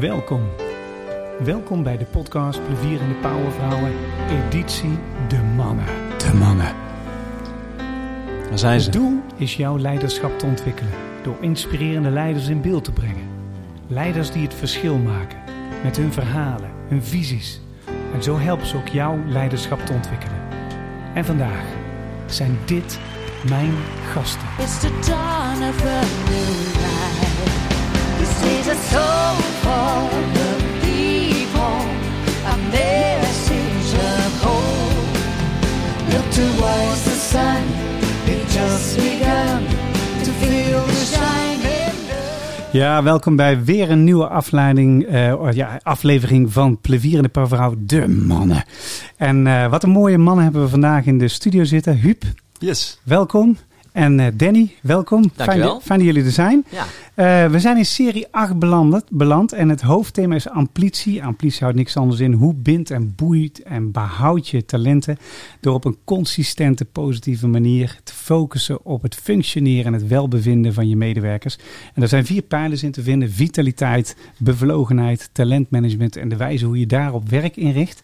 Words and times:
Welkom. 0.00 0.42
Welkom 1.44 1.82
bij 1.82 1.96
de 1.96 2.04
podcast 2.04 2.64
Plevierende 2.66 3.14
Powervrouwen, 3.14 3.92
editie 4.30 4.98
De 5.28 5.38
Mannen. 5.56 5.84
De 6.18 6.34
mannen. 6.34 6.74
Waar 8.48 8.58
zijn 8.58 8.74
Het 8.74 8.82
ze? 8.82 8.90
doel 8.90 9.20
is 9.36 9.56
jouw 9.56 9.78
leiderschap 9.78 10.38
te 10.38 10.46
ontwikkelen 10.46 10.92
door 11.22 11.36
inspirerende 11.40 12.10
leiders 12.10 12.48
in 12.48 12.60
beeld 12.60 12.84
te 12.84 12.92
brengen. 12.92 13.28
Leiders 13.86 14.30
die 14.30 14.42
het 14.42 14.54
verschil 14.54 14.98
maken 14.98 15.38
met 15.82 15.96
hun 15.96 16.12
verhalen, 16.12 16.70
hun 16.88 17.02
visies. 17.02 17.60
En 18.14 18.22
zo 18.22 18.38
helpen 18.38 18.66
ze 18.66 18.76
ook 18.76 18.88
jouw 18.88 19.18
leiderschap 19.26 19.86
te 19.86 19.92
ontwikkelen. 19.92 20.40
En 21.14 21.24
vandaag 21.24 21.64
zijn 22.26 22.58
dit 22.64 22.98
mijn 23.48 23.72
gasten. 24.12 24.48
It's 24.58 24.80
the 24.80 24.98
dawn 25.06 25.68
of 25.68 25.84
a 25.84 26.00
new 26.30 26.71
is 28.44 28.66
a 28.68 28.74
soul 28.90 29.36
for 29.62 30.08
the 30.32 30.50
people, 30.80 31.78
a 32.46 32.56
message 32.70 33.94
of 33.94 34.42
hope. 34.42 35.18
Look 36.12 36.30
towards 36.30 37.02
the 37.04 37.16
sun, 37.30 37.62
it 38.26 38.48
just 38.48 38.96
begun 38.96 39.64
to 40.24 40.30
feel 40.40 40.84
the 40.86 41.04
shining 41.16 41.96
love. 42.08 42.70
Ja, 42.72 43.02
welkom 43.02 43.36
bij 43.36 43.64
weer 43.64 43.90
een 43.90 44.04
nieuwe 44.04 44.28
afleiding, 44.28 45.04
eh, 45.06 45.52
ja, 45.52 45.80
aflevering 45.82 46.52
van 46.52 46.78
Plevierende 46.80 47.28
Powervrouw, 47.28 47.74
De 47.78 48.08
Mannen. 48.08 48.64
En 49.16 49.46
eh, 49.46 49.66
wat 49.70 49.82
een 49.82 49.90
mooie 49.90 50.18
mannen 50.18 50.44
hebben 50.44 50.62
we 50.62 50.68
vandaag 50.68 51.04
in 51.06 51.18
de 51.18 51.28
studio 51.28 51.64
zitten. 51.64 51.96
Huub, 51.96 52.22
Yes. 52.58 53.00
welkom. 53.02 53.56
En 53.92 54.20
eh, 54.20 54.26
Danny, 54.34 54.74
welkom. 54.82 55.20
Fijn, 55.22 55.32
Dankjewel. 55.36 55.72
dat- 55.72 55.82
fijn 55.82 55.98
dat 55.98 56.08
jullie 56.08 56.24
er 56.24 56.30
zijn. 56.30 56.64
Ja, 56.70 56.84
Eh, 57.14 57.46
we 57.50 57.60
zijn 57.60 57.76
in 57.76 57.86
serie 57.86 58.26
8 58.30 58.58
beland, 58.58 59.04
beland 59.10 59.52
en 59.52 59.68
het 59.68 59.80
hoofdthema 59.80 60.34
is 60.34 60.48
amplitie. 60.48 61.24
Amplitie 61.24 61.60
houdt 61.62 61.76
niks 61.76 61.96
anders 61.96 62.20
in. 62.20 62.32
Hoe 62.32 62.54
bindt 62.54 62.90
en 62.90 63.12
boeit 63.16 63.62
en 63.62 63.90
behoud 63.90 64.48
je 64.48 64.64
talenten 64.64 65.18
door 65.60 65.74
op 65.74 65.84
een 65.84 65.96
consistente, 66.04 66.84
positieve 66.84 67.46
manier 67.46 67.98
te 68.04 68.12
focussen 68.14 68.84
op 68.84 69.02
het 69.02 69.14
functioneren 69.14 69.84
en 69.86 69.92
het 69.92 70.08
welbevinden 70.08 70.74
van 70.74 70.88
je 70.88 70.96
medewerkers. 70.96 71.58
En 71.94 72.02
er 72.02 72.08
zijn 72.08 72.26
vier 72.26 72.42
pijlers 72.42 72.82
in 72.82 72.92
te 72.92 73.02
vinden: 73.02 73.30
vitaliteit, 73.30 74.16
bevlogenheid, 74.38 75.30
talentmanagement 75.32 76.16
en 76.16 76.28
de 76.28 76.36
wijze 76.36 76.64
hoe 76.66 76.78
je 76.78 76.86
daarop 76.86 77.28
werk 77.28 77.56
inricht. 77.56 78.02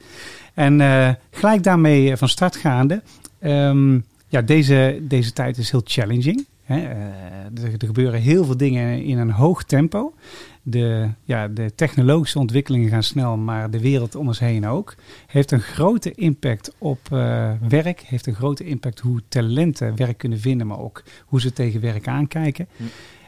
En 0.55 0.81
eh, 0.81 1.09
gelijk 1.31 1.63
daarmee 1.63 2.17
van 2.17 2.29
start 2.29 2.57
gaande. 2.57 3.03
ehm, 3.41 3.99
ja, 4.29 4.43
deze, 4.43 5.01
deze 5.03 5.33
tijd 5.33 5.59
is 5.59 5.71
heel 5.71 5.83
challenging. 5.85 6.47
Hè? 6.65 6.77
Eh, 6.77 7.65
er, 7.65 7.73
er 7.79 7.87
gebeuren 7.87 8.21
heel 8.21 8.45
veel 8.45 8.57
dingen 8.57 9.03
in 9.03 9.19
een 9.19 9.31
hoog 9.31 9.65
tempo. 9.65 10.15
De, 10.63 11.09
ja, 11.25 11.49
de 11.49 11.75
technologische 11.75 12.39
ontwikkelingen 12.39 12.89
gaan 12.89 13.03
snel, 13.03 13.37
maar 13.37 13.71
de 13.71 13.81
wereld 13.81 14.15
om 14.15 14.27
ons 14.27 14.39
heen 14.39 14.67
ook. 14.67 14.95
Heeft 15.27 15.51
een 15.51 15.61
grote 15.61 16.13
impact 16.13 16.75
op 16.79 16.99
eh, 17.11 17.53
werk. 17.69 18.01
Heeft 18.01 18.27
een 18.27 18.35
grote 18.35 18.65
impact 18.65 19.01
hoe 19.01 19.23
talenten 19.29 19.97
werk 19.97 20.19
kunnen 20.19 20.41
vinden, 20.41 20.67
maar 20.67 20.79
ook 20.79 21.03
hoe 21.25 21.41
ze 21.41 21.53
tegen 21.53 21.81
werk 21.81 22.09
aankijken. 22.09 22.69
Hm. 22.77 22.83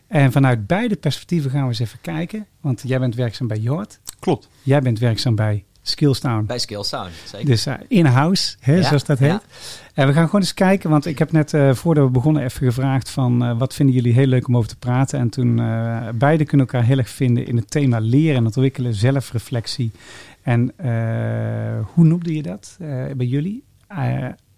En 0.07 0.33
vanuit 0.33 0.67
beide 0.67 0.97
perspectieven 0.97 1.51
gaan 1.51 1.63
we 1.63 1.69
eens 1.69 1.79
even 1.79 2.01
kijken. 2.01 2.47
Want 2.61 2.83
jij 2.87 2.99
bent 2.99 3.15
werkzaam 3.15 3.47
bij 3.47 3.59
Jord. 3.59 4.01
Klopt. 4.19 4.49
Jij 4.63 4.81
bent 4.81 4.99
werkzaam 4.99 5.35
bij 5.35 5.65
Skillstown. 5.91 6.45
bij 6.47 6.59
Skill 6.59 6.83
Sound, 6.83 7.11
zeker. 7.25 7.47
Dus 7.47 7.67
eh, 7.67 7.75
in-house, 7.89 8.57
hè, 8.61 8.75
Ja, 8.75 8.83
zoals 8.83 9.05
dat 9.05 9.19
heet. 9.19 9.29
ja. 9.31 9.43
En 9.95 10.07
we 10.07 10.13
gaan 10.13 10.25
gewoon 10.25 10.41
eens 10.41 10.55
kijken, 10.55 10.91
want 10.91 11.07
ik 11.07 11.19
heb 11.19 11.33
net 11.33 11.55
eh, 11.55 11.75
voordat 11.75 12.05
we 12.05 12.11
begonnen 12.11 12.43
even 12.43 12.67
gevraagd 12.67 13.11
van 13.11 13.45
eh, 13.45 13.59
wat 13.59 13.75
vinden 13.75 13.95
jullie 13.95 14.13
heel 14.13 14.27
leuk 14.27 14.49
om 14.49 14.57
over 14.57 14.69
te 14.69 14.77
praten. 14.77 15.19
En 15.19 15.29
toen 15.29 15.57
beide 16.15 16.45
kunnen 16.45 16.67
elkaar 16.67 16.85
heel 16.85 16.99
erg 16.99 17.09
vinden 17.09 17.47
in 17.47 17.57
het 17.57 17.71
thema 17.71 17.99
leren 18.01 18.37
en 18.37 18.45
ontwikkelen, 18.45 18.95
zelfreflectie. 18.95 19.91
En 20.43 20.73
hoe 21.95 22.05
noemde 22.05 22.35
je 22.35 22.43
dat 22.43 22.77
bij 23.17 23.27
jullie? 23.27 23.65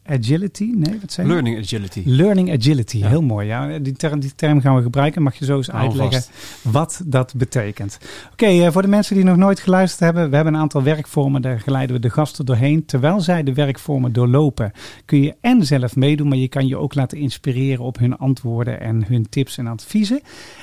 Agility? 0.07 0.73
Nee, 0.75 0.99
wat 1.01 1.13
zei 1.13 1.27
je? 1.27 1.33
Learning 1.33 1.59
agility. 1.59 2.03
Learning 2.05 2.53
agility, 2.53 2.99
Ja. 2.99 3.09
heel 3.09 3.23
mooi. 3.23 3.47
Ja. 3.47 3.79
Die, 3.79 3.93
term, 3.93 4.21
die 4.21 4.33
term 4.35 4.61
gaan 4.61 4.77
we 4.77 4.83
gebruiken. 4.83 5.23
Mag 5.23 5.35
je 5.35 5.45
zo 5.45 5.57
eens 5.57 5.71
uitleggen 5.71 6.23
vast. 6.23 6.31
wat 6.63 7.03
dat 7.07 7.35
betekent? 7.37 7.99
Oké, 8.33 8.47
eh, 8.47 8.71
voor 8.71 8.83
de 8.83 8.89
mensen 8.89 9.15
die 9.15 9.25
nog 9.25 9.37
nooit 9.37 9.61
geluisterd 9.61 10.01
hebben. 10.01 10.31
We 10.31 10.35
hebben 10.37 10.55
een 10.55 10.61
aantal 10.61 10.83
werkvormen. 10.83 11.43
Daar 11.43 11.61
geleiden 11.61 11.97
we 11.97 12.03
de 12.03 12.11
gasten 12.11 12.47
doorheen. 12.47 12.85
Terwijl 12.85 13.21
zij 13.21 13.43
de 13.43 13.53
werkvormen 13.55 14.13
doorlopen, 14.13 14.73
kun 15.05 15.23
je 15.23 15.35
en 15.41 15.67
zelf 15.67 15.97
meedoen. 15.97 16.29
Maar 16.29 16.39
je 16.39 16.49
kan 16.49 16.67
je 16.67 16.77
ook 16.77 16.95
laten 16.95 17.19
inspireren 17.19 17.85
op 17.85 17.99
hun 17.99 18.17
antwoorden 18.19 18.81
en 18.81 19.05
hun 19.07 19.29
tips 19.29 19.59
en 19.59 19.67
adviezen. 19.67 20.21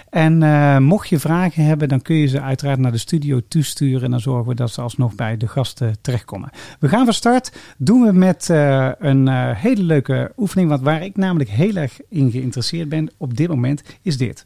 En 0.09 0.42
uh, 0.42 0.78
mocht 0.78 1.09
je 1.09 1.19
vragen 1.19 1.63
hebben, 1.66 1.90
dan 1.90 2.02
kun 2.02 2.16
je 2.16 2.28
ze 2.28 2.42
uiteraard 2.42 2.80
naar 2.80 2.92
de 2.92 2.97
studio 2.97 3.40
toesturen. 3.47 4.03
En 4.03 4.12
dan 4.12 4.19
zorgen 4.19 4.47
we 4.47 4.56
dat 4.56 4.72
ze 4.72 4.81
alsnog 4.81 5.16
bij 5.16 5.38
de 5.38 5.47
gasten 5.47 5.96
terechtkomen. 6.02 6.50
We 6.80 6.88
gaan 6.88 7.06
van 7.06 7.13
start. 7.13 7.52
Doen 7.78 8.02
we 8.02 8.12
met 8.12 8.47
uh, 8.52 8.90
een 9.00 9.28
uh, 9.29 9.50
hele 9.56 9.84
leuke 9.84 10.31
oefening. 10.38 10.69
Want 10.69 10.81
waar 10.81 11.03
ik 11.03 11.17
namelijk 11.17 11.50
heel 11.50 11.75
erg 11.75 12.00
in 12.09 12.31
geïnteresseerd 12.31 12.90
ben 12.90 13.12
op 13.17 13.38
dit 13.38 13.47
moment, 13.47 13.81
is 14.01 14.17
dit. 14.17 14.45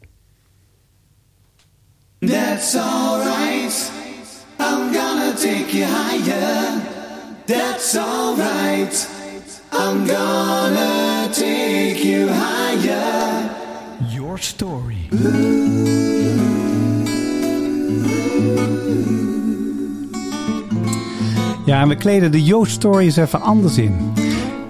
That's 2.19 2.75
alright. 2.75 3.91
I'm 4.59 4.93
gonna 4.93 5.33
take 5.33 5.77
you 5.77 5.85
higher. 5.85 6.81
That's 7.45 7.97
alright. 7.97 9.09
I'm 9.72 10.05
gonna 10.07 11.27
take 11.31 12.07
you 12.07 12.29
higher. 12.29 13.49
Your 14.09 14.39
story. 14.39 15.09
Ja, 21.66 21.81
en 21.81 21.88
we 21.88 21.95
kleden 21.95 22.31
de 22.31 22.43
Yo 22.43 22.63
Stories 22.63 23.16
even 23.16 23.41
anders 23.41 23.77
in. 23.77 24.22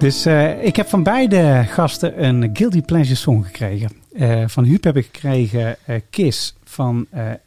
Dus 0.04 0.26
uh, 0.26 0.64
ik 0.64 0.76
heb 0.76 0.88
van 0.88 1.02
beide 1.02 1.64
gasten 1.68 2.24
een 2.24 2.50
Guilty 2.52 2.82
Pleasure 2.82 3.14
song 3.14 3.42
gekregen. 3.44 3.90
Uh, 4.12 4.42
van 4.46 4.64
Huub 4.64 4.84
heb 4.84 4.96
ik 4.96 5.04
gekregen 5.04 5.76
uh, 5.86 5.96
Kiss 6.10 6.54
van 6.64 7.06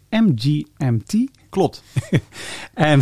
MGMT. 0.10 1.30
Klopt. 1.50 1.84
en, 2.74 3.02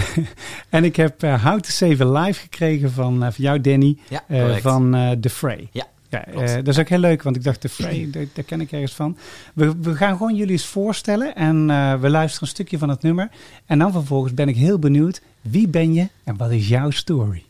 en 0.69 0.83
ik 0.83 0.95
heb 0.95 1.21
How 1.21 1.59
to 1.59 1.69
Save 1.69 2.03
a 2.03 2.21
Life 2.21 2.41
gekregen 2.41 2.91
van, 2.91 3.19
van 3.19 3.33
jou, 3.35 3.61
Danny. 3.61 3.97
Ja, 4.07 4.23
van 4.59 5.17
The 5.19 5.29
Fray. 5.29 5.69
Ja. 5.72 5.87
Ja, 6.09 6.27
uh, 6.27 6.53
dat 6.53 6.67
is 6.67 6.79
ook 6.79 6.89
heel 6.89 6.99
leuk, 6.99 7.23
want 7.23 7.35
ik 7.35 7.43
dacht, 7.43 7.61
de 7.61 7.69
Frey, 7.69 8.09
daar, 8.33 8.43
ken 8.45 8.61
ik 8.61 8.72
ergens 8.72 8.93
van. 8.93 9.17
We, 9.53 9.75
we, 9.81 9.95
gaan 9.95 10.17
gewoon 10.17 10.35
jullie 10.35 10.51
eens 10.51 10.66
voorstellen 10.66 11.35
en 11.35 11.69
uh, 11.69 11.99
we 11.99 12.09
luisteren 12.09 12.47
een 12.47 12.53
stukje 12.53 12.77
van 12.77 12.89
het 12.89 13.01
nummer. 13.01 13.29
En 13.66 13.79
dan 13.79 13.91
vervolgens 13.91 14.33
ben 14.33 14.47
ik 14.47 14.55
heel 14.55 14.79
benieuwd, 14.79 15.22
wie 15.41 15.67
ben 15.67 15.93
je 15.93 16.07
en 16.23 16.37
wat 16.37 16.51
is 16.51 16.67
jouw 16.67 16.89
story? 16.89 17.43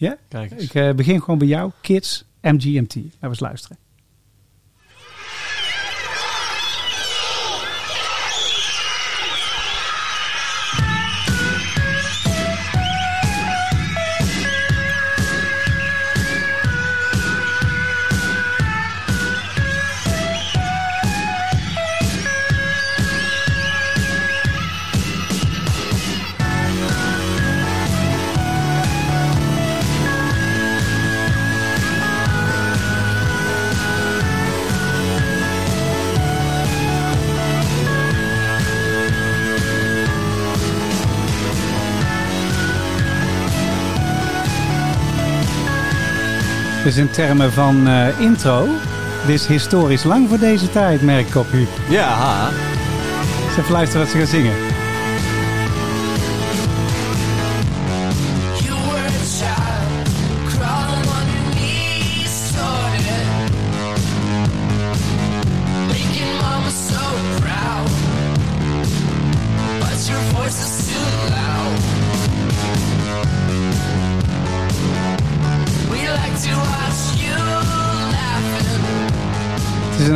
Ja? 0.00 0.16
Kijk 0.28 0.50
eens. 0.50 0.62
Ik 0.62 0.74
uh, 0.74 0.92
begin 0.92 1.20
gewoon 1.20 1.38
bij 1.38 1.48
jou, 1.48 1.70
Kids, 1.80 2.24
MGMT. 2.40 2.94
Laten 2.94 3.18
we 3.20 3.26
eens 3.26 3.40
luisteren. 3.40 3.76
Dus 46.90 46.98
in 46.98 47.10
termen 47.10 47.52
van 47.52 47.88
uh, 47.88 48.20
intro, 48.20 48.68
dit 49.26 49.34
is 49.34 49.46
historisch 49.46 50.04
lang 50.04 50.28
voor 50.28 50.38
deze 50.38 50.70
tijd, 50.70 51.02
merk 51.02 51.28
ik 51.28 51.34
op 51.34 51.52
u. 51.52 51.66
Ja, 51.88 52.08
ha. 52.08 52.48
Eens 53.48 53.58
even 53.58 53.72
luisteren 53.72 54.02
wat 54.02 54.12
ze 54.12 54.18
gaan 54.18 54.26
zingen. 54.26 54.69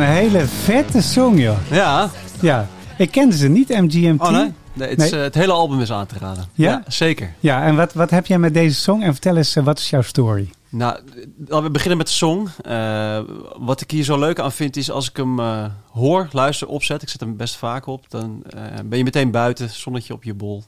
Hele 0.05 0.45
vette 0.45 1.01
song, 1.01 1.37
joh. 1.39 1.57
Ja. 1.71 2.09
Ja, 2.41 2.67
ik 2.97 3.11
kende 3.11 3.37
ze 3.37 3.47
niet, 3.47 3.69
MGMT. 3.69 4.21
Oh, 4.21 4.29
nee? 4.29 4.53
Nee, 4.73 4.89
het, 4.89 4.97
Nee. 4.97 5.07
is, 5.07 5.13
eh, 5.13 5.21
het 5.21 5.35
hele 5.35 5.51
album 5.51 5.79
is 5.81 5.91
aan 5.91 6.05
te 6.05 6.15
raden. 6.19 6.45
Ja? 6.53 6.83
zeker. 6.87 7.33
Ja, 7.39 7.63
en 7.63 7.75
wat, 7.75 7.93
wat 7.93 8.09
heb 8.09 8.25
jij 8.25 8.39
met 8.39 8.53
deze 8.53 8.79
song? 8.81 9.01
En 9.01 9.11
vertel 9.11 9.37
eens, 9.37 9.55
eh, 9.55 9.63
wat 9.63 9.79
is 9.79 9.89
jouw 9.89 10.01
story? 10.01 10.49
Nou, 10.69 10.99
laten 11.47 11.63
we 11.63 11.69
beginnen 11.71 11.97
met 11.97 12.07
de 12.07 12.13
song. 12.13 12.47
Eh, 12.63 13.19
wat 13.57 13.81
ik 13.81 13.91
hier 13.91 14.03
zo 14.03 14.19
leuk 14.19 14.39
aan 14.39 14.51
vind 14.51 14.77
is 14.77 14.91
als 14.91 15.09
ik 15.09 15.17
hem 15.17 15.39
eh, 15.39 15.65
hoor, 15.91 16.27
luister, 16.31 16.67
opzet. 16.67 17.01
Ik 17.01 17.09
zet 17.09 17.19
hem 17.19 17.37
best 17.37 17.55
vaak 17.55 17.85
op. 17.85 18.09
Dan 18.09 18.43
eh, 18.49 18.61
ben 18.85 18.97
je 18.97 19.03
meteen 19.03 19.31
buiten, 19.31 19.69
zonnetje 19.69 20.13
op 20.13 20.23
je 20.23 20.33
bol. 20.33 20.63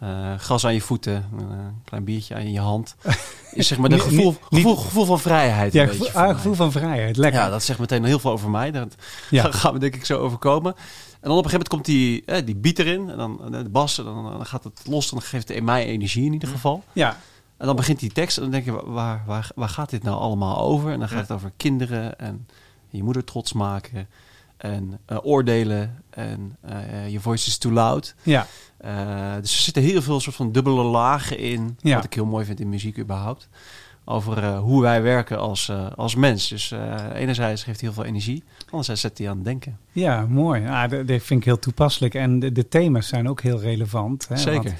Eh, 0.00 0.34
gras 0.38 0.64
aan 0.64 0.74
je 0.74 0.80
voeten, 0.80 1.28
een 1.32 1.50
eh, 1.50 1.56
klein 1.84 2.04
biertje 2.04 2.34
aan 2.34 2.52
je 2.52 2.60
hand. 2.60 2.96
Is 3.52 3.66
zeg 3.66 3.78
maar 3.78 3.90
een 3.90 4.00
gevoel, 4.00 4.36
gevoel, 4.50 4.76
gevoel 4.76 5.04
van 5.04 5.20
vrijheid. 5.20 5.72
Ja, 5.72 5.82
een 5.82 5.88
gevoel, 5.88 6.10
ah, 6.10 6.34
gevoel 6.34 6.54
van 6.54 6.72
vrijheid. 6.72 7.16
Lekker. 7.16 7.40
Ja, 7.40 7.48
dat 7.48 7.62
zegt 7.62 7.78
meteen 7.78 8.04
heel 8.04 8.18
veel 8.18 8.30
over 8.30 8.50
mij. 8.50 8.70
Dat 8.70 8.94
Ja. 9.30 9.50
gaat 9.52 9.72
me 9.72 9.78
denk 9.78 9.94
ik 9.94 10.04
zo 10.04 10.18
overkomen. 10.18 10.74
En 11.20 11.28
dan 11.28 11.38
op 11.38 11.44
een 11.44 11.50
gegeven 11.50 11.68
moment 11.68 11.68
komt 11.68 11.84
die, 11.84 12.22
eh, 12.24 12.46
die 12.46 12.56
beat 12.56 12.78
erin. 12.78 13.10
En 13.10 13.16
dan 13.16 13.40
de 13.50 13.68
bas. 13.68 13.98
En 13.98 14.04
dan, 14.04 14.22
dan 14.22 14.46
gaat 14.46 14.64
het 14.64 14.80
los. 14.86 15.10
En 15.10 15.18
dan 15.18 15.26
geeft 15.26 15.48
het 15.48 15.62
mij 15.62 15.86
energie 15.86 16.24
in 16.24 16.32
ieder 16.32 16.48
geval. 16.48 16.84
ja. 16.92 17.16
En 17.56 17.66
dan 17.66 17.76
begint 17.76 18.00
die 18.00 18.12
tekst. 18.12 18.36
En 18.36 18.42
dan 18.42 18.52
denk 18.52 18.64
je, 18.64 18.84
waar, 18.84 19.22
waar, 19.26 19.50
waar 19.54 19.68
gaat 19.68 19.90
dit 19.90 20.02
nou 20.02 20.18
allemaal 20.18 20.58
over? 20.58 20.92
En 20.92 20.98
dan 20.98 21.08
gaat 21.08 21.20
het 21.20 21.30
over 21.32 21.52
kinderen. 21.56 22.18
En 22.18 22.46
je 22.88 23.02
moeder 23.02 23.24
trots 23.24 23.52
maken. 23.52 24.08
En 24.58 24.98
eh, 25.06 25.18
oordelen. 25.22 26.02
En 26.10 26.56
eh, 26.60 27.08
je 27.08 27.20
voice 27.20 27.46
is 27.46 27.58
too 27.58 27.72
loud. 27.72 28.14
Ja. 28.22 28.46
Eh, 28.76 29.34
dus 29.40 29.54
er 29.54 29.62
zitten 29.62 29.82
heel 29.82 30.02
veel 30.02 30.20
soort 30.20 30.36
van 30.36 30.52
dubbele 30.52 30.82
lagen 30.82 31.38
in. 31.38 31.76
Ja. 31.80 31.94
Wat 31.94 32.04
ik 32.04 32.14
heel 32.14 32.26
mooi 32.26 32.44
vind 32.44 32.60
in 32.60 32.68
muziek 32.68 32.98
überhaupt. 32.98 33.48
Over 34.04 34.56
hoe 34.56 34.82
wij 34.82 35.02
werken 35.02 35.38
als, 35.38 35.72
als 35.96 36.14
mens. 36.14 36.48
Dus 36.48 36.74
enerzijds 37.14 37.62
geeft 37.62 37.80
hij 37.80 37.88
heel 37.88 38.02
veel 38.02 38.08
energie. 38.10 38.42
Anderzijds 38.70 39.00
zet 39.00 39.18
hij 39.18 39.28
aan 39.28 39.36
het 39.36 39.44
denken. 39.44 39.78
Ja, 39.92 40.26
mooi. 40.26 40.66
Ah, 40.66 40.90
dat, 40.90 41.08
dat 41.08 41.22
vind 41.22 41.40
ik 41.40 41.44
heel 41.44 41.58
toepasselijk. 41.58 42.14
En 42.14 42.38
de, 42.38 42.52
de 42.52 42.68
thema's 42.68 43.08
zijn 43.08 43.28
ook 43.28 43.40
heel 43.40 43.60
relevant. 43.60 44.28
Hè? 44.28 44.36
Zeker. 44.36 44.62
Want 44.62 44.76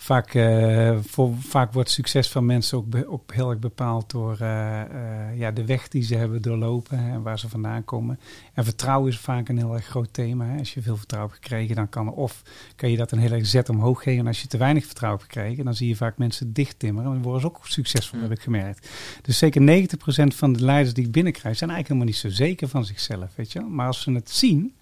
vaak, 0.00 0.34
eh, 0.34 0.98
voor, 1.00 1.34
vaak 1.38 1.72
wordt 1.72 1.90
succes 1.90 2.28
van 2.30 2.46
mensen 2.46 2.78
ook, 2.78 2.86
be- 2.90 3.08
ook 3.08 3.34
heel 3.34 3.50
erg 3.50 3.58
bepaald 3.58 4.10
door 4.10 4.36
eh, 4.40 4.80
eh, 4.80 5.38
ja, 5.38 5.50
de 5.50 5.64
weg 5.64 5.88
die 5.88 6.02
ze 6.02 6.14
hebben 6.14 6.42
doorlopen 6.42 6.98
en 6.98 7.22
waar 7.22 7.38
ze 7.38 7.48
vandaan 7.48 7.84
komen. 7.84 8.18
En 8.54 8.64
vertrouwen 8.64 9.10
is 9.10 9.18
vaak 9.18 9.48
een 9.48 9.58
heel 9.58 9.74
erg 9.74 9.86
groot 9.86 10.12
thema. 10.12 10.44
Hè? 10.44 10.58
Als 10.58 10.74
je 10.74 10.82
veel 10.82 10.96
vertrouwen 10.96 11.32
hebt 11.32 11.44
gekregen, 11.44 11.76
dan 11.76 11.88
kan 11.88 12.12
of 12.12 12.42
kan 12.76 12.90
je 12.90 12.96
dat 12.96 13.10
een 13.12 13.18
heel 13.18 13.32
erg 13.32 13.46
zet 13.46 13.68
omhoog 13.68 14.02
geven. 14.02 14.20
En 14.20 14.26
als 14.26 14.42
je 14.42 14.48
te 14.48 14.56
weinig 14.56 14.84
vertrouwen 14.86 15.20
hebt 15.20 15.32
gekregen, 15.32 15.64
dan 15.64 15.74
zie 15.74 15.88
je 15.88 15.96
vaak 15.96 16.18
mensen 16.18 16.52
dichttimmeren. 16.52 17.06
En 17.08 17.14
dan 17.14 17.22
worden 17.22 17.40
ze 17.40 17.46
ook 17.46 17.66
succesvol, 17.66 18.20
heb 18.20 18.30
ik 18.30 18.40
gemerkt. 18.40 18.88
Dus 19.22 19.38
zeker 19.38 19.60
90% 19.60 20.34
van 20.34 20.52
de 20.52 20.64
leiders 20.64 20.94
die 20.94 21.04
ik 21.04 21.12
binnenkrijg, 21.12 21.56
zijn 21.56 21.70
eigenlijk 21.70 22.02
helemaal 22.02 22.24
niet 22.24 22.36
zo 22.36 22.44
zeker 22.44 22.68
van 22.68 22.84
zichzelf. 22.84 23.30
Weet 23.36 23.52
je? 23.52 23.60
Maar 23.60 23.86
als 23.86 24.02
ze 24.02 24.12
het 24.12 24.30
zien, 24.30 24.74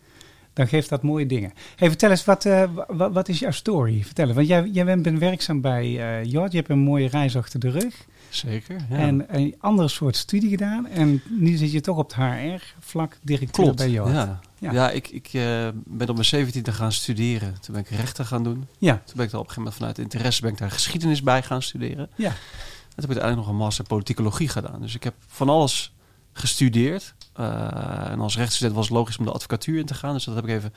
dan 0.57 0.69
geeft 0.69 0.89
dat 0.89 1.03
mooie 1.03 1.27
dingen. 1.27 1.53
Hey, 1.77 1.89
vertel 1.89 2.11
eens, 2.11 2.25
wat, 2.25 2.45
eh, 2.45 2.65
wa- 2.89 3.11
wat, 3.11 3.29
is 3.29 3.39
jouw 3.39 3.51
story? 3.51 4.03
Vertel 4.05 4.27
eens, 4.27 4.35
want 4.35 4.47
jij, 4.47 4.69
jij 4.73 4.85
bent 4.85 5.03
bent 5.03 5.19
werkzaam 5.19 5.61
bij 5.61 5.85
eh 6.19 6.25
Jord. 6.31 6.51
Je 6.53 6.59
hebt 6.59 6.71
een 6.71 6.79
mooie 6.79 7.09
reis 7.09 7.37
achter 7.37 7.61
de 7.61 7.71
rug. 7.71 7.95
Zeker. 8.29 8.77
Ja. 8.91 8.97
En 8.97 9.25
een 9.37 9.55
andere 9.59 9.89
soort 9.89 10.17
studie 10.17 10.51
gedaan. 10.51 10.87
En 10.87 11.23
nu 11.29 11.57
zit 11.57 11.73
je 11.73 11.81
toch 11.81 11.97
op 11.97 12.15
het 12.15 12.17
HR-vlak 12.17 13.17
directeur 13.23 13.65
Klopt. 13.65 13.77
bij 13.79 13.91
Jord. 13.91 14.13
Ja, 14.13 14.41
Ja. 14.59 14.73
ja. 14.73 14.91
ik, 14.91 15.09
ik 15.09 15.27
eh, 15.33 15.69
ben 15.85 16.09
op 16.09 16.15
mijn 16.15 16.25
17 16.27 16.73
gaan 16.73 16.93
studeren. 16.93 17.55
Toen 17.61 17.75
ben 17.75 17.83
ik 17.83 17.89
rechten 17.89 18.27
gaan 18.27 18.43
doen. 18.45 18.67
Ja, 18.79 19.03
Toen 19.05 19.17
ben 19.17 19.25
ik 19.25 19.31
daar 19.31 19.41
op 19.41 19.47
een 19.47 19.53
gegeven 19.53 19.57
moment 19.63 19.75
vanuit 19.75 19.99
interesse 19.99 20.41
ben 20.43 20.51
ik 20.53 20.59
daar 20.59 20.71
geschiedenis 20.71 21.23
bij 21.23 21.43
gaan 21.43 21.63
studeren. 21.63 22.09
ja. 22.17 22.29
En 22.29 23.03
toen 23.03 23.11
heb 23.11 23.17
ik 23.17 23.23
uiteindelijk 23.23 23.37
nog 23.37 23.49
een 23.49 23.57
master 23.65 23.85
politicologie 23.85 24.49
gedaan. 24.49 24.81
Dus 24.81 24.95
ik 24.95 25.03
heb 25.05 25.15
van 25.27 25.49
alles 25.49 25.93
gestudeerd. 26.33 27.15
Eh, 27.37 28.11
en 28.11 28.21
als 28.21 28.37
rechtsstudent 28.37 28.77
was 28.77 28.89
het 28.89 28.97
logisch 28.97 29.19
om 29.19 29.25
de 29.25 29.33
advocatuur 29.33 29.79
in 29.79 29.87
te 29.87 29.95
gaan. 29.95 30.13
Dus 30.13 30.25
dat 30.25 30.35
heb 30.35 30.45
ik 30.45 30.51
even 30.51 30.75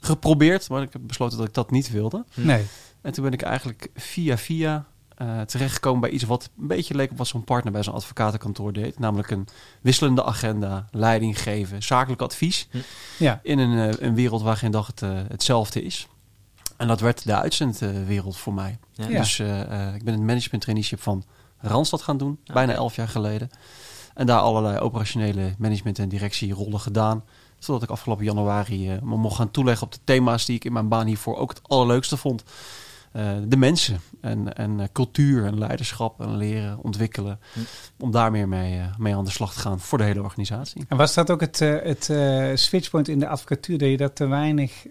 geprobeerd. 0.00 0.68
Maar 0.68 0.82
ik 0.82 0.92
heb 0.92 1.02
besloten 1.04 1.38
dat 1.38 1.46
ik 1.46 1.54
dat 1.54 1.70
niet 1.70 1.90
wilde. 1.90 2.24
Nee. 2.34 2.66
En 3.00 3.12
toen 3.12 3.24
ben 3.24 3.32
ik 3.32 3.42
eigenlijk 3.42 3.90
via 3.94 4.38
via 4.38 4.84
eh, 5.14 5.40
terechtgekomen 5.40 6.00
bij 6.00 6.10
iets 6.10 6.24
wat 6.24 6.50
een 6.60 6.66
beetje 6.66 6.94
leek 6.94 7.10
op 7.10 7.18
wat 7.18 7.26
zo'n 7.26 7.44
partner 7.44 7.72
bij 7.72 7.82
zo'n 7.82 7.94
advocatenkantoor 7.94 8.72
deed. 8.72 8.98
Namelijk 8.98 9.30
een 9.30 9.48
wisselende 9.80 10.24
agenda, 10.24 10.88
leiding 10.90 11.42
geven, 11.42 11.82
zakelijk 11.82 12.22
advies. 12.22 12.68
Ja, 13.18 13.40
In 13.42 13.58
een, 13.58 13.90
eh, 13.90 14.06
een 14.06 14.14
wereld 14.14 14.42
waar 14.42 14.56
geen 14.56 14.70
dag 14.70 14.86
het, 14.86 15.00
hetzelfde 15.28 15.82
is. 15.82 16.08
En 16.78 16.88
dat 16.88 17.00
werd 17.00 17.24
de 17.24 17.34
uitzendwereld 17.34 18.36
voor 18.36 18.54
mij. 18.54 18.78
Ja. 18.92 19.06
Dus 19.06 19.38
eh, 19.38 19.60
eh, 19.60 19.94
ik 19.94 20.04
ben 20.04 20.14
het 20.14 20.22
management 20.22 20.62
traineeship 20.62 21.00
van 21.00 21.24
Randstad 21.60 22.02
gaan 22.02 22.16
doen, 22.16 22.38
Ah, 22.46 22.54
bijna 22.54 22.72
elf 22.72 22.96
jaar 22.96 23.08
geleden. 23.08 23.50
En 24.18 24.26
daar 24.26 24.40
allerlei 24.40 24.78
operationele 24.78 25.54
management- 25.58 25.98
en 25.98 26.08
directierollen 26.08 26.80
gedaan. 26.80 27.24
Zodat 27.58 27.82
ik 27.82 27.90
afgelopen 27.90 28.24
januari 28.24 28.90
eh, 28.90 29.02
me 29.02 29.16
mocht 29.16 29.36
gaan 29.36 29.50
toeleggen 29.50 29.86
op 29.86 29.92
de 29.92 29.98
thema's 30.04 30.44
die 30.44 30.56
ik 30.56 30.64
in 30.64 30.72
mijn 30.72 30.88
baan 30.88 31.06
hiervoor 31.06 31.36
ook 31.36 31.48
het 31.48 31.60
allerleukste 31.62 32.16
vond. 32.16 32.44
Eh, 33.12 33.30
de 33.46 33.56
mensen 33.56 34.00
en, 34.20 34.54
en 34.54 34.80
eh, 34.80 34.86
cultuur 34.92 35.44
en 35.44 35.58
leiderschap 35.58 36.20
en 36.20 36.36
leren, 36.36 36.78
ontwikkelen. 36.82 37.40
Hm. 37.52 37.60
Om 37.98 38.10
daar 38.10 38.30
meer 38.30 38.48
mee, 38.48 38.78
eh, 38.78 38.96
mee 38.98 39.16
aan 39.16 39.24
de 39.24 39.30
slag 39.30 39.52
te 39.52 39.58
gaan 39.58 39.80
voor 39.80 39.98
de 39.98 40.04
hele 40.04 40.22
organisatie. 40.22 40.84
En 40.88 40.96
was 40.96 41.14
dat 41.14 41.30
ook 41.30 41.40
het, 41.40 41.58
het 41.58 42.12
switchpoint 42.54 43.08
in 43.08 43.18
de 43.18 43.28
advocatuur, 43.28 43.78
dat 43.78 43.88
je 43.88 43.96
dat 43.96 44.16
te 44.16 44.26
weinig, 44.26 44.86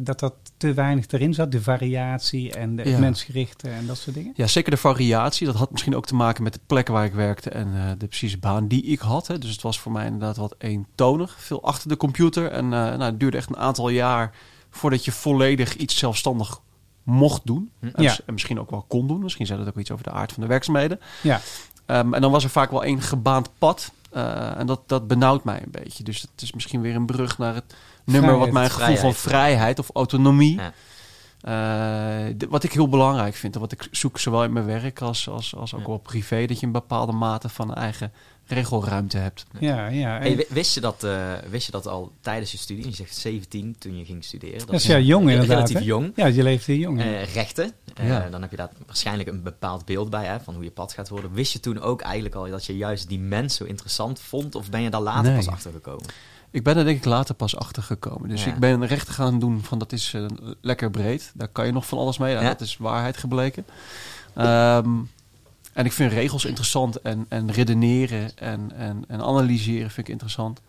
dat 0.00 0.18
dat 0.18 0.34
te 0.56 0.74
weinig 0.74 1.06
erin 1.08 1.34
zat, 1.34 1.52
de 1.52 1.62
variatie 1.62 2.52
en 2.52 2.76
de, 2.76 2.88
Ja. 2.88 2.98
mensgerichte 2.98 3.68
en 3.68 3.86
dat 3.86 3.98
soort 3.98 4.16
dingen? 4.16 4.32
Ja, 4.36 4.46
zeker 4.46 4.70
de 4.70 4.76
variatie. 4.76 5.46
Dat 5.46 5.54
had 5.56 5.70
misschien 5.70 5.96
ook 5.96 6.06
te 6.06 6.14
maken 6.14 6.42
met 6.42 6.52
de 6.52 6.60
plek 6.66 6.88
waar 6.88 7.04
ik 7.04 7.12
werkte 7.12 7.50
en 7.50 7.96
de 7.98 8.06
precieze 8.06 8.38
baan 8.38 8.68
die 8.68 8.82
ik 8.82 8.98
had. 9.00 9.26
Hè. 9.26 9.38
Dus 9.38 9.50
het 9.50 9.62
was 9.62 9.80
voor 9.80 9.92
mij 9.92 10.04
inderdaad 10.04 10.36
wat 10.36 10.54
eentonig. 10.58 11.36
Veel 11.38 11.62
achter 11.62 11.88
de 11.88 11.96
computer. 11.96 12.50
En 12.50 12.68
nou, 12.68 13.02
het 13.02 13.20
duurde 13.20 13.36
echt 13.36 13.48
een 13.48 13.56
aantal 13.56 13.88
jaar 13.88 14.34
voordat 14.70 15.04
je 15.04 15.12
volledig 15.12 15.76
iets 15.76 15.98
zelfstandig 15.98 16.60
mocht 17.08 17.46
doen. 17.46 17.70
Hm. 17.80 17.86
En, 17.86 17.92
Ja. 18.02 18.08
mis- 18.10 18.24
en 18.24 18.32
misschien 18.32 18.60
ook 18.60 18.70
wel 18.70 18.84
kon 18.88 19.06
doen. 19.06 19.20
Misschien 19.22 19.46
zei 19.46 19.58
dat 19.58 19.68
ook 19.68 19.78
iets 19.78 19.90
over 19.90 20.04
de 20.04 20.10
aard 20.10 20.32
van 20.32 20.42
de 20.42 20.48
werkzaamheden. 20.48 21.00
Ja, 21.22 21.40
Ehm, 21.86 22.14
en 22.14 22.20
dan 22.20 22.30
was 22.30 22.44
er 22.44 22.50
vaak 22.50 22.70
wel 22.70 22.84
één 22.84 23.00
gebaand 23.02 23.50
pad. 23.58 23.92
Eh, 24.10 24.58
en 24.58 24.66
dat, 24.66 24.80
dat 24.86 25.06
benauwt 25.06 25.44
mij 25.44 25.62
een 25.64 25.70
beetje. 25.70 26.04
Dus 26.04 26.20
het 26.20 26.42
is 26.42 26.52
misschien 26.52 26.80
weer 26.80 26.94
een 26.94 27.06
brug 27.06 27.38
naar 27.38 27.54
het 27.54 27.74
nummer 28.04 28.38
wat 28.38 28.50
mijn 28.50 28.70
gevoel 28.70 28.86
van 28.96 29.14
Vrijheid. 29.14 29.16
vrijheid 29.16 29.78
of 29.78 29.90
autonomie. 29.92 30.54
Ja. 30.56 30.72
Eh, 31.40 32.24
wat 32.48 32.64
ik 32.64 32.72
heel 32.72 32.88
belangrijk 32.88 33.34
vind. 33.34 33.54
En 33.54 33.60
wat 33.60 33.72
ik 33.72 33.88
zoek 33.90 34.18
zowel 34.18 34.44
in 34.44 34.52
mijn 34.52 34.66
werk 34.66 35.00
als, 35.00 35.28
als, 35.28 35.54
als 35.54 35.74
ook 35.74 35.80
Ja. 35.80 35.86
wel 35.86 35.98
privé. 35.98 36.46
Dat 36.46 36.60
je 36.60 36.66
een 36.66 36.72
bepaalde 36.72 37.12
mate 37.12 37.48
van 37.48 37.74
eigen 37.74 38.12
regelruimte 38.46 39.18
hebt. 39.18 39.46
ja, 39.58 39.86
ja. 39.88 40.18
Hey, 40.18 40.46
wist, 40.48 40.74
je 40.74 40.80
dat, 40.80 41.04
eh, 41.04 41.32
wist 41.50 41.66
je 41.66 41.72
dat 41.72 41.86
al 41.86 42.12
tijdens 42.20 42.52
je 42.52 42.58
studie? 42.58 42.86
Je 42.88 42.94
zegt 42.94 43.16
17 43.16 43.76
toen 43.78 43.98
je 43.98 44.04
ging 44.04 44.24
studeren. 44.24 44.66
dat 44.66 44.74
is 44.74 44.86
ja 44.86 44.98
jong 44.98 45.30
inderdaad. 45.30 45.48
Relatief 45.48 45.78
hè? 45.78 45.84
jong. 45.84 46.12
Ja, 46.16 46.26
je 46.26 46.42
leeft 46.42 46.66
heel 46.66 46.76
jong. 46.76 47.00
Eh, 47.00 47.34
rechten. 47.34 47.72
Eh, 47.94 48.08
Ja. 48.08 48.28
Dan 48.30 48.40
heb 48.42 48.50
je 48.50 48.56
daar 48.56 48.70
waarschijnlijk 48.86 49.28
een 49.28 49.42
bepaald 49.42 49.84
beeld 49.84 50.10
bij 50.10 50.24
hè, 50.26 50.40
van 50.40 50.54
hoe 50.54 50.64
je 50.64 50.70
pad 50.70 50.92
gaat 50.92 51.08
worden. 51.08 51.32
Wist 51.32 51.52
je 51.52 51.60
toen 51.60 51.80
ook 51.80 52.00
eigenlijk 52.00 52.34
al 52.34 52.50
dat 52.50 52.64
je 52.64 52.76
juist 52.76 53.08
die 53.08 53.18
mens 53.18 53.54
zo 53.56 53.64
interessant 53.64 54.20
vond? 54.20 54.54
Of 54.54 54.70
ben 54.70 54.82
je 54.82 54.90
daar 54.90 55.00
later 55.00 55.22
Nee. 55.32 55.36
pas 55.36 55.48
achter 55.48 55.72
gekomen? 55.72 56.04
Ik 56.50 56.62
ben 56.62 56.76
er 56.76 56.84
denk 56.84 56.98
ik 56.98 57.04
later 57.04 57.34
pas 57.34 57.56
achter 57.56 57.82
gekomen. 57.82 58.28
Dus 58.28 58.44
Ja. 58.44 58.52
ik 58.52 58.58
ben 58.58 58.86
rechten 58.86 59.14
gaan 59.14 59.38
doen 59.38 59.62
van 59.62 59.78
dat 59.78 59.92
is 59.92 60.14
eh, 60.14 60.24
lekker 60.60 60.90
breed. 60.90 61.32
Daar 61.34 61.48
kan 61.48 61.66
je 61.66 61.72
nog 61.72 61.86
van 61.86 61.98
alles 61.98 62.18
mee. 62.18 62.32
Nou, 62.32 62.44
Ja. 62.44 62.50
Dat 62.52 62.60
is 62.60 62.76
waarheid 62.76 63.16
gebleken. 63.16 63.66
Ehm, 64.34 64.88
en 65.72 65.84
ik 65.84 65.92
vind 65.92 66.12
regels 66.12 66.44
interessant 66.44 67.00
en, 67.00 67.26
en 67.28 67.50
redeneren 67.52 68.36
en, 68.36 68.72
en, 68.76 69.04
en 69.08 69.20
analyseren 69.22 69.90
vind 69.90 70.06
ik 70.06 70.12
interessant. 70.12 70.60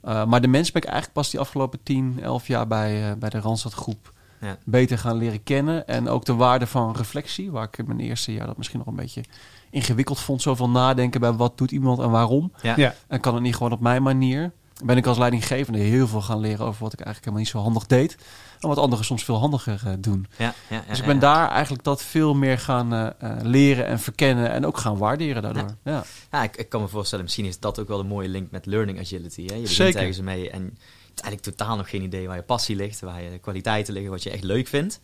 Eh, 0.00 0.24
maar 0.24 0.40
de 0.40 0.48
mens 0.48 0.72
ben 0.72 0.82
ik 0.82 0.88
eigenlijk 0.88 1.18
pas 1.18 1.30
die 1.30 1.40
afgelopen 1.40 1.78
10, 1.82 2.18
11 2.22 2.46
jaar 2.46 2.66
bij, 2.66 3.10
eh, 3.10 3.16
bij 3.16 3.28
de 3.30 3.40
Randstad 3.40 3.72
groep 3.72 4.12
Ja. 4.40 4.56
beter 4.64 4.98
gaan 4.98 5.16
leren 5.16 5.42
kennen. 5.42 5.86
En 5.86 6.08
ook 6.08 6.24
de 6.24 6.34
waarde 6.34 6.66
van 6.66 6.92
reflectie, 6.96 7.50
waar 7.50 7.64
ik 7.64 7.78
in 7.78 7.86
mijn 7.86 8.00
eerste 8.00 8.32
jaar 8.32 8.46
dat 8.46 8.56
misschien 8.56 8.78
nog 8.78 8.86
een 8.88 8.94
beetje 8.96 9.24
ingewikkeld 9.70 10.20
vond. 10.20 10.42
Zoveel 10.42 10.68
nadenken 10.70 11.20
bij 11.20 11.32
wat 11.32 11.58
doet 11.58 11.70
iemand 11.70 11.98
en 11.98 12.10
waarom. 12.10 12.52
Ja. 12.62 12.72
Ja. 12.76 12.94
En 13.08 13.20
kan 13.20 13.34
het 13.34 13.42
niet 13.42 13.56
gewoon 13.56 13.72
op 13.72 13.80
mijn 13.80 14.02
manier. 14.02 14.52
Ben 14.84 14.96
ik 14.96 15.06
als 15.06 15.18
leidinggevende 15.18 15.78
heel 15.78 16.08
veel 16.08 16.20
gaan 16.20 16.40
leren 16.40 16.66
over 16.66 16.82
wat 16.82 16.92
ik 16.92 17.00
eigenlijk 17.00 17.18
helemaal 17.18 17.38
niet 17.38 17.48
zo 17.48 17.58
handig 17.58 17.86
deed. 17.86 18.16
En 18.60 18.68
wat 18.68 18.78
anderen 18.78 19.04
soms 19.04 19.24
veel 19.24 19.38
handiger 19.38 19.82
eh, 19.86 19.92
doen. 19.98 20.26
Ja, 20.36 20.54
Dus 20.88 20.98
ik 20.98 21.06
ben 21.06 21.18
daar 21.18 21.50
eigenlijk 21.50 21.84
dat 21.84 22.02
veel 22.02 22.34
meer 22.34 22.58
gaan 22.58 22.92
eh, 22.92 23.06
eh, 23.18 23.42
leren 23.42 23.86
en 23.86 23.98
verkennen. 23.98 24.50
En 24.50 24.66
ook 24.66 24.78
gaan 24.78 24.98
waarderen 24.98 25.42
daardoor. 25.42 25.76
Ja. 25.84 26.04
Ja, 26.30 26.42
ik, 26.42 26.56
ik 26.56 26.68
kan 26.68 26.80
me 26.80 26.88
voorstellen, 26.88 27.24
misschien 27.24 27.44
is 27.44 27.60
dat 27.60 27.80
ook 27.80 27.88
wel 27.88 28.00
een 28.00 28.06
mooie 28.06 28.28
link 28.28 28.50
met 28.50 28.66
learning 28.66 29.00
agility. 29.00 29.46
Hè? 29.46 29.54
Je 29.54 29.60
begint 29.60 29.76
Zeker. 29.76 30.00
ergens 30.00 30.20
mee 30.20 30.50
en 30.50 30.62
je 30.62 31.14
hebt 31.14 31.20
eigenlijk 31.20 31.56
totaal 31.56 31.76
nog 31.76 31.90
geen 31.90 32.02
idee 32.02 32.26
waar 32.26 32.36
je 32.36 32.42
passie 32.42 32.76
ligt, 32.76 33.00
waar 33.00 33.22
je 33.22 33.38
kwaliteiten 33.38 33.92
liggen, 33.92 34.12
wat 34.12 34.22
je 34.22 34.30
echt 34.30 34.44
leuk 34.44 34.68
vindt. 34.68 35.00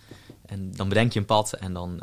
En 0.46 0.72
dan 0.76 0.88
bedenk 0.88 1.12
je 1.12 1.18
een 1.18 1.24
pad 1.24 1.52
en 1.52 1.72
dan 1.72 2.02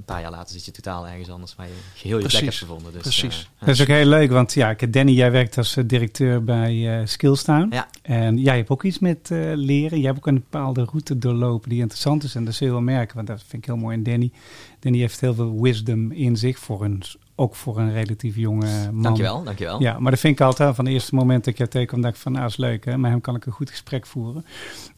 een 0.00 0.06
paar 0.14 0.20
jaar 0.20 0.30
later 0.30 0.54
zit 0.54 0.64
je 0.64 0.70
totaal 0.70 1.06
ergens 1.08 1.28
anders 1.30 1.54
waar 1.54 1.66
je 1.66 1.72
geheel 1.94 2.18
je 2.18 2.26
plek 2.26 2.32
hebt 2.32 2.44
Precies. 2.44 2.60
gevonden. 2.68 2.92
Dus, 2.92 3.02
Precies. 3.02 3.50
eh, 3.58 3.66
Dat 3.66 3.68
is 3.74 3.80
ook 3.80 3.86
heel 3.86 4.06
leuk, 4.06 4.30
want 4.30 4.52
ja, 4.54 4.70
ik- 4.70 4.92
Danny, 4.92 5.12
jij 5.12 5.30
werkt 5.30 5.56
als 5.58 5.76
eh, 5.76 5.84
directeur 5.86 6.44
bij 6.44 7.00
eh 7.00 7.06
Skillstown. 7.06 7.66
Ja. 7.70 7.88
En 8.02 8.38
jij 8.38 8.56
hebt 8.56 8.68
ook 8.70 8.82
iets 8.84 8.98
met 8.98 9.28
leren. 9.54 9.98
Jij 9.98 10.06
hebt 10.06 10.16
ook 10.18 10.26
een 10.26 10.34
bepaalde 10.34 10.84
route 10.84 11.18
doorlopen 11.18 11.68
die 11.68 11.80
interessant 11.80 12.22
is. 12.24 12.34
En 12.34 12.44
dat 12.44 12.54
zul 12.54 12.66
je 12.66 12.72
wel 12.72 12.82
merken, 12.82 13.16
want 13.16 13.26
dat 13.26 13.40
vind 13.46 13.62
ik 13.62 13.64
heel 13.64 13.76
mooi. 13.76 13.96
En 13.96 14.02
Danny, 14.02 14.30
Danny 14.80 14.98
heeft 14.98 15.20
heel 15.20 15.34
veel 15.34 15.60
wisdom 15.62 16.12
in 16.12 16.36
zich 16.36 16.58
voor 16.58 16.84
een 16.84 17.02
ook 17.40 17.54
voor 17.54 17.78
een 17.78 17.92
relatief 17.92 18.36
jonge 18.36 18.90
man. 18.92 19.02
Dankjewel, 19.02 19.42
dankjewel. 19.42 19.80
Ja, 19.82 19.98
maar 19.98 20.10
dat 20.10 20.20
vind 20.20 20.40
ik 20.40 20.46
altijd 20.46 20.74
van 20.74 20.84
het 20.84 20.94
eerste 20.94 21.14
moment 21.14 21.44
dat 21.44 21.54
ik 21.54 21.58
je 21.58 21.68
tegenkom, 21.68 22.00
dacht 22.00 22.14
ik 22.14 22.20
van, 22.20 22.32
nou 22.32 22.46
is 22.46 22.56
leuk 22.56 22.84
hè, 22.84 22.98
met 22.98 23.10
hem 23.10 23.20
kan 23.20 23.36
ik 23.36 23.46
een 23.46 23.52
goed 23.52 23.70
gesprek 23.70 24.06
voeren. 24.06 24.44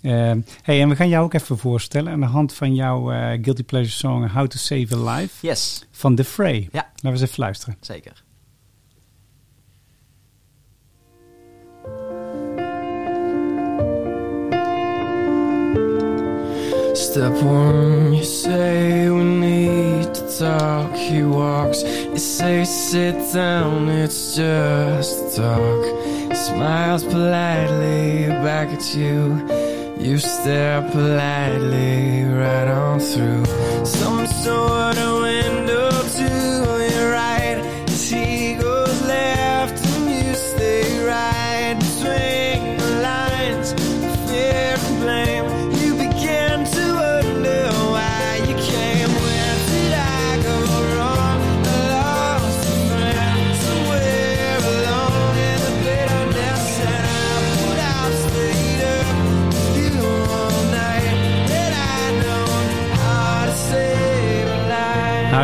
Ehm, 0.01 0.41
hey, 0.63 0.81
en 0.81 0.89
we 0.89 0.97
gaan 0.97 1.09
jou 1.09 1.25
ook 1.25 1.35
even 1.35 1.59
voorstellen 1.59 2.13
aan 2.13 2.21
de 2.21 2.27
hand 2.27 2.55
van 2.55 2.75
jouw 2.75 3.13
eh, 3.13 3.39
Guilty 3.43 3.63
Pleasure 3.63 3.95
song 3.95 4.29
How 4.29 4.47
to 4.47 4.59
Save 4.59 4.87
a 4.95 5.15
Life 5.15 5.47
Yes, 5.47 5.87
van 5.91 6.15
The 6.15 6.25
Fray. 6.25 6.69
Ja. 6.73 6.87
Laten 6.95 7.03
we 7.03 7.09
eens 7.09 7.21
even 7.21 7.39
luisteren. 7.39 7.77
zeker. 7.81 8.23
Step 16.95 17.43
one, 17.43 18.15
you 18.15 18.25
say 18.25 19.11
we 19.11 19.23
need 19.23 19.67
to 19.67 19.82
talk. 20.39 20.95
He 20.95 21.23
walks, 21.23 21.83
you 21.83 22.19
say 22.19 22.65
sit 22.65 23.17
down, 23.33 23.89
it's 23.89 24.37
just 24.37 25.37
talk. 25.37 25.85
Smiles 26.35 27.05
politely 27.05 28.27
back 28.43 28.69
at 28.69 28.95
you. 28.95 29.47
You 29.99 30.19
stare 30.19 30.83
politely 30.91 32.25
right 32.25 32.69
on 32.69 32.99
through 32.99 33.45
some 33.85 34.27
sort 34.27 34.99
of 34.99 35.23
window 35.23 36.02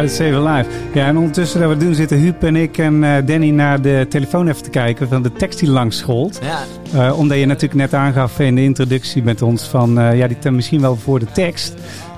life. 0.03 0.23
How 0.23 0.29
to 0.33 0.39
Save 0.39 0.49
a 0.49 0.57
Life. 0.57 0.71
Ja, 0.95 1.07
en 1.07 1.17
ondertussen 1.17 1.61
dat 1.61 1.69
we 1.69 1.77
doen 1.77 1.95
zitten 1.95 2.19
Huub 2.19 2.43
en 2.43 2.57
ik 2.57 2.79
en 2.79 3.05
eh, 3.05 3.27
Danny 3.27 3.51
naar 3.51 3.83
de 3.83 4.07
telefoon 4.09 4.49
even 4.49 4.63
te 4.63 4.71
kijken 4.71 5.09
van 5.09 5.23
de 5.23 5.33
tekst 5.33 5.59
die 5.59 5.69
langs 5.71 5.97
scholt. 5.99 6.39
Ja, 6.43 6.65
Eh, 6.93 7.19
omdat 7.19 7.39
je 7.39 7.47
natuurlijk 7.47 7.81
net 7.81 7.95
aangaf 7.95 8.39
in 8.39 8.55
de 8.55 8.63
introductie 8.63 9.23
met 9.23 9.43
ons 9.43 9.63
van, 9.63 9.99
eh, 9.99 10.19
ja, 10.19 10.27
die 10.27 10.39
ten 10.39 10.55
misschien 10.55 10.81
wel 10.81 10.97
voor 10.97 11.19
de 11.19 11.33
tekst. 11.33 11.75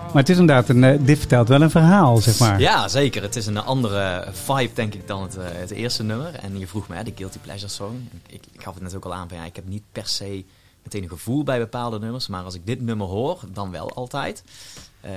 Maar 0.06 0.22
het 0.22 0.28
is 0.28 0.38
inderdaad, 0.38 0.68
een, 0.68 1.04
dit 1.04 1.18
vertelt 1.18 1.48
wel 1.48 1.62
een 1.62 1.70
verhaal, 1.70 2.16
zeg 2.16 2.38
maar. 2.38 2.60
ja, 2.60 2.88
zeker. 2.88 3.22
Het 3.22 3.36
is 3.36 3.46
een 3.46 3.58
andere 3.58 4.24
vibe, 4.32 4.70
denk 4.74 4.94
ik, 4.94 5.06
dan 5.06 5.22
het, 5.22 5.36
het 5.40 5.70
eerste 5.70 6.02
nummer. 6.02 6.34
En 6.42 6.58
je 6.58 6.66
vroeg 6.66 6.88
me, 6.88 6.96
hè, 6.96 7.02
de 7.02 7.12
Guilty 7.16 7.38
Pleasure 7.38 7.70
song. 7.70 8.08
Ik, 8.26 8.42
ik 8.52 8.62
gaf 8.62 8.74
het 8.74 8.82
net 8.82 8.96
ook 8.96 9.04
al 9.04 9.14
aan 9.14 9.28
van, 9.28 9.38
ja, 9.38 9.44
ik 9.44 9.56
heb 9.56 9.68
niet 9.68 9.82
per 9.92 10.06
se 10.06 10.44
meteen 10.82 11.02
een 11.02 11.08
gevoel 11.08 11.44
bij 11.44 11.58
bepaalde 11.58 11.98
nummers. 11.98 12.28
Maar 12.28 12.42
als 12.42 12.54
ik 12.54 12.66
dit 12.66 12.80
nummer 12.80 13.06
hoor, 13.06 13.38
dan 13.52 13.70
wel 13.70 13.90
altijd. 13.94 14.42
Eh, 15.00 15.12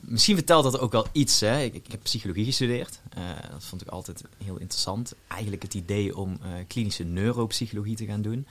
misschien 0.00 0.36
vertelt 0.36 0.62
dat 0.62 0.78
ook 0.78 0.92
wel 0.92 1.06
iets. 1.12 1.40
Hè. 1.40 1.60
Ik, 1.60 1.74
ik 1.74 1.86
heb 1.90 2.02
psychologie 2.02 2.44
gestudeerd. 2.44 3.00
Eh, 3.14 3.22
dat 3.50 3.64
vond 3.64 3.82
ik 3.82 3.88
altijd 3.88 4.24
heel 4.44 4.56
interessant. 4.58 5.14
Eigenlijk 5.28 5.62
het 5.62 5.74
idee 5.74 6.16
om 6.16 6.38
eh, 6.42 6.48
klinische 6.66 7.04
neuropsychologie 7.04 7.96
te 7.96 8.06
gaan 8.06 8.22
doen. 8.22 8.46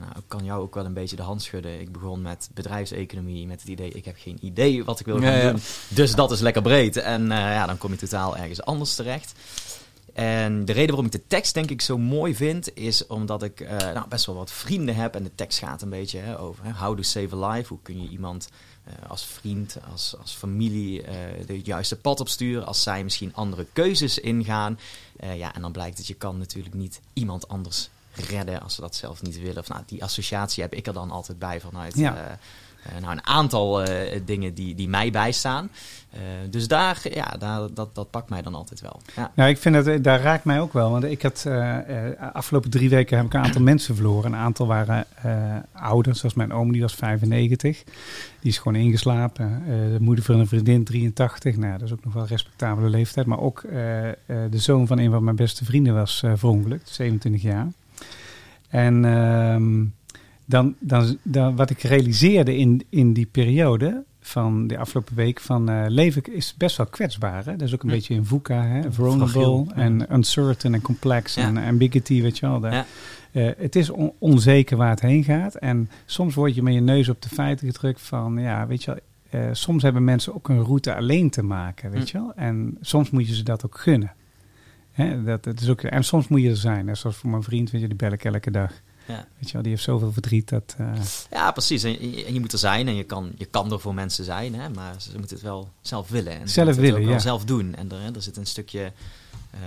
Nou, 0.00 0.12
ik 0.16 0.24
kan 0.28 0.44
jou 0.44 0.62
ook 0.62 0.74
wel 0.74 0.84
een 0.84 0.92
beetje 0.92 1.16
de 1.16 1.22
hand 1.22 1.42
schudden. 1.42 1.80
Ik 1.80 1.92
begon 1.92 2.22
met 2.22 2.50
bedrijfseconomie, 2.54 3.46
met 3.46 3.60
het 3.60 3.68
idee, 3.68 3.90
ik 3.90 4.04
heb 4.04 4.16
geen 4.18 4.38
idee 4.40 4.84
wat 4.84 5.00
ik 5.00 5.06
wil 5.06 5.20
gaan 5.20 5.32
Ja, 5.32 5.38
ja. 5.38 5.50
doen. 5.50 5.60
Dus 5.88 6.14
dat 6.14 6.30
is 6.30 6.40
lekker 6.40 6.62
breed. 6.62 6.96
En 6.96 7.26
ja, 7.26 7.66
dan 7.66 7.78
kom 7.78 7.90
je 7.90 7.96
totaal 7.96 8.36
ergens 8.36 8.62
anders 8.62 8.94
terecht. 8.94 9.32
En 10.14 10.64
de 10.64 10.72
reden 10.72 10.88
waarom 10.88 11.06
ik 11.06 11.12
de 11.12 11.26
tekst 11.26 11.54
denk 11.54 11.70
ik 11.70 11.80
zo 11.80 11.98
mooi 11.98 12.34
vind, 12.34 12.76
is 12.76 13.06
omdat 13.06 13.42
ik 13.42 13.60
eh, 13.60 13.76
nou, 13.78 14.08
best 14.08 14.26
wel 14.26 14.34
wat 14.34 14.52
vrienden 14.52 14.94
heb. 14.94 15.14
En 15.14 15.22
de 15.22 15.34
tekst 15.34 15.58
gaat 15.58 15.82
een 15.82 15.90
beetje 15.90 16.18
hè, 16.18 16.40
over 16.40 16.64
hè, 16.64 16.72
how 16.72 16.96
to 16.96 17.02
save 17.02 17.36
a 17.36 17.48
life. 17.48 17.68
Hoe 17.68 17.82
kun 17.82 18.02
je 18.02 18.08
iemand 18.08 18.48
eh, 18.84 19.10
als 19.10 19.24
vriend, 19.24 19.76
als, 19.92 20.14
als 20.20 20.32
familie 20.32 21.02
eh, 21.02 21.14
de 21.46 21.60
juiste 21.60 21.96
pad 21.96 22.20
opsturen. 22.20 22.66
Als 22.66 22.82
zij 22.82 23.04
misschien 23.04 23.34
andere 23.34 23.66
keuzes 23.72 24.18
ingaan. 24.18 24.78
Ja, 25.34 25.54
en 25.54 25.60
dan 25.60 25.72
blijkt 25.72 25.96
dat 25.96 26.06
je 26.06 26.14
kan 26.14 26.38
natuurlijk 26.38 26.74
niet 26.74 27.00
iemand 27.12 27.48
anders 27.48 27.88
redden 28.14 28.62
als 28.62 28.74
ze 28.74 28.80
dat 28.80 28.94
zelf 28.94 29.22
niet 29.22 29.40
willen. 29.40 29.58
Of, 29.58 29.68
nou, 29.68 29.82
die 29.86 30.02
associatie 30.02 30.62
heb 30.62 30.74
ik 30.74 30.86
er 30.86 30.92
dan 30.92 31.10
altijd 31.10 31.38
bij 31.38 31.60
vanuit 31.60 31.96
Ja. 31.96 32.38
Eh, 32.82 33.00
nou, 33.00 33.12
een 33.12 33.26
aantal 33.26 33.82
eh, 33.82 34.20
dingen 34.24 34.54
die, 34.54 34.74
die 34.74 34.88
mij 34.88 35.10
bijstaan. 35.10 35.70
Eh, 36.10 36.20
dus 36.50 36.68
daar, 36.68 37.00
ja, 37.02 37.34
daar, 37.38 37.60
dat, 37.74 37.94
dat 37.94 38.10
pakt 38.10 38.28
mij 38.28 38.42
dan 38.42 38.54
altijd 38.54 38.80
wel. 38.80 39.00
Ja. 39.16 39.30
Nou, 39.34 39.50
ik 39.50 39.58
vind 39.58 39.84
dat, 39.84 40.04
daar 40.04 40.20
raakt 40.20 40.44
mij 40.44 40.60
ook 40.60 40.72
wel. 40.72 40.90
Want 40.90 41.04
ik 41.04 41.22
had 41.22 41.46
afgelopen 42.32 42.70
drie 42.70 42.88
weken 42.88 43.16
heb 43.16 43.26
ik 43.26 43.34
een 43.34 43.44
aantal 43.44 43.62
mensen 43.62 43.94
verloren. 43.94 44.32
Een 44.32 44.38
aantal 44.38 44.66
waren 44.66 45.04
eh 45.22 45.56
ouder, 45.72 46.16
zoals 46.16 46.34
mijn 46.34 46.52
oom, 46.52 46.72
die 46.72 46.80
was 46.80 46.94
95. 46.94 47.84
Die 48.40 48.50
is 48.50 48.58
gewoon 48.58 48.80
ingeslapen. 48.82 49.62
De 49.66 50.00
moeder 50.00 50.24
van 50.24 50.38
een 50.38 50.46
vriendin, 50.46 50.84
83. 50.84 51.56
Nou, 51.56 51.72
dat 51.72 51.82
is 51.82 51.92
ook 51.92 52.04
nog 52.04 52.12
wel 52.12 52.22
een 52.22 52.28
respectabele 52.28 52.88
leeftijd. 52.88 53.26
Maar 53.26 53.40
ook 53.40 53.62
de 54.26 54.58
zoon 54.58 54.86
van 54.86 54.98
een 54.98 55.10
van 55.10 55.24
mijn 55.24 55.36
beste 55.36 55.64
vrienden 55.64 55.94
was 55.94 56.22
verongelukt, 56.34 56.88
27 56.88 57.42
jaar. 57.42 57.68
En 58.68 59.04
ehm, 59.04 59.84
dan, 60.50 60.74
dan, 60.78 61.16
dan, 61.22 61.56
wat 61.56 61.70
ik 61.70 61.80
realiseerde 61.82 62.56
in, 62.56 62.82
in 62.88 63.12
die 63.12 63.26
periode 63.26 64.04
van 64.20 64.66
de 64.66 64.78
afgelopen 64.78 65.14
week 65.14 65.40
van 65.40 65.68
eh, 65.68 65.84
leven 65.88 66.34
is 66.34 66.54
best 66.58 66.76
wel 66.76 66.86
kwetsbaar. 66.86 67.44
Hè? 67.44 67.56
Dat 67.56 67.68
is 67.68 67.74
ook 67.74 67.82
een 67.82 67.88
beetje 67.88 68.14
in 68.14 68.24
VUCA, 68.24 68.62
hè? 68.66 68.92
vulnerable 68.92 69.64
ja. 69.68 69.74
en 69.74 70.14
uncertain 70.14 70.74
en 70.74 70.82
complex 70.82 71.34
Ja. 71.34 71.42
en 71.46 71.56
ambiguity, 71.56 72.22
weet 72.22 72.38
je 72.38 72.48
wel. 72.48 72.64
Eh, 73.32 73.48
het 73.56 73.76
is 73.76 73.90
on- 73.90 74.12
onzeker 74.18 74.76
waar 74.76 74.90
het 74.90 75.00
heen 75.00 75.24
gaat. 75.24 75.54
En 75.54 75.90
soms 76.04 76.34
word 76.34 76.54
je 76.54 76.62
met 76.62 76.74
je 76.74 76.80
neus 76.80 77.08
op 77.08 77.22
de 77.22 77.28
feiten 77.28 77.66
gedrukt 77.72 78.00
van, 78.00 78.38
ja, 78.38 78.66
weet 78.66 78.84
je 78.84 78.90
wel, 78.90 79.00
eh, 79.40 79.48
soms 79.52 79.82
hebben 79.82 80.04
mensen 80.04 80.34
ook 80.34 80.48
een 80.48 80.62
route 80.64 80.94
alleen 80.94 81.30
te 81.30 81.42
maken, 81.42 81.90
weet 81.90 82.10
Hm. 82.10 82.16
je 82.16 82.22
wel. 82.22 82.32
En 82.34 82.76
soms 82.80 83.10
moet 83.10 83.28
je 83.28 83.34
ze 83.34 83.42
dat 83.42 83.64
ook 83.66 83.78
gunnen. 83.78 84.12
Hè, 84.92 85.22
dat, 85.24 85.44
dat 85.44 85.60
is 85.60 85.68
ook, 85.68 85.82
en 85.82 86.04
soms 86.04 86.28
moet 86.28 86.42
je 86.42 86.48
er 86.50 86.56
zijn. 86.56 86.96
Zoals 86.96 87.16
voor 87.16 87.30
mijn 87.30 87.42
vriend, 87.42 87.70
weet 87.70 87.80
je, 87.80 87.86
die 87.88 87.96
bel 87.96 88.12
ik 88.12 88.24
elke 88.24 88.50
dag. 88.50 88.72
Ja. 89.10 89.26
Weet 89.38 89.46
je 89.46 89.52
wel, 89.52 89.62
die 89.62 89.70
heeft 89.70 89.82
zoveel 89.84 90.12
verdriet 90.12 90.48
dat... 90.48 90.74
eh, 90.78 90.92
Ja, 91.30 91.50
precies. 91.50 91.82
En 91.82 92.10
je, 92.10 92.24
en 92.24 92.32
je 92.34 92.40
moet 92.40 92.52
er 92.52 92.58
zijn 92.58 92.88
en 92.88 92.94
je 92.94 93.04
kan, 93.04 93.32
je 93.36 93.44
kan 93.44 93.72
er 93.72 93.80
voor 93.80 93.94
mensen 93.94 94.24
zijn, 94.24 94.54
hè, 94.54 94.68
maar 94.68 94.94
ze 94.98 95.18
moeten 95.18 95.36
het 95.36 95.44
wel 95.44 95.68
zelf 95.80 96.08
willen. 96.08 96.32
En 96.32 96.46
ze 96.48 96.52
Zelf 96.52 96.76
willen, 96.76 97.02
ja. 97.06 97.18
zelf 97.18 97.44
doen. 97.44 97.74
En 97.74 97.92
er, 97.92 98.14
er 98.14 98.22
zit 98.22 98.36
een 98.36 98.46
stukje 98.46 98.92
eh, 99.50 99.60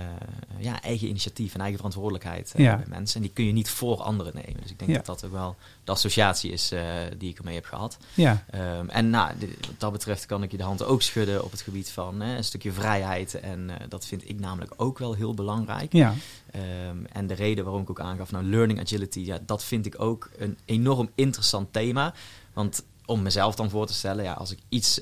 ja, 0.58 0.82
eigen 0.82 1.08
initiatief 1.08 1.54
en 1.54 1.58
eigen 1.60 1.76
verantwoordelijkheid 1.76 2.52
Ja. 2.56 2.76
bij 2.76 2.86
mensen. 2.88 3.16
En 3.16 3.22
die 3.22 3.30
kun 3.32 3.44
je 3.44 3.52
niet 3.52 3.68
voor 3.70 3.96
anderen 4.02 4.32
nemen. 4.34 4.60
Dus 4.62 4.70
ik 4.70 4.78
denk 4.78 4.90
Ja. 4.90 4.96
dat 4.96 5.06
dat 5.06 5.24
ook 5.24 5.32
wel 5.32 5.56
de 5.84 5.92
associatie 5.92 6.50
is 6.52 6.72
eh, 6.72 6.82
die 7.18 7.30
ik 7.30 7.38
ermee 7.38 7.54
heb 7.54 7.64
gehad. 7.64 7.96
ja, 8.14 8.44
Ehm, 8.50 8.88
en 8.88 9.10
nou, 9.10 9.32
wat 9.38 9.80
dat 9.80 9.92
betreft 9.92 10.26
kan 10.26 10.42
ik 10.42 10.50
je 10.50 10.56
de 10.56 10.62
hand 10.62 10.84
ook 10.84 11.02
schudden 11.02 11.44
op 11.44 11.50
het 11.50 11.60
gebied 11.60 11.90
van 11.90 12.20
een 12.20 12.44
stukje 12.44 12.72
vrijheid. 12.72 13.34
En 13.40 13.70
dat 13.88 14.06
vind 14.06 14.28
ik 14.28 14.40
namelijk 14.40 14.72
ook 14.76 14.98
wel 14.98 15.12
heel 15.14 15.34
belangrijk. 15.34 15.92
ja, 15.92 16.14
Ehm, 16.50 17.04
en 17.12 17.26
de 17.26 17.34
reden 17.34 17.64
waarom 17.64 17.82
ik 17.82 17.90
ook 17.90 18.00
aangaf, 18.00 18.30
nou, 18.30 18.44
learning 18.44 18.80
agility, 18.80 19.20
ja, 19.20 19.38
dat 19.46 19.64
vind 19.64 19.86
ik 19.86 20.00
ook 20.00 20.30
een 20.38 20.58
enorm 20.64 21.10
interessant 21.14 21.72
thema. 21.72 22.14
Want 22.52 22.84
om 23.06 23.22
mezelf 23.22 23.54
dan 23.54 23.70
voor 23.70 23.86
te 23.86 23.94
stellen, 23.94 24.24
ja, 24.24 24.32
als 24.32 24.50
ik 24.50 24.58
iets 24.68 25.00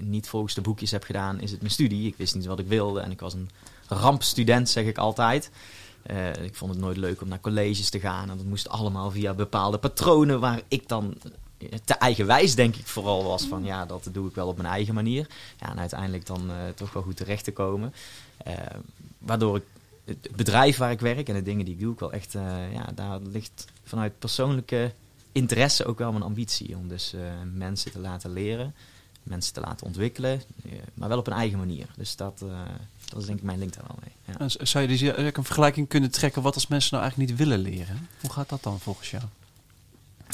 niet 0.00 0.28
volgens 0.28 0.54
de 0.54 0.60
boekjes 0.60 0.90
heb 0.90 1.04
gedaan, 1.04 1.40
is 1.40 1.50
het 1.50 1.60
mijn 1.60 1.72
studie. 1.72 2.06
Ik 2.06 2.16
wist 2.16 2.34
niet 2.34 2.46
wat 2.46 2.58
ik 2.58 2.66
wilde 2.66 3.00
en 3.00 3.10
ik 3.10 3.20
was 3.20 3.34
een 3.34 3.50
rampstudent, 3.92 4.68
zeg 4.68 4.84
ik 4.84 4.98
altijd. 4.98 5.50
Eh, 6.02 6.34
ik 6.34 6.54
vond 6.54 6.70
het 6.70 6.80
nooit 6.80 6.96
leuk 6.96 7.20
om 7.20 7.28
naar 7.28 7.40
colleges 7.40 7.90
te 7.90 8.00
gaan 8.00 8.30
en 8.30 8.36
dat 8.36 8.46
moest 8.46 8.68
allemaal 8.68 9.10
via 9.10 9.34
bepaalde 9.34 9.78
patronen 9.78 10.40
waar 10.40 10.60
ik 10.68 10.88
dan 10.88 11.14
eh, 11.58 11.68
te 11.84 11.94
eigenwijs 11.94 12.54
denk 12.54 12.76
ik 12.76 12.86
vooral 12.86 13.24
was 13.24 13.44
van 13.46 13.64
ja, 13.64 13.86
dat 13.86 14.08
doe 14.12 14.28
ik 14.28 14.34
wel 14.34 14.48
op 14.48 14.56
mijn 14.56 14.68
eigen 14.68 14.94
manier. 14.94 15.26
Ja, 15.60 15.70
en 15.70 15.78
uiteindelijk 15.78 16.26
dan 16.26 16.50
eh, 16.50 16.56
toch 16.74 16.92
wel 16.92 17.02
goed 17.02 17.16
terecht 17.16 17.44
te 17.44 17.52
komen. 17.52 17.94
Waardoor 19.18 19.56
ik 19.56 19.62
het 20.04 20.28
bedrijf 20.36 20.76
waar 20.76 20.90
ik 20.90 21.00
werk 21.00 21.28
en 21.28 21.34
de 21.34 21.42
dingen 21.42 21.64
die 21.64 21.74
ik 21.74 21.80
doe 21.80 21.90
ook 21.90 22.00
wel 22.00 22.12
echt, 22.12 22.32
ja, 22.72 22.92
daar 22.94 23.18
ligt 23.20 23.66
vanuit 23.84 24.18
persoonlijke 24.18 24.92
interesse 25.32 25.84
ook 25.84 25.98
wel 25.98 26.12
mijn 26.12 26.24
ambitie 26.24 26.76
om 26.76 26.88
dus 26.88 27.14
mensen 27.54 27.92
te 27.92 27.98
laten 27.98 28.32
leren, 28.32 28.74
mensen 29.22 29.52
te 29.54 29.60
laten 29.60 29.86
ontwikkelen, 29.86 30.42
eh, 30.64 30.72
maar 30.94 31.08
wel 31.08 31.18
op 31.18 31.26
een 31.26 31.32
eigen 31.32 31.58
manier. 31.58 31.86
Dus 31.96 32.16
dat, 32.16 32.42
eh, 32.42 32.48
dat 33.08 33.20
is 33.20 33.26
denk 33.26 33.38
ik 33.38 33.44
mijn 33.44 33.58
link 33.58 33.74
daar 33.74 33.84
wel 33.86 33.98
mee. 34.00 34.36
Ja. 34.38 34.64
Zou 34.64 34.88
je 34.88 34.96
dus 34.96 35.00
een 35.34 35.44
vergelijking 35.44 35.88
kunnen 35.88 36.10
trekken 36.10 36.42
wat 36.42 36.54
als 36.54 36.66
mensen 36.66 36.90
nou 36.92 37.02
eigenlijk 37.02 37.30
niet 37.30 37.48
willen 37.48 37.58
leren? 37.58 38.08
Hoe 38.20 38.30
gaat 38.30 38.48
dat 38.48 38.62
dan 38.62 38.80
volgens 38.80 39.10
jou? 39.10 39.24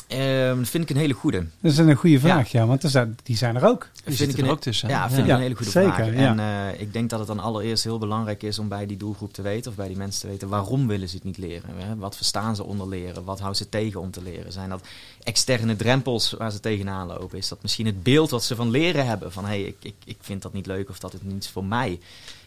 Ehm, 0.07 0.57
dat 0.57 0.69
vind 0.69 0.83
ik 0.85 0.91
een 0.91 0.97
hele 0.97 1.13
goede. 1.15 1.47
dat 1.61 1.73
is 1.73 1.79
een 1.79 1.95
goede 1.95 2.21
vraag, 2.21 2.51
ja, 2.51 2.67
want 2.67 2.83
er 2.83 2.91
zijn- 2.91 3.19
die 3.23 3.37
zijn 3.37 3.57
er 3.57 3.67
ook. 3.67 3.81
Die 3.93 4.03
vind 4.05 4.17
zitten 4.17 4.37
ik 4.37 4.43
er 4.43 4.49
een- 4.49 4.55
ook 4.55 4.61
tussen. 4.61 4.89
Ja, 4.89 5.11
vind 5.11 5.27
ik 5.27 5.33
een 5.35 5.41
hele 5.41 5.55
goede 5.55 5.71
zeker, 5.71 5.93
vraag. 5.95 6.07
ja. 6.15 6.37
En 6.37 6.73
eh, 6.75 6.81
ik 6.81 6.93
denk 6.93 7.11
dat 7.11 7.19
het 7.19 7.29
dan 7.29 7.39
allereerst 7.41 7.85
heel 7.85 7.99
belangrijk 7.99 8.43
is 8.43 8.59
om 8.59 8.69
bij 8.69 8.87
die 8.87 8.97
doelgroep 8.97 9.33
te 9.33 9.43
weten, 9.43 9.71
of 9.71 9.77
bij 9.77 9.89
die 9.89 9.97
mensen 9.97 10.21
te 10.21 10.27
weten, 10.27 10.49
waarom 10.49 10.87
willen 10.87 11.09
ze 11.09 11.15
het 11.15 11.25
niet 11.25 11.39
leren? 11.39 11.71
Hè? 11.77 11.97
Wat 11.97 12.17
verstaan 12.17 12.57
ze 12.57 12.65
onder 12.65 12.89
leren? 12.89 13.25
Wat 13.25 13.41
houdt 13.41 13.57
ze 13.57 13.69
tegen 13.69 14.01
om 14.01 14.11
te 14.11 14.23
leren? 14.23 14.53
Zijn 14.53 14.69
dat 14.69 14.87
externe 15.23 15.77
drempels 15.77 16.33
waar 16.33 16.51
ze 16.53 16.61
tegenaan 16.61 17.07
lopen? 17.07 17.39
Is 17.39 17.49
dat 17.49 17.63
misschien 17.63 17.87
het 17.87 18.03
beeld 18.03 18.31
wat 18.31 18.45
ze 18.45 18.55
van 18.57 18.71
leren 18.71 19.07
hebben? 19.07 19.33
Van 19.33 19.45
hé, 19.45 19.49
hey, 19.51 19.63
ik, 19.63 19.77
ik, 19.83 19.95
ik 20.05 20.17
vind 20.21 20.43
dat 20.43 20.53
niet 20.53 20.67
leuk 20.67 20.89
of 20.89 20.99
dat 20.99 21.15
is 21.15 21.21
niets 21.23 21.49
voor 21.49 21.65
mij. 21.65 22.01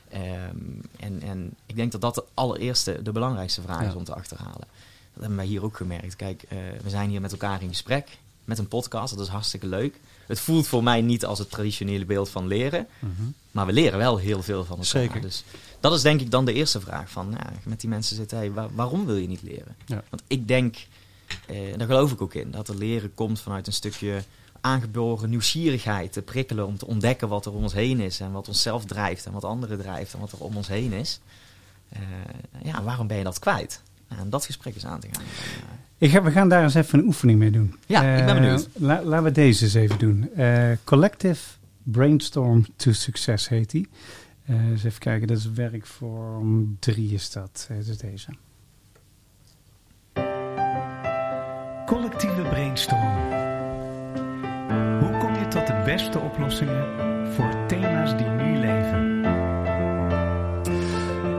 Ehm, 0.09 0.21
en, 0.99 1.21
en 1.21 1.53
ik 1.65 1.75
denk 1.75 1.91
dat 1.91 2.01
dat 2.01 2.15
de 2.15 2.23
allereerste, 2.33 2.99
de 3.03 3.11
belangrijkste 3.11 3.61
vraag 3.61 3.87
is 3.87 3.95
om 3.95 4.03
te 4.03 4.13
achterhalen. 4.15 4.67
Dat 5.13 5.19
hebben 5.21 5.35
wij 5.35 5.45
hier 5.45 5.63
ook 5.63 5.77
gemerkt. 5.77 6.15
Kijk, 6.15 6.43
eh, 6.49 6.57
we 6.83 6.89
zijn 6.89 7.09
hier 7.09 7.21
met 7.21 7.31
elkaar 7.31 7.61
in 7.61 7.67
gesprek 7.67 8.17
met 8.45 8.57
een 8.57 8.67
podcast. 8.67 9.15
Dat 9.15 9.25
is 9.25 9.31
hartstikke 9.31 9.67
leuk. 9.67 9.99
Het 10.27 10.39
voelt 10.39 10.67
voor 10.67 10.83
mij 10.83 11.01
niet 11.01 11.25
als 11.25 11.39
het 11.39 11.49
traditionele 11.51 12.05
beeld 12.05 12.29
van 12.29 12.47
leren. 12.47 12.87
Maar 13.51 13.65
we 13.65 13.71
leren 13.73 13.97
wel 13.97 14.17
heel 14.17 14.43
veel 14.43 14.59
van 14.65 14.77
elkaar. 14.77 14.85
Zeker. 14.85 15.21
Dus 15.21 15.43
dat 15.79 15.93
is 15.93 16.01
denk 16.01 16.21
ik 16.21 16.31
dan 16.31 16.45
de 16.45 16.53
eerste 16.53 16.79
vraag. 16.81 17.09
Van, 17.09 17.31
ja, 17.37 17.51
met 17.63 17.79
die 17.81 17.89
mensen 17.89 18.15
zitten, 18.15 18.37
hey, 18.37 18.51
waar- 18.51 18.75
waarom 18.75 19.05
wil 19.05 19.15
je 19.15 19.27
niet 19.27 19.41
leren? 19.41 19.75
Ja. 19.85 20.03
Want 20.09 20.23
ik 20.27 20.47
denk, 20.47 20.75
eh, 21.47 21.77
daar 21.77 21.87
geloof 21.87 22.11
ik 22.11 22.21
ook 22.21 22.33
in, 22.33 22.51
dat 22.51 22.67
er 22.67 22.75
leren 22.75 23.13
komt 23.13 23.39
vanuit 23.39 23.67
een 23.67 23.73
stukje 23.73 24.23
aangeboren 24.61 25.29
nieuwsgierigheid. 25.29 26.13
Te 26.13 26.21
prikkelen 26.21 26.67
om 26.67 26.77
te 26.77 26.87
ontdekken 26.87 27.27
wat 27.27 27.45
er 27.45 27.51
om 27.53 27.63
ons 27.63 27.73
heen 27.73 27.99
is. 27.99 28.19
En 28.19 28.31
wat 28.31 28.47
onszelf 28.47 28.85
drijft 28.85 29.25
en 29.25 29.31
wat 29.31 29.43
anderen 29.43 29.77
drijft 29.77 30.13
en 30.13 30.19
wat 30.19 30.31
er 30.31 30.39
om 30.39 30.55
ons 30.57 30.67
heen 30.67 30.93
is. 30.93 31.19
Eh, 31.89 31.99
ja, 32.63 32.83
waarom 32.83 33.07
ben 33.07 33.17
je 33.17 33.23
dat 33.23 33.39
kwijt? 33.39 33.81
En 34.19 34.29
dat 34.29 34.45
gesprek 34.45 34.75
is 34.75 34.85
aan 34.85 34.99
te 34.99 35.07
gaan. 35.11 35.23
Ik 35.97 36.11
we 36.23 36.31
gaan 36.31 36.49
daar 36.49 36.63
eens 36.63 36.73
even 36.73 36.99
een 36.99 37.05
oefening 37.05 37.39
mee 37.39 37.51
doen. 37.51 37.75
Ja, 37.85 38.01
ik 38.17 38.25
ben 38.25 38.35
Eh, 38.35 38.41
benieuwd. 38.41 38.67
la- 38.73 39.03
laten 39.03 39.23
we 39.23 39.31
deze 39.31 39.63
eens 39.63 39.73
even 39.73 39.99
doen. 39.99 40.29
Eh, 40.35 40.71
Collective 40.83 41.43
Brainstorm 41.83 42.65
to 42.75 42.91
Success 42.91 43.49
heet 43.49 43.69
die. 43.71 43.87
Eh 44.45 44.55
eens 44.69 44.83
even 44.83 44.99
kijken, 44.99 45.27
dat 45.27 45.37
is 45.37 45.51
werkvorm 45.51 46.77
3 46.79 47.13
is 47.13 47.31
dat. 47.31 47.65
Dat 47.69 47.87
is 47.87 47.97
deze. 47.97 48.29
Collectieve 51.85 52.41
brainstorm. 52.41 53.01
Hoe 54.99 55.17
kom 55.19 55.33
je 55.35 55.45
tot 55.49 55.67
de 55.67 55.81
beste 55.85 56.19
oplossingen 56.19 56.85
voor 57.33 57.65
thema's 57.67 58.17
die 58.17 58.27
nu? 58.27 58.50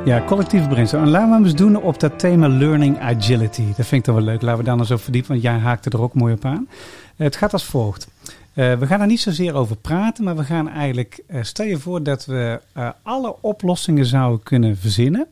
Ja, 0.04 0.24
collectieve 0.24 0.68
brainstorm. 0.68 1.02
En 1.02 1.10
laten 1.10 1.28
we 1.28 1.34
hem 1.34 1.44
eens 1.44 1.54
doen 1.54 1.76
op 1.76 2.00
dat 2.00 2.18
thema 2.18 2.48
learning 2.48 2.98
agility. 2.98 3.66
Dat 3.66 3.86
vind 3.86 3.92
ik 3.92 4.02
toch 4.02 4.14
wel 4.14 4.24
leuk. 4.24 4.42
Laten 4.42 4.58
we 4.58 4.64
daar 4.64 4.74
nou 4.74 4.86
zo 4.86 4.96
verdiepen, 4.96 5.30
want 5.30 5.42
jij 5.42 5.58
haakte 5.58 5.90
er 5.90 6.00
ook 6.02 6.14
mooi 6.14 6.34
op 6.34 6.44
aan. 6.44 6.68
Eh, 7.16 7.26
het 7.26 7.36
gaat 7.36 7.52
als 7.52 7.64
volgt. 7.64 8.08
Eh, 8.54 8.78
we 8.78 8.86
gaan 8.86 9.00
er 9.00 9.06
niet 9.06 9.20
zozeer 9.20 9.54
over 9.54 9.76
praten, 9.76 10.24
maar 10.24 10.36
we 10.36 10.44
gaan 10.44 10.68
eigenlijk... 10.68 11.22
eh, 11.26 11.42
stel 11.42 11.66
je 11.66 11.78
voor 11.78 12.02
dat 12.02 12.24
we 12.24 12.60
alle 13.02 13.36
oplossingen 13.40 14.06
zouden 14.06 14.42
kunnen 14.42 14.76
verzinnen 14.76 15.26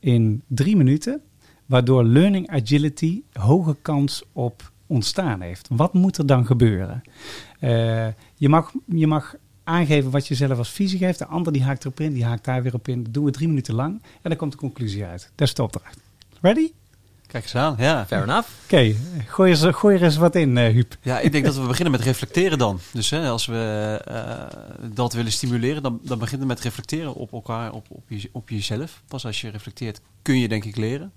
in 0.00 0.42
drie 0.46 0.76
minuten... 0.76 1.20
waardoor 1.66 2.04
learning 2.04 2.50
agility 2.50 3.22
hoge 3.32 3.76
kans 3.82 4.24
op 4.32 4.70
ontstaan 4.86 5.40
heeft. 5.40 5.68
Wat 5.70 5.94
moet 5.94 6.18
er 6.18 6.26
dan 6.26 6.46
gebeuren? 6.46 7.02
Je, 8.34 8.48
mag, 8.48 8.72
je 8.86 9.06
mag 9.06 9.34
aangeven 9.66 10.10
wat 10.10 10.26
je 10.26 10.34
zelf 10.34 10.58
als 10.58 10.70
visie 10.70 10.98
geeft. 10.98 11.18
De 11.18 11.26
ander 11.26 11.52
die 11.52 11.62
haakt 11.62 11.84
erop 11.84 12.00
in, 12.00 12.12
die 12.12 12.24
haakt 12.24 12.44
daar 12.44 12.62
weer 12.62 12.74
op 12.74 12.88
in. 12.88 13.02
Dat 13.02 13.14
doen 13.14 13.24
we 13.24 13.30
drie 13.30 13.48
minuten 13.48 13.74
lang 13.74 14.02
en 14.22 14.30
dan 14.30 14.36
komt 14.36 14.52
de 14.52 14.58
conclusie 14.58 15.04
uit. 15.04 15.30
Dat 15.34 15.48
is 15.48 15.54
de 15.54 15.62
opdracht. 15.62 15.98
Ready? 16.40 16.70
Kijk 17.26 17.42
eens 17.42 17.54
aan, 17.54 17.74
ja. 17.78 18.06
fair 18.06 18.22
enough. 18.22 18.48
Oké, 18.64 18.94
gooi, 19.26 19.72
gooi 19.72 19.96
er 19.96 20.02
eens 20.02 20.16
wat 20.16 20.34
in, 20.34 20.56
eh 20.56 20.72
Huub. 20.72 20.96
Ja, 21.02 21.20
ik 21.20 21.32
denk 21.32 21.44
dat 21.44 21.56
we 21.56 21.66
beginnen 21.66 21.92
met 21.92 22.00
reflecteren 22.00 22.58
dan. 22.58 22.80
Dus 22.92 23.10
hè, 23.10 23.28
als 23.28 23.46
we 23.46 24.00
eh, 24.04 24.90
dat 24.94 25.12
willen 25.12 25.32
stimuleren, 25.32 25.82
dan, 25.82 26.00
dan 26.02 26.18
begint 26.18 26.40
het 26.40 26.48
met 26.48 26.60
reflecteren 26.60 27.14
op 27.14 27.32
elkaar, 27.32 27.72
op, 27.72 27.86
op, 27.88 28.04
je, 28.08 28.28
op 28.32 28.48
jezelf. 28.48 29.02
Pas 29.08 29.26
als 29.26 29.40
je 29.40 29.48
reflecteert, 29.48 30.00
kun 30.22 30.38
je 30.38 30.48
denk 30.48 30.64
ik 30.64 30.76
leren. 30.76 31.12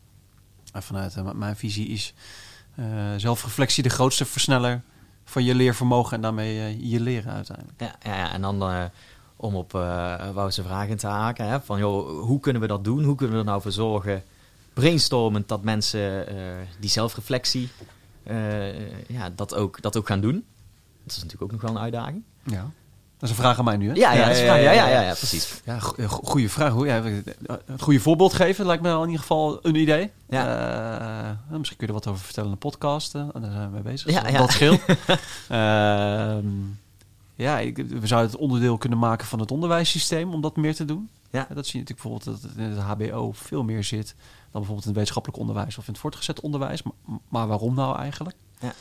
En 0.74 0.84
vanuit 0.84 1.16
eh, 1.16 1.32
mijn 1.32 1.56
visie 1.56 1.88
is 1.88 2.14
eh, 2.76 2.86
zelfreflectie 3.18 3.84
de 3.84 3.90
grootste 3.90 4.26
versneller 4.26 4.82
van 5.30 5.44
je 5.44 5.56
leervermogen 5.56 6.16
en 6.16 6.22
daarmee 6.22 6.60
eh, 6.60 6.92
je 6.92 7.00
leren 7.00 7.34
uiteindelijk. 7.34 7.82
Ja, 7.82 7.96
ja, 8.04 8.16
ja, 8.16 8.32
en 8.32 8.42
dan 8.42 8.62
eh, 8.62 8.84
om 9.42 9.56
op 9.56 9.74
uh, 9.74 10.30
Wout's 10.34 10.60
vraag 10.64 10.88
in 10.88 10.98
te 10.98 11.08
haken. 11.08 11.48
Hè, 11.48 11.62
van, 11.62 11.80
joh, 11.80 12.22
hoe 12.22 12.40
kunnen 12.40 12.62
we 12.62 12.68
dat 12.68 12.84
doen? 12.84 13.04
Hoe 13.04 13.16
kunnen 13.16 13.36
we 13.36 13.42
er 13.42 13.48
nou 13.48 13.62
voor 13.62 13.72
zorgen, 13.72 14.24
brainstormend, 14.74 15.48
dat 15.48 15.64
mensen 15.64 16.28
eh, 16.28 16.36
die 16.80 16.90
zelfreflectie 16.90 17.70
eh, 18.24 19.08
ja, 19.10 19.30
dat, 19.36 19.56
ook, 19.56 19.82
dat 19.82 19.98
ook 19.98 20.08
gaan 20.08 20.22
doen? 20.22 20.46
Dat 21.04 21.16
is 21.16 21.24
natuurlijk 21.24 21.44
ook 21.44 21.52
nog 21.52 21.62
wel 21.62 21.72
een 21.72 21.82
uitdaging. 21.82 22.24
Ja. 22.44 22.72
Dat 23.20 23.30
is 23.30 23.36
een 23.36 23.42
vraag 23.44 23.58
aan 23.60 23.66
mij 23.66 23.78
nu, 23.78 23.88
hè? 23.88 23.94
Ja, 23.94 24.14
ja, 24.14 24.26
dat 24.26 24.32
is 24.36 24.40
een 24.40 24.46
vraag. 24.46 24.62
ja, 24.62 24.72
ja, 24.72 24.88
ja, 24.88 25.02
ja, 25.02 25.14
precies. 25.14 25.62
Ja, 25.66 25.80
go- 25.80 26.08
goede 26.08 26.50
vraag. 26.50 26.72
Hoe, 26.72 26.86
ja, 26.86 27.02
het 27.66 27.82
goede 27.82 28.00
voorbeeld 28.00 28.34
geven 28.34 28.66
lijkt 28.66 28.84
me 28.84 28.90
in 28.94 29.02
ieder 29.06 29.20
geval 29.20 29.60
een 29.62 29.76
idee. 29.76 30.12
Ja. 30.30 31.38
Eh, 31.50 31.58
misschien 31.58 31.78
kun 31.78 31.88
je 31.88 31.94
er 31.94 32.00
wat 32.00 32.08
over 32.08 32.24
vertellen 32.26 32.50
in 32.50 32.56
de 32.56 32.60
podcast. 32.62 33.16
eh, 33.16 33.22
daar 33.34 33.52
zijn 33.52 33.66
we 33.68 33.74
mee 33.74 33.82
bezig. 33.82 34.12
Ja, 34.12 34.22
dat, 34.22 34.32
ja. 34.32 34.38
dat 34.38 34.52
scheelt. 34.52 34.82
Ehm, 35.48 36.46
ja, 37.36 37.60
ik, 37.60 37.78
we 37.78 38.08
zouden 38.08 38.32
het 38.32 38.40
onderdeel 38.40 38.78
kunnen 38.78 39.00
maken 39.00 39.28
van 39.28 39.40
het 39.40 39.52
onderwijssysteem 39.52 40.34
om 40.34 40.42
dat 40.42 40.56
meer 40.56 40.76
te 40.76 40.86
doen. 40.86 41.10
Ja. 41.32 41.48
dat 41.54 41.68
zie 41.68 41.80
je 41.80 41.86
natuurlijk 41.86 42.02
bijvoorbeeld 42.02 42.42
dat 42.42 42.42
het 42.52 42.58
in 42.58 42.64
het 42.64 42.80
HBO 42.80 43.32
veel 43.32 43.64
meer 43.64 43.84
zit 43.84 44.08
dan 44.18 44.18
bijvoorbeeld 44.52 44.82
in 44.82 44.88
het 44.88 44.98
wetenschappelijk 44.98 45.40
onderwijs 45.42 45.78
of 45.78 45.86
in 45.88 45.92
het 45.92 46.02
voortgezet 46.02 46.40
onderwijs. 46.40 46.84
Maar, 46.84 46.94
maar 47.30 47.48
waarom 47.48 47.74
nou 47.76 47.98
eigenlijk? 47.98 48.36
Ja. 48.60 48.74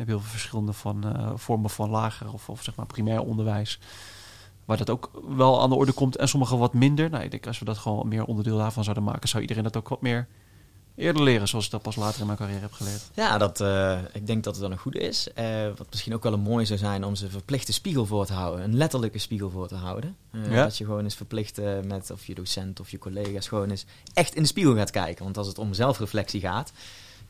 Je 0.00 0.06
hebt 0.06 0.18
heel 0.18 0.28
veel 0.28 0.38
verschillende 0.38 0.72
van, 0.72 1.14
eh, 1.14 1.30
vormen 1.34 1.70
van 1.70 1.90
lager 1.90 2.32
of, 2.32 2.48
of 2.48 2.62
zeg 2.62 2.74
maar 2.74 2.86
primair 2.86 3.20
onderwijs. 3.20 3.78
Waar 4.64 4.76
dat 4.76 4.90
ook 4.90 5.10
wel 5.36 5.62
aan 5.62 5.70
de 5.70 5.76
orde 5.76 5.92
komt 5.92 6.16
en 6.16 6.28
sommige 6.28 6.56
wat 6.56 6.74
minder. 6.74 7.10
Nou, 7.10 7.24
ik 7.24 7.30
denk 7.30 7.46
als 7.46 7.58
we 7.58 7.64
dat 7.64 7.78
gewoon 7.78 8.08
meer 8.08 8.24
onderdeel 8.24 8.56
daarvan 8.56 8.84
zouden 8.84 9.04
maken, 9.04 9.28
zou 9.28 9.42
iedereen 9.42 9.62
dat 9.62 9.76
ook 9.76 9.88
wat 9.88 10.00
meer 10.00 10.28
eerder 10.96 11.22
leren, 11.22 11.48
zoals 11.48 11.64
ik 11.64 11.70
dat 11.70 11.82
pas 11.82 11.96
later 11.96 12.20
in 12.20 12.26
mijn 12.26 12.38
carrière 12.38 12.60
heb 12.60 12.72
geleerd. 12.72 13.10
Ja, 13.14 13.38
dat, 13.38 13.60
eh, 13.60 13.98
ik 14.12 14.26
denk 14.26 14.44
dat 14.44 14.54
het 14.54 14.62
dan 14.62 14.72
een 14.72 14.78
goede 14.78 14.98
is. 14.98 15.32
Eh, 15.32 15.46
wat 15.76 15.86
misschien 15.90 16.14
ook 16.14 16.22
wel 16.22 16.32
een 16.32 16.40
mooi 16.40 16.66
zou 16.66 16.78
zijn 16.78 17.04
om 17.04 17.14
ze 17.14 17.30
verplichte 17.30 17.72
spiegel 17.72 18.06
voor 18.06 18.26
te 18.26 18.32
houden. 18.32 18.64
Een 18.64 18.76
letterlijke 18.76 19.18
spiegel 19.18 19.50
voor 19.50 19.68
te 19.68 19.74
houden. 19.74 20.16
Ja. 20.32 20.64
Dat 20.64 20.78
je 20.78 20.84
gewoon 20.84 21.04
eens 21.04 21.14
verplicht 21.14 21.60
met 21.84 22.10
of 22.10 22.26
je 22.26 22.34
docent 22.34 22.80
of 22.80 22.90
je 22.90 22.98
collega's 22.98 23.48
gewoon 23.48 23.70
eens 23.70 23.84
echt 24.12 24.34
in 24.34 24.42
de 24.42 24.48
spiegel 24.48 24.74
gaat 24.74 24.90
kijken. 24.90 25.24
Want 25.24 25.36
als 25.36 25.46
het 25.46 25.58
om 25.58 25.74
zelfreflectie 25.74 26.40
gaat, 26.40 26.72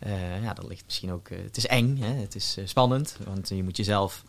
eh, 0.00 0.42
ja, 0.42 0.54
dat 0.54 0.68
ligt 0.68 0.82
misschien 0.84 1.12
ook... 1.12 1.28
eh, 1.28 1.38
het 1.44 1.56
is 1.56 1.66
eng, 1.66 1.98
hè? 2.00 2.12
het 2.20 2.34
is 2.34 2.54
eh, 2.58 2.66
spannend, 2.66 3.16
want 3.26 3.48
je 3.48 3.62
moet 3.62 3.76
jezelf 3.76 4.24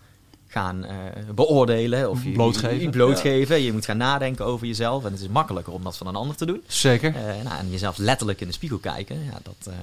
gaan 0.47 0.85
eh, 0.85 0.95
beoordelen. 1.35 2.09
Of 2.09 2.23
je, 2.23 2.31
Blootgeven. 2.31 2.75
Je, 2.75 2.81
je 2.81 2.89
blootgeven. 2.89 3.61
Je 3.61 3.73
moet 3.73 3.85
gaan 3.85 3.97
nadenken 3.97 4.45
over 4.45 4.67
jezelf. 4.67 5.05
En 5.05 5.11
het 5.11 5.21
is 5.21 5.27
makkelijker 5.27 5.73
om 5.73 5.83
dat 5.83 5.97
van 5.97 6.07
een 6.07 6.15
ander 6.15 6.35
te 6.35 6.45
doen. 6.45 6.61
Zeker. 6.67 7.15
Eh, 7.15 7.43
nou, 7.43 7.59
en 7.59 7.69
jezelf 7.69 7.97
letterlijk 7.97 8.41
in 8.41 8.47
de 8.47 8.53
spiegel 8.53 8.77
kijken, 8.77 9.23
ja, 9.23 9.37
dat, 9.43 9.67
eh, 9.67 9.73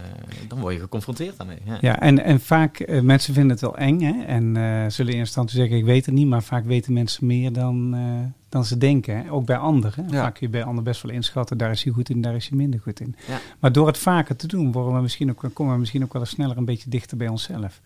dan 0.49 0.61
word 0.61 0.75
je 0.75 0.81
geconfronteerd 0.81 1.37
daarmee. 1.37 1.59
Ja. 1.65 1.79
Ja, 1.81 2.01
en, 2.01 2.25
en 2.25 2.41
vaak, 2.41 2.87
mensen 3.03 3.35
vinden 3.35 3.51
het 3.51 3.61
wel 3.61 3.77
eng 3.77 4.01
hè? 4.01 4.25
en 4.25 4.57
eh, 4.57 4.63
zullen 4.63 5.13
in 5.13 5.19
eerste 5.19 5.19
instantie 5.19 5.59
zeggen, 5.59 5.77
ik 5.77 5.85
weet 5.85 6.07
het 6.07 6.15
niet, 6.15 6.27
maar 6.27 6.43
vaak 6.43 6.65
weten 6.65 6.93
mensen 6.93 7.27
meer 7.27 7.53
dan, 7.53 7.95
eh, 7.95 8.01
dan 8.49 8.65
ze 8.65 8.79
denken. 8.79 9.31
Ook 9.31 9.47
bij 9.47 9.57
anderen. 9.57 10.05
Ja. 10.11 10.23
Vaak 10.23 10.35
kun 10.35 10.47
je 10.47 10.53
bij 10.53 10.63
anderen 10.63 10.85
best 10.85 11.03
wel 11.03 11.13
inschatten, 11.13 11.59
daar 11.59 11.71
is 11.71 11.85
hij 11.85 11.93
goed 11.93 12.11
in, 12.11 12.21
daar 12.21 12.35
is 12.35 12.49
hij 12.49 12.59
minder 12.59 12.81
goed 12.81 13.01
in. 13.01 13.17
Ja. 13.27 13.41
Maar 13.59 13.73
door 13.73 13.87
het 13.87 13.99
vaker 13.99 14.37
te 14.37 14.47
doen, 14.47 14.73
worden 14.73 14.95
we 14.95 15.01
misschien 15.01 15.31
ook, 15.31 15.51
komen 15.53 15.73
we 15.73 15.79
misschien 15.79 16.03
ook 16.03 16.13
wel 16.13 16.23
eens 16.23 16.31
sneller 16.31 16.57
een 16.57 16.65
beetje 16.65 16.91
dichter 16.91 17.17
bij 17.17 17.29
onszelf. 17.29 17.81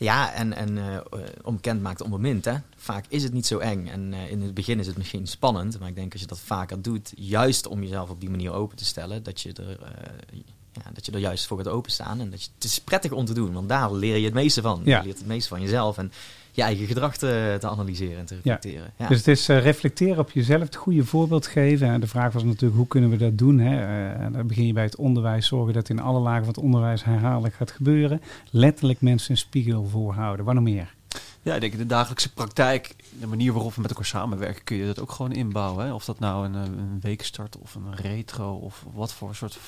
Ja, 0.00 0.32
en, 0.32 0.52
en 0.52 0.78
eh, 0.78 0.98
onbekend 1.42 1.82
maakt 1.82 2.00
onbemind. 2.00 2.44
Hè? 2.44 2.54
Vaak 2.76 3.04
is 3.08 3.22
het 3.22 3.32
niet 3.32 3.46
zo 3.46 3.58
eng. 3.58 3.86
En 3.86 4.14
eh, 4.14 4.30
in 4.30 4.42
het 4.42 4.54
begin 4.54 4.78
is 4.78 4.86
het 4.86 4.96
misschien 4.96 5.26
spannend. 5.26 5.78
Maar 5.78 5.88
ik 5.88 5.94
denk 5.94 6.12
als 6.12 6.20
je 6.20 6.26
dat 6.26 6.40
vaker 6.40 6.82
doet, 6.82 7.12
juist 7.16 7.66
om 7.66 7.82
jezelf 7.82 8.10
op 8.10 8.20
die 8.20 8.30
manier 8.30 8.52
open 8.52 8.76
te 8.76 8.84
stellen, 8.84 9.22
dat 9.22 9.40
je 9.40 9.52
er, 9.52 9.78
eh, 9.82 10.38
ja, 10.72 10.82
dat 10.92 11.06
je 11.06 11.12
er 11.12 11.18
juist 11.18 11.46
voor 11.46 11.56
gaat 11.56 11.68
openstaan. 11.68 12.20
En 12.20 12.30
dat 12.30 12.42
je, 12.42 12.48
het 12.54 12.64
is 12.64 12.80
prettig 12.80 13.12
om 13.12 13.24
te 13.24 13.34
doen, 13.34 13.52
want 13.52 13.68
daar 13.68 13.92
leer 13.92 14.16
je 14.16 14.24
het 14.24 14.34
meeste 14.34 14.62
van. 14.62 14.80
Ja. 14.84 14.98
Je 14.98 15.04
leert 15.04 15.18
het 15.18 15.26
meeste 15.26 15.48
van 15.48 15.60
jezelf 15.60 15.98
en 15.98 16.12
je 16.60 16.66
eigen 16.66 16.86
gedrag 16.86 17.16
te, 17.16 17.56
te 17.60 17.68
analyseren 17.68 18.18
en 18.18 18.24
te 18.24 18.34
reflecteren. 18.34 18.92
Ja. 18.96 19.08
Dus 19.08 19.16
het 19.16 19.28
is 19.28 19.48
eh, 19.48 19.62
reflecteren 19.62 20.18
op 20.18 20.30
jezelf, 20.30 20.60
het 20.60 20.76
goede 20.76 21.04
voorbeeld 21.04 21.46
geven. 21.46 21.88
En 21.88 22.00
de 22.00 22.06
vraag 22.06 22.32
was 22.32 22.44
natuurlijk, 22.44 22.74
hoe 22.74 22.86
kunnen 22.86 23.10
we 23.10 23.16
dat 23.16 23.38
doen? 23.38 23.58
Hè? 23.58 24.12
Eh, 24.12 24.32
dan 24.32 24.46
begin 24.46 24.66
je 24.66 24.72
bij 24.72 24.84
het 24.84 24.96
onderwijs, 24.96 25.46
zorgen 25.46 25.74
dat 25.74 25.88
in 25.88 26.00
alle 26.00 26.20
lagen 26.20 26.44
van 26.44 26.54
het 26.54 26.62
onderwijs 26.62 27.04
herhaaldelijk 27.04 27.54
gaat 27.54 27.70
gebeuren. 27.70 28.22
Letterlijk 28.50 29.00
mensen 29.00 29.30
een 29.30 29.36
spiegel 29.36 29.84
voorhouden. 29.84 30.44
Wat 30.44 30.54
nog 30.54 30.62
meer? 30.62 30.94
Ja, 31.42 31.54
ik 31.54 31.60
denk 31.60 31.72
in 31.72 31.78
de 31.78 31.86
dagelijkse 31.86 32.32
praktijk, 32.32 32.94
de 33.20 33.26
manier 33.26 33.52
waarop 33.52 33.74
we 33.74 33.80
met 33.80 33.90
elkaar 33.90 34.06
samenwerken, 34.06 34.64
kun 34.64 34.76
je 34.76 34.86
dat 34.86 35.00
ook 35.00 35.12
gewoon 35.12 35.32
inbouwen. 35.32 35.84
Hè? 35.84 35.92
Of 35.92 36.04
dat 36.04 36.18
nou 36.18 36.44
een, 36.46 36.54
eh, 36.54 36.62
een 36.62 36.98
weekstart 37.00 37.58
of 37.58 37.74
een 37.74 37.94
retro 37.94 38.54
of 38.54 38.84
wat 38.94 39.12
voor 39.12 39.34
soort 39.34 39.58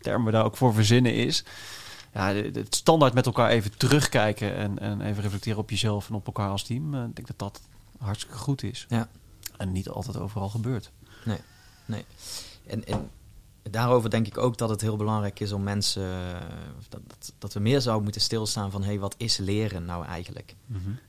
termen 0.00 0.26
we 0.26 0.32
daar 0.32 0.44
ook 0.44 0.56
voor 0.56 0.74
verzinnen 0.74 1.14
is. 1.14 1.44
Ja, 2.14 2.34
het 2.34 2.74
standaard 2.74 3.14
met 3.14 3.26
elkaar 3.26 3.50
even 3.50 3.76
terugkijken 3.76 4.54
en, 4.56 4.78
en 4.78 5.00
even 5.00 5.22
reflecteren 5.22 5.58
op 5.58 5.70
jezelf 5.70 6.08
en 6.08 6.14
op 6.14 6.26
elkaar 6.26 6.48
als 6.50 6.62
team. 6.62 6.94
eh, 6.94 7.02
Ik 7.04 7.14
denk 7.16 7.26
dat 7.26 7.38
dat 7.38 7.60
hartstikke 7.98 8.36
goed 8.38 8.62
is. 8.62 8.86
Ja. 8.88 9.08
En 9.56 9.72
niet 9.72 9.88
altijd 9.88 10.16
overal 10.16 10.48
gebeurt. 10.48 10.90
Nee. 11.84 12.04
En, 12.66 12.84
en 12.86 13.10
daarover 13.70 14.10
denk 14.10 14.26
ik 14.26 14.38
ook 14.38 14.58
dat 14.58 14.68
het 14.68 14.80
heel 14.80 14.96
belangrijk 14.96 15.40
is 15.40 15.52
om 15.52 15.62
mensen. 15.62 16.02
eh, 16.02 16.40
Dat, 16.88 17.00
dat, 17.06 17.32
dat 17.38 17.52
we 17.52 17.60
meer 17.60 17.80
zouden 17.80 18.02
moeten 18.04 18.20
stilstaan 18.22 18.70
van: 18.70 18.80
hé, 18.82 18.86
hey, 18.88 18.98
wat 18.98 19.14
is 19.18 19.36
leren 19.36 19.84
nou 19.84 20.04
eigenlijk? 20.04 20.54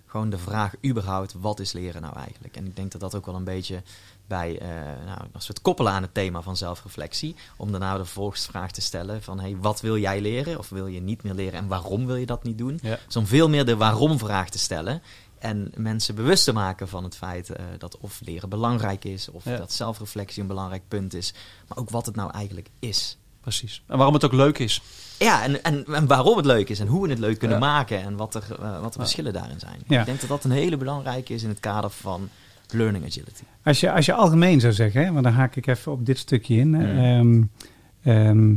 Gewoon 0.05 0.29
de 0.29 0.37
vraag 0.37 0.73
überhaupt: 0.85 1.33
wat 1.33 1.59
is 1.59 1.71
leren 1.71 2.01
nou 2.01 2.15
eigenlijk? 2.15 2.55
En 2.57 2.65
ik 2.65 2.75
denk 2.75 2.91
dat 2.91 3.01
dat 3.01 3.15
ook 3.15 3.25
wel 3.25 3.35
een 3.35 3.43
beetje 3.43 3.81
bij. 4.27 4.59
eh, 4.59 4.67
nou, 5.05 5.19
als 5.33 5.47
we 5.47 5.53
het 5.53 5.61
koppelen 5.61 5.91
aan 5.93 6.01
het 6.01 6.13
thema 6.13 6.41
van 6.41 6.57
zelfreflectie. 6.57 7.35
Om 7.57 7.71
daarna 7.71 7.97
de 7.97 8.05
volksvraag 8.05 8.71
te 8.71 8.81
stellen: 8.81 9.23
van 9.23 9.39
hey, 9.39 9.57
wat 9.59 9.81
wil 9.81 9.97
jij 9.97 10.21
leren? 10.21 10.57
Of 10.57 10.69
wil 10.69 10.87
je 10.87 11.01
niet 11.01 11.23
meer 11.23 11.33
leren? 11.33 11.59
En 11.59 11.67
waarom 11.67 12.05
wil 12.05 12.15
je 12.15 12.25
dat 12.25 12.43
niet 12.43 12.57
doen? 12.57 12.79
Ja. 12.81 12.97
Dus 13.05 13.15
om 13.15 13.27
veel 13.27 13.49
meer 13.49 13.65
de 13.65 13.75
waarom-vraag 13.77 14.49
te 14.49 14.59
stellen. 14.59 15.01
En 15.39 15.71
mensen 15.75 16.15
bewust 16.15 16.43
te 16.43 16.53
maken 16.53 16.87
van 16.87 17.03
het 17.03 17.15
feit 17.15 17.49
eh, 17.49 17.65
dat 17.77 17.97
of 17.97 18.19
leren 18.25 18.49
belangrijk 18.49 19.05
is, 19.05 19.29
of 19.31 19.45
Ja. 19.45 19.57
dat 19.57 19.71
zelfreflectie 19.71 20.41
een 20.41 20.47
belangrijk 20.47 20.83
punt 20.87 21.13
is, 21.13 21.33
maar 21.67 21.77
ook 21.77 21.89
wat 21.89 22.05
het 22.05 22.15
nou 22.15 22.31
eigenlijk 22.31 22.67
is. 22.79 23.17
Precies. 23.41 23.83
En 23.87 23.95
waarom 23.97 24.13
het 24.13 24.25
ook 24.25 24.31
leuk 24.33 24.57
is. 24.59 24.81
Ja, 25.19 25.43
en, 25.43 25.63
en, 25.63 25.85
en 25.85 26.07
waarom 26.07 26.37
het 26.37 26.45
leuk 26.45 26.69
is 26.69 26.79
en 26.79 26.87
hoe 26.87 27.03
we 27.03 27.09
het 27.09 27.19
leuk 27.19 27.39
kunnen 27.39 27.59
Ja. 27.59 27.65
maken 27.65 28.01
en 28.03 28.15
wat, 28.15 28.35
er, 28.35 28.43
eh, 28.61 28.81
wat 28.81 28.93
de 28.93 28.99
verschillen 28.99 29.33
daarin 29.33 29.59
zijn. 29.59 29.79
Ik 29.87 30.05
denk 30.05 30.19
dat 30.19 30.29
dat 30.29 30.43
een 30.43 30.51
hele 30.51 30.77
belangrijke 30.77 31.33
is 31.33 31.43
in 31.43 31.49
het 31.49 31.59
kader 31.59 31.89
van 31.89 32.29
learning 32.73 33.05
agility. 33.05 33.43
Als 33.63 33.79
je, 33.79 33.91
als 33.91 34.05
je 34.05 34.13
algemeen 34.13 34.59
zou 34.59 34.73
zeggen, 34.73 35.05
hè, 35.05 35.11
want 35.11 35.23
dan 35.23 35.33
haak 35.33 35.55
ik 35.55 35.67
even 35.67 35.91
op 35.91 36.05
dit 36.05 36.17
stukje 36.17 36.55
in. 36.55 36.73
hè. 36.73 37.21
Mm. 37.21 37.49
Ehm, 38.03 38.17
ehm, 38.27 38.55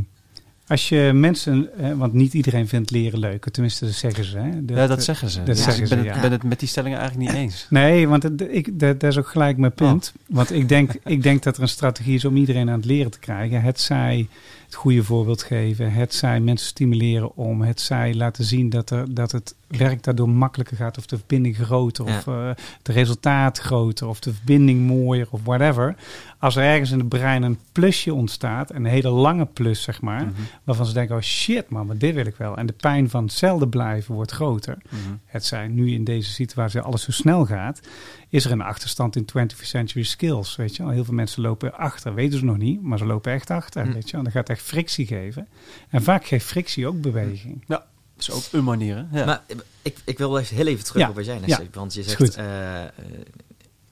als 0.67 0.89
je 0.89 1.11
mensen, 1.13 1.69
want 1.97 2.13
niet 2.13 2.33
iedereen 2.33 2.67
vindt 2.67 2.91
leren 2.91 3.19
leuk, 3.19 3.49
tenminste 3.49 3.85
dat 3.85 3.93
zeggen 3.93 4.23
ze. 4.23 4.37
Hè. 4.37 4.49
ja, 4.65 4.87
dat 4.87 5.03
zeggen 5.03 5.29
ze. 5.29 5.43
dat 5.43 5.57
zeggen 5.57 5.83
ik 5.83 5.89
ben, 5.89 5.97
ze, 5.97 6.05
het, 6.05 6.15
ja. 6.15 6.21
ben 6.21 6.31
het 6.31 6.43
met 6.43 6.59
die 6.59 6.67
stellingen 6.67 6.99
eigenlijk 6.99 7.29
niet 7.29 7.41
eens. 7.41 7.67
Nee, 7.69 8.07
want 8.07 8.23
het, 8.23 8.41
ik, 8.49 8.79
dat, 8.79 8.99
dat 8.99 9.11
is 9.11 9.17
ook 9.17 9.27
gelijk 9.27 9.57
mijn 9.57 9.73
punt. 9.73 10.13
Want 10.27 10.53
ik 10.53 10.69
denk, 10.69 10.91
ik 11.03 11.23
denk 11.23 11.43
dat 11.43 11.55
er 11.55 11.61
een 11.61 11.67
strategie 11.67 12.15
is 12.15 12.25
om 12.25 12.35
iedereen 12.37 12.69
aan 12.69 12.77
het 12.77 12.85
leren 12.85 13.11
te 13.11 13.19
krijgen. 13.19 13.61
Het 13.61 13.79
zij 13.79 14.27
het 14.67 14.75
goede 14.75 15.03
voorbeeld 15.03 15.43
geven, 15.43 15.91
het 15.93 16.13
zij 16.13 16.39
mensen 16.39 16.67
stimuleren 16.67 17.35
om, 17.35 17.61
het 17.61 17.81
zij 17.81 18.13
laten 18.15 18.43
zien 18.43 18.69
dat, 18.69 18.89
er, 18.89 19.13
dat 19.13 19.31
het 19.31 19.55
werk 19.67 20.03
daardoor 20.03 20.29
makkelijker 20.29 20.77
gaat, 20.77 20.97
of 20.97 21.05
de 21.05 21.17
verbinding 21.17 21.55
groter, 21.57 22.05
of 22.05 22.27
eh, 22.27 22.47
het 22.77 22.87
resultaat 22.87 23.57
groter, 23.59 24.07
of 24.07 24.19
de 24.19 24.33
verbinding 24.33 24.87
mooier, 24.87 25.27
of 25.31 25.41
whatever. 25.43 25.95
Als 26.39 26.55
er 26.55 26.63
ergens 26.63 26.91
in 26.91 26.99
het 26.99 27.09
brein 27.09 27.43
een 27.43 27.57
plusje 27.71 28.13
ontstaat, 28.13 28.73
een 28.73 28.85
hele 28.85 29.09
lange 29.09 29.45
plus 29.45 29.81
zeg 29.81 30.01
maar, 30.01 30.25
Mhm. 30.25 30.33
waarvan 30.63 30.85
ze 30.85 30.93
denken, 30.93 31.15
oh 31.15 31.21
shit 31.21 31.69
man, 31.69 31.85
maar 31.85 31.97
dit 31.97 32.13
wil 32.15 32.25
ik 32.25 32.35
wel. 32.35 32.57
En 32.57 32.65
de 32.65 32.73
pijn 32.73 33.09
van 33.09 33.23
hetzelfde 33.23 33.67
blijven 33.67 34.15
wordt 34.15 34.31
groter 34.31 34.77
Mhm. 34.89 34.97
het 35.25 35.45
zijn 35.45 35.73
nu 35.73 35.91
in 35.93 36.03
deze 36.03 36.31
situatie 36.31 36.79
alles 36.79 37.03
zo 37.03 37.11
snel 37.11 37.45
gaat, 37.45 37.79
is 38.29 38.45
er 38.45 38.51
een 38.51 38.61
achterstand 38.61 39.15
in 39.15 39.25
21st 39.25 39.61
century 39.61 40.03
skills. 40.03 40.55
Weet 40.55 40.75
je 40.75 40.83
wel? 40.83 40.91
Heel 40.91 41.03
veel 41.03 41.13
mensen 41.13 41.41
lopen 41.41 41.73
achter, 41.73 42.13
weten 42.13 42.39
ze 42.39 42.45
nog 42.45 42.57
niet, 42.57 42.81
maar 42.81 42.97
ze 42.97 43.05
lopen 43.05 43.31
echt 43.31 43.49
achter. 43.49 43.85
Hm. 43.85 43.93
Weet 43.93 44.05
je 44.05 44.11
wel? 44.11 44.23
Dan 44.23 44.31
gaat 44.31 44.49
echt 44.49 44.61
frictie 44.61 45.05
geven. 45.07 45.47
En 45.89 46.03
vaak 46.03 46.25
geeft 46.25 46.45
frictie 46.45 46.87
ook 46.87 47.01
beweging. 47.01 47.63
Dat 47.67 47.83
is 48.17 48.31
ook 48.31 48.43
een 48.51 48.63
manier. 48.63 48.95
Hè? 48.95 49.19
Ja. 49.19 49.25
Maar 49.25 49.43
eh, 49.47 49.57
ik, 49.81 49.97
ik 50.05 50.17
wil 50.17 50.37
even, 50.37 50.55
heel 50.55 50.67
even 50.67 50.85
terug 50.85 51.01
Ja, 51.01 51.09
op 51.09 51.15
wat 51.15 51.25
jij 51.25 51.39
net 51.39 51.49
ja. 51.49 51.55
zei. 51.55 51.69
Want 51.73 51.93
je 51.93 52.03
zegt. 52.03 52.37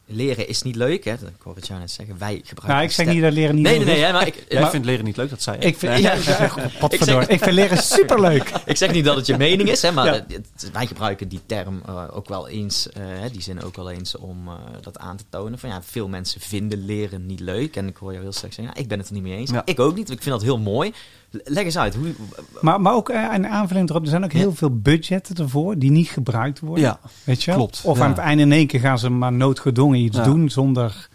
Leren 0.06 0.48
is 0.48 0.62
niet 0.62 0.76
leuk. 0.76 1.04
Hè? 1.04 1.14
Ik 1.14 1.20
hoor 1.44 1.56
het 1.56 1.68
jou 1.68 1.80
net 1.80 1.92
zeggen. 1.92 2.18
Wij 2.18 2.34
gebruiken... 2.44 2.68
Nou, 2.68 2.84
ik 2.84 2.92
zeg 2.92 3.08
niet 3.08 3.22
dat 3.22 3.34
leren 3.34 3.56
niet 3.56 3.64
Nee, 3.64 3.78
leuk 3.78 3.86
nee, 3.88 3.96
nee. 3.96 4.04
is. 4.04 4.08
hè, 4.10 4.14
maar 4.14 4.28
ik, 4.28 4.46
Jij 4.50 4.62
maar- 4.62 4.70
vindt 4.70 4.86
leren 4.86 5.06
niet 5.06 5.18
leuk, 5.18 5.30
dat 5.30 5.42
zei 5.42 5.58
je. 5.60 5.66
Ik 5.66 5.78
vind, 5.78 5.92
Nee. 5.92 6.02
ja, 6.02 6.14
ja, 6.14 6.20
zeg- 6.22 7.28
ik 7.28 7.40
vind 7.44 7.52
leren 7.52 7.78
superleuk. 7.78 8.52
Ik 8.66 8.78
zeg 8.78 8.92
niet 8.92 9.06
dat 9.06 9.16
het 9.16 9.26
je 9.26 9.38
mening 9.38 9.70
is, 9.70 9.82
hè, 9.82 9.92
maar 9.92 10.06
Ja. 10.06 10.26
het- 10.28 10.70
wij 10.74 10.88
gebruiken 10.88 11.28
die 11.28 11.42
term 11.46 11.82
eh, 11.86 12.04
ook 12.12 12.28
wel 12.28 12.48
eens, 12.48 12.90
eh, 12.90 13.02
hè, 13.06 13.30
die 13.30 13.42
zin 13.42 13.64
ook 13.64 13.76
wel 13.76 13.90
eens 13.92 14.18
om 14.18 14.48
eh, 14.48 14.54
dat 14.82 14.98
aan 15.00 15.18
te 15.18 15.24
tonen. 15.30 15.60
Van 15.60 15.70
ja, 15.70 15.82
veel 15.84 16.08
mensen 16.08 16.42
vinden 16.42 16.86
leren 16.86 17.26
niet 17.26 17.40
leuk. 17.40 17.76
En 17.76 17.88
ik 17.88 17.98
hoor 17.98 18.12
jou 18.12 18.24
heel 18.24 18.34
sterk 18.34 18.54
zeggen, 18.54 18.74
nou, 18.74 18.84
ik 18.84 18.90
ben 18.90 18.98
het 19.00 19.08
er 19.08 19.14
niet 19.14 19.24
mee 19.24 19.36
eens. 19.38 19.50
Ja. 19.52 19.62
Ik 19.66 19.80
ook 19.80 19.96
niet, 19.96 20.10
ik 20.10 20.22
vind 20.22 20.36
dat 20.36 20.44
heel 20.44 20.58
mooi. 20.60 20.94
Leg 21.30 21.64
eens 21.64 21.78
uit, 21.78 21.96
hoe, 21.96 22.14
Maar, 22.62 22.82
maar 22.82 22.94
ook 22.94 23.10
eh, 23.10 23.28
een 23.34 23.48
aanvulling 23.48 23.90
erop, 23.90 24.02
er 24.04 24.10
zijn 24.10 24.24
ook 24.24 24.32
heel 24.32 24.54
veel 24.56 24.80
budgetten 24.80 25.36
ervoor 25.36 25.78
die 25.80 25.92
niet 25.92 26.08
gebruikt 26.08 26.60
worden. 26.60 26.84
Ja, 26.84 27.00
Weet 27.24 27.44
je 27.44 27.52
wel? 27.52 27.60
klopt, 27.60 27.82
Of 27.86 27.98
ja. 27.98 28.04
aan 28.04 28.10
het 28.10 28.20
einde 28.20 28.44
in 28.44 28.52
één 28.52 28.68
keer 28.68 28.80
gaan 28.80 29.00
ze 29.00 29.10
maar 29.10 29.34
noodgedwongen 29.34 30.00
iets 30.00 30.18
Ja. 30.18 30.24
doen 30.24 30.50
zonder, 30.50 31.08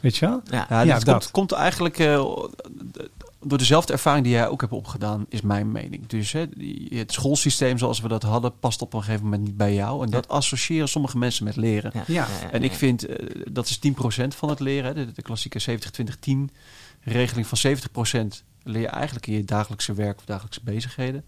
weet 0.00 0.16
je 0.16 0.26
wel? 0.26 0.40
ja, 0.44 0.66
ja, 0.68 0.80
Ja, 0.80 0.94
dit 0.96 1.04
dat. 1.04 1.14
Komt, 1.14 1.30
komt 1.30 1.52
eigenlijk 1.52 1.98
eh, 1.98 2.24
door 3.42 3.58
dezelfde 3.58 3.92
ervaring 3.92 4.24
die 4.24 4.32
jij 4.34 4.48
ook 4.48 4.60
hebt 4.60 4.72
opgedaan, 4.72 5.26
is 5.28 5.40
mijn 5.40 5.72
mening. 5.72 6.06
Dus 6.06 6.32
hè, 6.32 6.44
het 6.88 7.12
schoolsysteem 7.12 7.78
zoals 7.78 8.00
we 8.00 8.08
dat 8.08 8.22
hadden, 8.22 8.52
past 8.60 8.82
op 8.82 8.94
een 8.94 9.02
gegeven 9.02 9.24
moment 9.24 9.42
niet 9.42 9.56
bij 9.56 9.74
jou. 9.74 10.04
En 10.04 10.10
dat 10.10 10.28
associëren 10.28 10.88
sommige 10.88 11.18
mensen 11.18 11.44
met 11.44 11.56
leren. 11.56 11.92
ja, 11.94 12.02
Ja. 12.06 12.26
En 12.50 12.62
ik 12.62 12.72
vind, 12.72 13.06
eh, 13.06 13.26
dat 13.50 13.68
is 13.68 13.78
10% 13.78 14.34
van 14.34 14.48
het 14.48 14.60
leren. 14.60 14.96
hè. 14.96 15.06
De, 15.06 15.12
de 15.12 15.22
klassieke 15.22 15.60
70-20-10 15.60 16.50
regeling 17.02 17.46
van 17.46 17.58
70% 17.58 18.42
leer 18.62 18.80
je 18.80 18.88
eigenlijk 18.88 19.26
in 19.26 19.32
je 19.32 19.44
dagelijkse 19.44 19.94
werk 19.94 20.18
of 20.18 20.24
dagelijkse 20.24 20.60
bezigheden. 20.64 21.24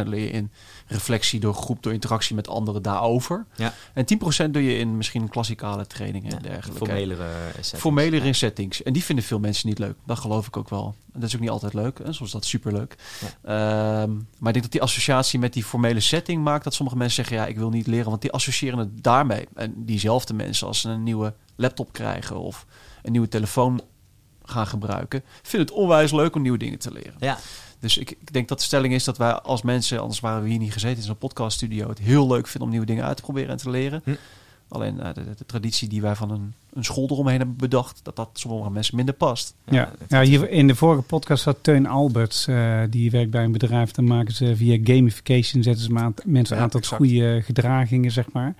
20% 0.00 0.02
leer 0.06 0.20
je 0.20 0.30
in 0.30 0.50
reflectie 0.86 1.40
door 1.40 1.54
groep, 1.54 1.82
door 1.82 1.92
interactie 1.92 2.34
met 2.34 2.48
anderen 2.48 2.82
daarover. 2.82 3.46
Ja. 3.56 3.72
En 3.94 4.04
10% 4.46 4.50
doe 4.50 4.64
je 4.64 4.78
in 4.78 4.96
misschien 4.96 5.28
klassikale 5.28 5.86
trainingen 5.86 6.30
en 6.30 6.36
Ja, 6.42 6.48
dergelijke. 6.48 6.84
formelere 6.84 7.24
eh, 7.24 7.30
settings. 7.52 7.80
Formelere 7.80 8.32
settings. 8.32 8.82
En 8.82 8.92
die 8.92 9.04
vinden 9.04 9.24
veel 9.24 9.38
mensen 9.38 9.68
niet 9.68 9.78
leuk. 9.78 9.96
Dat 10.06 10.18
geloof 10.18 10.46
ik 10.46 10.56
ook 10.56 10.68
wel. 10.68 10.94
En 11.12 11.20
dat 11.20 11.28
is 11.28 11.34
ook 11.34 11.40
niet 11.40 11.50
altijd 11.50 11.74
leuk. 11.74 11.98
En 11.98 12.14
soms 12.14 12.20
is 12.28 12.30
dat 12.34 12.44
superleuk. 12.44 12.96
Ehm, 13.42 14.10
maar 14.14 14.48
ik 14.48 14.52
denk 14.52 14.62
dat 14.62 14.72
die 14.72 14.82
associatie 14.82 15.38
met 15.38 15.52
die 15.52 15.64
formele 15.64 16.00
setting 16.00 16.42
maakt 16.44 16.64
dat 16.64 16.74
sommige 16.74 16.98
mensen 16.98 17.24
zeggen: 17.24 17.36
ja, 17.36 17.50
ik 17.50 17.56
wil 17.58 17.70
niet 17.70 17.86
leren, 17.86 18.08
want 18.10 18.22
die 18.22 18.32
associëren 18.32 18.78
het 18.78 19.02
daarmee. 19.02 19.46
En 19.54 19.84
diezelfde 19.84 20.34
mensen, 20.34 20.66
als 20.66 20.80
ze 20.80 20.88
een 20.88 21.02
nieuwe 21.02 21.34
laptop 21.56 21.92
krijgen 21.92 22.38
of 22.40 22.66
een 23.02 23.12
nieuwe 23.12 23.28
telefoon 23.28 23.80
gaan 24.46 24.66
gebruiken, 24.66 25.22
vinden 25.42 25.68
het 25.68 25.76
onwijs 25.76 26.12
leuk 26.12 26.34
om 26.34 26.42
nieuwe 26.42 26.58
dingen 26.58 26.78
te 26.78 26.92
leren. 26.92 27.14
Ja, 27.18 27.38
Dus 27.80 27.98
ik, 27.98 28.10
ik 28.10 28.32
denk 28.32 28.48
dat 28.48 28.58
de 28.58 28.64
stelling 28.64 28.94
is 28.94 29.04
dat 29.04 29.18
wij 29.18 29.32
als 29.32 29.62
mensen, 29.62 30.00
anders 30.00 30.20
waren 30.20 30.42
we 30.42 30.48
hier 30.48 30.58
niet 30.58 30.72
gezeten 30.72 30.96
in 30.96 31.02
zo'n 31.02 31.18
podcaststudio, 31.18 31.88
het 31.88 31.98
heel 31.98 32.26
leuk 32.26 32.46
vinden 32.46 32.62
om 32.62 32.70
nieuwe 32.70 32.86
dingen 32.86 33.04
uit 33.04 33.16
te 33.16 33.22
proberen 33.22 33.50
en 33.50 33.56
te 33.56 33.70
leren. 33.70 34.00
Hm. 34.04 34.14
Alleen 34.68 35.00
eh, 35.00 35.14
de, 35.14 35.24
de, 35.24 35.34
de 35.36 35.46
traditie 35.46 35.88
die 35.88 36.00
wij 36.00 36.14
van 36.14 36.30
een, 36.30 36.54
een 36.72 36.84
school 36.84 37.08
eromheen 37.10 37.38
hebben 37.38 37.56
bedacht, 37.56 38.00
dat 38.02 38.16
dat 38.16 38.28
sommige 38.32 38.70
mensen 38.70 38.96
minder 38.96 39.14
past. 39.14 39.54
Ja, 39.64 39.92
ja 40.08 40.22
hier 40.22 40.50
in 40.50 40.66
de 40.66 40.74
vorige 40.74 41.02
podcast 41.02 41.42
zat 41.42 41.56
Teun 41.60 41.86
Alberts, 41.86 42.46
eh, 42.46 42.80
die 42.90 43.10
werkt 43.10 43.30
bij 43.30 43.44
een 43.44 43.52
bedrijf. 43.52 43.90
Dan 43.90 44.04
maken 44.04 44.34
ze 44.34 44.56
via 44.56 44.78
gamification, 44.84 45.62
zetten 45.62 45.84
ze 45.84 46.12
mensen 46.24 46.56
Ja, 46.56 46.62
aan 46.62 46.68
tot 46.68 46.86
goede 46.86 47.42
gedragingen, 47.44 48.10
zeg 48.10 48.32
maar. 48.32 48.54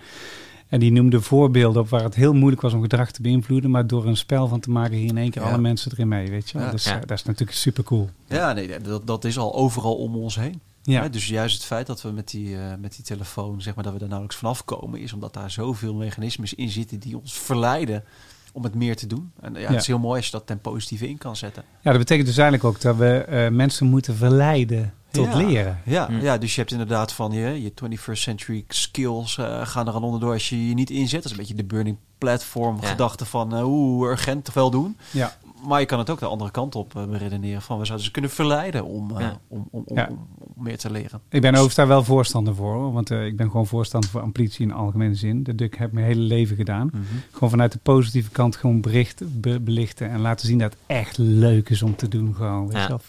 En 0.69 0.81
die 0.81 0.93
noemde 0.93 1.21
voorbeelden 1.21 1.83
op 1.83 1.89
waar 1.89 2.03
het 2.03 2.15
heel 2.15 2.33
moeilijk 2.35 2.63
was 2.63 2.73
om 2.73 2.81
gedrag 2.83 3.11
te 3.11 3.23
beïnvloeden. 3.23 3.71
Maar 3.71 3.87
door 3.87 4.07
een 4.07 4.17
spel 4.17 4.49
van 4.49 4.61
te 4.61 4.71
maken, 4.71 4.97
hier 4.97 5.09
in 5.09 5.19
één 5.19 5.31
keer 5.31 5.43
Ja. 5.43 5.49
alle 5.49 5.59
mensen 5.59 5.93
erin 5.93 6.09
mee, 6.09 6.31
weet 6.31 6.51
je 6.51 6.59
wel. 6.59 6.67
Ja. 6.67 6.73
Dus, 6.73 6.85
Ja. 6.85 6.99
dat 6.99 7.11
is 7.11 7.23
natuurlijk 7.25 7.59
super 7.59 7.85
cool. 7.85 8.11
Ja, 8.27 8.53
nee, 8.53 8.81
dat, 8.81 9.07
dat 9.07 9.25
is 9.25 9.39
al 9.39 9.55
overal 9.55 9.95
om 9.97 10.17
ons 10.17 10.37
heen. 10.37 10.61
Ja, 10.83 11.03
Hè, 11.03 11.11
dus 11.11 11.27
juist 11.29 11.55
het 11.57 11.65
feit 11.65 11.87
dat 11.87 12.03
we 12.03 12.11
met 12.11 12.29
die, 12.31 12.57
eh, 12.57 12.63
met 12.81 12.95
die 12.97 13.05
telefoon, 13.05 13.63
zeg 13.63 13.75
maar, 13.75 13.85
dat 13.85 13.93
we 13.93 13.99
er 13.99 14.07
nauwelijks 14.07 14.39
vanaf 14.39 14.65
komen, 14.65 15.01
is 15.01 15.13
omdat 15.13 15.35
daar 15.35 15.51
zoveel 15.51 15.95
mechanismes 15.95 16.55
in 16.55 16.69
zitten 16.69 16.99
die 16.99 17.19
ons 17.19 17.33
verleiden 17.39 18.05
om 18.53 18.63
het 18.65 18.75
meer 18.75 18.97
te 18.97 19.07
doen. 19.07 19.31
En 19.41 19.53
ja, 19.55 19.61
Ja. 19.61 19.67
het 19.67 19.81
is 19.81 19.87
heel 19.87 19.99
mooi 19.99 20.17
als 20.17 20.27
je 20.27 20.33
dat 20.33 20.47
ten 20.47 20.61
positieve 20.61 21.09
in 21.09 21.19
kan 21.19 21.37
zetten. 21.37 21.63
ja, 21.81 21.91
dat 21.91 21.99
betekent 22.01 22.27
dus 22.27 22.37
eigenlijk 22.37 22.69
ook 22.75 22.81
dat 22.81 22.97
we 22.97 23.07
eh, 23.19 23.49
mensen 23.51 23.87
moeten 23.87 24.17
verleiden 24.17 24.95
tot 25.17 25.27
Ja. 25.27 25.37
leren. 25.37 25.81
Ja, 25.85 26.07
Hm. 26.07 26.21
ja, 26.21 26.39
dus 26.39 26.55
je 26.55 26.61
hebt 26.61 26.73
inderdaad 26.73 27.13
van 27.13 27.33
je, 27.33 27.63
je 27.63 27.71
21st 27.71 28.23
century 28.23 28.65
skills 28.69 29.39
eh, 29.39 29.67
gaan 29.67 29.87
er 29.89 29.95
aan 29.95 30.03
onderdoor 30.05 30.33
als 30.33 30.49
je 30.49 30.69
je 30.69 30.75
niet 30.75 30.91
inzet. 30.91 31.13
Dat 31.23 31.25
is 31.25 31.31
een 31.31 31.37
beetje 31.37 31.55
de 31.55 31.65
burning 31.65 31.97
platform 32.19 32.79
Ja. 32.81 32.87
gedachte 32.89 33.25
van 33.25 33.55
eh, 33.55 33.63
hoe 33.63 34.09
urgent 34.09 34.45
te 34.45 34.53
veel 34.53 34.71
doen. 34.71 34.97
Ja. 35.11 35.37
Maar 35.67 35.81
je 35.81 35.87
kan 35.87 35.99
het 35.99 36.11
ook 36.11 36.19
de 36.19 36.27
andere 36.27 36.51
kant 36.51 36.75
op 36.75 36.97
eh, 36.97 37.05
beredeneren 37.05 37.63
van 37.63 37.79
we 37.79 37.85
zouden 37.85 38.07
ze 38.07 38.13
kunnen 38.13 38.31
verleiden 38.31 38.85
om, 38.85 39.19
Ja. 39.19 39.39
om, 39.49 39.69
om, 39.71 39.83
om, 39.87 39.97
Ja. 39.97 40.07
om, 40.11 40.27
om 40.57 40.63
meer 40.65 40.79
te 40.79 40.91
leren. 40.91 41.21
Ik 41.29 41.41
ben 41.41 41.51
overigens 41.51 41.75
daar 41.75 41.87
wel 41.87 42.05
voorstander 42.05 42.55
voor, 42.55 42.75
hoor, 42.75 42.93
want 42.93 43.11
eh, 43.11 43.27
ik 43.27 43.37
ben 43.37 43.51
gewoon 43.51 43.67
voorstander 43.67 44.11
voor 44.11 44.21
amplitie 44.21 44.67
in 44.67 44.73
algemene 44.73 45.15
zin. 45.15 45.43
Dat 45.43 45.59
heb 45.61 45.73
ik 45.73 45.79
heb 45.79 45.93
mijn 45.93 46.07
hele 46.07 46.21
leven 46.21 46.57
gedaan. 46.57 46.91
Gewoon 47.31 47.51
vanuit 47.51 47.73
de 47.73 47.79
positieve 47.83 48.31
kant 48.31 48.57
gewoon 48.57 48.81
bericht, 48.81 49.41
be- 49.41 49.61
belichten 49.61 50.11
en 50.11 50.21
laten 50.21 50.47
zien 50.47 50.59
dat 50.59 50.73
het 50.73 50.81
echt 50.87 51.19
leuk 51.19 51.69
is 51.69 51.83
om 51.83 51.97
te 51.97 52.09
doen. 52.09 52.35
Gewoon, 52.35 52.67
weet 52.67 52.77
Ja. 52.77 52.83
je 52.83 52.89
wel. 52.89 53.01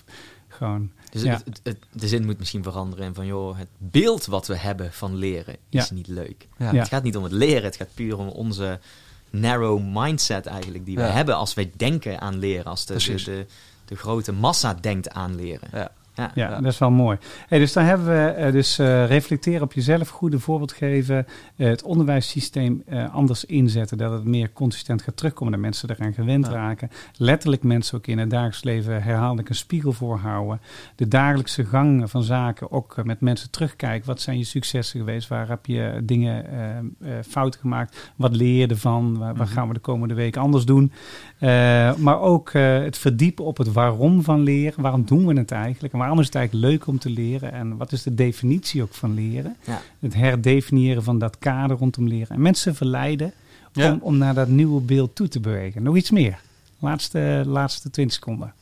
Gewoon, 0.47 0.89
Dus 1.09 1.21
Ja. 1.21 1.31
het, 1.33 1.43
het- 1.45 1.59
het- 1.63 2.01
de 2.01 2.07
zin 2.07 2.25
moet 2.25 2.39
misschien 2.39 2.63
veranderen 2.63 3.05
en 3.05 3.13
van 3.13 3.25
joh, 3.25 3.57
het 3.57 3.67
beeld 3.77 4.25
wat 4.25 4.47
we 4.47 4.57
hebben 4.57 4.93
van 4.93 5.15
leren 5.15 5.53
is 5.69 5.87
Ja. 5.87 5.93
niet 5.93 6.07
leuk. 6.07 6.47
Ja. 6.57 6.71
Ja. 6.71 6.79
Het 6.79 6.87
gaat 6.87 7.03
niet 7.03 7.17
om 7.17 7.23
het 7.23 7.31
leren, 7.31 7.63
het 7.63 7.75
gaat 7.75 7.93
puur 7.93 8.17
om 8.17 8.27
onze 8.27 8.79
narrow 9.29 9.81
mindset 9.83 10.45
eigenlijk 10.45 10.85
die 10.85 10.95
we 10.95 11.01
hebben 11.01 11.35
als 11.35 11.53
wij 11.53 11.71
denken 11.75 12.21
aan 12.21 12.39
leren, 12.39 12.65
als 12.65 12.85
de, 12.85 12.93
de, 13.03 13.23
de, 13.23 13.45
de 13.85 13.95
grote 13.95 14.31
massa 14.31 14.73
denkt 14.73 15.09
aan 15.09 15.35
leren. 15.35 15.91
Ja. 16.17 16.23
Ja. 16.23 16.31
ja, 16.35 16.49
Ja. 16.49 16.55
dat 16.61 16.71
is 16.71 16.77
wel 16.79 16.91
mooi. 16.91 17.17
Hey, 17.47 17.59
dus 17.59 17.73
dan 17.73 17.83
hebben 17.83 18.07
we 18.07 18.27
eh, 18.29 18.51
dus 18.51 18.79
eh, 18.79 19.05
reflecteren 19.05 19.61
op 19.61 19.73
jezelf, 19.73 20.09
goede 20.09 20.39
voorbeeld 20.39 20.71
geven, 20.71 21.25
eh, 21.55 21.67
het 21.67 21.83
onderwijssysteem 21.83 22.83
anders 23.11 23.45
inzetten, 23.45 23.97
dat 23.97 24.11
het 24.11 24.23
meer 24.25 24.53
consistent 24.53 25.01
gaat 25.01 25.17
terugkomen, 25.17 25.53
dat 25.53 25.61
mensen 25.61 25.89
eraan 25.89 26.13
gewend 26.13 26.45
Ja. 26.45 26.51
raken. 26.51 26.89
Letterlijk 27.17 27.63
mensen 27.63 27.97
ook 27.97 28.07
in 28.07 28.17
het 28.17 28.29
dagelijks 28.29 28.63
leven 28.63 29.03
herhaaldelijk 29.03 29.49
een 29.49 29.55
spiegel 29.55 29.91
voorhouden. 29.93 30.61
De 30.95 31.07
dagelijkse 31.07 31.65
gang 31.65 32.09
van 32.09 32.23
zaken 32.23 32.71
ook 32.71 32.95
met 33.03 33.21
mensen 33.21 33.51
terugkijken. 33.51 34.07
Wat 34.07 34.21
zijn 34.21 34.37
je 34.37 34.43
successen 34.43 34.99
geweest? 34.99 35.27
Waar 35.27 35.47
heb 35.47 35.65
je 35.65 36.01
dingen 36.03 36.45
fout 37.27 37.55
gemaakt? 37.55 38.11
Wat 38.15 38.35
leer 38.35 38.59
je 38.59 38.67
ervan? 38.67 39.17
Waar, 39.17 39.35
waar 39.35 39.45
Mhm. 39.45 39.55
gaan 39.55 39.67
we 39.67 39.73
de 39.73 39.79
komende 39.79 40.13
week 40.13 40.37
anders 40.37 40.65
doen? 40.65 40.91
Maar 41.97 42.19
ook 42.19 42.51
het 42.53 42.97
verdiepen 42.97 43.45
op 43.45 43.57
het 43.57 43.71
waarom 43.73 44.23
van 44.23 44.41
leren. 44.41 44.81
Waarom 44.81 45.05
doen 45.05 45.25
we 45.25 45.33
het 45.33 45.51
eigenlijk? 45.51 45.93
En 45.93 45.99
waarom 46.07 46.19
is 46.19 46.25
het 46.33 46.35
eigenlijk 46.35 46.71
leuk 46.71 46.87
om 46.87 46.99
te 46.99 47.09
leren? 47.09 47.51
En 47.51 47.77
wat 47.77 47.91
is 47.91 48.03
de 48.03 48.13
definitie 48.15 48.81
ook 48.81 48.93
van 48.93 49.13
leren? 49.13 49.55
Ja. 49.65 49.81
Het 49.99 50.13
herdefiniëren 50.13 51.03
van 51.03 51.19
dat 51.19 51.37
kader 51.39 51.77
rondom 51.77 52.07
leren. 52.07 52.35
En 52.35 52.41
mensen 52.41 52.75
verleiden 52.75 53.33
Ja. 53.73 53.91
om, 53.91 53.99
om 54.01 54.17
naar 54.17 54.33
dat 54.33 54.47
nieuwe 54.47 54.81
beeld 54.81 55.15
toe 55.15 55.27
te 55.27 55.39
bewegen. 55.39 55.83
Nog 55.83 55.95
iets 55.95 56.11
meer. 56.11 56.39
Laatste, 56.79 57.43
laatste 57.45 57.89
20 57.89 58.15
seconden. 58.15 58.53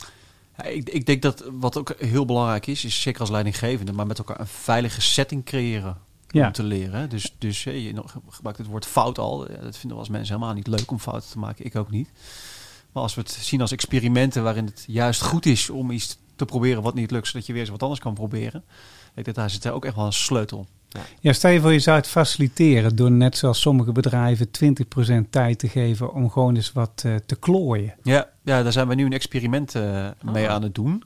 Ja, 0.58 0.63
ik, 0.63 0.89
ik 0.89 1.05
denk 1.05 1.21
dat 1.21 1.43
wat 1.60 1.77
ook 1.77 1.95
heel 1.99 2.25
belangrijk 2.25 2.67
is, 2.67 2.86
is 2.86 3.01
zeker 3.01 3.19
als 3.21 3.29
leidinggevende, 3.29 3.91
maar 3.93 4.08
met 4.08 4.17
elkaar 4.17 4.39
een 4.39 4.47
veilige 4.47 5.01
setting 5.01 5.43
creëren 5.43 5.97
Ja. 6.27 6.45
om 6.47 6.51
te 6.51 6.63
leren. 6.63 7.10
Dus, 7.10 7.36
dus 7.38 7.63
je 7.63 7.93
gebruikt 8.29 8.60
het 8.60 8.67
woord 8.67 8.86
fout 8.86 9.17
al. 9.19 9.38
Dat 9.62 9.77
vinden 9.77 9.89
we 9.97 10.03
als 10.03 10.10
mensen 10.10 10.34
helemaal 10.36 10.55
niet 10.55 10.67
leuk 10.67 10.91
om 10.91 10.99
fouten 10.99 11.29
te 11.29 11.39
maken. 11.39 11.65
Ik 11.65 11.75
ook 11.75 11.91
niet. 11.91 12.10
Maar 12.91 13.03
als 13.03 13.15
we 13.15 13.21
het 13.21 13.31
zien 13.31 13.62
als 13.62 13.71
experimenten 13.71 14.43
waarin 14.43 14.65
het 14.65 14.84
juist 14.88 15.21
goed 15.21 15.45
is 15.45 15.69
om 15.69 15.91
iets 15.91 16.17
te 16.36 16.45
proberen 16.45 16.82
wat 16.84 16.93
niet 16.93 17.12
lukt, 17.12 17.28
zodat 17.28 17.45
je 17.45 17.52
weer 17.54 17.62
eens 17.62 17.71
wat 17.71 17.82
anders 17.84 18.00
kan 18.02 18.13
proberen. 18.13 18.63
Ik 19.08 19.13
denk 19.13 19.26
dat 19.26 19.36
daar 19.36 19.50
zit 19.50 19.69
ook 19.69 19.86
echt 19.86 19.95
wel 19.95 20.06
een 20.06 20.13
sleutel. 20.13 20.67
Ja, 21.19 21.34
stel 21.34 21.52
je 21.52 21.62
voor 21.62 21.71
je 21.74 21.80
zou 21.80 21.98
het 21.98 22.08
faciliteren 22.08 22.95
door 22.95 23.12
net 23.12 23.38
zoals 23.38 23.62
sommige 23.62 23.91
bedrijven 23.91 24.48
20% 24.48 25.30
tijd 25.30 25.60
te 25.60 25.67
geven 25.69 26.13
om 26.13 26.30
gewoon 26.32 26.56
eens 26.56 26.71
wat 26.71 27.02
eh, 27.06 27.15
te 27.26 27.36
klooien. 27.36 27.93
Ja, 28.04 28.30
ja, 28.43 28.63
daar 28.63 28.71
zijn 28.71 28.88
we 28.88 28.95
nu 28.95 29.06
een 29.06 29.13
experiment 29.13 29.76
eh, 29.76 30.08
mee 30.21 30.48
Ah. 30.48 30.54
aan 30.54 30.62
het 30.63 30.76
doen. 30.76 31.04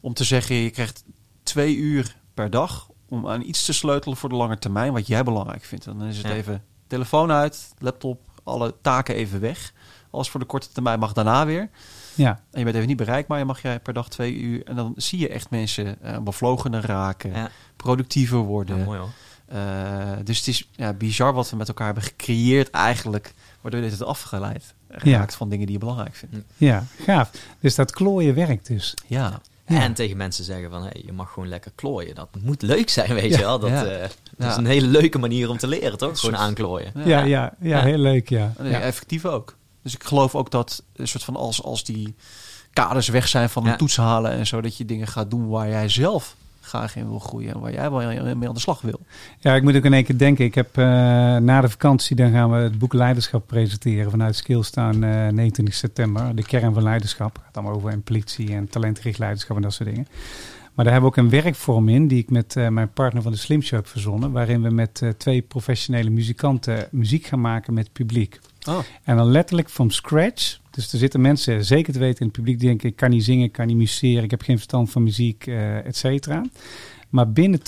Om 0.00 0.14
te 0.14 0.24
zeggen, 0.24 0.54
je 0.56 0.70
krijgt 0.70 1.04
twee 1.42 1.76
uur 1.76 2.16
per 2.34 2.50
dag 2.50 2.88
om 3.08 3.28
aan 3.28 3.42
iets 3.42 3.64
te 3.64 3.72
sleutelen 3.72 4.16
voor 4.16 4.28
de 4.28 4.34
lange 4.34 4.58
termijn, 4.58 4.92
wat 4.92 5.06
jij 5.06 5.22
belangrijk 5.22 5.64
vindt. 5.64 5.86
En 5.86 5.98
dan 5.98 6.06
is 6.08 6.16
het 6.16 6.26
Ja. 6.26 6.32
even 6.32 6.62
telefoon 6.86 7.30
uit, 7.30 7.68
laptop, 7.78 8.20
alle 8.44 8.74
taken 8.82 9.14
even 9.14 9.40
weg. 9.40 9.72
Alles 10.10 10.28
voor 10.28 10.40
de 10.40 10.46
korte 10.46 10.68
termijn 10.72 10.98
mag 10.98 11.12
daarna 11.12 11.46
weer. 11.46 11.68
Ja, 12.16 12.30
En 12.50 12.58
je 12.58 12.64
bent 12.64 12.76
even 12.76 12.88
niet 12.88 12.96
bereikbaar, 12.96 13.38
je 13.38 13.44
mag 13.44 13.62
jij 13.62 13.80
per 13.80 13.92
dag 13.92 14.08
twee 14.08 14.34
uur. 14.34 14.64
En 14.64 14.76
dan 14.76 14.92
zie 14.96 15.18
je 15.18 15.28
echt 15.28 15.50
mensen 15.50 16.02
eh 16.02 16.18
bevlogener 16.18 16.86
raken, 16.86 17.30
Ja. 17.32 17.50
productiever 17.76 18.38
worden. 18.38 18.78
Ja, 18.78 18.84
mooi 18.84 18.98
hoor. 18.98 19.10
Eh, 19.46 19.58
dus 20.24 20.38
het 20.38 20.46
is 20.48 20.68
ja, 20.72 20.92
bizar 20.92 21.32
wat 21.32 21.50
we 21.50 21.56
met 21.56 21.68
elkaar 21.68 21.86
hebben 21.86 22.04
gecreëerd 22.04 22.70
eigenlijk, 22.70 23.32
waardoor 23.60 23.80
je 23.80 23.88
dit 23.88 23.98
het 23.98 24.08
afgeleid 24.08 24.74
raakt 24.88 25.34
van 25.34 25.48
dingen 25.48 25.64
die 25.66 25.74
je 25.74 25.80
belangrijk 25.80 26.14
vindt. 26.14 26.36
ja, 26.56 26.84
gaaf. 27.04 27.30
Dus 27.60 27.74
dat 27.74 27.90
klooien 27.90 28.34
werkt 28.34 28.66
dus. 28.66 28.94
Ja, 29.06 29.40
Ja. 29.68 29.80
En 29.82 29.94
tegen 29.94 30.16
mensen 30.16 30.44
zeggen 30.44 30.70
van, 30.70 30.82
hey, 30.82 31.02
je 31.06 31.12
mag 31.12 31.32
gewoon 31.32 31.48
lekker 31.48 31.70
klooien. 31.74 32.14
Dat 32.14 32.28
moet 32.42 32.62
leuk 32.62 32.88
zijn, 32.90 33.14
weet 33.14 33.34
je 33.34 33.40
wel. 33.40 33.58
Dat, 33.58 33.70
Ja. 33.70 33.84
eh, 33.84 34.00
dat 34.00 34.16
Ja. 34.38 34.48
is 34.50 34.56
een 34.56 34.66
hele 34.66 34.86
leuke 34.86 35.18
manier 35.18 35.50
om 35.50 35.56
te 35.58 35.66
leren, 35.66 35.98
toch? 35.98 36.20
Gewoon 36.20 36.36
aanklooien. 36.36 36.92
Ja, 36.94 37.04
ja, 37.04 37.24
ja, 37.24 37.52
Ja. 37.60 37.82
heel 37.82 37.98
leuk, 37.98 38.28
ja. 38.28 38.52
En 38.56 38.68
ja. 38.70 38.80
effectief 38.80 39.24
ook. 39.24 39.55
Dus 39.86 39.94
ik 39.94 40.04
geloof 40.04 40.34
ook 40.34 40.50
dat 40.50 40.82
een 40.96 41.08
soort 41.08 41.24
van 41.24 41.36
als, 41.36 41.62
als 41.62 41.84
die 41.84 42.14
kaders 42.72 43.08
weg 43.08 43.28
zijn 43.28 43.48
van 43.48 43.64
een 43.64 43.70
Ja. 43.70 43.76
toets 43.76 43.96
halen 43.96 44.30
en 44.30 44.46
zo, 44.46 44.60
dat 44.60 44.76
je 44.76 44.84
dingen 44.84 45.06
gaat 45.06 45.30
doen 45.30 45.48
waar 45.48 45.68
jij 45.68 45.88
zelf 45.88 46.36
graag 46.60 46.96
in 46.96 47.08
wil 47.08 47.18
groeien 47.18 47.54
en 47.54 47.60
waar 47.60 47.72
jij 47.72 47.90
wel 47.90 48.36
mee 48.36 48.48
aan 48.48 48.54
de 48.54 48.60
slag 48.60 48.80
wil. 48.80 49.00
Ja, 49.40 49.54
ik 49.54 49.62
moet 49.62 49.76
ook 49.76 49.84
in 49.84 49.92
één 49.92 50.04
keer 50.04 50.18
denken. 50.18 50.44
Ik 50.44 50.54
heb 50.54 50.78
eh, 50.78 50.84
na 51.36 51.60
de 51.60 51.68
vakantie, 51.68 52.16
dan 52.16 52.30
gaan 52.30 52.50
we 52.50 52.56
het 52.56 52.78
boek 52.78 52.92
Leiderschap 52.92 53.46
presenteren 53.46 54.10
vanuit 54.10 54.36
Skillstown 54.36 55.02
eh 55.02 55.28
29 55.28 55.74
september. 55.74 56.34
De 56.36 56.42
kern 56.42 56.74
van 56.74 56.82
leiderschap. 56.82 57.34
Het 57.34 57.42
gaat 57.44 57.56
allemaal 57.56 57.74
over 57.74 57.92
ambitie 57.92 58.54
en 58.54 58.68
talentgericht 58.68 59.18
leiderschap 59.18 59.56
en 59.56 59.62
dat 59.62 59.72
soort 59.72 59.88
dingen. 59.88 60.06
Maar 60.74 60.84
daar 60.84 60.94
hebben 60.94 61.12
we 61.12 61.18
ook 61.18 61.24
een 61.24 61.42
werkvorm 61.42 61.88
in 61.88 62.08
die 62.08 62.18
ik 62.18 62.30
met 62.30 62.56
eh, 62.56 62.68
mijn 62.68 62.92
partner 62.92 63.22
van 63.22 63.32
de 63.32 63.38
Slim 63.38 63.62
Show 63.62 63.78
heb 63.78 63.88
verzonnen. 63.88 64.32
Waarin 64.32 64.62
we 64.62 64.70
met 64.70 65.02
eh, 65.02 65.08
twee 65.08 65.42
professionele 65.42 66.10
muzikanten 66.10 66.88
muziek 66.90 67.26
gaan 67.26 67.40
maken 67.40 67.74
met 67.74 67.92
publiek. 67.92 68.40
Oh. 68.68 68.78
En 69.04 69.16
dan 69.16 69.26
letterlijk 69.30 69.70
from 69.70 69.90
scratch. 69.90 70.58
Dus 70.70 70.92
er 70.92 70.98
zitten 70.98 71.20
mensen, 71.20 71.64
zeker 71.64 71.92
te 71.92 71.98
weten 71.98 72.20
in 72.20 72.26
het 72.26 72.36
publiek, 72.36 72.58
die 72.58 72.68
denken: 72.68 72.88
ik 72.88 72.96
kan 72.96 73.10
niet 73.10 73.24
zingen, 73.24 73.44
ik 73.44 73.52
kan 73.52 73.66
niet 73.66 73.76
museren, 73.76 74.24
ik 74.24 74.30
heb 74.30 74.42
geen 74.42 74.56
verstand 74.56 74.90
van 74.90 75.02
muziek, 75.02 75.46
eh 75.46 75.86
et 75.86 75.96
cetera. 75.96 76.42
Maar 77.08 77.32
binnen 77.32 77.60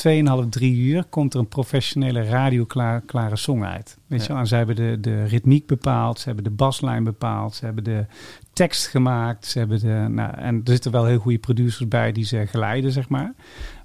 2,5, 0.45 0.49
3 0.49 0.77
uur 0.77 1.05
komt 1.05 1.35
er 1.35 1.41
een 1.41 1.49
professionele 1.49 2.23
radioklare 2.23 3.37
song 3.37 3.63
uit. 3.65 3.97
Weet 4.07 4.19
Ja. 4.21 4.27
je 4.27 4.33
wel? 4.33 4.41
En 4.43 4.47
ze 4.47 4.55
hebben 4.55 4.77
de, 4.77 4.97
de 5.01 5.25
ritmiek 5.25 5.67
bepaald, 5.67 6.19
ze 6.19 6.25
hebben 6.27 6.45
de 6.45 6.51
baslijn 6.51 7.05
bepaald, 7.05 7.55
ze 7.55 7.65
hebben 7.65 7.85
de 7.85 8.07
tekst 8.53 8.87
gemaakt. 8.87 9.47
Ze 9.47 9.59
hebben 9.59 9.81
de, 9.81 10.07
nou, 10.09 10.35
en 10.35 10.55
er 10.55 10.61
zitten 10.73 10.93
wel 10.93 11.05
heel 11.05 11.19
goede 11.19 11.39
producers 11.39 11.89
bij 11.89 12.13
die 12.13 12.25
ze 12.25 12.47
geleiden, 12.47 12.93
zeg 12.93 13.09
maar. 13.09 13.35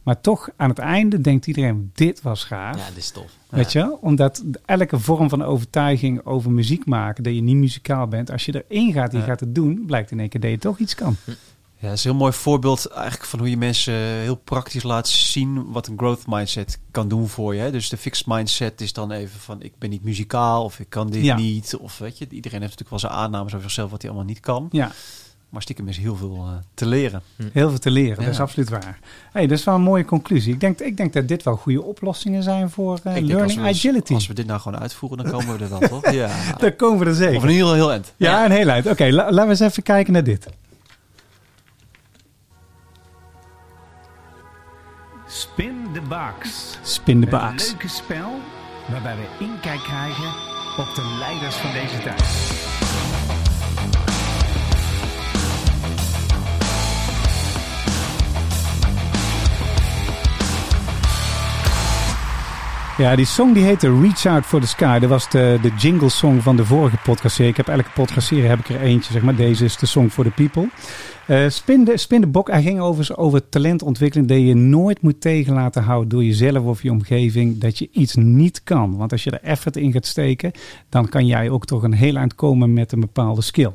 Maar 0.03 0.21
toch, 0.21 0.49
aan 0.55 0.69
het 0.69 0.79
einde 0.79 1.21
denkt 1.21 1.47
iedereen, 1.47 1.91
dit 1.93 2.21
was 2.21 2.43
gaaf. 2.43 2.77
Ja, 2.77 2.87
dit 2.87 2.97
is 2.97 3.11
tof. 3.11 3.31
Weet 3.49 3.71
je 3.71 3.79
wel? 3.79 3.97
Omdat 4.01 4.43
elke 4.65 4.99
vorm 4.99 5.29
van 5.29 5.43
overtuiging 5.43 6.25
over 6.25 6.51
muziek 6.51 6.85
maken, 6.85 7.23
dat 7.23 7.35
je 7.35 7.41
niet 7.41 7.55
muzikaal 7.55 8.07
bent, 8.07 8.31
als 8.31 8.45
je 8.45 8.63
erin 8.69 8.93
gaat, 8.93 9.11
die 9.11 9.19
Ja. 9.19 9.25
gaat 9.25 9.39
het 9.39 9.55
doen, 9.55 9.83
blijkt 9.85 10.11
in 10.11 10.19
één 10.19 10.29
keer 10.29 10.39
dat 10.41 10.49
je 10.49 10.57
toch 10.57 10.79
iets 10.79 10.95
kan. 10.95 11.15
Ja, 11.77 11.89
dat 11.89 11.97
is 11.97 12.03
een 12.03 12.09
heel 12.11 12.19
mooi 12.19 12.33
voorbeeld 12.33 12.85
eigenlijk 12.87 13.25
van 13.25 13.39
hoe 13.39 13.49
je 13.49 13.57
mensen 13.57 13.93
heel 13.93 14.35
praktisch 14.35 14.83
laat 14.83 15.07
zien 15.07 15.71
wat 15.71 15.87
een 15.87 15.97
growth 15.97 16.23
mindset 16.27 16.79
kan 16.91 17.07
doen 17.07 17.27
voor 17.27 17.55
je. 17.55 17.61
hè. 17.61 17.71
Dus 17.71 17.89
de 17.89 17.97
fixed 17.97 18.25
mindset 18.27 18.81
is 18.81 18.93
dan 18.93 19.11
even 19.11 19.39
van 19.39 19.61
ik 19.61 19.73
ben 19.77 19.89
niet 19.89 20.03
muzikaal 20.03 20.63
of 20.63 20.79
ik 20.79 20.89
kan 20.89 21.09
dit 21.09 21.23
Ja. 21.23 21.35
niet. 21.35 21.75
Of 21.75 21.97
weet 21.97 22.17
je, 22.17 22.25
iedereen 22.29 22.61
heeft 22.61 22.79
natuurlijk 22.79 22.89
wel 22.89 22.99
zijn 23.11 23.11
aannames 23.23 23.51
over 23.53 23.63
zichzelf 23.65 23.91
wat 23.91 24.01
hij 24.01 24.11
allemaal 24.11 24.29
niet 24.29 24.39
kan. 24.39 24.67
Ja, 24.71 24.91
Maar 25.53 25.61
stiekem 25.61 25.87
is 25.87 25.97
heel 25.97 26.15
veel 26.15 26.35
eh, 26.35 26.51
te 26.73 26.85
leren. 26.85 27.21
heel 27.51 27.69
veel 27.69 27.79
te 27.79 27.91
leren, 27.91 28.23
dat 28.23 28.33
is 28.33 28.39
absoluut 28.39 28.69
waar. 28.69 28.99
Hey, 29.31 29.47
dat 29.47 29.57
is 29.57 29.63
wel 29.63 29.75
een 29.75 29.81
mooie 29.81 30.05
conclusie. 30.05 30.53
Ik 30.53 30.59
denk, 30.59 30.79
ik 30.79 30.97
denk 30.97 31.13
dat 31.13 31.27
dit 31.27 31.43
wel 31.43 31.55
goede 31.55 31.81
oplossingen 31.83 32.43
zijn 32.43 32.69
voor 32.69 32.99
eh, 33.03 33.13
learning 33.13 33.41
als 33.41 33.55
we, 33.55 33.61
agility. 33.61 34.13
Als 34.13 34.27
we 34.27 34.33
dit 34.33 34.45
nou 34.45 34.59
gewoon 34.59 34.79
uitvoeren, 34.79 35.17
dan 35.17 35.31
komen 35.31 35.57
we 35.57 35.63
er 35.63 35.69
wel, 35.69 35.79
toch? 35.79 36.11
Ja. 36.21 36.29
Daar 36.57 36.71
komen 36.71 36.99
we 36.99 37.05
er 37.05 37.13
zeker. 37.15 37.35
Of 37.37 37.43
een 37.43 37.49
heel, 37.49 37.73
heel 37.73 37.91
eind. 37.91 38.13
Ja, 38.17 38.45
een 38.45 38.51
heel 38.51 38.69
uit. 38.69 38.85
Oké, 38.87 39.03
la- 39.09 39.23
laten 39.23 39.43
we 39.43 39.49
eens 39.49 39.59
even 39.59 39.83
kijken 39.83 40.13
naar 40.13 40.23
dit. 40.23 40.47
Spin 45.27 45.75
the 45.93 46.01
Box. 46.01 46.77
Spin 46.83 47.19
de 47.19 47.25
Een 47.25 47.31
baas. 47.31 47.67
leuke 47.67 47.87
spel 47.87 48.31
waarbij 48.89 49.15
we 49.15 49.45
inkijk 49.45 49.79
krijgen 49.83 50.27
op 50.77 50.95
de 50.95 51.15
leiders 51.19 51.55
van 51.55 51.71
deze 51.71 51.97
tijd. 52.03 52.82
Ja, 62.97 63.15
die 63.15 63.25
song 63.25 63.53
die 63.53 63.63
heette 63.63 63.99
Reach 64.01 64.25
Out 64.25 64.45
for 64.45 64.61
the 64.61 64.67
Sky. 64.67 64.99
Dat 64.99 65.09
was 65.09 65.29
de, 65.29 65.59
de 65.61 65.71
jingle 65.77 66.09
song 66.09 66.39
van 66.39 66.55
de 66.55 66.65
vorige 66.65 66.97
podcastserie. 67.03 67.51
Ik 67.51 67.57
heb 67.57 67.67
elke 67.67 67.89
podcastserie 67.93 68.43
heb 68.43 68.59
ik 68.59 68.69
er 68.69 68.81
eentje, 68.81 69.11
zeg 69.13 69.21
maar. 69.21 69.35
Deze 69.35 69.65
is 69.65 69.77
de 69.77 69.85
song 69.85 70.07
for 70.07 70.23
the 70.23 70.29
people. 70.29 70.69
Eh, 71.25 71.49
spin, 71.49 71.83
de, 71.83 71.97
spin 71.97 72.21
de 72.21 72.41
hij 72.43 72.61
ging 72.61 72.79
over, 72.79 73.17
over 73.17 73.49
talentontwikkeling. 73.49 74.29
Dat 74.29 74.37
je 74.37 74.53
nooit 74.55 75.01
moet 75.01 75.21
tegen 75.21 75.53
laten 75.53 75.83
houden 75.83 76.09
door 76.09 76.23
jezelf 76.23 76.63
of 76.63 76.83
je 76.83 76.91
omgeving. 76.91 77.57
Dat 77.57 77.77
je 77.77 77.89
iets 77.91 78.15
niet 78.15 78.63
kan. 78.63 78.97
Want 78.97 79.11
als 79.11 79.23
je 79.23 79.31
er 79.31 79.49
effort 79.49 79.77
in 79.77 79.91
gaat 79.91 80.05
steken, 80.05 80.51
dan 80.89 81.09
kan 81.09 81.25
jij 81.25 81.49
ook 81.49 81.65
toch 81.65 81.83
een 81.83 81.93
heel 81.93 82.15
eind 82.15 82.35
komen 82.35 82.73
met 82.73 82.91
een 82.91 82.99
bepaalde 82.99 83.41
skill. 83.41 83.71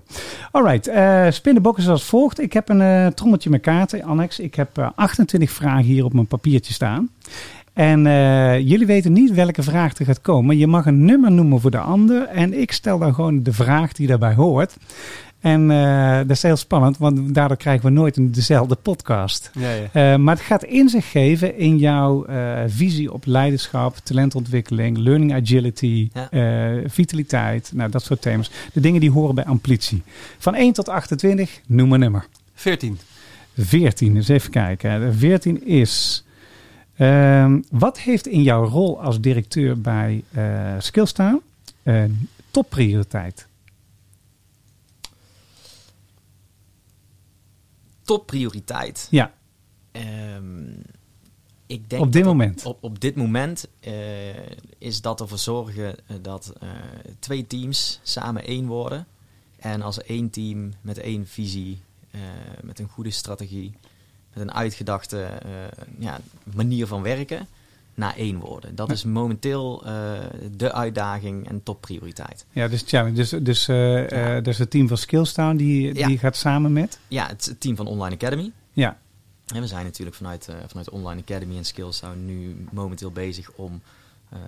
Alright, 0.50 0.86
eh 0.86 1.26
spin 1.30 1.54
de 1.54 1.72
is 1.76 1.88
als 1.88 2.04
volgt. 2.04 2.40
Ik 2.40 2.52
heb 2.52 2.68
een 2.68 2.80
eh, 2.80 3.06
trommeltje 3.06 3.50
met 3.50 3.60
kaarten, 3.60 4.02
Annex. 4.02 4.38
Ik 4.38 4.54
heb 4.54 4.78
eh, 4.78 4.88
28 4.94 5.50
vragen 5.50 5.84
hier 5.84 6.04
op 6.04 6.12
mijn 6.12 6.26
papiertje 6.26 6.72
staan. 6.72 7.10
En 7.78 8.06
eh, 8.06 8.58
jullie 8.58 8.86
weten 8.86 9.12
niet 9.12 9.32
welke 9.32 9.62
vraag 9.62 9.98
er 9.98 10.04
gaat 10.04 10.20
komen. 10.20 10.58
Je 10.58 10.66
mag 10.66 10.86
een 10.86 11.04
nummer 11.04 11.32
noemen 11.32 11.60
voor 11.60 11.70
de 11.70 11.78
ander. 11.78 12.26
En 12.26 12.60
ik 12.60 12.72
stel 12.72 12.98
dan 12.98 13.14
gewoon 13.14 13.42
de 13.42 13.52
vraag 13.52 13.92
die 13.92 14.06
daarbij 14.06 14.34
hoort. 14.34 14.76
En 15.40 15.70
eh, 15.70 16.16
dat 16.16 16.30
is 16.30 16.42
heel 16.42 16.56
spannend, 16.56 16.98
want 16.98 17.34
daardoor 17.34 17.56
krijgen 17.56 17.84
we 17.84 17.90
nooit 17.90 18.16
een, 18.16 18.32
dezelfde 18.32 18.74
podcast. 18.74 19.50
Ja, 19.54 19.70
ja. 19.72 20.12
Eh, 20.12 20.18
maar 20.18 20.34
het 20.34 20.44
gaat 20.44 20.64
inzicht 20.64 21.06
geven 21.06 21.58
in 21.58 21.78
jouw 21.78 22.26
visie 22.66 23.12
op 23.12 23.26
leiderschap, 23.26 23.96
talentontwikkeling, 23.96 24.96
learning 24.98 25.34
agility, 25.34 26.10
Ja. 26.30 26.80
vitaliteit. 26.86 27.70
Nou, 27.74 27.90
dat 27.90 28.02
soort 28.02 28.22
thema's. 28.22 28.50
De 28.72 28.80
dingen 28.80 29.00
die 29.00 29.10
horen 29.10 29.34
bij 29.34 29.44
ambitie. 29.44 30.02
Van 30.38 30.54
1 30.54 30.72
tot 30.72 30.88
28, 30.88 31.60
noem 31.66 31.92
een 31.92 32.00
nummer. 32.00 32.26
14. 32.54 32.98
14, 33.56 34.14
dus 34.14 34.28
even 34.28 34.50
kijken. 34.50 35.00
De 35.00 35.12
14 35.12 35.66
is. 35.66 36.22
Ehm, 36.98 37.60
wat 37.70 37.98
heeft 37.98 38.26
in 38.26 38.42
jouw 38.42 38.64
rol 38.64 39.00
als 39.02 39.20
directeur 39.20 39.80
bij 39.80 40.24
eh 40.32 40.74
Skillstaan 40.78 41.40
eh 41.82 42.04
topprioriteit? 42.50 43.46
Topprioriteit. 48.02 49.06
Ja, 49.10 49.32
Ehm, 49.98 50.70
ik 51.66 51.90
denk 51.90 52.02
op 52.02 52.12
dit 52.12 52.24
moment. 52.24 52.64
Op, 52.64 52.78
op 52.80 53.00
dit 53.00 53.16
moment 53.16 53.68
eh, 53.80 53.92
is 54.78 55.00
dat 55.00 55.20
ervoor 55.20 55.38
zorgen 55.38 55.96
dat 56.22 56.52
twee 57.18 57.46
teams 57.46 58.00
samen 58.02 58.44
één 58.44 58.66
worden. 58.66 59.06
En 59.56 59.82
als 59.82 60.02
één 60.02 60.30
team 60.30 60.72
met 60.80 60.98
één 60.98 61.26
visie, 61.26 61.82
met 62.62 62.78
een 62.78 62.88
goede 62.88 63.10
strategie, 63.10 63.72
met 64.34 64.42
een 64.42 64.52
uitgedachte 64.54 65.22
eh, 65.22 65.50
ja, 65.98 66.20
manier 66.54 66.86
van 66.86 67.02
werken, 67.02 67.46
naar 67.94 68.16
één 68.16 68.38
worden. 68.38 68.74
Dat 68.74 68.90
is 68.90 69.04
momenteel 69.04 69.82
eh, 69.86 70.12
de 70.56 70.72
uitdaging 70.72 71.48
en 71.48 71.62
topprioriteit. 71.62 72.46
Ja, 72.52 72.68
dus 72.68 72.82
challenge. 72.86 73.14
Dus, 73.14 73.30
dus 73.30 73.66
Ja. 73.66 74.04
eh, 74.06 74.42
dus 74.42 74.58
het 74.58 74.70
team 74.70 74.88
van 74.88 74.96
Skillstaan 74.96 75.56
die, 75.56 75.94
Ja. 75.94 76.06
die 76.06 76.18
gaat 76.18 76.36
samen 76.36 76.72
met. 76.72 76.98
Ja, 77.08 77.26
het 77.26 77.54
team 77.58 77.76
van 77.76 77.86
Online 77.86 78.14
Academy. 78.14 78.52
Ja, 78.72 78.98
En 79.54 79.60
we 79.60 79.66
zijn 79.66 79.84
natuurlijk 79.84 80.16
vanuit, 80.16 80.48
vanuit 80.66 80.90
Online 80.90 81.20
Academy 81.20 81.56
en 81.56 81.64
Skills 81.64 82.02
nu 82.24 82.66
momenteel 82.70 83.10
bezig 83.10 83.50
om 83.56 83.80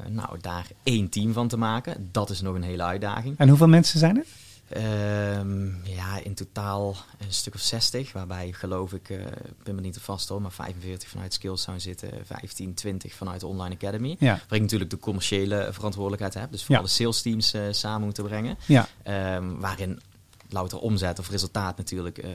nou, 0.08 0.40
daar 0.40 0.66
één 0.82 1.08
team 1.08 1.32
van 1.32 1.48
te 1.48 1.56
maken. 1.56 2.08
Dat 2.12 2.30
is 2.30 2.40
nog 2.40 2.54
een 2.54 2.62
hele 2.62 2.82
uitdaging. 2.82 3.34
en 3.38 3.48
hoeveel 3.48 3.68
mensen 3.68 3.98
zijn 3.98 4.16
er? 4.16 4.24
Ehm, 4.70 5.68
ja, 5.84 6.18
in 6.22 6.34
totaal 6.34 6.96
een 7.18 7.32
stuk 7.32 7.54
of 7.54 7.60
60, 7.60 8.12
waarbij 8.12 8.52
geloof 8.52 8.92
ik, 8.92 9.08
eh, 9.10 9.18
ik 9.26 9.62
ben 9.62 9.74
me 9.74 9.80
niet 9.80 9.92
te 9.92 10.00
vast 10.00 10.28
hoor, 10.28 10.42
maar 10.42 10.52
45 10.52 11.08
vanuit 11.08 11.32
Skills 11.34 11.62
zou 11.62 11.80
zitten, 11.80 12.10
15, 12.24 12.74
20 12.74 13.14
vanuit 13.14 13.40
de 13.40 13.46
Online 13.46 13.74
Academy. 13.74 14.16
Ja, 14.18 14.32
Waar 14.48 14.54
ik 14.58 14.60
natuurlijk 14.60 14.90
de 14.90 14.98
commerciële 14.98 15.68
verantwoordelijkheid 15.72 16.34
heb, 16.34 16.50
dus 16.52 16.64
voor 16.64 16.74
Ja. 16.74 16.80
alle 16.80 16.90
sales 16.90 17.22
teams 17.22 17.52
eh, 17.52 17.62
samen 17.70 18.04
moeten 18.04 18.24
brengen. 18.24 18.56
ja, 18.66 18.88
Ehm, 19.02 19.56
waarin 19.58 20.00
louter 20.48 20.78
omzet 20.78 21.18
of 21.18 21.30
resultaat 21.30 21.76
natuurlijk 21.76 22.18
eh, 22.18 22.30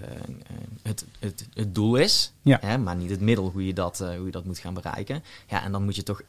het, 0.81 1.05
het, 1.19 1.47
het 1.53 1.75
doel 1.75 1.95
is, 1.95 2.31
Ja. 2.41 2.57
hè, 2.61 2.77
maar 2.77 2.95
niet 2.95 3.09
het 3.09 3.21
middel 3.21 3.49
hoe 3.49 3.65
je, 3.65 3.73
dat, 3.73 3.97
hoe 3.97 4.25
je 4.25 4.31
dat 4.31 4.45
moet 4.45 4.59
gaan 4.59 4.73
bereiken. 4.73 5.23
Ja, 5.49 5.63
en 5.63 5.71
dan 5.71 5.83
moet 5.83 5.95
je 5.95 6.03
toch 6.03 6.21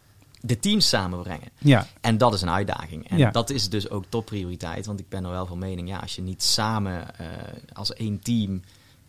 de 0.46 0.59
teams 0.59 0.88
samenbrengen. 0.88 1.48
ja, 1.59 1.87
En 2.00 2.18
dat 2.18 2.35
is 2.35 2.42
een 2.42 2.50
uitdaging. 2.50 3.09
En 3.09 3.18
Ja. 3.18 3.30
dat 3.30 3.50
is 3.50 3.68
dus 3.68 3.90
ook 3.90 4.04
topprioriteit. 4.09 4.87
Want 4.87 5.00
ik 5.00 5.09
ben 5.09 5.24
er 5.24 5.30
wel 5.30 5.46
van 5.46 5.59
mening, 5.59 5.88
ja, 5.88 5.98
als 5.98 6.16
je 6.16 6.22
niet 6.22 6.42
samen 6.42 7.18
eh, 7.18 7.26
als 7.72 7.92
één 7.92 8.20
team 8.22 8.62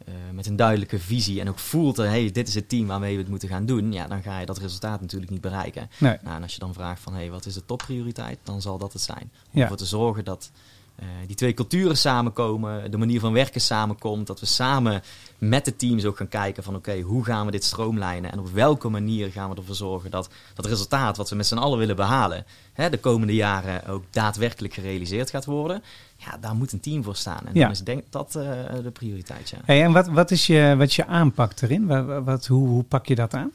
eh, 0.05 0.13
met 0.33 0.45
een 0.45 0.55
duidelijke 0.55 0.99
visie 0.99 1.39
en 1.41 1.49
ook 1.49 1.59
voelt, 1.59 1.99
eh, 1.99 2.07
hey, 2.09 2.31
dit 2.31 2.47
is 2.47 2.55
het 2.55 2.69
team 2.69 2.87
waarmee 2.87 3.13
we 3.15 3.21
het 3.21 3.29
moeten 3.29 3.49
gaan 3.49 3.65
doen, 3.65 3.91
ja, 3.93 4.07
dan 4.07 4.21
ga 4.23 4.39
je 4.39 4.45
dat 4.45 4.57
resultaat 4.57 5.01
natuurlijk 5.01 5.31
niet 5.31 5.41
bereiken. 5.41 5.89
nee, 5.99 6.17
Nou, 6.23 6.35
en 6.35 6.41
als 6.43 6.53
je 6.53 6.59
dan 6.59 6.73
vraagt 6.73 7.01
van, 7.01 7.13
hey, 7.13 7.29
wat 7.29 7.45
is 7.45 7.53
de 7.53 7.65
topprioriteit, 7.65 8.39
dan 8.43 8.61
zal 8.61 8.77
dat 8.77 8.93
het 8.93 9.01
zijn. 9.01 9.31
Om 9.31 9.49
Ja. 9.51 9.61
ervoor 9.61 9.77
te 9.77 9.85
zorgen 9.85 10.23
dat 10.25 10.51
eh, 10.99 11.05
die 11.27 11.35
twee 11.35 11.53
culturen 11.53 11.97
samenkomen, 11.97 12.91
de 12.91 12.97
manier 12.97 13.19
van 13.19 13.33
werken 13.33 13.61
samenkomt, 13.61 14.27
dat 14.27 14.39
we 14.39 14.45
samen 14.45 15.01
met 15.37 15.65
de 15.65 15.75
teams 15.75 16.05
ook 16.05 16.17
gaan 16.17 16.27
kijken 16.27 16.63
van, 16.63 16.75
oké, 16.75 16.99
hoe 17.01 17.23
gaan 17.23 17.45
we 17.45 17.51
dit 17.51 17.63
stroomlijnen 17.63 18.31
en 18.31 18.39
op 18.39 18.49
welke 18.49 18.89
manier 18.89 19.31
gaan 19.31 19.49
we 19.49 19.55
ervoor 19.55 19.75
zorgen 19.75 20.11
dat 20.11 20.29
dat 20.53 20.65
resultaat 20.65 21.17
wat 21.17 21.29
we 21.29 21.35
met 21.35 21.47
z'n 21.47 21.57
allen 21.57 21.77
willen 21.79 21.95
behalen, 21.95 22.45
hè, 22.73 22.89
de 22.89 22.99
komende 22.99 23.35
jaren 23.35 23.85
ook 23.87 24.03
daadwerkelijk 24.09 24.73
gerealiseerd 24.73 25.29
gaat 25.29 25.45
worden. 25.45 25.83
Ja, 26.17 26.37
daar 26.37 26.55
moet 26.55 26.71
een 26.71 26.79
team 26.79 27.03
voor 27.03 27.15
staan. 27.15 27.45
En 27.45 27.53
Ja. 27.53 27.61
dan 27.61 27.71
is 27.71 27.79
denk 27.83 28.03
dat 28.09 28.35
eh, 28.35 28.43
de 28.83 28.91
prioriteit, 28.91 29.49
ja. 29.49 29.57
Hey, 29.65 29.83
en 29.83 29.91
wat, 29.91 30.07
wat, 30.07 30.31
is 30.31 30.47
je, 30.47 30.75
wat 30.77 30.93
je 30.93 31.05
aanpak 31.05 31.61
erin? 31.61 31.87
Wat, 31.87 32.23
wat, 32.23 32.45
hoe, 32.47 32.67
hoe 32.67 32.83
pak 32.83 33.05
je 33.05 33.15
dat 33.15 33.33
aan? 33.33 33.51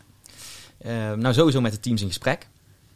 Eh, 0.79 1.13
nou, 1.13 1.35
sowieso 1.35 1.61
met 1.61 1.73
de 1.73 1.81
teams 1.81 2.01
in 2.01 2.07
gesprek. 2.09 2.49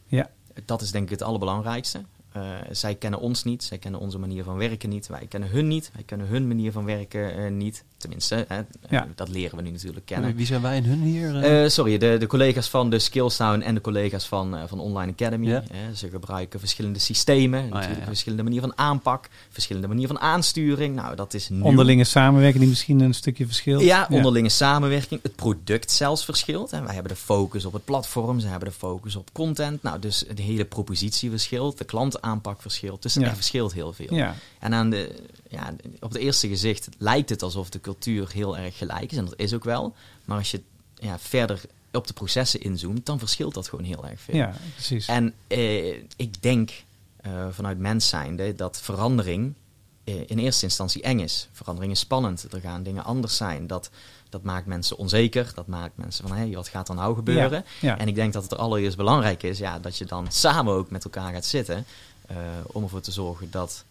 Ja. 0.07 0.29
Dat 0.65 0.83
is 0.83 0.91
denk 0.91 1.05
ik 1.05 1.11
het 1.11 1.23
allerbelangrijkste. 1.23 2.01
Eh, 2.37 2.59
zij 2.71 2.95
kennen 2.95 3.21
ons 3.21 3.45
niet, 3.45 3.65
zij 3.65 3.79
kennen 3.79 4.01
onze 4.01 4.19
manier 4.19 4.45
van 4.45 4.57
werken 4.57 4.89
niet, 4.89 5.07
wij 5.07 5.27
kennen 5.27 5.49
hun 5.49 5.69
niet, 5.69 5.91
wij 5.95 6.03
kennen 6.03 6.27
hun 6.27 6.47
manier 6.47 6.73
van 6.73 6.85
werken 6.85 7.37
eh, 7.37 7.51
niet. 7.51 7.85
Tenminste, 7.99 8.45
hè, 8.49 8.61
Ja. 8.91 9.09
dat 9.15 9.29
leren 9.29 9.57
we 9.57 9.63
nu 9.63 9.71
natuurlijk 9.71 10.07
kennen. 10.07 10.35
Wie 10.37 10.47
zijn 10.47 10.63
wij 10.63 10.77
en 10.77 10.85
hun 10.85 11.01
hier? 11.03 11.37
eh? 11.37 11.65
Eh, 11.65 11.71
sorry, 11.71 11.99
de, 11.99 12.17
de 12.19 12.27
collega's 12.27 12.69
van 12.69 12.91
de 12.91 12.99
Skillstown 12.99 13.61
en 13.61 13.75
de 13.75 13.81
collega's 13.81 14.27
van, 14.27 14.57
eh, 14.57 14.63
van 14.67 14.81
Online 14.81 15.13
Academy. 15.13 15.47
Ja. 15.49 15.63
Ze 15.95 16.09
gebruiken 16.09 16.59
verschillende 16.61 16.99
systemen, 16.99 17.61
natuurlijk 17.69 17.93
Oh, 17.93 17.99
ja. 18.01 18.07
verschillende 18.07 18.43
manieren 18.43 18.69
van 18.69 18.79
aanpak, 18.87 19.29
verschillende 19.51 19.89
manieren 19.89 20.17
van 20.17 20.25
aansturing. 20.27 20.95
Nou, 20.95 21.17
dat 21.17 21.35
is 21.35 21.49
nieuw. 21.49 21.63
Onderlinge 21.63 22.05
samenwerking 22.05 22.61
die 22.61 22.69
misschien 22.69 23.01
een 23.01 23.15
stukje 23.15 23.47
verschilt. 23.47 23.83
Ja, 23.83 24.07
onderlinge 24.11 24.49
samenwerking. 24.49 25.23
Het 25.23 25.35
product 25.37 25.91
zelfs 25.91 26.25
verschilt. 26.25 26.73
En 26.73 26.85
wij 26.85 26.95
hebben 26.95 27.13
de 27.13 27.19
focus 27.19 27.65
op 27.65 27.73
het 27.73 27.85
platform. 27.85 28.41
Ze 28.41 28.47
hebben 28.47 28.69
de 28.69 28.75
focus 28.75 29.17
op 29.17 29.33
content. 29.33 29.83
Nou, 29.83 29.99
dus 29.99 30.25
de 30.35 30.43
hele 30.43 30.65
propositie 30.65 31.31
verschilt. 31.31 31.79
De 31.79 31.85
klantaanpak 31.85 32.61
verschilt. 32.63 33.03
Dus 33.03 33.15
Ja. 33.15 33.23
er 33.23 33.35
verschilt 33.35 33.73
heel 33.73 33.93
veel. 33.93 34.15
Ja, 34.15 34.35
En 34.59 34.75
aan 34.75 34.91
de, 34.91 35.23
ja, 35.49 35.75
op 36.01 36.13
het 36.13 36.21
eerste 36.23 36.49
gezicht 36.49 36.89
lijkt 36.99 37.29
het 37.29 37.43
alsof 37.43 37.69
de 37.71 37.81
cultuur 37.81 37.95
heel 38.05 38.59
erg 38.59 38.79
gelijk 38.79 39.13
is. 39.13 39.19
En 39.19 39.25
dat 39.25 39.35
is 39.37 39.55
ook 39.55 39.65
wel. 39.65 39.95
Maar 40.25 40.39
als 40.39 40.51
je 40.51 40.61
ja, 40.95 41.19
verder 41.19 41.61
op 41.93 42.07
de 42.07 42.13
processen 42.13 42.61
inzoomt, 42.61 43.07
dan 43.07 43.19
verschilt 43.19 43.55
dat 43.55 43.69
gewoon 43.69 43.85
heel 43.85 44.07
erg 44.07 44.21
veel. 44.21 44.35
ja 44.35 44.53
precies. 44.73 45.07
En 45.07 45.35
eh, 45.47 45.95
ik 46.17 46.43
denk 46.43 46.71
eh, 47.17 47.47
vanuit 47.51 47.79
mens 47.79 48.09
zijnde 48.09 48.55
dat 48.55 48.81
verandering 48.81 49.55
eh, 50.05 50.15
in 50.27 50.39
eerste 50.39 50.65
instantie 50.65 51.03
eng 51.03 51.19
is. 51.19 51.49
Verandering 51.53 51.93
is 51.93 52.01
spannend. 52.01 52.53
Er 52.53 52.61
gaan 52.61 52.83
dingen 52.83 53.05
anders 53.05 53.37
zijn. 53.37 53.67
Dat, 53.67 53.91
dat 54.29 54.43
maakt 54.43 54.67
mensen 54.67 54.97
onzeker. 54.97 55.53
Dat 55.55 55.67
maakt 55.67 55.97
mensen 55.97 56.29
van, 56.29 56.37
hé, 56.37 56.51
wat 56.51 56.69
gaat 56.69 56.89
er 56.89 56.95
nou 56.95 57.15
gebeuren? 57.15 57.65
ja. 57.81 57.99
En 57.99 58.09
ik 58.09 58.15
denk 58.15 58.33
dat 58.33 58.43
het 58.43 58.53
er 58.53 58.59
allereerst 58.59 58.97
belangrijk 58.97 59.43
is 59.43 59.59
ja, 59.59 59.79
dat 59.79 59.99
je 59.99 60.05
dan 60.05 60.27
samen 60.33 60.75
ook 60.75 60.91
met 60.91 61.05
elkaar 61.05 61.33
gaat 61.33 61.45
zitten. 61.45 61.87
om 62.67 62.83
ervoor 62.83 63.01
te 63.01 63.13
zorgen 63.13 63.51
dat 63.51 63.85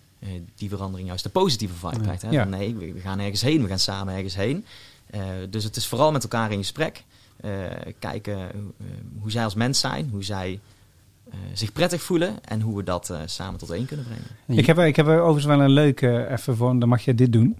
die 0.55 0.69
verandering 0.69 1.07
juist 1.07 1.23
de 1.23 1.29
positieve 1.29 1.73
vibe 1.73 1.99
krijgt. 2.01 2.21
Hè? 2.21 2.29
Ja. 2.29 2.41
Van, 2.41 2.49
nee, 2.51 2.75
we, 2.75 2.93
we 2.93 2.99
gaan 2.99 3.19
ergens 3.19 3.41
heen. 3.41 3.61
We 3.61 3.67
gaan 3.67 3.79
samen 3.79 4.13
ergens 4.15 4.35
heen. 4.35 4.65
Eh, 5.09 5.21
dus 5.49 5.63
het 5.63 5.75
is 5.75 5.87
vooral 5.87 6.11
met 6.11 6.23
elkaar 6.23 6.51
in 6.51 6.57
gesprek. 6.57 7.03
eh, 7.41 7.51
kijken 7.99 8.37
eh, 8.51 8.57
hoe 9.21 9.31
zij 9.31 9.43
als 9.43 9.53
mens 9.55 9.79
zijn. 9.79 10.09
Hoe 10.11 10.23
zij 10.23 10.59
eh, 11.31 11.37
zich 11.53 11.71
prettig 11.73 12.01
voelen. 12.01 12.43
En 12.45 12.61
hoe 12.61 12.77
we 12.77 12.83
dat 12.83 13.09
eh, 13.09 13.19
samen 13.25 13.59
tot 13.59 13.69
één 13.71 13.85
kunnen 13.85 14.05
brengen. 14.05 14.59
Ik 14.59 14.65
heb, 14.65 14.79
ik 14.79 14.95
heb 14.95 15.07
er 15.07 15.19
overigens 15.19 15.45
wel 15.45 15.61
een 15.61 15.69
leuke 15.71 16.27
even 16.31 16.55
voor, 16.57 16.79
dan 16.79 16.89
mag 16.89 17.01
je 17.05 17.15
dit 17.15 17.31
doen. 17.33 17.57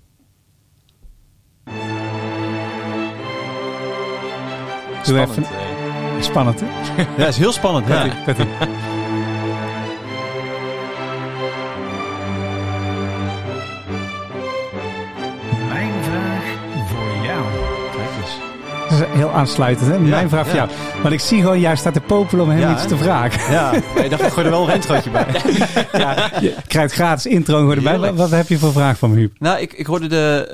Doe 5.06 5.20
even. 5.20 5.44
Spannend, 5.44 5.48
eh. 5.48 6.22
Spannend, 6.22 6.60
hè? 6.60 7.02
Ja, 7.02 7.18
dat 7.18 7.28
is 7.28 7.38
heel 7.38 7.52
spannend. 7.52 7.88
Ja. 7.88 8.24
heel 19.16 19.32
aansluitend, 19.32 19.90
hè? 19.90 20.00
Mijn 20.00 20.30
vraag 20.30 20.48
voor 20.48 20.56
ja. 20.56 20.66
jou. 20.66 21.02
Want 21.02 21.14
ik 21.14 21.20
zie 21.20 21.42
gewoon, 21.42 21.60
jij 21.60 21.76
staat 21.76 21.94
te 21.94 22.02
popelen 22.02 22.44
om 22.44 22.50
hem 22.50 22.60
Ja, 22.60 22.74
iets 22.74 22.88
te 22.88 22.98
vragen. 22.98 23.54
Ja, 23.54 23.74
ik 23.74 24.10
dacht, 24.10 24.24
ik 24.24 24.32
gooi 24.32 24.46
er 24.46 24.52
wel 24.52 24.62
een 24.62 24.70
rentrootje 24.70 25.10
bij. 25.10 25.26
Je 26.42 26.56
krijgt 26.68 26.94
gratis 26.94 27.26
intro 27.26 27.70
erbij. 27.70 28.00
Wat, 28.00 28.16
wat 28.16 28.30
heb 28.30 28.48
je 28.48 28.58
voor 28.58 28.72
vraag 28.72 28.98
van 28.98 29.10
me, 29.10 29.16
Huub? 29.16 29.36
Nou, 29.40 29.60
ik, 29.60 29.74
ik 29.74 29.86
hoorde 29.86 30.08
de 30.08 30.48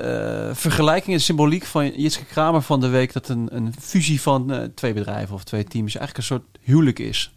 eh, 0.48 0.56
vergelijking 0.56 1.14
en 1.16 1.22
symboliek 1.22 1.64
van 1.64 1.88
Jitske 1.88 2.24
Kramer 2.24 2.62
van 2.62 2.80
de 2.80 2.88
week... 2.88 3.12
dat 3.12 3.28
een, 3.28 3.48
een 3.50 3.74
fusie 3.80 4.20
van 4.20 4.52
eh, 4.52 4.62
twee 4.74 4.92
bedrijven 4.92 5.34
of 5.34 5.44
twee 5.44 5.64
teams 5.64 5.96
eigenlijk 5.96 6.16
een 6.16 6.36
soort 6.36 6.58
huwelijk 6.60 6.98
is. 6.98 7.34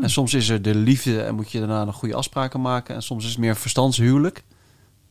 En 0.00 0.10
soms 0.10 0.34
is 0.34 0.48
er 0.48 0.62
de 0.62 0.74
liefde 0.74 1.22
en 1.22 1.34
moet 1.34 1.52
je 1.52 1.58
daarna 1.58 1.84
nog 1.84 1.94
goede 1.94 2.14
afspraken 2.14 2.60
maken. 2.60 2.94
En 2.94 3.02
soms 3.02 3.24
is 3.24 3.30
het 3.30 3.38
meer 3.38 3.56
verstandshuwelijk. 3.56 4.42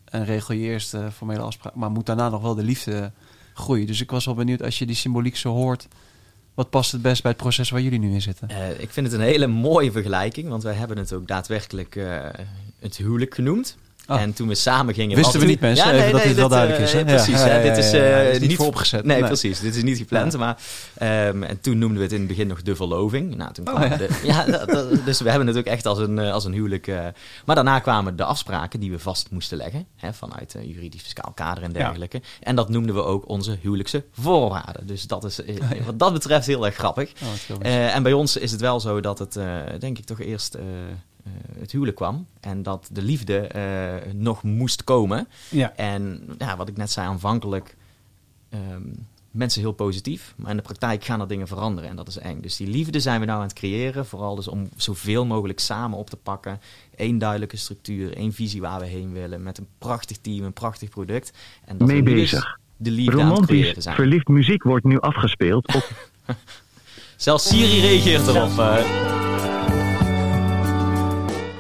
En 0.06 0.26
regel 0.26 0.54
je 0.54 0.62
eerst 0.62 0.92
de 0.92 1.12
formele 1.12 1.42
afspraak, 1.42 1.76
maar 1.76 1.92
moet 1.92 2.06
daarna 2.06 2.30
nog 2.30 2.42
wel 2.42 2.56
de 2.56 2.64
liefde 2.64 3.12
Dus 3.68 4.02
ik 4.02 4.12
was 4.12 4.26
wel 4.26 4.36
benieuwd 4.36 4.64
als 4.64 4.80
je 4.80 4.86
die 4.86 4.96
symboliek 4.96 5.36
zo 5.36 5.54
hoort... 5.54 5.88
wat 6.54 6.70
past 6.70 6.92
het 6.92 7.02
best 7.02 7.22
bij 7.22 7.32
het 7.32 7.42
proces 7.42 7.70
waar 7.70 7.82
jullie 7.82 8.00
nu 8.00 8.14
in 8.14 8.22
zitten? 8.22 8.50
Eh, 8.50 8.80
ik 8.80 8.90
vind 8.90 9.06
het 9.06 9.16
een 9.16 9.26
hele 9.26 9.48
mooie 9.48 9.92
vergelijking, 9.92 10.50
want 10.50 10.64
wij 10.64 10.74
hebben 10.74 10.98
het 10.98 11.14
ook 11.14 11.28
daadwerkelijk 11.28 11.96
eh, 11.96 12.26
het 12.80 12.98
huwelijk 12.98 13.36
genoemd. 13.36 13.78
Ah. 14.12 14.22
En 14.22 14.34
toen 14.34 14.48
we 14.48 14.56
samen 14.56 14.94
gingen... 14.94 15.16
Wisten 15.16 15.40
we 15.40 15.46
niet, 15.46 15.60
mensen, 15.60 15.92
even 15.94 16.12
dat 16.12 16.24
dit 16.24 16.36
wel 16.36 16.50
duidelijk 16.50 16.82
is, 16.84 16.94
hè? 16.94 17.00
eh, 17.00 17.06
precies, 17.06 17.40
Ja, 17.40 17.46
ja, 17.48 17.56
dit 17.62 17.66
ja, 17.66 17.84
is, 17.84 17.92
ja, 17.92 17.98
ja. 17.98 18.04
eh, 18.22 18.32
is 18.32 18.40
niet 18.40 18.48
niet 18.50 18.58
vooropgezet. 18.58 19.06
Nee, 19.06 19.18
Nee. 19.20 19.28
precies. 19.28 19.60
Dit 19.60 19.76
is 19.76 19.84
niet 19.84 19.98
gepland. 19.98 20.38
Maar, 20.38 20.58
ehm, 20.98 21.44
en 21.44 21.60
toen 21.62 21.78
noemden 21.78 21.98
we 21.98 22.04
het 22.04 22.12
in 22.12 22.20
het 22.20 22.28
begin 22.28 22.48
nog 22.48 22.62
de 22.62 22.76
verloving. 22.76 23.36
Nou, 23.36 23.54
toen 23.54 23.68
Oh, 23.68 23.74
kwamen 23.76 23.90
ja. 23.90 23.98
de, 24.08 24.10
ja, 24.32 24.44
dat- 24.46 24.70
dat- 24.70 25.06
dus 25.06 25.22
we 25.22 25.30
hebben 25.30 25.48
het 25.48 25.58
ook 25.58 25.66
echt 25.66 25.86
als 25.86 25.98
een, 26.00 26.20
eh, 26.20 26.32
als 26.34 26.46
een 26.46 26.54
huwelijk. 26.54 26.88
maar 27.46 27.56
daarna 27.56 27.80
kwamen 27.80 28.16
de 28.16 28.24
afspraken 28.24 28.80
die 28.80 28.92
we 28.92 29.00
vast 29.00 29.28
moesten 29.32 29.58
leggen. 29.58 29.86
Hè, 29.96 30.14
vanuit 30.14 30.56
juridisch 30.62 31.02
fiscaal 31.02 31.32
kader 31.36 31.64
en 31.64 31.72
dergelijke. 31.72 32.22
En 32.40 32.56
dat 32.56 32.70
noemden 32.70 32.96
we 32.96 33.04
ook 33.04 33.30
onze 33.30 33.58
huwelijkse 33.62 34.04
voorwaarden. 34.12 34.88
Dus 34.88 35.04
dat 35.08 35.24
is 35.24 35.44
eh, 35.44 35.56
wat 35.86 36.00
dat 36.00 36.14
betreft 36.14 36.48
heel 36.48 36.66
erg 36.66 36.76
grappig. 36.76 37.12
Oh, 37.24 37.66
en 37.68 38.04
bij 38.04 38.14
ons 38.14 38.38
is 38.38 38.52
het 38.52 38.62
wel 38.62 38.80
zo 38.80 39.00
dat 39.02 39.20
het, 39.20 39.40
denk 39.80 39.98
ik, 39.98 40.06
toch 40.06 40.20
eerst 40.20 40.58
het 41.60 41.72
huwelijk 41.72 41.98
kwam. 41.98 42.26
En 42.40 42.64
dat 42.64 42.90
de 42.92 43.02
liefde 43.02 43.38
eh, 43.48 44.12
nog 44.14 44.44
moest 44.44 44.84
komen. 44.84 45.28
Ja. 45.50 45.76
En 45.76 46.24
ja, 46.38 46.58
wat 46.58 46.68
ik 46.68 46.78
net 46.78 46.92
zei, 46.92 47.08
aanvankelijk 47.08 47.76
ehm, 48.50 48.82
mensen 49.32 49.62
heel 49.62 49.72
positief. 49.72 50.34
Maar 50.36 50.50
in 50.52 50.58
de 50.58 50.64
praktijk 50.64 51.04
gaan 51.04 51.22
er 51.22 51.28
dingen 51.28 51.48
veranderen 51.48 51.90
en 51.90 51.96
dat 51.96 52.08
is 52.08 52.18
eng. 52.18 52.42
Dus 52.42 52.56
die 52.58 52.68
liefde 52.68 53.00
zijn 53.00 53.20
we 53.20 53.26
nou 53.26 53.38
aan 53.38 53.46
het 53.46 53.54
creëren. 53.54 54.06
Vooral 54.06 54.36
dus 54.36 54.48
om 54.48 54.70
zoveel 54.76 55.26
mogelijk 55.26 55.60
samen 55.60 55.98
op 55.98 56.10
te 56.10 56.18
pakken. 56.18 56.60
Eén 56.96 57.18
duidelijke 57.18 57.58
structuur, 57.58 58.16
één 58.16 58.34
visie 58.34 58.62
waar 58.62 58.80
we 58.80 58.86
heen 58.86 59.14
willen. 59.14 59.44
Met 59.44 59.58
een 59.58 59.68
prachtig 59.78 60.18
team, 60.18 60.44
een 60.46 60.54
prachtig 60.54 60.90
product. 60.90 61.32
En 61.66 61.78
dat 61.78 61.88
Mee 61.88 62.04
dus 62.04 62.14
bezig. 62.14 62.60
de 62.78 62.92
liefde 62.92 63.12
aan 63.12 63.18
het 63.18 63.28
Romantisch 63.28 63.60
creëren 63.60 63.82
zijn. 63.82 63.96
verliefd 63.96 64.28
muziek 64.28 64.64
wordt 64.64 64.86
nu 64.86 65.00
afgespeeld 65.00 65.76
op 65.76 65.90
Zelfs 67.16 67.48
Siri 67.48 67.80
reageert 67.80 68.28
erop. 68.28 68.58
eh. 68.60 69.31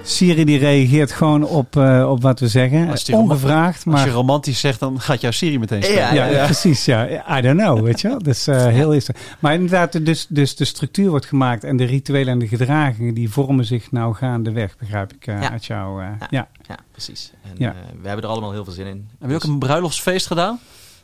Siri 0.04 0.44
die 0.46 0.58
reageert 0.58 1.12
gewoon 1.12 1.44
op, 1.44 1.76
eh, 1.76 2.10
op 2.10 2.22
wat 2.22 2.40
we 2.40 2.48
zeggen. 2.48 2.90
Als 2.90 3.10
Ongevraagd, 3.10 3.76
Als 3.86 3.96
maar... 3.96 4.06
je 4.06 4.12
romantisch 4.12 4.60
zegt, 4.60 4.80
dan 4.80 5.00
gaat 5.02 5.22
jouw 5.22 5.32
Siri 5.32 5.60
meteen 5.60 5.84
staan. 5.84 6.16
Ja, 6.16 6.26
Ja, 6.26 6.44
precies. 6.46 6.86
Ja. 6.86 7.38
I 7.38 7.42
don't 7.42 7.60
know, 7.60 7.82
weet 7.82 8.02
je 8.02 8.08
wel. 8.08 8.18
Dat 8.18 8.28
is 8.34 8.48
eh, 8.48 8.66
heel. 8.66 9.00
Maar 9.40 9.54
inderdaad, 9.54 10.06
dus, 10.06 10.26
dus 10.30 10.56
de 10.56 10.66
structuur 10.66 11.10
wordt 11.10 11.26
gemaakt 11.26 11.64
en 11.64 11.78
de 11.78 11.84
rituelen 11.84 12.34
en 12.34 12.40
de 12.40 12.48
gedragingen 12.48 13.14
die 13.14 13.30
vormen 13.30 13.66
zich 13.66 13.92
nou 13.92 14.14
gaandeweg, 14.16 14.78
begrijp 14.78 15.14
ik 15.14 15.28
eh, 15.28 15.42
Ja. 15.42 15.52
uit 15.52 15.66
jou. 15.66 16.02
eh, 16.04 16.08
Ja. 16.20 16.28
ja. 16.30 16.48
Ja, 16.68 16.76
precies. 16.92 17.32
En 17.44 17.50
Ja. 17.58 17.70
eh, 17.70 17.76
we 18.02 18.08
hebben 18.08 18.26
er 18.26 18.32
allemaal 18.32 18.52
heel 18.52 18.64
veel 18.64 18.74
zin 18.74 18.86
in. 18.86 19.08
Heb 19.20 19.30
je 19.30 19.36
ook 19.36 19.44
een 19.44 19.60
bruiloftsfeest 19.60 20.28
gedaan? 20.28 20.60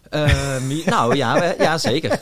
Ehm, 0.10 0.68
nou 0.86 1.16
ja, 1.16 1.54
ja, 1.58 1.78
zeker. 1.78 2.20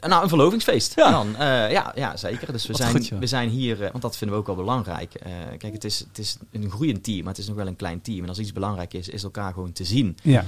Nou, 0.00 0.22
een 0.22 0.28
verlovingsfeest. 0.28 0.94
Ja. 0.96 1.10
Dan, 1.10 1.36
eh, 1.36 1.70
ja, 1.70 1.92
ja, 1.94 2.16
zeker. 2.16 2.52
Dus 2.52 2.66
we 2.66 2.72
Wat 2.72 2.80
zijn, 2.80 2.90
goed, 2.90 3.08
we 3.08 3.26
zijn 3.26 3.48
hier, 3.48 3.82
eh, 3.82 3.90
want 3.90 4.02
dat 4.02 4.16
vinden 4.16 4.36
we 4.36 4.42
ook 4.42 4.46
wel 4.46 4.64
belangrijk. 4.64 5.14
Eh, 5.14 5.32
kijk, 5.58 5.72
het 5.72 5.84
is, 5.84 5.98
het 5.98 6.18
is 6.18 6.36
een 6.52 6.70
groeiend 6.70 7.04
team, 7.04 7.18
maar 7.18 7.28
het 7.32 7.38
is 7.38 7.46
nog 7.46 7.56
wel 7.56 7.66
een 7.66 7.76
klein 7.76 8.00
team. 8.00 8.22
En 8.22 8.28
als 8.28 8.38
iets 8.38 8.52
belangrijk 8.52 8.94
is, 8.94 9.08
is 9.08 9.22
elkaar 9.22 9.52
gewoon 9.52 9.72
te 9.72 9.84
zien. 9.84 10.16
Ja, 10.22 10.44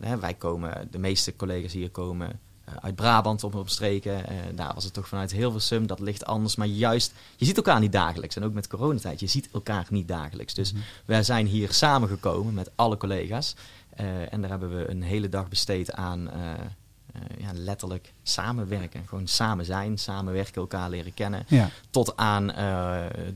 hè, 0.00 0.18
wij 0.18 0.34
komen, 0.34 0.88
de 0.90 0.98
meeste 0.98 1.36
collega's 1.36 1.72
hier 1.72 1.90
komen 1.90 2.40
uit 2.80 2.94
Brabant 2.94 3.44
op 3.44 3.68
streken. 3.68 4.24
Daar 4.54 4.74
was 4.74 4.84
het 4.84 4.92
toch 4.92 5.08
vanuit 5.08 5.32
Hilversum, 5.32 5.86
dat 5.86 6.00
ligt 6.00 6.24
anders. 6.26 6.56
Maar 6.56 6.66
juist, 6.66 7.12
je 7.36 7.44
ziet 7.44 7.56
elkaar 7.56 7.80
niet 7.80 7.92
dagelijks. 7.92 8.36
En 8.36 8.44
ook 8.44 8.52
met 8.52 8.66
coronatijd, 8.66 9.20
je 9.20 9.26
ziet 9.26 9.48
elkaar 9.52 9.86
niet 9.90 10.08
dagelijks. 10.08 10.54
Dus 10.54 10.72
wij 11.04 11.22
zijn 11.22 11.46
hier 11.46 11.72
samengekomen 11.72 12.54
met 12.54 12.70
alle 12.74 12.96
collega's. 12.96 13.54
Eh, 13.94 14.32
en 14.32 14.40
daar 14.40 14.50
hebben 14.50 14.76
we 14.76 14.90
een 14.90 15.02
hele 15.02 15.28
dag 15.28 15.48
besteed 15.48 15.92
aan 15.92 16.30
eh, 16.30 16.50
eh, 16.50 17.20
ja, 17.38 17.50
letterlijk 17.54 18.12
samenwerken. 18.22 19.02
Gewoon 19.06 19.26
samen 19.26 19.64
zijn, 19.64 19.98
samenwerken, 19.98 20.54
elkaar 20.54 20.90
leren 20.90 21.14
kennen. 21.14 21.44
ja. 21.48 21.68
Tot 21.90 22.16
aan 22.16 22.46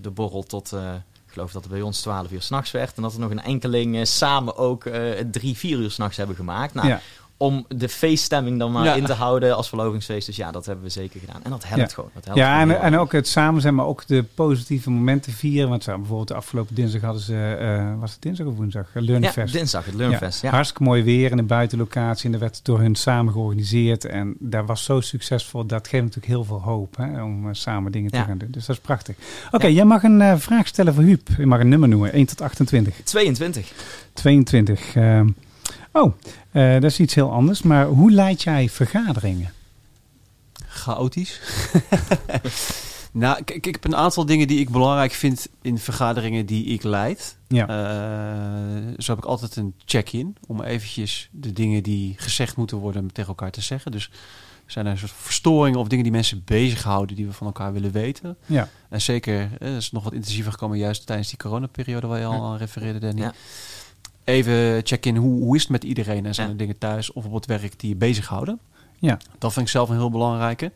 de 0.01 0.11
borrel 0.11 0.43
tot... 0.43 0.73
ik 0.73 1.33
geloof 1.33 1.53
dat 1.53 1.63
het 1.63 1.73
bij 1.73 1.83
ons 1.83 2.01
12 2.01 2.31
uur 2.31 2.43
s'nachts 2.43 2.71
werd. 2.71 2.97
En 2.97 3.03
dat 3.03 3.15
we 3.15 3.21
nog 3.21 3.31
een 3.31 3.43
enkeling 3.43 4.07
samen 4.07 4.57
ook 4.57 4.91
drie, 5.31 5.57
vier 5.57 5.79
uur 5.79 5.91
s'nachts 5.91 6.17
hebben 6.17 6.37
gemaakt. 6.37 6.75
Nou, 6.75 6.89
ja. 6.89 7.01
Om 7.39 7.64
de 7.68 7.89
feeststemming 7.89 8.59
dan 8.59 8.72
maar 8.72 8.84
Ja. 8.84 8.95
in 8.95 9.05
te 9.05 9.12
houden 9.12 9.57
als 9.57 9.68
verlovingsfeest. 9.68 10.26
Dus 10.26 10.37
ja, 10.37 10.51
dat 10.51 10.66
hebben 10.66 10.84
we 10.84 10.91
zeker 10.91 11.20
gedaan. 11.20 11.41
En 11.43 11.51
dat 11.51 11.64
helpt 11.68 11.80
Ja. 11.89 11.95
gewoon. 11.95 12.11
Dat 12.14 12.24
helpt 12.24 12.39
Ja, 12.41 12.61
en, 12.61 12.80
en 12.80 12.99
ook 12.99 13.12
het 13.12 13.28
samen 13.28 13.61
zijn, 13.61 13.74
maar 13.74 13.87
ook 13.87 14.07
de 14.07 14.24
positieve 14.34 14.91
momenten 14.91 15.32
vieren. 15.32 15.68
Want 15.68 15.82
zo, 15.84 15.97
bijvoorbeeld 15.97 16.28
de 16.28 16.34
afgelopen 16.34 16.74
dinsdag 16.74 17.01
hadden 17.01 17.22
ze, 17.22 17.57
eh, 17.61 18.01
was 18.01 18.12
het 18.12 18.22
dinsdag 18.22 18.47
of 18.47 18.57
woensdag? 18.57 18.87
Eh, 18.95 19.03
Learning 19.03 19.34
ja, 19.34 19.45
dinsdag, 19.45 19.84
het 19.84 19.95
Learnfest. 19.95 20.43
Ja. 20.43 20.51
Hartstikke 20.51 20.82
mooi 20.82 21.03
weer 21.03 21.30
in 21.30 21.39
een 21.39 21.47
buitenlocatie. 21.47 22.24
En 22.24 22.30
dat 22.32 22.41
werd 22.41 22.61
door 22.64 22.80
hun 22.80 22.95
samen 22.95 23.32
georganiseerd. 23.32 24.05
En 24.05 24.34
dat 24.39 24.66
was 24.66 24.84
zo 24.84 25.01
succesvol. 25.01 25.66
Dat 25.66 25.89
geeft 25.89 26.03
natuurlijk 26.03 26.32
heel 26.32 26.45
veel 26.45 26.62
hoop 26.62 26.97
hè, 26.97 27.22
om 27.22 27.49
eh, 27.49 27.55
samen 27.55 27.93
dingen 27.93 28.11
te 28.11 28.16
gaan 28.18 28.39
doen. 28.39 28.51
Dus 28.51 28.66
dat 28.66 28.76
is 28.76 28.82
prachtig. 28.82 29.16
Oké, 29.51 29.66
jij 29.66 29.84
mag 29.84 30.03
een 30.03 30.41
vraag 30.41 30.66
stellen 30.66 30.95
voor 30.95 31.03
Huub. 31.03 31.28
Je 31.39 31.47
mag 31.47 31.61
een 31.61 31.68
nummer 31.68 31.89
noemen. 31.89 32.12
1 32.12 32.26
tot 32.26 32.41
28. 32.41 32.95
22. 33.05 33.72
22. 34.12 34.95
Ehm, 34.95 35.28
oh, 36.01 36.13
eh, 36.51 36.73
dat 36.73 36.85
is 36.91 37.01
iets 37.01 37.15
heel 37.15 37.33
anders. 37.33 37.63
Maar 37.63 37.87
hoe 37.87 38.11
leid 38.11 38.43
jij 38.43 38.69
vergaderingen? 38.69 39.53
Chaotisch. 40.69 41.41
nou, 43.13 43.43
kijk, 43.43 43.67
ik 43.67 43.73
heb 43.75 43.85
een 43.85 43.97
aantal 43.97 44.27
dingen 44.27 44.49
die 44.49 44.59
ik 44.61 44.71
belangrijk 44.71 45.13
vind 45.13 45.49
in 45.63 45.79
vergaderingen 45.79 46.47
die 46.47 46.65
ik 46.65 46.83
leid. 46.83 47.37
Ja. 47.49 47.69
Eh, 47.69 48.95
zo 48.99 49.11
heb 49.15 49.25
ik 49.25 49.29
altijd 49.31 49.57
een 49.57 49.75
check-in 49.85 50.37
om 50.47 50.63
eventjes 50.63 51.29
de 51.33 51.53
dingen 51.53 51.83
die 51.83 52.15
gezegd 52.17 52.57
moeten 52.57 52.77
worden 52.77 53.13
tegen 53.13 53.29
elkaar 53.29 53.51
te 53.51 53.61
zeggen. 53.61 53.91
Dus 53.93 54.11
zijn 54.67 54.87
er 54.87 54.99
soort 54.99 55.13
verstoringen 55.17 55.79
of 55.79 55.89
dingen 55.89 56.05
die 56.05 56.13
mensen 56.13 56.43
bezighouden 56.45 57.17
die 57.17 57.27
we 57.27 57.33
van 57.33 57.47
elkaar 57.47 57.73
willen 57.73 57.93
weten. 57.93 58.37
Ja. 58.47 58.69
En 58.89 59.01
zeker, 59.01 59.41
eh, 59.41 59.69
dat 59.69 59.77
is 59.77 59.93
nog 59.93 60.05
wat 60.05 60.13
intensiever 60.13 60.53
gekomen 60.53 60.79
juist 60.79 61.07
tijdens 61.07 61.29
die 61.29 61.39
coronaperiode 61.39 62.07
waar 62.07 62.19
je 62.19 62.25
al 62.25 62.33
Ja. 62.33 62.39
aan 62.41 62.57
refereerde, 62.57 62.99
Danny. 62.99 63.21
Ja. 63.21 63.35
Even 64.27 64.81
check-in, 64.87 65.16
hoe, 65.16 65.41
hoe 65.43 65.55
is 65.57 65.62
het 65.62 65.70
met 65.70 65.85
iedereen? 65.85 66.27
En 66.27 66.35
zijn 66.35 66.47
Ja. 66.47 66.53
er 66.53 66.59
dingen 66.59 66.79
thuis 66.79 67.12
of 67.12 67.24
op 67.24 67.33
het 67.35 67.47
werk 67.47 67.81
die 67.81 67.89
je 67.89 67.97
bezighouden? 67.97 68.59
Ja. 68.99 69.18
Dat 69.39 69.53
vind 69.53 69.66
ik 69.66 69.72
zelf 69.72 69.89
een 69.89 69.97
heel 69.97 70.11
belangrijke. 70.11 70.72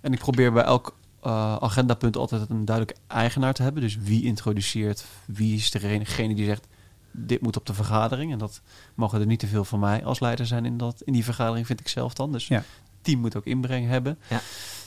En 0.00 0.12
ik 0.12 0.18
probeer 0.18 0.52
bij 0.52 0.62
elk 0.62 0.96
eh, 1.22 1.56
agendapunt 1.56 2.16
altijd 2.16 2.50
een 2.50 2.64
duidelijke 2.64 3.00
eigenaar 3.06 3.54
te 3.54 3.62
hebben. 3.62 3.82
Dus 3.82 3.96
wie 4.00 4.24
introduceert, 4.24 5.04
wie 5.24 5.54
is 5.56 5.70
degene 5.70 6.34
die 6.34 6.44
zegt, 6.44 6.66
dit 7.10 7.40
moet 7.40 7.56
op 7.56 7.66
de 7.66 7.74
vergadering. 7.74 8.32
En 8.32 8.38
dat 8.38 8.60
mogen 8.94 9.20
er 9.20 9.26
niet 9.26 9.38
te 9.38 9.46
veel 9.46 9.64
van 9.64 9.78
mij 9.80 10.04
als 10.04 10.20
leider 10.20 10.46
zijn 10.46 10.64
in, 10.64 10.76
dat, 10.76 11.02
in 11.04 11.12
die 11.12 11.24
vergadering, 11.24 11.66
vind 11.66 11.80
ik 11.80 11.88
zelf 11.88 12.14
dan. 12.14 12.32
Dus 12.32 12.46
Ja. 12.48 12.56
het 12.56 12.64
team 13.00 13.20
moet 13.20 13.36
ook 13.36 13.44
inbreng 13.46 13.88
hebben. 13.88 14.18
Ja. 14.28 14.40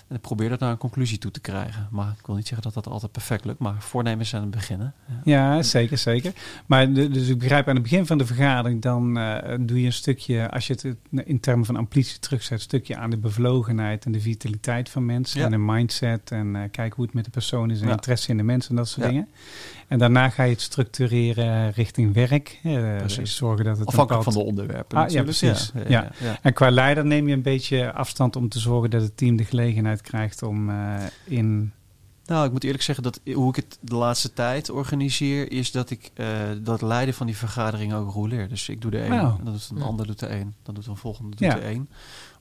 En 0.08 0.16
ik 0.16 0.22
probeer 0.22 0.50
dat 0.50 0.60
naar 0.60 0.72
een 0.72 0.78
conclusie 0.78 1.18
toe 1.18 1.32
te 1.32 1.40
krijgen. 1.40 1.88
Maar 1.92 2.16
ik 2.20 2.26
wil 2.26 2.36
niet 2.36 2.48
zeggen 2.48 2.64
dat 2.72 2.84
dat 2.84 2.94
altijd 2.94 3.12
perfect 3.12 3.46
lukt. 3.46 3.60
Maar 3.60 3.76
voornemens 3.82 4.30
zijn 4.30 4.42
het 4.42 4.52
beginnen. 4.52 4.94
Ja. 5.24 5.56
Ja, 5.56 5.62
zeker, 5.64 5.98
zeker. 5.98 6.34
Maar 6.66 6.94
de- 6.94 7.10
dus 7.10 7.28
ik 7.28 7.38
begrijp 7.40 7.68
aan 7.68 7.74
het 7.74 7.84
begin 7.84 8.06
van 8.06 8.18
de 8.18 8.26
vergadering, 8.26 8.82
dan 8.82 9.18
eh, 9.18 9.56
doe 9.60 9.80
je 9.80 9.86
een 9.86 9.94
stukje, 9.94 10.50
als 10.52 10.68
je 10.68 10.74
het 10.74 10.96
in 11.28 11.40
termen 11.40 11.66
van 11.66 11.76
amplitie 11.76 12.20
terugzet, 12.20 12.52
een 12.52 12.60
stukje 12.60 12.96
aan 12.98 13.10
de 13.10 13.18
bevlogenheid 13.18 14.06
en 14.06 14.12
de 14.12 14.20
vitaliteit 14.22 14.90
van 14.90 15.06
mensen 15.06 15.40
Ja. 15.40 15.46
en 15.46 15.52
de 15.52 15.58
mindset 15.58 16.32
en 16.32 16.56
eh 16.56 16.62
kijken 16.72 16.96
hoe 16.96 17.06
het 17.06 17.14
met 17.14 17.26
de 17.26 17.32
persoon 17.32 17.72
is 17.72 17.82
en 17.82 17.88
Ja. 17.88 17.94
interesse 17.94 18.32
in 18.32 18.38
de 18.38 18.44
mensen 18.44 18.70
en 18.70 18.76
dat 18.76 18.88
soort 18.88 19.06
Ja. 19.06 19.12
dingen. 19.12 19.28
En 19.88 20.00
daarna 20.00 20.30
ga 20.30 20.44
je 20.44 20.52
het 20.52 20.62
structureren 20.62 21.72
richting 21.72 22.14
werk. 22.14 22.60
eh, 22.64 22.96
Precies. 22.98 23.36
Zorgen 23.36 23.66
dat 23.66 23.74
het 23.78 23.82
een 23.82 23.88
Afhankelijk 23.88 24.24
van 24.24 24.34
de 24.34 24.40
onderwerpen 24.40 24.98
Ah, 24.98 25.10
ja, 25.10 25.24
precies. 25.24 25.72
Ja. 25.88 26.12
En 26.42 26.54
qua 26.54 26.70
leider 26.72 27.06
neem 27.06 27.28
je 27.28 27.34
een 27.34 27.42
beetje 27.42 27.94
afstand 27.94 28.36
om 28.36 28.50
te 28.50 28.60
zorgen 28.60 28.90
dat 28.90 29.02
het 29.02 29.18
team 29.18 29.36
de 29.36 29.46
gelegenheid 29.46 30.02
krijgt 30.02 30.44
om 30.44 30.70
eh, 30.70 30.94
in... 31.26 31.72
Nou, 32.26 32.46
ik 32.46 32.52
moet 32.52 32.64
eerlijk 32.64 32.84
zeggen 32.84 33.04
dat 33.04 33.20
hoe 33.34 33.50
ik 33.50 33.56
het 33.56 33.78
de 33.82 33.96
laatste 33.96 34.34
tijd 34.34 34.70
organiseer, 34.70 35.52
is 35.52 35.72
dat 35.72 35.90
ik 35.90 36.12
eh, 36.14 36.28
dat 36.62 36.82
leiden 36.82 37.14
van 37.16 37.26
die 37.26 37.38
vergadering 37.38 37.94
ook 37.94 38.12
roleer. 38.14 38.50
Dus 38.50 38.70
ik 38.70 38.82
doe 38.82 38.92
de 38.92 38.98
een, 39.06 39.12
en 39.12 39.20
dan 39.44 39.54
doet 39.54 39.68
een 39.72 39.78
Ja. 39.78 39.84
ander 39.84 40.08
doet 40.08 40.20
de 40.20 40.30
een, 40.30 40.54
dan 40.64 40.76
doet 40.76 40.88
een 40.88 40.98
volgende 40.98 41.30
doet 41.30 41.40
Ja. 41.40 41.56
de 41.56 41.66
een. 41.66 41.90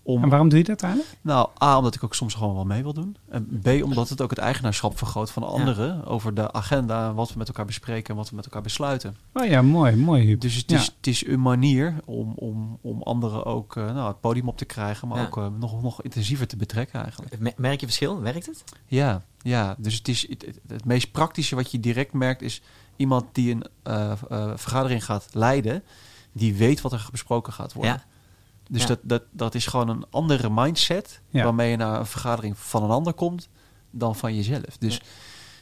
Om, 0.07 0.23
En 0.23 0.29
waarom 0.29 0.49
doe 0.49 0.59
je 0.59 0.65
dat 0.65 0.83
eigenlijk? 0.83 1.17
nou, 1.21 1.49
A, 1.63 1.77
omdat 1.79 1.95
ik 1.95 2.05
ook 2.05 2.15
soms 2.15 2.35
gewoon 2.35 2.55
wel 2.55 2.65
mee 2.65 2.83
wil 2.83 2.93
doen. 2.93 3.17
En 3.29 3.61
B, 3.63 3.69
omdat 3.83 4.09
het 4.09 4.21
ook 4.23 4.31
het 4.31 4.39
eigenaarschap 4.39 4.99
vergroot 4.99 5.31
van 5.31 5.43
anderen 5.43 6.05
over 6.05 6.35
de 6.35 6.53
agenda, 6.53 7.15
wat 7.15 7.33
we 7.33 7.39
met 7.39 7.49
elkaar 7.49 7.65
bespreken 7.65 8.11
en 8.11 8.17
wat 8.17 8.31
we 8.31 8.37
met 8.37 8.45
elkaar 8.45 8.63
besluiten. 8.63 9.17
Oh 9.33 9.47
ja, 9.47 9.63
mooi, 9.63 9.97
mooi 9.97 10.25
Huub. 10.27 10.41
Dus 10.41 10.55
het, 10.55 10.71
Ja. 10.71 10.77
is, 10.79 10.85
het 10.97 11.07
is 11.07 11.27
een 11.27 11.41
manier 11.41 11.95
om, 12.05 12.33
om, 12.37 12.79
om 12.81 13.03
anderen 13.03 13.45
ook 13.45 13.77
eh, 13.77 13.85
nou, 13.95 14.09
het 14.09 14.21
podium 14.21 14.49
op 14.49 14.57
te 14.57 14.65
krijgen, 14.65 15.09
maar 15.09 15.19
Ja. 15.19 15.25
ook 15.27 15.37
eh, 15.37 15.47
nog, 15.59 15.83
nog 15.83 16.03
intensiever 16.03 16.47
te 16.47 16.57
betrekken 16.57 17.03
eigenlijk. 17.03 17.39
Me- 17.41 17.53
Merk 17.57 17.81
je 17.81 17.87
verschil? 17.87 18.21
Werkt 18.21 18.47
het? 18.47 18.65
Ja, 18.87 19.23
ja. 19.43 19.75
dus 19.79 19.95
het, 19.95 20.09
is, 20.09 20.29
het, 20.29 20.45
het- 20.47 20.61
het 20.67 20.85
meest 20.85 21.13
praktische 21.13 21.55
wat 21.55 21.71
je 21.71 21.81
direct 21.81 22.13
merkt 22.13 22.43
is 22.43 22.63
iemand 22.97 23.25
die 23.33 23.51
een 23.55 23.65
eh, 23.83 24.13
vergadering 24.55 25.05
gaat 25.05 25.29
leiden, 25.33 25.83
die 26.33 26.55
weet 26.55 26.81
wat 26.81 26.93
er 26.93 27.09
besproken 27.11 27.53
gaat 27.53 27.73
worden. 27.73 28.03
Dus 28.71 28.81
Ja. 28.81 28.87
Dat, 28.89 28.99
dat, 29.03 29.23
dat 29.31 29.55
is 29.55 29.67
gewoon 29.67 29.89
een 29.89 30.05
andere 30.11 30.51
mindset 30.51 31.21
Ja. 31.29 31.45
waarmee 31.45 31.71
je 31.71 31.77
naar 31.77 31.99
een 31.99 32.07
vergadering 32.07 32.59
van 32.59 32.83
een 32.83 32.91
ander 32.91 33.13
komt 33.13 33.49
dan 33.91 34.17
van 34.17 34.35
jezelf. 34.35 34.79
Dus 34.79 35.01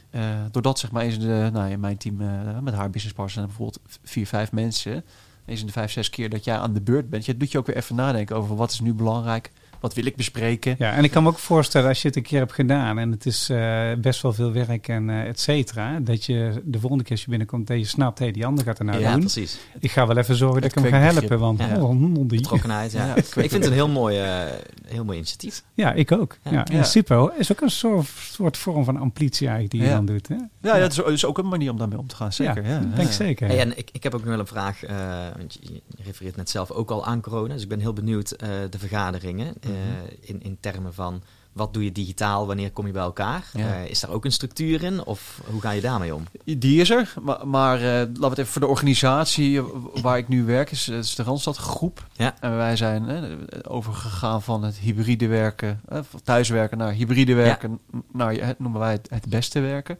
eh, 0.09 0.21
doordat 0.51 0.79
zeg 0.79 0.91
maar 0.91 1.03
eens 1.03 1.13
in 1.13 1.19
de, 1.19 1.49
nou, 1.53 1.69
in 1.71 1.79
mijn 1.79 1.97
team 1.97 2.21
eh, 2.21 2.59
met 2.59 2.73
haar 2.73 2.89
business 2.89 3.15
partners 3.15 3.33
zijn 3.33 3.45
bijvoorbeeld 3.45 3.79
vier, 4.03 4.27
vijf 4.27 4.51
mensen. 4.51 5.03
Eens 5.45 5.59
in 5.59 5.65
de 5.65 5.71
vijf, 5.71 5.91
zes 5.91 6.09
keer 6.09 6.29
dat 6.29 6.43
jij 6.43 6.57
aan 6.57 6.73
de 6.73 6.81
beurt 6.81 7.09
bent, 7.09 7.25
je 7.25 7.37
doet 7.37 7.51
je 7.51 7.57
ook 7.57 7.65
weer 7.65 7.75
even 7.75 7.95
nadenken 7.95 8.35
over 8.35 8.55
wat 8.55 8.71
is 8.71 8.79
nu 8.79 8.93
belangrijk, 8.93 9.51
wat 9.83 9.93
wil 9.93 10.05
ik 10.05 10.15
bespreken. 10.15 10.75
Ja, 10.77 10.93
en 10.93 11.03
ik 11.03 11.11
kan 11.11 11.23
me 11.23 11.29
ook 11.29 11.37
voorstellen 11.39 11.87
als 11.87 12.01
je 12.01 12.07
het 12.07 12.17
een 12.17 12.23
keer 12.23 12.39
hebt 12.39 12.53
gedaan 12.53 12.97
en 12.99 13.11
het 13.11 13.25
is 13.25 13.49
eh, 13.49 13.91
best 13.97 14.21
wel 14.21 14.33
veel 14.33 14.51
werk 14.51 14.87
en 14.87 15.09
eh 15.09 15.27
et 15.27 15.39
cetera, 15.39 15.99
dat 15.99 16.25
je 16.25 16.61
de 16.63 16.79
volgende 16.79 17.03
keer 17.03 17.11
als 17.11 17.21
je 17.23 17.29
binnenkomt, 17.29 17.67
dat 17.67 17.77
je 17.77 17.85
snapt, 17.85 18.19
hé, 18.19 18.31
die 18.31 18.45
ander 18.45 18.63
gaat 18.63 18.79
er 18.79 18.85
nou 18.85 18.99
ja, 18.99 19.11
doen. 19.11 19.19
precies. 19.19 19.59
Ik 19.79 19.91
ga 19.91 20.07
wel 20.07 20.17
even 20.17 20.35
zorgen 20.35 20.61
dat 20.61 20.71
ik 20.71 20.83
hem 20.83 20.91
ga 20.91 20.97
helpen, 20.97 21.39
want 21.39 21.57
begrip. 21.57 21.81
oh, 21.81 22.15
die. 22.15 22.25
Betrokkenheid, 22.25 22.91
ja. 22.91 23.05
Ja, 23.07 23.15
ik 23.15 23.25
vind 23.25 23.51
het 23.51 23.65
een 23.65 23.71
heel 23.73 23.89
mooi, 23.89 24.19
eh, 24.19 24.39
heel 24.85 25.03
mooi 25.03 25.17
initiatief. 25.17 25.63
Ja, 25.73 25.93
ik 25.93 26.11
ook. 26.11 26.37
Ja. 26.43 26.51
Ja, 26.51 26.65
Ja. 26.71 26.77
En 26.77 26.85
super. 26.85 27.31
Is 27.37 27.51
ook 27.51 27.61
een 27.61 27.69
soort, 27.69 28.07
soort 28.07 28.57
vorm 28.57 28.83
van 28.83 28.97
amplitie 28.97 29.47
eigenlijk 29.47 29.71
die 29.75 29.81
je 29.81 29.87
Ja. 29.87 29.95
dan 29.95 30.05
doet. 30.05 30.27
Hè? 30.27 30.35
Ja, 30.35 30.49
ja, 30.61 30.79
dat 30.79 30.91
is, 30.91 30.97
is 30.97 31.25
ook 31.25 31.37
een 31.37 31.47
manier 31.47 31.71
om 31.71 31.77
daarmee 31.77 31.97
om 31.99 32.07
te 32.07 32.15
gaan. 32.15 32.33
Zeker. 32.33 32.67
Ja, 32.67 32.79
denk 32.79 33.07
ja. 33.07 33.13
zeker. 33.13 33.47
Hey, 33.47 33.59
en 33.59 33.77
ik, 33.77 33.89
ik 33.91 34.03
heb 34.03 34.13
ook 34.13 34.19
nog 34.21 34.29
wel 34.29 34.39
een 34.39 34.47
vraag, 34.47 34.83
eh, 34.83 34.97
want 35.37 35.57
je, 35.61 35.81
refereert 36.03 36.35
net 36.35 36.49
zelf 36.49 36.71
ook 36.71 36.91
al 36.91 37.05
aan 37.05 37.21
corona. 37.21 37.53
Dus 37.53 37.63
ik 37.63 37.69
ben 37.69 37.79
heel 37.79 37.93
benieuwd 37.93 38.31
eh, 38.31 38.49
de 38.69 38.79
vergaderingen 38.79 39.53
eh, 39.73 40.29
in, 40.29 40.41
in 40.41 40.57
termen 40.59 40.93
van 40.93 41.23
wat 41.53 41.73
doe 41.73 41.83
je 41.83 41.91
digitaal, 41.91 42.47
wanneer 42.47 42.71
kom 42.71 42.85
je 42.85 42.91
bij 42.91 43.01
elkaar? 43.01 43.49
Ja. 43.53 43.73
Eh, 43.73 43.89
is 43.89 43.99
daar 43.99 44.11
ook 44.11 44.25
een 44.25 44.31
structuur 44.31 44.83
in 44.83 45.05
of 45.05 45.41
hoe 45.51 45.61
ga 45.61 45.71
je 45.71 45.81
daarmee 45.81 46.15
om? 46.15 46.23
Die 46.43 46.81
is 46.81 46.89
er, 46.89 47.13
maar, 47.21 47.47
maar 47.47 47.77
eh, 47.77 47.83
laten 47.83 48.21
we 48.21 48.27
het 48.27 48.37
even 48.37 48.51
voor 48.51 48.61
de 48.61 48.67
organisatie 48.67 49.61
waar 50.01 50.17
ik 50.17 50.27
nu 50.27 50.43
werk, 50.43 50.71
is, 50.71 50.87
is 50.87 51.15
de 51.15 51.23
Randstad 51.23 51.57
Groep. 51.57 52.07
Ja. 52.13 52.35
En 52.39 52.55
wij 52.55 52.75
zijn 52.75 53.37
overgegaan 53.67 54.41
van 54.41 54.63
het 54.63 54.77
hybride 54.77 55.27
werken, 55.27 55.81
eh, 55.87 55.99
van 56.09 56.21
thuiswerken 56.21 56.77
naar 56.77 56.91
hybride 56.91 57.33
werken, 57.33 57.79
naar 58.11 58.33
het 58.33 58.59
noemen 58.59 58.79
wij 58.79 58.91
het, 58.91 59.09
het 59.09 59.29
beste 59.29 59.59
werken. 59.59 59.99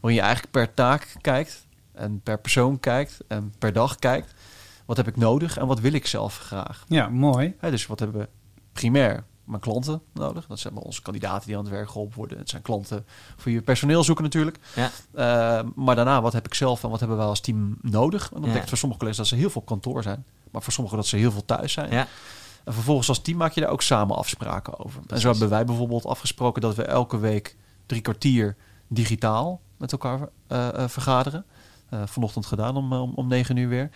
Waarin 0.00 0.20
je 0.20 0.26
eigenlijk 0.26 0.52
per 0.52 0.74
taak 0.74 1.16
kijkt 1.20 1.66
en 1.92 2.20
per 2.22 2.38
persoon 2.38 2.80
kijkt 2.80 3.18
en 3.28 3.52
per 3.58 3.72
dag 3.72 3.96
kijkt. 3.96 4.34
Wat 4.84 4.96
heb 4.96 5.08
ik 5.08 5.16
nodig 5.16 5.58
en 5.58 5.66
wat 5.66 5.80
wil 5.80 5.92
ik 5.92 6.06
zelf 6.06 6.38
graag? 6.38 6.84
Ja, 6.88 7.08
mooi. 7.08 7.54
Hè, 7.58 7.70
dus 7.70 7.86
wat 7.86 7.98
hebben 7.98 8.20
we 8.20 8.28
primair? 8.74 9.24
Mijn 9.44 9.60
klanten 9.60 10.02
nodig. 10.12 10.46
Dat 10.46 10.58
zijn 10.58 10.74
maar 10.74 10.82
onze 10.82 11.02
kandidaten 11.02 11.46
die 11.46 11.56
aan 11.56 11.62
het 11.64 11.72
werk 11.72 11.88
geholpen 11.90 12.16
worden. 12.16 12.38
Het 12.38 12.50
zijn 12.50 12.62
klanten 12.62 13.04
voor 13.36 13.52
je 13.52 13.62
personeel 13.62 14.04
zoeken 14.04 14.24
natuurlijk. 14.24 14.58
Ja. 14.74 14.90
Eh, 15.12 15.68
maar 15.74 15.94
daarna, 15.96 16.22
wat 16.22 16.32
heb 16.32 16.46
ik 16.46 16.54
zelf 16.54 16.84
en 16.84 16.90
wat 16.90 16.98
hebben 16.98 17.16
wij 17.16 17.26
als 17.26 17.40
team 17.40 17.76
nodig? 17.80 18.22
En 18.24 18.30
dan 18.30 18.40
Ja. 18.40 18.46
betekent 18.46 18.68
voor 18.68 18.78
sommige 18.78 19.00
collega's 19.00 19.28
dat 19.28 19.38
ze 19.38 19.42
heel 19.42 19.50
veel 19.50 19.62
kantoor 19.62 20.02
zijn. 20.02 20.24
Maar 20.50 20.62
voor 20.62 20.72
sommigen 20.72 20.98
dat 20.98 21.06
ze 21.06 21.16
heel 21.16 21.32
veel 21.32 21.44
thuis 21.44 21.72
zijn. 21.72 21.90
Ja. 21.90 22.06
En 22.64 22.72
vervolgens 22.72 23.08
als 23.08 23.22
team 23.22 23.36
maak 23.38 23.52
je 23.52 23.60
daar 23.60 23.70
ook 23.70 23.82
samen 23.82 24.16
afspraken 24.16 24.84
over. 24.84 25.00
En 25.06 25.20
zo 25.20 25.30
hebben 25.30 25.48
wij 25.48 25.64
bijvoorbeeld 25.64 26.06
afgesproken 26.06 26.62
dat 26.62 26.74
we 26.74 26.82
elke 26.84 27.18
week 27.18 27.56
drie 27.86 28.00
kwartier 28.00 28.56
digitaal 28.88 29.60
met 29.76 29.92
elkaar 29.92 30.28
eh, 30.46 30.68
eh, 30.82 30.88
vergaderen. 30.88 31.44
Eh, 31.88 32.02
vanochtend 32.06 32.46
gedaan 32.46 32.76
om, 32.76 32.92
om, 32.92 33.12
om 33.14 33.28
negen 33.28 33.56
uur 33.56 33.68
weer. 33.68 33.90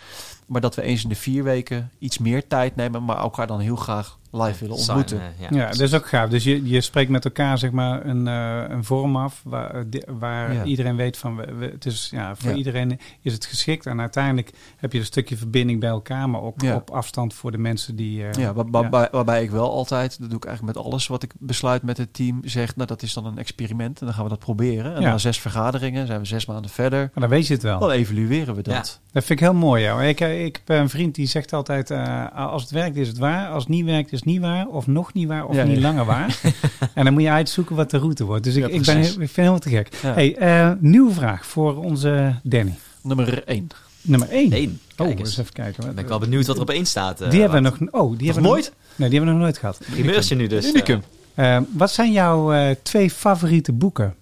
Maar 0.49 0.61
dat 0.61 0.75
we 0.75 0.83
eens 0.83 1.03
in 1.03 1.09
de 1.09 1.15
vier 1.15 1.45
weken 1.45 1.91
iets 1.99 2.19
meer 2.19 2.47
tijd 2.47 2.77
nemen, 2.77 3.05
maar 3.05 3.17
elkaar 3.19 3.47
dan 3.47 3.61
heel 3.61 3.77
graag 3.77 4.17
live 4.33 4.59
willen 4.61 4.77
ontmoeten. 4.77 5.21
Ja, 5.39 5.47
ja, 5.51 5.67
dat 5.67 5.81
is 5.81 5.95
ook 5.95 6.09
gaaf. 6.09 6.29
Dus 6.31 6.45
je, 6.45 6.69
je 6.69 6.81
spreekt 6.81 7.11
met 7.11 7.25
elkaar 7.25 7.59
zeg 7.59 7.71
maar 7.71 8.07
een, 8.07 8.27
eh, 8.29 8.63
een 8.69 8.85
vorm 8.85 9.17
af 9.17 9.41
waar, 9.45 9.75
eh, 9.75 10.01
waar 10.19 10.53
Ja. 10.53 10.65
iedereen 10.65 10.97
weet 10.97 11.17
van, 11.17 11.37
we, 11.37 11.55
we- 11.55 11.67
het 11.73 11.87
is, 11.87 12.09
ja, 12.13 12.37
voor 12.37 12.51
Ja. 12.51 12.57
iedereen 12.57 12.99
is 13.23 13.33
het 13.33 13.47
geschikt. 13.47 13.87
En 13.87 14.01
uiteindelijk 14.01 14.51
heb 14.77 14.93
je 14.93 14.99
een 14.99 15.05
stukje 15.05 15.37
verbinding 15.37 15.81
bij 15.81 15.89
elkaar, 15.89 16.31
maar 16.31 16.41
ook 16.43 16.61
Ja. 16.63 16.75
op 16.75 16.91
afstand 16.91 17.35
voor 17.35 17.51
de 17.51 17.59
mensen 17.59 17.97
die... 17.97 18.25
eh, 18.25 18.33
Ja, 18.43 18.53
waar- 18.53 18.71
waarbij, 18.71 19.09
waarbij 19.13 19.43
ik 19.43 19.51
wel 19.51 19.71
altijd, 19.73 20.19
dat 20.21 20.29
doe 20.29 20.39
ik 20.39 20.45
eigenlijk 20.45 20.77
met 20.77 20.87
alles 20.87 21.07
wat 21.07 21.23
ik 21.23 21.33
besluit 21.39 21.83
met 21.83 21.97
het 21.97 22.15
team, 22.15 22.41
zeg, 22.45 22.77
nou 22.77 22.89
dat 22.89 23.03
is 23.03 23.13
dan 23.13 23.27
een 23.27 23.39
experiment 23.39 24.01
en 24.01 24.07
dan 24.07 24.15
gaan 24.15 24.25
we 24.25 24.31
dat 24.31 24.39
proberen. 24.39 24.95
En 24.95 25.01
Ja. 25.01 25.09
na 25.11 25.19
zes 25.19 25.41
vergaderingen 25.41 26.07
zijn 26.07 26.21
we 26.21 26.27
zes 26.27 26.47
maanden 26.47 26.71
verder. 26.71 26.99
Maar 27.01 27.29
dan 27.29 27.29
weet 27.29 27.47
je 27.47 27.55
het 27.55 27.63
wel. 27.63 27.79
Dan 27.79 27.91
evalueren 27.91 28.55
we 28.55 28.63
dat. 28.63 28.75
Ja. 28.75 29.13
Dat 29.13 29.25
vind 29.25 29.31
ik 29.31 29.41
heel 29.41 29.55
mooi. 29.55 29.83
Ja. 29.83 30.03
Ik, 30.03 30.21
ik 30.45 30.61
heb 30.65 30.79
een 30.79 30.89
vriend 30.89 31.15
die 31.15 31.27
zegt 31.27 31.53
altijd, 31.53 31.91
eh, 31.91 32.25
als 32.37 32.63
het 32.63 32.71
werkt 32.71 32.97
is 32.97 33.09
het 33.09 33.19
waar. 33.19 33.49
Als 33.49 33.63
het 33.63 33.73
niet 33.73 33.85
werkt 33.85 34.13
is 34.13 34.19
het 34.19 34.29
niet 34.29 34.41
waar. 34.41 34.67
Of 34.67 34.87
nog 34.87 35.13
niet 35.13 35.29
waar. 35.29 35.47
Of 35.47 35.55
Ja, 35.55 35.63
niet 35.65 35.77
ja. 35.77 35.83
langer 35.83 36.05
waar. 36.05 36.41
en 36.95 37.05
dan 37.05 37.13
moet 37.13 37.23
je 37.23 37.31
uitzoeken 37.31 37.77
wat 37.77 37.91
de 37.91 37.99
route 37.99 38.25
wordt. 38.25 38.45
Dus 38.45 38.55
ik, 38.55 38.61
Ja, 38.63 38.69
ik, 38.69 38.85
ben, 38.85 38.99
ik 38.99 39.05
vind 39.07 39.21
het 39.21 39.37
helemaal 39.37 39.59
te 39.59 39.69
gek. 39.71 39.95
Ja. 40.03 40.13
Hey, 40.13 40.37
eh, 40.37 40.73
nieuwe 40.79 41.13
vraag 41.13 41.47
voor 41.47 41.77
onze 41.77 42.35
Danny. 42.43 42.75
Nummer 43.03 43.45
één. 43.45 43.69
Nummer 44.01 44.29
1. 44.31 44.53
Eén. 44.53 44.81
Oh, 44.97 45.07
eens 45.09 45.19
eens. 45.21 45.39
even 45.39 45.53
kijken. 45.53 45.85
Ben 45.95 46.05
ik 46.05 46.09
wel 46.09 46.19
benieuwd 46.19 46.47
wat 46.47 46.57
er 46.57 46.63
op 46.63 46.71
één 46.71 46.87
staat. 46.87 47.21
eh, 47.21 47.31
die 47.31 47.41
hebben 47.41 47.63
we 47.63 47.69
nog... 47.69 47.93
Oh, 47.93 48.19
die 48.19 48.27
hebben 48.27 48.45
we 48.45 48.49
nooit? 48.51 48.65
Nog, 48.65 48.75
nee, 48.97 49.09
die 49.09 49.19
hebben 49.19 49.21
we 49.29 49.31
nog 49.39 49.41
nooit 49.41 49.59
gehad. 49.59 49.81
Primeurtje 49.91 50.35
nu 50.35 50.47
dus. 50.47 50.67
Unicum. 50.69 51.03
Eh, 51.35 51.59
wat 51.73 51.91
zijn 51.91 52.13
jouw 52.13 52.53
eh, 52.53 52.75
twee 52.83 53.11
favoriete 53.11 53.73
boeken? 53.73 54.05
eh, 54.07 54.13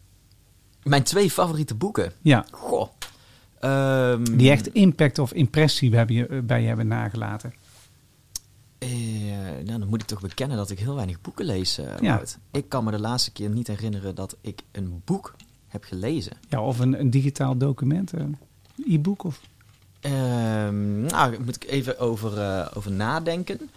mijn 0.91 1.03
twee 1.03 1.31
favoriete 1.31 1.75
boeken. 1.75 2.13
Ja, 2.23 2.45
Goh. 2.51 2.89
Ehm, 3.61 4.25
die 4.37 4.51
echt 4.51 4.67
impact 4.75 5.19
of 5.19 5.33
impressie 5.33 5.91
bij 5.91 6.05
je, 6.09 6.43
bij 6.43 6.61
je 6.61 6.67
hebben 6.67 6.87
nagelaten. 6.87 7.55
eh, 8.79 8.89
nou, 9.65 9.79
dan 9.79 9.89
moet 9.89 10.01
ik 10.03 10.07
toch 10.07 10.21
bekennen 10.21 10.57
dat 10.57 10.71
ik 10.71 10.79
heel 10.79 10.95
weinig 10.95 11.21
boeken 11.21 11.45
lees. 11.45 11.79
eh, 11.79 11.87
Ja. 12.01 12.23
Ik 12.53 12.69
kan 12.69 12.85
me 12.85 12.91
de 12.91 13.01
laatste 13.01 13.33
keer 13.33 13.49
niet 13.51 13.67
herinneren 13.67 14.15
dat 14.15 14.37
ik 14.41 14.61
een 14.73 15.03
boek 15.05 15.35
heb 15.69 15.85
gelezen. 15.85 16.33
Ja, 16.49 16.61
of 16.63 16.79
een, 16.79 17.01
een 17.01 17.11
digitaal 17.11 17.57
document, 17.57 18.13
een 18.13 18.37
e-book 18.89 19.25
of... 19.25 19.41
Ehm, 20.01 21.01
nou, 21.01 21.31
daar 21.31 21.41
moet 21.45 21.57
ik 21.57 21.71
even 21.71 21.99
over, 21.99 22.39
eh, 22.41 22.67
over 22.75 22.93
nadenken. 22.93 23.71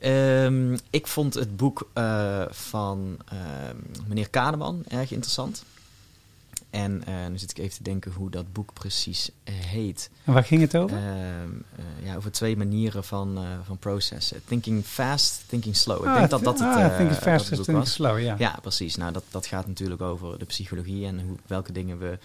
Ehm, 0.00 0.76
ik 0.90 1.06
vond 1.06 1.34
het 1.34 1.56
boek 1.56 1.90
eh, 1.92 2.42
van 2.50 3.16
meneer 4.08 4.30
Kaneman 4.30 4.82
erg 4.88 5.10
interessant. 5.10 5.64
En 6.72 7.04
eh, 7.06 7.14
nu 7.30 7.38
zit 7.38 7.50
ik 7.50 7.58
even 7.58 7.76
te 7.76 7.82
denken 7.82 8.12
hoe 8.12 8.30
dat 8.30 8.52
boek 8.52 8.72
precies 8.72 9.30
eh, 9.44 9.54
heet. 9.54 10.10
En 10.24 10.32
waar 10.32 10.44
ging 10.44 10.60
het 10.60 10.76
over? 10.76 10.96
Ehm, 10.96 11.06
eh, 11.76 12.06
ja, 12.06 12.16
over 12.16 12.32
twee 12.32 12.56
manieren 12.56 13.04
van, 13.04 13.38
van 13.64 13.78
processen. 13.78 14.40
Thinking 14.44 14.84
fast, 14.84 15.42
thinking 15.46 15.76
slow. 15.76 15.98
Ik 15.98 16.06
Ah, 16.06 16.16
denk 16.16 16.30
dat 16.30 16.44
dat 16.44 16.58
het, 16.58 16.68
ah, 16.68 16.96
think 16.96 17.08
dat 17.08 17.18
fast, 17.18 17.46
het 17.48 17.56
boek 17.56 17.66
think 17.66 17.78
was. 17.78 17.92
slow, 17.92 18.20
ja. 18.20 18.34
Ja, 18.38 18.58
precies. 18.62 18.96
Nou, 18.96 19.12
dat, 19.12 19.24
dat 19.30 19.46
gaat 19.46 19.66
natuurlijk 19.66 20.00
over 20.00 20.38
de 20.38 20.44
psychologie 20.44 21.06
en 21.06 21.20
hoe, 21.20 21.36
welke 21.46 21.72
dingen 21.72 21.98
we 21.98 22.18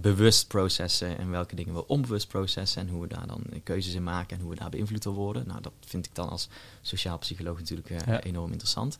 bewust 0.00 0.48
processen 0.48 1.18
en 1.18 1.30
welke 1.30 1.54
dingen 1.56 1.74
we 1.74 1.86
onbewust 1.86 2.28
processen 2.28 2.82
en 2.82 2.88
hoe 2.88 3.00
we 3.02 3.08
daar 3.08 3.26
dan 3.26 3.42
eh, 3.52 3.58
keuzes 3.62 3.94
in 3.94 4.02
maken 4.02 4.36
en 4.36 4.42
hoe 4.42 4.52
we 4.52 4.58
daar 4.58 4.70
beïnvloed 4.70 5.02
door 5.02 5.14
worden. 5.14 5.46
Nou, 5.46 5.60
dat 5.60 5.72
vind 5.86 6.06
ik 6.06 6.14
dan 6.14 6.28
als 6.28 6.48
sociaal 6.82 7.18
psycholoog 7.18 7.58
natuurlijk 7.58 7.90
eh, 7.90 7.98
Ja. 8.06 8.22
enorm 8.22 8.50
interessant. 8.50 8.98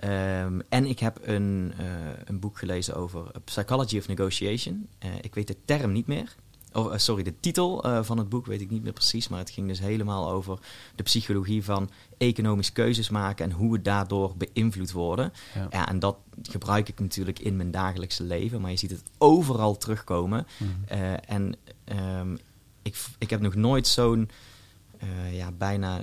Ehm, 0.00 0.60
en 0.68 0.86
ik 0.86 0.98
heb 0.98 1.18
een, 1.22 1.72
eh, 1.78 1.86
een 2.24 2.40
boek 2.40 2.58
gelezen 2.58 2.94
over 2.94 3.30
Psychology 3.44 3.98
of 3.98 4.08
Negotiation. 4.08 4.88
Eh, 4.98 5.10
ik 5.20 5.34
weet 5.34 5.46
de 5.46 5.56
term 5.64 5.92
niet 5.92 6.06
meer. 6.06 6.34
Oh, 6.72 6.92
eh, 6.92 6.98
sorry, 6.98 7.22
de 7.22 7.40
titel 7.40 7.84
eh, 7.84 8.02
van 8.02 8.18
het 8.18 8.28
boek 8.28 8.46
weet 8.46 8.60
ik 8.60 8.70
niet 8.70 8.82
meer 8.82 8.92
precies, 8.92 9.28
maar 9.28 9.38
het 9.38 9.50
ging 9.50 9.68
dus 9.68 9.78
helemaal 9.78 10.30
over 10.30 10.58
de 10.94 11.02
psychologie 11.02 11.64
van 11.64 11.90
economisch 12.18 12.72
keuzes 12.72 13.10
maken 13.10 13.44
en 13.44 13.52
hoe 13.52 13.72
we 13.72 13.82
daardoor 13.82 14.34
beïnvloed 14.36 14.92
worden. 14.92 15.32
Ja. 15.54 15.66
Ja, 15.70 15.88
en 15.88 15.98
dat 15.98 16.16
gebruik 16.42 16.88
ik 16.88 17.00
natuurlijk 17.00 17.38
in 17.38 17.56
mijn 17.56 17.70
dagelijkse 17.70 18.22
leven, 18.22 18.60
maar 18.60 18.70
je 18.70 18.76
ziet 18.76 18.90
het 18.90 19.02
overal 19.18 19.76
terugkomen. 19.76 20.46
Mhm. 20.56 20.70
Eh, 20.86 21.30
en 21.30 21.56
ehm, 21.84 22.36
ik, 22.82 22.96
ik 23.18 23.30
heb 23.30 23.40
nog 23.40 23.54
nooit 23.54 23.86
zo'n 23.86 24.30
ja, 25.32 25.52
bijna 25.52 26.02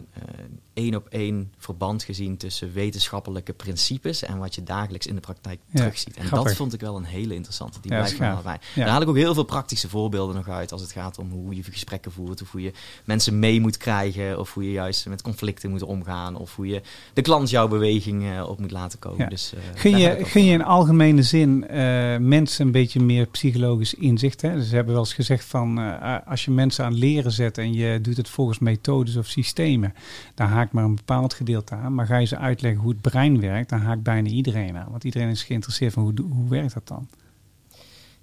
één 0.78 0.96
op 0.96 1.08
één 1.10 1.54
verband 1.58 2.04
gezien 2.04 2.38
tussen 2.38 2.74
wetenschappelijke 2.74 3.54
principes 3.54 4.24
en 4.24 4.38
wat 4.38 4.56
je 4.56 4.64
dagelijks 4.64 5.08
in 5.08 5.16
de 5.16 5.22
praktijk 5.22 5.60
Ja, 5.70 5.80
terugziet. 5.80 6.18
En 6.18 6.26
grappig. 6.26 6.48
dat 6.48 6.58
vond 6.58 6.74
ik 6.74 6.80
wel 6.80 6.96
een 6.96 7.04
hele 7.04 7.34
interessante. 7.34 7.80
Die 7.82 7.92
Ja, 7.92 7.98
blijft 7.98 8.20
me 8.20 8.42
bij. 8.44 8.60
Ja. 8.76 8.84
Daar 8.84 8.92
haal 8.92 9.02
ik 9.02 9.08
ook 9.08 9.16
heel 9.16 9.34
veel 9.34 9.44
praktische 9.44 9.90
voorbeelden 9.90 10.36
nog 10.36 10.50
uit 10.50 10.72
als 10.72 10.82
het 10.82 10.92
gaat 10.92 11.20
om 11.20 11.32
hoe 11.32 11.56
je 11.56 11.64
gesprekken 11.64 12.12
voert, 12.12 12.42
of 12.42 12.52
hoe 12.52 12.62
je 12.62 12.72
mensen 13.04 13.40
mee 13.40 13.62
moet 13.62 13.78
krijgen, 13.78 14.40
of 14.40 14.54
hoe 14.54 14.64
je 14.64 14.72
juist 14.72 15.08
met 15.08 15.22
conflicten 15.22 15.70
moet 15.70 15.84
omgaan, 15.84 16.36
of 16.36 16.56
hoe 16.56 16.68
je 16.68 16.82
de 17.14 17.22
klant 17.22 17.50
jouw 17.50 17.68
beweging 17.68 18.24
eh, 18.24 18.50
op 18.50 18.60
moet 18.60 18.72
laten 18.72 19.00
komen. 19.00 19.30
Dus, 19.30 19.54
eh, 19.54 19.60
Gun 19.76 19.98
je, 19.98 20.18
gun 20.26 20.46
je 20.46 20.54
in 20.54 20.64
algemene 20.64 21.24
zin 21.24 21.68
eh, 21.68 22.18
mensen 22.18 22.66
een 22.66 22.72
beetje 22.72 23.00
meer 23.00 23.26
psychologisch 23.26 23.94
inzicht? 23.94 24.42
Hè? 24.42 24.54
Dus 24.54 24.70
ze 24.70 24.76
hebben 24.76 24.94
wel 24.94 25.04
eens 25.04 25.14
gezegd 25.14 25.46
van 25.46 25.78
als 26.26 26.46
je 26.46 26.52
mensen 26.52 26.86
aan 26.86 26.94
leren 26.94 27.32
zet 27.32 27.58
en 27.58 27.74
je 27.74 28.02
doet 28.02 28.18
het 28.18 28.30
volgens 28.30 28.60
methodes 28.60 29.16
of 29.16 29.26
systemen, 29.26 29.94
dan 30.36 30.48
haakt 30.68 30.80
maar 30.80 30.84
een 30.84 30.96
bepaald 30.96 31.34
gedeelte 31.34 31.76
aan. 31.76 31.94
Maar 31.96 32.06
ga 32.06 32.18
je 32.18 32.26
ze 32.26 32.38
uitleggen 32.38 32.82
hoe 32.82 32.92
het 32.92 33.02
brein 33.02 33.40
werkt, 33.40 33.70
dan 33.70 33.80
haakt 33.80 34.04
bijna 34.04 34.30
iedereen 34.30 34.78
aan. 34.78 34.92
Want 34.92 35.04
iedereen 35.04 35.30
is 35.30 35.44
geïnteresseerd 35.44 35.94
van 35.94 36.04
hoe, 36.04 36.14
hoe 36.32 36.50
werkt 36.50 36.74
dat 36.74 36.88
dan? 36.88 37.08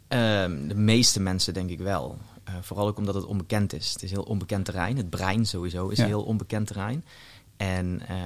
Ehm, 0.08 0.68
de 0.68 0.74
meeste 0.74 1.20
mensen 1.20 1.54
denk 1.54 1.70
ik 1.70 1.78
wel. 1.78 2.18
Eh, 2.44 2.54
vooral 2.60 2.86
ook 2.86 2.98
omdat 2.98 3.14
het 3.14 3.24
onbekend 3.24 3.72
is. 3.72 3.92
Het 3.92 4.02
is 4.02 4.10
heel 4.10 4.22
onbekend 4.22 4.64
terrein. 4.64 4.96
Het 4.96 5.10
brein 5.10 5.46
sowieso 5.46 5.88
is 5.88 5.98
Ja. 5.98 6.06
heel 6.06 6.22
onbekend 6.22 6.66
terrein. 6.66 7.04
En 7.56 8.00
eh, 8.08 8.16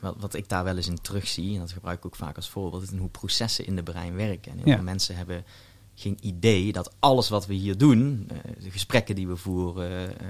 wat, 0.00 0.14
wat 0.18 0.34
ik 0.34 0.48
daar 0.48 0.64
wel 0.64 0.76
eens 0.76 0.88
in 0.88 1.00
terugzie, 1.00 1.54
en 1.54 1.60
dat 1.60 1.72
gebruik 1.72 1.98
ik 1.98 2.06
ook 2.06 2.16
vaak 2.16 2.36
als 2.36 2.48
voorbeeld, 2.48 2.82
is 2.82 2.98
hoe 2.98 3.08
processen 3.08 3.66
in 3.66 3.76
de 3.76 3.82
brein 3.82 4.14
werken. 4.14 4.52
En 4.52 4.58
heel 4.58 4.66
Ja. 4.68 4.74
veel 4.74 4.84
mensen 4.84 5.16
hebben 5.16 5.44
geen 5.98 6.18
idee 6.20 6.72
dat 6.72 6.94
alles 6.98 7.28
wat 7.28 7.46
we 7.46 7.54
hier 7.54 7.78
doen, 7.78 8.28
eh, 8.28 8.62
de 8.62 8.70
gesprekken 8.70 9.14
die 9.14 9.28
we 9.28 9.36
voeren, 9.36 10.20
eh, 10.20 10.26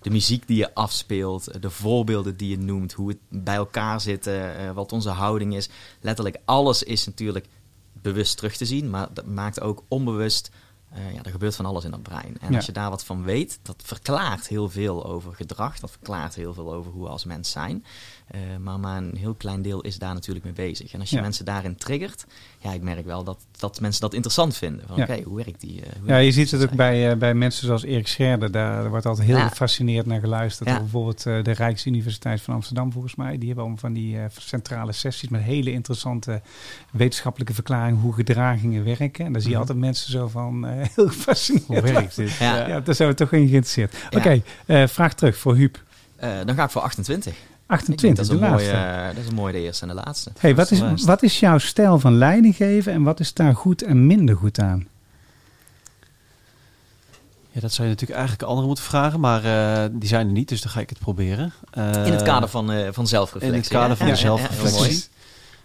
de 0.00 0.10
muziek 0.10 0.46
die 0.46 0.56
je 0.56 0.74
afspeelt, 0.74 1.46
eh, 1.46 1.60
de 1.60 1.70
voorbeelden 1.70 2.36
die 2.36 2.48
je 2.48 2.58
noemt, 2.58 2.92
hoe 2.92 3.08
het 3.08 3.18
bij 3.28 3.54
elkaar 3.56 4.00
zit, 4.00 4.30
wat 4.74 4.92
onze 4.92 5.10
houding 5.10 5.54
is, 5.54 5.68
letterlijk 6.00 6.36
alles 6.44 6.82
is 6.82 7.06
natuurlijk 7.06 7.46
bewust 7.92 8.36
terug 8.36 8.56
te 8.56 8.66
zien, 8.66 8.90
maar 8.90 9.08
dat 9.12 9.26
maakt 9.26 9.60
ook 9.60 9.84
onbewust. 9.88 10.50
ja, 11.14 11.22
er 11.22 11.30
gebeurt 11.30 11.56
van 11.56 11.66
alles 11.66 11.84
in 11.84 11.90
dat 11.90 12.02
brein. 12.02 12.36
En 12.40 12.50
Ja. 12.50 12.56
als 12.56 12.66
je 12.66 12.72
daar 12.72 12.90
wat 12.90 13.04
van 13.04 13.22
weet, 13.22 13.58
dat 13.62 13.82
verklaart 13.84 14.48
heel 14.48 14.68
veel 14.68 15.06
over 15.06 15.34
gedrag. 15.34 15.78
Dat 15.78 15.90
verklaart 15.90 16.34
heel 16.34 16.54
veel 16.54 16.72
over 16.74 16.92
hoe 16.92 17.02
we 17.02 17.08
als 17.08 17.24
mens 17.24 17.50
zijn. 17.50 17.84
Eh, 18.26 18.40
maar 18.60 18.78
maar 18.80 18.96
een 18.96 19.16
heel 19.16 19.34
klein 19.34 19.62
deel 19.62 19.80
is 19.80 19.98
daar 19.98 20.14
natuurlijk 20.14 20.44
mee 20.44 20.54
bezig. 20.54 20.92
En 20.92 21.00
als 21.00 21.10
je 21.10 21.16
Ja. 21.16 21.22
mensen 21.22 21.44
daarin 21.44 21.76
triggert, 21.76 22.24
ja, 22.58 22.72
ik 22.72 22.82
merk 22.82 23.04
wel 23.04 23.24
dat, 23.24 23.38
dat 23.58 23.80
mensen 23.80 24.00
dat 24.00 24.14
interessant 24.14 24.56
vinden. 24.56 24.84
Van 24.86 24.96
Ja. 24.96 25.02
oké, 25.02 25.22
hoe 25.22 25.36
werkt 25.36 25.60
die? 25.60 25.80
eh, 25.82 25.86
hoe 26.00 26.08
Ja, 26.08 26.16
je 26.16 26.32
ziet 26.32 26.50
het 26.50 26.62
ook 26.62 26.70
bij, 26.72 27.10
eh, 27.10 27.16
bij 27.16 27.34
mensen 27.34 27.66
zoals 27.66 27.84
Erik 27.84 28.08
Scherder. 28.08 28.50
Daar 28.50 28.88
wordt 28.90 29.06
altijd 29.06 29.26
heel 29.26 29.36
Ja. 29.36 29.48
gefascineerd 29.48 30.06
naar 30.06 30.20
geluisterd. 30.20 30.68
Of 30.70 30.78
bijvoorbeeld 30.78 31.26
eh, 31.26 31.42
de 31.42 31.50
Rijksuniversiteit 31.50 32.40
van 32.40 32.54
Amsterdam 32.54 32.92
volgens 32.92 33.14
mij. 33.14 33.30
Die 33.38 33.46
hebben 33.46 33.58
allemaal 33.58 33.80
van 33.80 33.92
die 33.92 34.18
eh, 34.18 34.24
centrale 34.38 34.92
sessies 34.92 35.28
met 35.28 35.42
hele 35.42 35.72
interessante 35.72 36.40
wetenschappelijke 36.92 37.54
verklaringen 37.54 38.00
hoe 38.00 38.12
gedragingen 38.14 38.84
werken. 38.84 39.24
En 39.24 39.32
dan 39.32 39.40
zie 39.42 39.50
je 39.50 39.56
Mhm. 39.56 39.58
altijd 39.68 39.78
mensen 39.78 40.10
zo 40.10 40.28
van 40.28 40.66
eh, 40.66 40.72
heel 40.94 41.08
gefascineerd. 41.08 41.66
Hoe 41.66 41.80
werkt 41.80 42.16
dit? 42.16 42.32
Ja. 42.36 42.68
Ja, 42.68 42.80
daar 42.80 42.94
zijn 42.94 43.08
we 43.08 43.14
toch 43.14 43.32
in 43.32 43.38
geïnteresseerd. 43.48 43.96
Ja. 44.10 44.18
Oké, 44.18 44.42
eh, 44.66 44.86
vraag 44.86 45.14
terug 45.14 45.36
voor 45.36 45.54
Huub. 45.56 45.82
Eh, 46.16 46.30
dan 46.44 46.54
ga 46.54 46.64
ik 46.64 46.70
voor 46.70 46.82
28. 46.82 47.34
Ik 47.68 47.86
denk 47.86 47.90
28, 47.90 48.16
dat, 48.16 48.34
is 48.34 48.40
de 48.40 48.44
een 48.46 48.50
mooie, 48.50 48.72
laatste. 48.72 49.00
eh, 49.00 49.06
dat 49.14 49.24
is 49.24 49.28
een 49.28 49.34
mooie 49.34 49.52
de 49.52 49.60
eerste 49.60 49.82
en 49.82 49.88
de 49.88 50.02
laatste. 50.04 50.30
Hey, 50.38 50.54
wat, 50.54 50.70
is, 50.70 51.04
wat 51.04 51.22
is 51.22 51.40
jouw 51.40 51.58
stijl 51.58 51.98
van 51.98 52.14
leiding 52.18 52.56
geven 52.56 52.92
en 52.92 53.02
wat 53.02 53.20
is 53.20 53.34
daar 53.34 53.54
goed 53.54 53.82
en 53.82 54.06
minder 54.06 54.36
goed 54.36 54.58
aan? 54.58 54.86
Ja, 57.50 57.60
dat 57.62 57.72
zou 57.72 57.88
je 57.88 57.92
natuurlijk 57.92 58.18
eigenlijk 58.18 58.42
anderen 58.48 58.66
moeten 58.66 58.84
vragen, 58.84 59.20
maar 59.20 59.44
eh, 59.44 59.88
die 59.92 60.08
zijn 60.08 60.26
er 60.26 60.32
niet, 60.32 60.48
dus 60.48 60.60
dan 60.62 60.70
ga 60.72 60.80
ik 60.80 60.88
het 60.88 60.98
proberen. 60.98 61.52
In 61.74 61.82
het 61.82 62.22
kader 62.22 62.48
van, 62.48 62.72
eh 62.72 62.88
van 62.92 63.06
zelfreflectie. 63.06 63.52
In 63.52 63.64
het 63.64 63.68
kader 63.72 63.90
hè? 63.90 63.96
van 63.96 64.06
Ja, 64.06 64.14
de 64.14 64.20
ja, 64.20 64.26
ja, 64.28 64.36
heel 64.36 64.48
zelfreflectie. 64.48 65.08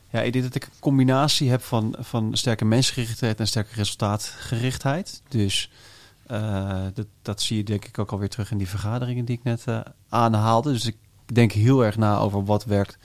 Ja, 0.10 0.22
ik 0.22 0.34
denk 0.34 0.45
dat 0.45 0.56
ik 0.56 0.64
een 0.64 0.80
combinatie 0.80 1.49
heb 1.49 1.62
van, 1.62 1.95
van 1.99 2.30
sterke 2.34 2.66
mensgerichtheid 2.66 3.39
en 3.39 3.47
sterke 3.47 3.76
resultaatgerichtheid. 3.76 5.22
Dus 5.28 5.72
eh, 6.28 6.80
dat, 6.93 7.06
dat 7.22 7.41
zie 7.41 7.58
je 7.58 7.64
denk 7.64 7.86
ik 7.86 7.99
ook 7.99 8.12
alweer 8.12 8.30
terug 8.30 8.52
in 8.52 8.58
die 8.58 8.70
vergaderingen 8.70 9.26
die 9.26 9.38
ik 9.38 9.43
net 9.43 9.62
eh, 9.66 9.80
aanhaalde. 10.10 10.72
Dus 10.72 10.86
ik 10.86 10.95
denk 11.36 11.51
heel 11.51 11.86
erg 11.86 11.97
na 11.97 12.17
over 12.17 12.45
wat 12.45 12.65
werkt 12.65 12.97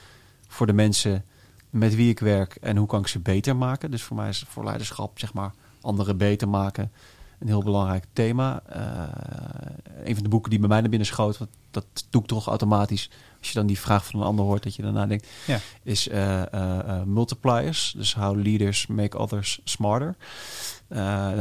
voor 0.48 0.66
de 0.66 0.72
mensen 0.72 1.24
met 1.70 1.94
wie 1.94 2.10
ik 2.10 2.18
werk 2.18 2.54
en 2.54 2.76
hoe 2.76 2.86
kan 2.86 3.00
ik 3.00 3.06
ze 3.06 3.18
beter 3.18 3.56
maken. 3.56 3.90
Dus 3.90 4.02
voor 4.02 4.16
mij 4.16 4.28
is 4.28 4.44
voor 4.48 4.64
leiderschap, 4.64 5.18
zeg 5.18 5.32
maar, 5.32 5.52
anderen 5.80 6.16
beter 6.16 6.48
maken 6.48 6.92
een 7.38 7.46
heel 7.46 7.62
belangrijk 7.62 8.04
thema. 8.12 8.62
Eh, 8.68 10.04
een 10.04 10.14
van 10.14 10.22
de 10.22 10.28
boeken 10.28 10.50
die 10.50 10.58
bij 10.58 10.68
mij 10.68 10.80
naar 10.80 10.88
binnen 10.88 11.08
schoot, 11.08 11.38
want 11.38 11.50
dat 11.70 11.84
doe 12.10 12.22
ik 12.22 12.26
toch 12.26 12.46
automatisch. 12.46 13.10
Als 13.38 13.48
je 13.48 13.54
dan 13.54 13.66
die 13.66 13.78
vraag 13.78 14.06
van 14.06 14.20
een 14.20 14.26
ander 14.26 14.44
hoort, 14.44 14.62
dat 14.62 14.74
je 14.74 14.82
daarna 14.82 15.06
denkt, 15.06 15.26
Ja. 15.46 15.58
is 15.82 16.08
eh, 16.08 16.52
eh, 16.52 17.02
multipliers. 17.02 17.94
Dus 17.96 18.14
how 18.14 18.36
leaders 18.42 18.86
make 18.86 19.18
others 19.18 19.60
smarter. 19.64 20.16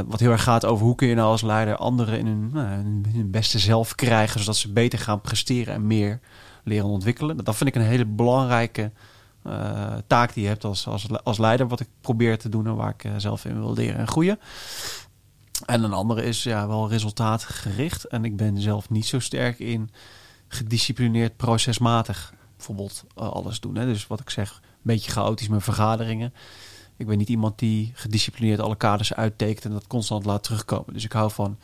Wat 0.06 0.20
heel 0.20 0.30
erg 0.30 0.42
gaat 0.42 0.64
over 0.64 0.86
hoe 0.86 0.94
kun 0.94 1.08
je 1.08 1.14
nou 1.14 1.30
als 1.30 1.42
leider 1.42 1.76
anderen 1.76 2.18
in 2.18 2.26
hun, 2.26 2.50
nou, 2.52 2.68
in 2.78 3.06
hun 3.14 3.30
beste 3.30 3.58
zelf 3.58 3.94
krijgen, 3.94 4.40
zodat 4.40 4.56
ze 4.56 4.72
beter 4.72 4.98
gaan 4.98 5.20
presteren 5.20 5.74
en 5.74 5.86
meer 5.86 6.20
leren 6.66 6.88
ontwikkelen. 6.88 7.44
Dat 7.44 7.56
vind 7.56 7.68
ik 7.68 7.74
een 7.74 7.88
hele 7.88 8.04
belangrijke 8.04 8.92
eh, 9.42 9.94
taak 10.06 10.34
die 10.34 10.42
je 10.42 10.48
hebt 10.48 10.64
als, 10.64 10.86
als, 10.86 11.06
als 11.22 11.38
leider, 11.38 11.68
wat 11.68 11.80
ik 11.80 11.88
probeer 12.00 12.38
te 12.38 12.48
doen 12.48 12.66
en 12.66 12.76
waar 12.76 12.90
ik 12.90 13.04
eh, 13.04 13.12
zelf 13.16 13.44
in 13.44 13.58
wil 13.58 13.74
leren 13.74 13.98
en 13.98 14.08
groeien. 14.08 14.38
En 15.66 15.82
een 15.82 15.92
andere 15.92 16.22
is 16.22 16.42
ja, 16.42 16.68
wel 16.68 16.88
resultaatgericht. 16.88 18.04
En 18.04 18.24
ik 18.24 18.36
ben 18.36 18.60
zelf 18.60 18.90
niet 18.90 19.06
zo 19.06 19.18
sterk 19.18 19.58
in 19.58 19.90
gedisciplineerd 20.48 21.36
procesmatig 21.36 22.34
bijvoorbeeld 22.56 23.04
eh, 23.14 23.30
alles 23.30 23.60
doen. 23.60 23.76
Hè. 23.76 23.84
Dus 23.84 24.06
wat 24.06 24.20
ik 24.20 24.30
zeg, 24.30 24.60
een 24.62 24.80
beetje 24.82 25.10
chaotisch 25.10 25.48
met 25.48 25.62
vergaderingen. 25.62 26.34
Ik 26.96 27.06
ben 27.06 27.18
niet 27.18 27.28
iemand 27.28 27.58
die 27.58 27.92
gedisciplineerd 27.94 28.60
alle 28.60 28.76
kaders 28.76 29.14
uittekent 29.14 29.64
en 29.64 29.70
dat 29.70 29.86
constant 29.86 30.24
laat 30.24 30.42
terugkomen. 30.42 30.92
Dus 30.92 31.04
ik 31.04 31.12
hou 31.12 31.30
van 31.30 31.58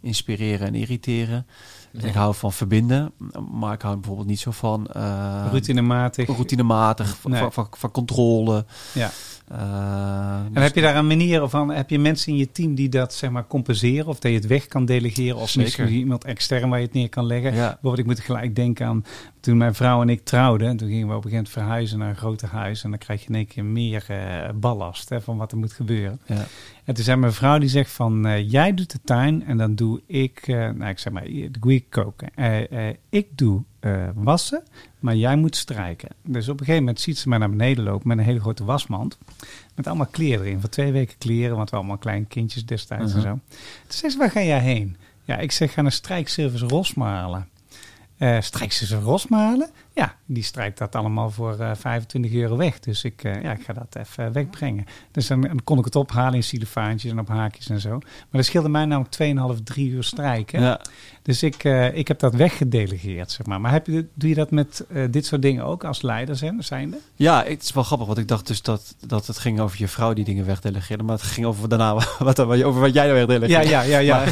inspireren 0.00 0.66
en 0.66 0.74
irriteren. 0.74 1.46
En 1.92 2.08
Ik 2.08 2.14
hou 2.14 2.34
van 2.34 2.52
verbinden, 2.52 3.12
maar 3.52 3.72
ik 3.72 3.82
hou 3.82 3.96
bijvoorbeeld 3.96 4.28
niet 4.28 4.40
zo 4.40 4.50
van 4.50 4.86
eh, 4.86 5.44
Routinematig. 5.50 6.26
routinematig, 6.26 7.16
Nee. 7.24 7.40
van, 7.40 7.52
van, 7.52 7.66
van 7.70 7.90
controle. 7.90 8.64
Ja. 8.94 9.10
Eh, 9.50 10.40
En 10.52 10.62
heb 10.62 10.74
je 10.74 10.80
daar 10.80 10.96
een 10.96 11.06
manier 11.06 11.48
van, 11.48 11.70
heb 11.70 11.90
je 11.90 11.98
mensen 11.98 12.32
in 12.32 12.38
je 12.38 12.52
team 12.52 12.74
die 12.74 12.88
dat 12.88 13.14
zeg 13.14 13.30
maar 13.30 13.46
compenseren 13.46 14.06
of 14.06 14.18
dat 14.18 14.30
je 14.30 14.36
het 14.36 14.46
weg 14.46 14.66
kan 14.66 14.84
delegeren 14.84 15.36
of 15.36 15.48
Zeker. 15.50 15.62
misschien 15.62 15.98
iemand 15.98 16.24
extern 16.24 16.68
waar 16.68 16.78
je 16.78 16.84
het 16.84 16.94
neer 16.94 17.08
kan 17.08 17.26
leggen? 17.26 17.54
Ja. 17.54 17.68
Bijvoorbeeld, 17.68 17.98
ik 17.98 18.06
moet 18.06 18.20
gelijk 18.20 18.56
denken 18.56 18.86
aan 18.86 19.04
toen 19.40 19.56
mijn 19.56 19.74
vrouw 19.74 20.02
en 20.02 20.08
ik 20.08 20.24
trouwden. 20.24 20.76
Toen 20.76 20.88
gingen 20.88 21.08
we 21.08 21.14
op 21.14 21.24
een 21.24 21.30
gegeven 21.30 21.50
moment 21.52 21.52
verhuizen 21.52 21.98
naar 21.98 22.08
een 22.08 22.16
groter 22.16 22.48
huis 22.48 22.84
en 22.84 22.90
dan 22.90 22.98
krijg 22.98 23.22
je 23.22 23.28
in 23.28 23.34
één 23.34 23.46
keer 23.46 23.64
meer 23.64 24.04
eh, 24.08 24.48
ballast 24.54 25.08
hè, 25.08 25.20
van 25.20 25.36
wat 25.36 25.52
er 25.52 25.58
moet 25.58 25.72
gebeuren. 25.72 26.20
Ja. 26.26 26.44
En 26.84 26.94
toen 26.94 27.04
zei 27.04 27.16
mijn 27.16 27.32
vrouw 27.32 27.58
die 27.58 27.68
zegt 27.68 27.90
van, 27.90 28.26
eh, 28.26 28.50
jij 28.50 28.74
doet 28.74 28.92
de 28.92 29.00
tuin 29.04 29.44
en 29.44 29.56
dan 29.56 29.74
doe 29.74 30.00
ik, 30.06 30.38
eh, 30.46 30.56
nou 30.56 30.90
ik 30.90 30.98
zeg 30.98 31.12
maar, 31.12 31.24
de 31.24 31.50
goeie 31.60 31.86
koken. 31.88 32.28
Ik 33.08 33.26
doe 33.36 33.62
eh, 33.80 34.08
wassen, 34.14 34.62
maar 34.98 35.16
jij 35.16 35.36
moet 35.36 35.56
strijken. 35.56 36.08
Dus 36.22 36.44
op 36.48 36.52
een 36.60 36.64
gegeven 36.64 36.82
moment 36.84 37.00
ziet 37.00 37.18
ze 37.18 37.28
mij 37.28 37.38
naar 37.38 37.50
beneden 37.50 37.84
lopen 37.84 38.08
met 38.08 38.18
een 38.18 38.24
hele 38.24 38.40
grote 38.40 38.64
wasmand. 38.64 39.18
Met 39.74 39.86
allemaal 39.86 40.06
kleren 40.06 40.44
erin, 40.46 40.60
van 40.60 40.70
twee 40.70 40.92
weken 40.92 41.18
kleren, 41.18 41.56
want 41.56 41.70
we 41.70 41.76
allemaal 41.76 41.96
kleine 41.98 42.26
kindjes 42.26 42.66
destijds 42.66 43.12
en 43.12 43.18
Mhm. 43.18 43.26
zo. 43.28 43.38
Toen 43.48 43.58
zei 43.98 44.12
ze, 44.12 44.18
waar 44.18 44.30
ga 44.30 44.42
jij 44.42 44.60
heen? 44.60 44.96
Ja, 45.24 45.36
ik 45.38 45.52
zeg, 45.52 45.72
ga 45.72 45.82
naar 45.82 45.92
strijkservice 45.92 46.66
Rosmalen. 46.66 47.48
Eh 48.16 48.40
strijkservice 48.40 49.00
Rosmalen? 49.00 49.70
Ja, 49.98 50.14
die 50.26 50.42
strijkt 50.42 50.78
dat 50.78 50.94
allemaal 50.94 51.30
voor 51.30 51.58
eh 51.58 51.70
25 51.74 52.32
euro 52.32 52.56
weg. 52.56 52.80
Dus 52.80 53.04
ik, 53.04 53.24
eh, 53.24 53.42
ja, 53.42 53.52
ik 53.52 53.62
ga 53.64 53.72
dat 53.72 53.96
even 54.06 54.32
wegbrengen. 54.32 54.84
Dus 55.12 55.26
dan, 55.26 55.40
dan 55.40 55.60
kon 55.64 55.78
ik 55.78 55.84
het 55.84 55.96
ophalen 55.96 56.34
in 56.34 56.42
silofaantjes 56.42 57.10
en 57.12 57.18
op 57.18 57.28
haakjes 57.28 57.68
en 57.68 57.80
zo. 57.80 57.90
Maar 57.98 58.26
dat 58.30 58.44
scheelde 58.44 58.68
mij 58.68 58.84
namelijk 58.84 59.14
2,5, 59.58 59.62
3 59.64 59.90
uur 59.90 60.04
strijken. 60.04 60.60
Ja. 60.60 60.80
Dus 61.22 61.42
ik, 61.42 61.64
eh, 61.64 61.96
ik 61.96 62.08
heb 62.08 62.18
dat 62.18 62.34
weggedelegeerd, 62.34 63.30
zeg 63.30 63.46
maar. 63.46 63.60
Maar 63.60 63.72
heb 63.72 63.86
je, 63.86 64.06
doe 64.14 64.28
je 64.28 64.34
dat 64.34 64.50
met 64.50 64.84
eh, 64.92 65.02
dit 65.10 65.26
soort 65.26 65.42
dingen 65.42 65.64
ook 65.64 65.84
als 65.84 66.02
leider 66.02 66.36
zijn, 66.36 66.62
zijnde? 66.64 66.98
Ja, 67.14 67.44
het 67.46 67.62
is 67.62 67.72
wel 67.72 67.82
grappig, 67.82 68.06
want 68.06 68.18
ik 68.18 68.28
dacht 68.28 68.46
dus 68.46 68.62
dat, 68.62 68.94
dat 69.06 69.26
het 69.26 69.38
ging 69.38 69.60
over 69.60 69.78
je 69.78 69.88
vrouw 69.88 70.12
die 70.12 70.24
dingen 70.24 70.46
wegdelegeerde. 70.46 71.02
Maar 71.02 71.14
het 71.16 71.24
ging 71.24 71.46
over 71.46 71.68
daarna 71.68 71.94
wat, 72.18 72.40
over 72.40 72.80
wat 72.80 72.94
jij 72.94 73.12
wegdelegeerde. 73.12 73.68
Ja, 73.68 73.82
ja, 73.82 73.98
ja, 73.98 73.98
ja. 73.98 74.24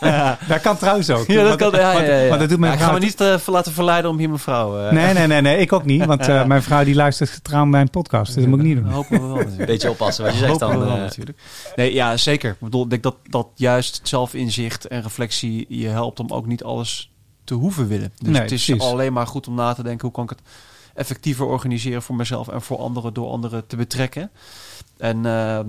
ja. 0.00 0.38
Dat 0.48 0.60
kan 0.60 0.76
trouwens 0.76 1.10
ook. 1.10 1.26
Ja, 1.26 1.42
dat 1.42 1.60
Want- 1.60 1.72
kan. 1.72 1.80
Ja, 1.80 1.88
ja, 1.88 1.94
want- 1.94 2.06
ja, 2.06 2.16
ja. 2.16 2.28
want 2.28 2.40
dat 2.40 2.48
doet 2.48 2.58
mijn 2.58 2.72
ik 2.72 2.78
ga 2.78 2.92
me 2.92 2.98
niet 2.98 3.20
eh, 3.20 3.34
laten 3.46 3.72
verleiden 3.72 4.10
om 4.10 4.18
hier 4.18 4.28
mijn 4.28 4.40
vrouw... 4.40 4.78
eh, 4.78 4.92
Nee, 5.14 5.26
nee, 5.26 5.26
nee, 5.26 5.40
nee, 5.40 5.60
ik 5.60 5.72
ook 5.72 5.84
niet. 5.84 6.04
Want 6.04 6.28
eh, 6.28 6.44
mijn 6.44 6.62
vrouw 6.62 6.84
die 6.84 6.94
luistert 6.94 7.30
getrouw 7.30 7.64
mijn 7.64 7.90
podcast. 7.90 8.34
Dus 8.34 8.42
dat 8.42 8.50
moet 8.50 8.58
ik 8.58 8.64
niet 8.64 8.76
doen. 8.76 8.86
Hopen 8.86 9.20
we 9.20 9.26
wel 9.26 9.36
natuurlijk. 9.36 9.66
Beetje 9.66 9.90
oppassen 9.90 10.24
wat 10.24 10.32
je 10.32 10.38
zegt 10.38 10.58
dan. 10.58 10.78
we 10.78 10.84
wel 10.84 10.94
eh. 10.94 11.00
natuurlijk. 11.00 11.38
Nee, 11.76 11.94
ja, 11.94 12.16
zeker. 12.16 12.50
Ik 12.50 12.58
bedoel, 12.60 12.84
ik 12.84 12.90
denk 12.90 13.02
dat, 13.02 13.16
dat 13.22 13.48
juist 13.54 14.00
zelfinzicht 14.02 14.86
en 14.86 15.02
reflectie 15.02 15.66
je 15.68 15.88
helpt 15.88 16.20
om 16.20 16.30
ook 16.30 16.46
niet 16.46 16.64
alles 16.64 17.10
te 17.44 17.54
hoeven 17.54 17.88
willen. 17.88 18.12
Dus 18.18 18.28
Nee, 18.28 18.42
het 18.42 18.52
is 18.52 18.64
precies. 18.64 18.84
alleen 18.84 19.12
maar 19.12 19.26
goed 19.26 19.48
om 19.48 19.54
na 19.54 19.72
te 19.72 19.82
denken 19.82 20.06
hoe 20.06 20.14
kan 20.14 20.24
ik 20.24 20.30
het 20.30 20.40
effectiever 20.94 21.46
organiseren 21.46 22.02
voor 22.02 22.16
mezelf 22.16 22.48
en 22.48 22.62
voor 22.62 22.78
anderen 22.78 23.14
door 23.14 23.28
anderen 23.30 23.66
te 23.66 23.76
betrekken. 23.76 24.30
En 24.96 25.26
ehm, 25.26 25.68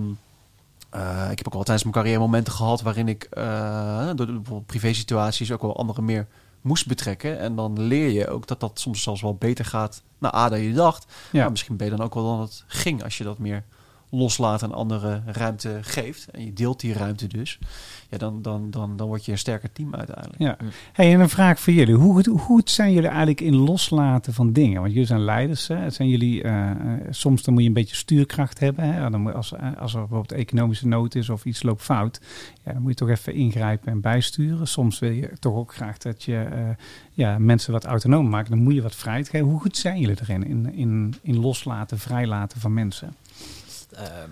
eh, 0.89 1.27
ik 1.31 1.37
heb 1.37 1.47
ook 1.47 1.53
wel 1.53 1.63
tijdens 1.63 1.83
mijn 1.83 1.95
carrière 1.95 2.19
momenten 2.19 2.53
gehad 2.53 2.81
waarin 2.81 3.07
ik 3.07 3.23
eh, 3.23 4.05
door 4.05 4.25
de 4.25 4.33
bijvoorbeeld 4.33 4.65
privé 4.65 4.93
situaties 4.93 5.51
ook 5.51 5.61
wel 5.61 5.77
anderen 5.77 6.05
meer 6.05 6.27
moest 6.61 6.87
betrekken. 6.87 7.39
En 7.39 7.55
dan 7.55 7.81
leer 7.81 8.09
je 8.09 8.27
ook 8.27 8.47
dat 8.47 8.59
dat 8.59 8.79
soms 8.79 9.03
zelfs 9.03 9.21
wel 9.21 9.35
beter 9.35 9.65
gaat 9.65 10.03
naar 10.17 10.35
A 10.35 10.49
dan 10.49 10.59
je 10.59 10.73
dacht. 10.73 11.05
Ja. 11.31 11.41
Maar 11.41 11.51
misschien 11.51 11.77
ben 11.77 11.89
je 11.89 11.95
dan 11.95 12.05
ook 12.05 12.13
wel 12.13 12.23
dan 12.23 12.41
het 12.41 12.63
ging 12.67 13.03
als 13.03 13.17
je 13.17 13.23
dat 13.23 13.37
meer 13.37 13.63
loslaat 14.09 14.63
en 14.63 14.71
andere 14.73 15.21
ruimte 15.25 15.77
geeft. 15.81 16.29
En 16.31 16.45
je 16.45 16.53
deelt 16.53 16.79
die 16.79 16.93
ruimte 16.93 17.27
dus. 17.27 17.59
Ja, 18.09 18.17
dan, 18.17 18.41
dan, 18.41 18.71
dan, 18.71 18.97
dan 18.97 19.07
word 19.07 19.25
je 19.25 19.31
een 19.31 19.37
sterker 19.37 19.71
team 19.71 19.95
uiteindelijk. 19.95 20.39
Ja. 20.39 20.57
Hey, 20.93 21.13
en 21.13 21.19
een 21.19 21.29
vraag 21.29 21.59
voor 21.59 21.73
jullie. 21.73 21.95
Hoe, 21.95 22.13
goed- 22.13 22.25
hoe 22.25 22.39
goed 22.39 22.69
zijn 22.69 22.93
jullie 22.93 23.07
eigenlijk 23.09 23.41
in 23.41 23.55
loslaten 23.55 24.33
van 24.33 24.53
dingen? 24.53 24.79
Want 24.81 24.91
jullie 24.91 25.07
zijn 25.07 25.23
leiders. 25.23 25.67
Hè? 25.67 25.89
Zijn 25.89 26.09
jullie, 26.09 26.43
eh, 26.43 26.69
eh, 26.69 26.77
soms 27.09 27.43
dan 27.43 27.53
moet 27.53 27.63
je 27.63 27.67
een 27.67 27.73
beetje 27.73 27.95
stuurkracht 27.95 28.59
hebben. 28.59 28.93
Hè? 28.93 29.09
Dan 29.09 29.21
moet, 29.21 29.33
als, 29.33 29.53
eh, 29.53 29.77
als 29.77 29.93
er 29.93 29.99
bijvoorbeeld 29.99 30.31
economische 30.31 30.87
nood 30.87 31.15
is 31.15 31.29
of 31.29 31.45
iets 31.45 31.63
loopt 31.63 31.81
fout. 31.81 32.21
Ja, 32.63 32.71
dan 32.73 32.81
moet 32.81 32.91
je 32.91 32.97
toch 32.97 33.09
even 33.09 33.33
ingrijpen 33.33 33.91
en 33.91 34.01
bijsturen. 34.01 34.67
Soms 34.67 34.99
wil 34.99 35.11
je 35.11 35.31
toch 35.39 35.55
ook 35.55 35.73
graag 35.73 35.97
dat 35.97 36.23
je 36.23 36.37
eh, 36.41 36.59
ja, 37.11 37.37
mensen 37.39 37.71
wat 37.73 37.85
autonoom 37.85 38.29
maakt. 38.29 38.49
Dan 38.49 38.63
moet 38.63 38.73
je 38.73 38.81
wat 38.81 38.95
vrijheid 38.95 39.29
geven. 39.29 39.47
Hoe 39.47 39.59
goed 39.59 39.77
zijn 39.77 39.99
jullie 39.99 40.17
erin? 40.21 40.45
In, 40.45 40.73
in, 40.73 41.13
in 41.21 41.39
loslaten, 41.39 41.99
vrijlaten 41.99 42.59
van 42.59 42.73
mensen? 42.73 43.13
Ehm, 43.91 44.29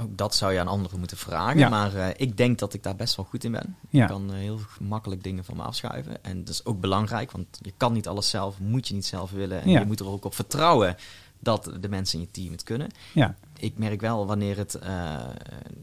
ook 0.00 0.16
dat 0.18 0.34
zou 0.34 0.52
je 0.52 0.60
aan 0.60 0.68
anderen 0.68 0.98
moeten 0.98 1.16
vragen. 1.16 1.58
Ja. 1.58 1.68
Maar 1.68 1.94
eh, 1.94 2.08
ik 2.16 2.36
denk 2.36 2.58
dat 2.58 2.74
ik 2.74 2.82
daar 2.82 2.96
best 2.96 3.16
wel 3.16 3.24
goed 3.24 3.44
in 3.44 3.52
ben. 3.52 3.76
Ja. 3.90 4.02
Ik 4.02 4.08
kan 4.08 4.32
eh, 4.32 4.38
heel 4.38 4.60
makkelijk 4.80 5.22
dingen 5.22 5.44
van 5.44 5.56
me 5.56 5.62
afschuiven. 5.62 6.24
En 6.24 6.38
dat 6.44 6.54
is 6.54 6.64
ook 6.64 6.80
belangrijk, 6.80 7.30
want 7.32 7.46
je 7.60 7.72
kan 7.76 7.92
niet 7.92 8.08
alles 8.08 8.28
zelf, 8.30 8.58
moet 8.58 8.88
je 8.88 8.94
niet 8.94 9.06
zelf 9.06 9.30
willen. 9.30 9.62
En 9.62 9.70
Ja. 9.70 9.80
je 9.80 9.86
moet 9.86 10.00
er 10.00 10.06
ook 10.08 10.24
op 10.24 10.34
vertrouwen 10.34 10.96
dat 11.38 11.70
de 11.80 11.88
mensen 11.88 12.18
in 12.18 12.24
je 12.24 12.30
team 12.30 12.52
het 12.52 12.62
kunnen. 12.62 12.88
Ja, 13.14 13.34
Ik 13.58 13.78
merk 13.78 14.00
wel 14.00 14.26
wanneer 14.26 14.56
het 14.56 14.74
eh, 14.74 15.14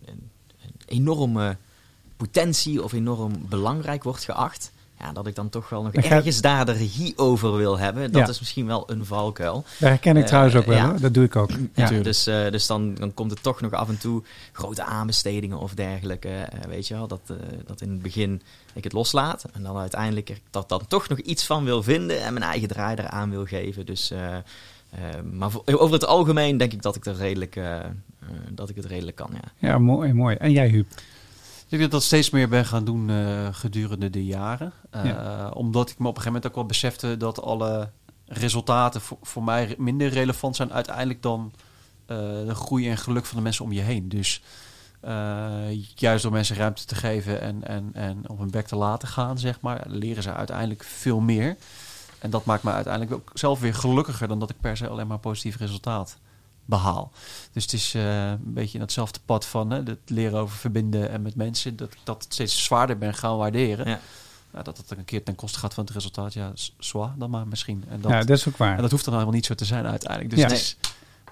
een, 0.06 0.30
een 0.62 0.74
enorme 0.86 1.58
potentie 2.18 2.84
of 2.84 2.94
enorm 2.94 3.34
belangrijk 3.50 4.04
wordt 4.04 4.24
geacht. 4.24 4.72
Ja, 5.00 5.12
dat 5.14 5.28
ik 5.28 5.36
dan 5.36 5.50
toch 5.50 5.70
wel 5.70 5.84
nog 5.84 5.92
gaat- 5.94 6.04
ergens 6.06 6.42
daar 6.42 6.66
de 6.66 6.72
regie 6.72 7.18
over 7.18 7.56
wil 7.56 7.78
hebben. 7.80 8.12
Dat 8.12 8.22
Ja. 8.22 8.28
is 8.30 8.40
misschien 8.40 8.66
wel 8.66 8.84
een 8.92 9.06
valkuil. 9.06 9.54
dat 9.80 9.90
herken 9.90 10.16
ik 10.18 10.22
Eh, 10.22 10.28
trouwens 10.28 10.56
ook 10.56 10.66
wel. 10.66 10.76
ja. 10.78 10.94
Dat 10.94 11.14
doe 11.14 11.24
ik 11.24 11.36
ook. 11.36 11.50
Ja. 11.74 11.90
Dus, 11.90 12.28
eh, 12.28 12.52
dus 12.52 12.68
dan, 12.68 12.94
dan 12.94 13.14
komt 13.14 13.32
het 13.32 13.44
toch 13.44 13.62
nog 13.62 13.72
af 13.74 13.90
en 13.90 13.98
toe 13.98 14.24
grote 14.52 14.84
aanbestedingen 14.84 15.58
of 15.60 15.74
dergelijke. 15.74 16.30
eh, 16.30 16.60
weet 16.70 16.88
je 16.88 16.94
wel, 16.94 17.08
dat, 17.08 17.22
dat 17.66 17.82
in 17.82 17.90
het 17.90 18.02
begin 18.02 18.42
ik 18.74 18.84
het 18.84 18.94
loslaat. 18.94 19.46
En 19.54 19.64
dan 19.64 19.78
uiteindelijk 19.78 20.30
er 20.30 20.40
dat 20.50 20.70
dan 20.70 20.88
toch 20.88 21.08
nog 21.10 21.20
iets 21.20 21.46
van 21.46 21.64
wil 21.64 21.84
vinden 21.84 22.22
en 22.24 22.34
mijn 22.34 22.46
eigen 22.46 22.68
draai 22.68 22.96
eraan 22.96 23.30
wil 23.30 23.46
geven. 23.46 23.86
Dus, 23.86 24.12
maar 25.34 25.52
voor- 25.52 25.64
over 25.66 25.94
het 25.94 26.06
algemeen 26.06 26.58
denk 26.58 26.74
ik 26.74 26.82
dat 26.82 26.96
ik, 26.96 27.06
er 27.06 27.16
redelijk, 27.16 27.60
dat 28.50 28.70
ik 28.70 28.76
het 28.76 28.86
redelijk 28.86 29.16
kan. 29.18 29.30
Ja. 29.34 29.68
ja, 29.70 29.78
mooi, 29.78 30.14
mooi. 30.14 30.36
En 30.36 30.52
jij, 30.52 30.68
Huub? 30.70 30.88
Ik 31.76 31.82
denk 31.82 31.94
dat 31.94 32.04
steeds 32.04 32.30
meer 32.30 32.50
ben 32.50 32.66
gaan 32.66 32.86
doen 32.86 33.10
eh, 33.10 33.48
gedurende 33.52 34.10
de 34.10 34.26
jaren. 34.26 34.74
Eh, 34.90 35.52
Omdat 35.54 35.90
ik 35.90 35.98
me 35.98 36.08
op 36.08 36.16
een 36.16 36.22
gegeven 36.22 36.34
moment 36.34 36.48
ook 36.48 36.56
wel 36.56 36.66
besefte 36.66 37.18
dat 37.18 37.42
alle 37.42 37.90
resultaten 38.26 39.02
voor, 39.02 39.18
voor 39.22 39.44
mij 39.44 39.76
minder 39.78 40.08
relevant 40.10 40.56
zijn 40.56 40.74
uiteindelijk 40.74 41.22
dan 41.22 41.54
eh, 42.06 42.18
de 42.18 42.56
groei 42.56 42.90
en 42.90 42.98
geluk 42.98 43.26
van 43.26 43.38
de 43.38 43.44
mensen 43.44 43.66
om 43.66 43.72
je 43.72 43.82
heen. 43.82 44.10
Dus 44.10 44.42
juist 45.96 46.24
door 46.24 46.32
mensen 46.32 46.56
ruimte 46.56 46.86
te 46.86 46.96
geven 46.96 47.42
en, 47.42 47.68
en, 47.68 47.90
en 47.94 48.30
op 48.30 48.40
hun 48.40 48.52
bek 48.52 48.68
te 48.68 48.76
laten 48.76 49.08
gaan, 49.08 49.38
zeg 49.40 49.62
maar, 49.62 49.84
leren 49.88 50.24
ze 50.24 50.34
uiteindelijk 50.34 50.84
veel 50.84 51.20
meer. 51.20 51.58
En 52.20 52.30
dat 52.30 52.46
maakt 52.46 52.64
me 52.64 52.72
uiteindelijk 52.72 53.14
ook 53.14 53.32
zelf 53.34 53.60
weer 53.60 53.74
gelukkiger 53.74 54.28
dan 54.28 54.40
dat 54.40 54.50
ik 54.50 54.60
per 54.62 54.78
se 54.78 54.88
alleen 54.88 55.08
maar 55.08 55.20
positief 55.20 55.58
resultaat 55.58 56.18
behaal. 56.66 57.12
Dus 57.52 57.64
het 57.64 57.74
is 57.74 57.94
eh, 57.94 58.30
een 58.30 58.54
beetje 58.54 58.76
in 58.76 58.82
hetzelfde 58.84 59.20
pad 59.26 59.46
van 59.46 59.70
hè, 59.72 59.78
het 59.84 60.00
leren 60.06 60.40
over 60.40 60.58
verbinden 60.58 61.10
en 61.10 61.22
met 61.22 61.36
mensen. 61.36 61.76
Dat 61.76 61.94
ik 61.94 61.98
dat 62.04 62.26
steeds 62.30 62.64
zwaarder 62.64 62.98
ben 62.98 63.14
gaan 63.14 63.38
waarderen. 63.38 63.88
Ja. 63.90 64.00
Nou, 64.52 64.64
dat 64.64 64.78
het 64.78 64.92
een 64.92 65.06
keer 65.06 65.24
ten 65.24 65.36
koste 65.36 65.60
gaat 65.60 65.74
van 65.74 65.84
het 65.86 65.94
resultaat. 65.94 66.34
Ja, 66.34 66.52
zwaar 66.80 67.14
dan 67.18 67.30
maar 67.30 67.48
misschien. 67.48 67.84
En 67.90 68.02
dat, 68.02 68.12
ja, 68.12 68.20
dat 68.20 68.38
is 68.38 68.48
ook 68.48 68.58
waar. 68.58 68.76
en 68.76 68.82
dat 68.82 68.92
hoeft 68.92 69.06
dan 69.06 69.14
helemaal 69.14 69.36
niet 69.36 69.46
zo 69.46 69.54
te 69.54 69.66
zijn 69.66 69.86
uiteindelijk. 69.86 70.30
Dus 70.30 70.40
Ja. 70.40 70.48
het 70.48 70.56
is, 70.58 70.78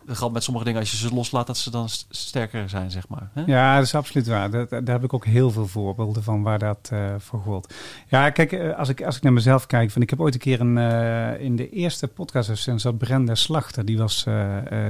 het 0.05 0.17
geldt 0.17 0.33
met 0.33 0.43
sommige 0.43 0.65
dingen, 0.65 0.79
als 0.79 0.91
je 0.91 0.97
ze 0.97 1.13
loslaat, 1.13 1.47
dat 1.47 1.57
ze 1.57 1.71
dan 1.71 1.89
st- 1.89 2.05
sterker 2.09 2.69
zijn, 2.69 2.91
zeg 2.91 3.07
maar. 3.07 3.29
Hè? 3.33 3.43
Ja, 3.45 3.75
dat 3.75 3.83
is 3.85 3.95
absoluut 3.95 4.27
waar. 4.27 4.51
Dat, 4.51 4.69
daar 4.69 4.83
heb 4.85 5.03
ik 5.03 5.13
ook 5.13 5.25
heel 5.25 5.51
veel 5.51 5.67
voorbeelden 5.67 6.23
van 6.23 6.41
waar 6.41 6.59
dat 6.59 6.89
eh 6.91 7.13
voor 7.17 7.39
gold. 7.39 7.73
Ja, 8.07 8.29
kijk, 8.29 8.51
eh, 8.51 8.77
als 8.77 8.89
ik, 8.89 9.01
als 9.03 9.15
ik 9.15 9.23
naar 9.23 9.33
mezelf 9.33 9.65
kijk, 9.65 9.91
van, 9.91 10.01
ik 10.01 10.09
heb 10.09 10.19
ooit 10.19 10.33
een 10.33 10.39
keer 10.39 10.59
een, 10.61 10.77
eh, 10.77 11.41
in 11.41 11.55
de 11.55 11.69
eerste 11.69 12.07
podcast 12.07 12.67
zat 12.75 12.97
Brenda 12.97 13.35
Slachter, 13.35 13.85
die 13.85 13.97
was 13.97 14.23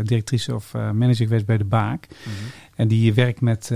directrice 0.04 0.56
of 0.56 0.74
manager 0.74 1.26
geweest 1.26 1.46
bij 1.46 1.58
de 1.58 1.66
Baak. 1.66 2.08
En 2.76 2.88
die 2.88 3.14
werkt 3.14 3.42
met 3.42 3.72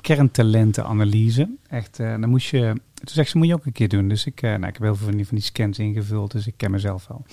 kerntalentenanalyse. 0.00 1.48
Echt, 1.68 1.96
dan 1.96 2.28
moest 2.28 2.50
je, 2.50 2.72
toen 2.94 3.08
zegt 3.08 3.30
ze, 3.30 3.38
moet 3.38 3.46
je 3.46 3.54
ook 3.54 3.66
een 3.66 3.72
keer 3.72 3.88
doen. 3.88 4.08
Dus 4.08 4.26
ik, 4.26 4.40
nou, 4.42 4.56
ik 4.56 4.62
heb 4.62 4.80
heel 4.82 4.96
veel 4.96 5.06
van 5.06 5.16
die, 5.16 5.26
van 5.26 5.36
die 5.36 5.44
scans 5.44 5.78
ingevuld, 5.78 6.30
dus 6.32 6.46
ik 6.46 6.54
ken 6.56 6.70
mezelf 6.70 7.06
wel. 7.08 7.24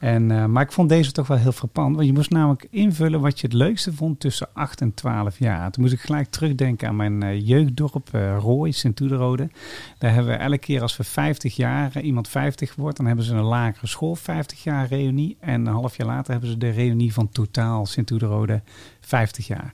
En, 0.00 0.30
eh, 0.30 0.44
maar 0.44 0.62
ik 0.62 0.72
vond 0.72 0.88
deze 0.88 1.12
toch 1.12 1.26
wel 1.26 1.36
heel 1.36 1.52
frappant. 1.52 1.94
Want 1.94 2.06
je 2.06 2.12
moest 2.12 2.30
namelijk 2.30 2.66
invullen 2.70 3.20
wat 3.20 3.40
je 3.40 3.46
het 3.46 3.56
leukste 3.56 3.92
vond 3.92 4.20
tussen 4.20 4.48
8 4.52 4.80
en 4.80 4.94
12 4.94 5.38
jaar. 5.38 5.70
Toen 5.70 5.82
moest 5.82 5.94
ik 5.94 6.00
gelijk 6.00 6.30
terugdenken 6.30 6.88
aan 6.88 6.96
mijn 6.96 7.22
eh, 7.22 7.46
jeugddorp, 7.46 8.08
eh 8.12 8.36
Rooi, 8.38 8.72
Sint-Oederode. 8.72 9.50
Daar 9.98 10.14
hebben 10.14 10.32
we 10.32 10.38
elke 10.38 10.58
keer 10.58 10.82
als 10.82 10.96
we 10.96 11.04
50 11.04 11.56
jaar, 11.56 12.00
iemand 12.00 12.28
50 12.28 12.74
wordt, 12.74 12.96
dan 12.96 13.06
hebben 13.06 13.24
ze 13.24 13.34
een 13.34 13.42
lagere 13.42 13.86
school 13.86 14.14
50 14.14 14.62
jaar 14.62 14.86
reunie. 14.86 15.36
En 15.40 15.66
een 15.66 15.72
half 15.72 15.96
jaar 15.96 16.06
later 16.06 16.32
hebben 16.32 16.50
ze 16.50 16.58
de 16.58 16.70
reunie 16.70 17.12
van 17.12 17.28
totaal 17.28 17.86
Sint-Oederode 17.86 18.62
50 19.00 19.46
jaar. 19.46 19.72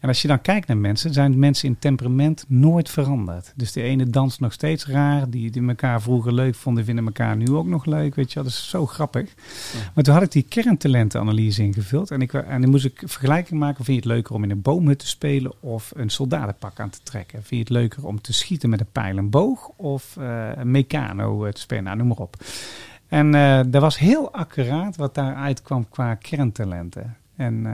En 0.00 0.08
als 0.08 0.22
je 0.22 0.28
dan 0.28 0.40
kijkt 0.40 0.68
naar 0.68 0.76
mensen, 0.76 1.12
zijn 1.12 1.38
mensen 1.38 1.68
in 1.68 1.78
temperament 1.78 2.44
nooit 2.48 2.90
veranderd. 2.90 3.52
Dus 3.56 3.72
de 3.72 3.82
ene 3.82 4.10
danst 4.10 4.40
nog 4.40 4.52
steeds 4.52 4.86
raar, 4.86 5.30
die, 5.30 5.50
die 5.50 5.68
elkaar 5.68 6.02
vroeger 6.02 6.34
leuk 6.34 6.54
vonden, 6.54 6.84
vinden 6.84 7.06
elkaar 7.06 7.36
nu 7.36 7.50
ook 7.50 7.66
nog 7.66 7.84
leuk. 7.84 8.14
Weet 8.14 8.28
je 8.28 8.34
wel, 8.34 8.44
dat 8.44 8.52
is 8.52 8.68
zo 8.68 8.86
grappig. 8.86 9.34
Maar 9.94 10.04
toen 10.04 10.14
had 10.14 10.22
ik 10.22 10.32
die 10.32 10.42
kerntalentenanalyse 10.42 11.62
ingevuld 11.62 12.10
en, 12.10 12.22
ik, 12.22 12.32
en 12.32 12.60
dan 12.60 12.70
moest 12.70 12.84
ik 12.84 13.02
vergelijking 13.04 13.60
maken. 13.60 13.84
Vind 13.84 14.02
je 14.02 14.08
het 14.08 14.12
leuker 14.12 14.34
om 14.34 14.42
in 14.42 14.50
een 14.50 14.62
boomhut 14.62 14.98
te 14.98 15.06
spelen 15.06 15.52
of 15.60 15.92
een 15.94 16.10
soldatenpak 16.10 16.80
aan 16.80 16.90
te 16.90 17.00
trekken? 17.02 17.38
Vind 17.38 17.50
je 17.50 17.58
het 17.74 17.82
leuker 17.82 18.06
om 18.06 18.20
te 18.20 18.32
schieten 18.32 18.70
met 18.70 18.80
een 18.80 18.92
pijl 18.92 19.16
en 19.16 19.30
boog 19.30 19.68
of 19.68 20.16
eh, 20.16 20.48
een 20.54 20.70
mecano 20.70 21.44
eh, 21.44 21.52
te 21.52 21.60
spelen? 21.60 21.84
Nou, 21.84 21.96
noem 21.96 22.08
maar 22.08 22.16
op. 22.16 22.36
En 23.08 23.34
eh 23.34 23.60
dat 23.66 23.82
was 23.82 23.98
heel 23.98 24.32
accuraat 24.32 24.96
wat 24.96 25.14
daaruit 25.14 25.62
kwam 25.62 25.88
qua 25.88 26.14
kerntalenten. 26.14 27.16
En 27.36 27.66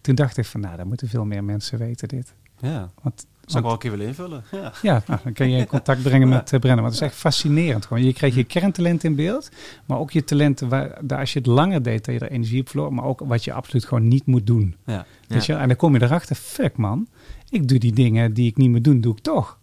toen 0.00 0.14
dacht 0.14 0.36
ik 0.36 0.44
van, 0.44 0.60
nou, 0.60 0.76
daar 0.76 0.86
moeten 0.86 1.08
veel 1.08 1.24
meer 1.24 1.44
mensen 1.44 1.78
weten 1.78 2.08
dit. 2.08 2.34
Ja, 2.60 2.90
Want, 3.02 3.26
zou 3.40 3.58
ik 3.58 3.64
wel 3.64 3.72
een 3.72 3.78
keer 3.78 3.90
willen 3.90 4.06
invullen. 4.06 4.44
Ja. 4.50 4.72
ja, 4.82 5.02
nou, 5.06 5.20
dan 5.24 5.32
kun 5.32 5.50
je 5.50 5.58
in 5.58 5.66
contact 5.66 6.02
brengen 6.02 6.28
met 6.28 6.52
uh, 6.52 6.60
Brennan. 6.60 6.82
Want 6.82 6.94
het 6.94 7.02
is 7.02 7.08
echt 7.08 7.18
fascinerend. 7.18 7.86
Gewoon. 7.86 8.04
Je 8.04 8.12
kreeg 8.12 8.34
je 8.34 8.44
kerntalent 8.44 9.04
in 9.04 9.14
beeld, 9.14 9.48
maar 9.86 9.98
ook 9.98 10.10
je 10.10 10.24
talenten, 10.24 10.68
waar, 10.68 10.98
daar, 11.00 11.18
als 11.18 11.32
je 11.32 11.38
het 11.38 11.48
langer 11.48 11.82
deed, 11.82 12.04
dat 12.04 12.14
je 12.14 12.20
er 12.20 12.30
energie 12.30 12.60
op 12.60 12.68
verloor, 12.68 12.94
maar 12.94 13.04
ook 13.04 13.20
wat 13.20 13.44
je 13.44 13.52
absoluut 13.52 13.84
gewoon 13.84 14.08
niet 14.08 14.26
moet 14.26 14.46
doen. 14.46 14.76
Ja. 14.86 15.06
Weet 15.26 15.46
je? 15.46 15.54
En 15.54 15.68
dan 15.68 15.76
kom 15.76 15.94
je 15.94 16.02
erachter, 16.02 16.36
fuck 16.36 16.76
man, 16.76 17.08
ik 17.48 17.68
doe 17.68 17.78
die 17.78 17.92
dingen 17.92 18.34
die 18.34 18.46
ik 18.46 18.56
niet 18.56 18.70
moet 18.70 18.84
doen, 18.84 19.00
doe 19.00 19.12
ik 19.12 19.22
toch. 19.22 19.58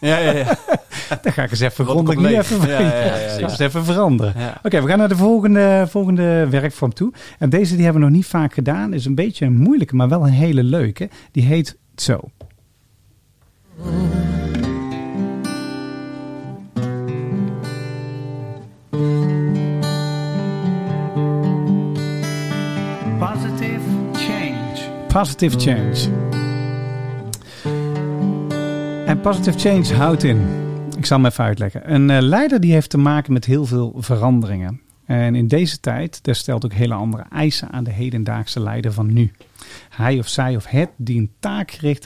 Ja, 0.00 0.18
ja, 0.18 0.30
ja. 0.30 0.58
Dan 1.22 1.32
ga 1.32 1.42
ik 1.42 1.50
eens 1.50 1.60
even 1.60 1.84
grondig 1.84 2.14
komt 2.14 2.26
nu 2.26 2.36
even, 2.36 2.68
Ja, 2.68 2.80
ja, 2.80 3.38
ja, 3.38 3.58
even 3.58 3.84
veranderen. 3.84 4.34
Ja. 4.38 4.60
Oké, 4.62 4.82
we 4.82 4.88
gaan 4.88 4.98
naar 4.98 5.08
de 5.08 5.16
volgende, 5.16 5.86
volgende 5.88 6.46
werkvorm 6.50 6.94
toe. 6.94 7.12
En 7.38 7.50
deze 7.50 7.74
die 7.74 7.84
hebben 7.84 8.02
we 8.02 8.08
nog 8.08 8.16
niet 8.16 8.26
vaak 8.26 8.54
gedaan. 8.54 8.92
Is 8.92 9.04
een 9.04 9.14
beetje 9.14 9.46
een 9.46 9.56
moeilijke, 9.56 9.96
maar 9.96 10.08
wel 10.08 10.26
een 10.26 10.32
hele 10.32 10.62
leuke. 10.62 11.08
Die 11.32 11.42
heet 11.42 11.76
zo. 11.96 12.20
Positive 23.18 23.80
change. 24.12 25.06
Positive 25.08 25.58
change. 25.58 26.24
En 29.06 29.20
positive 29.20 29.58
change 29.58 29.94
houdt 29.94 30.22
in. 30.22 30.65
Ik 31.06 31.12
zal 31.12 31.20
hem 31.20 31.30
even 31.30 31.44
uitleggen. 31.44 31.92
Een 31.94 32.10
eh, 32.10 32.20
leider 32.22 32.60
die 32.60 32.72
heeft 32.72 32.90
te 32.90 32.98
maken 32.98 33.32
met 33.32 33.44
heel 33.44 33.66
veel 33.66 33.94
veranderingen. 33.98 34.80
En 35.04 35.34
in 35.34 35.48
deze 35.48 35.80
tijd, 35.80 36.24
daar 36.24 36.34
stelt 36.34 36.64
ook 36.64 36.72
hele 36.72 36.94
andere 36.94 37.24
eisen 37.30 37.70
aan 37.70 37.84
de 37.84 37.90
hedendaagse 37.90 38.60
leider 38.60 38.92
van 38.92 39.12
nu. 39.12 39.32
Hij 39.88 40.18
of 40.18 40.28
zij 40.28 40.56
of 40.56 40.66
het 40.66 40.88
dient 40.96 41.30
taakgericht, 41.40 42.04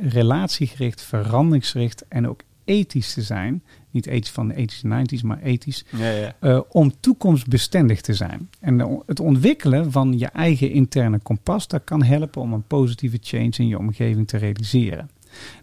relatiegericht, 0.00 1.02
veranderingsgericht 1.02 2.04
en 2.08 2.28
ook 2.28 2.40
ethisch 2.64 3.12
te 3.12 3.22
zijn. 3.22 3.62
Niet 3.90 4.06
ethisch 4.06 4.30
van 4.32 4.48
de 4.48 4.54
ethische 4.54 4.86
90s, 4.88 5.22
maar 5.24 5.38
ethisch. 5.42 5.84
Ja, 5.90 6.10
ja. 6.10 6.34
eh, 6.40 6.60
om 6.68 6.92
toekomstbestendig 7.00 8.00
te 8.00 8.14
zijn. 8.14 8.48
En 8.60 8.78
de- 8.78 9.02
het 9.06 9.20
ontwikkelen 9.20 9.92
van 9.92 10.18
je 10.18 10.26
eigen 10.26 10.70
interne 10.70 11.18
kompas, 11.18 11.68
dat 11.68 11.84
kan 11.84 12.02
helpen 12.02 12.42
om 12.42 12.52
een 12.52 12.66
positieve 12.66 13.18
change 13.20 13.52
in 13.56 13.66
je 13.68 13.78
omgeving 13.78 14.28
te 14.28 14.36
realiseren. 14.36 15.10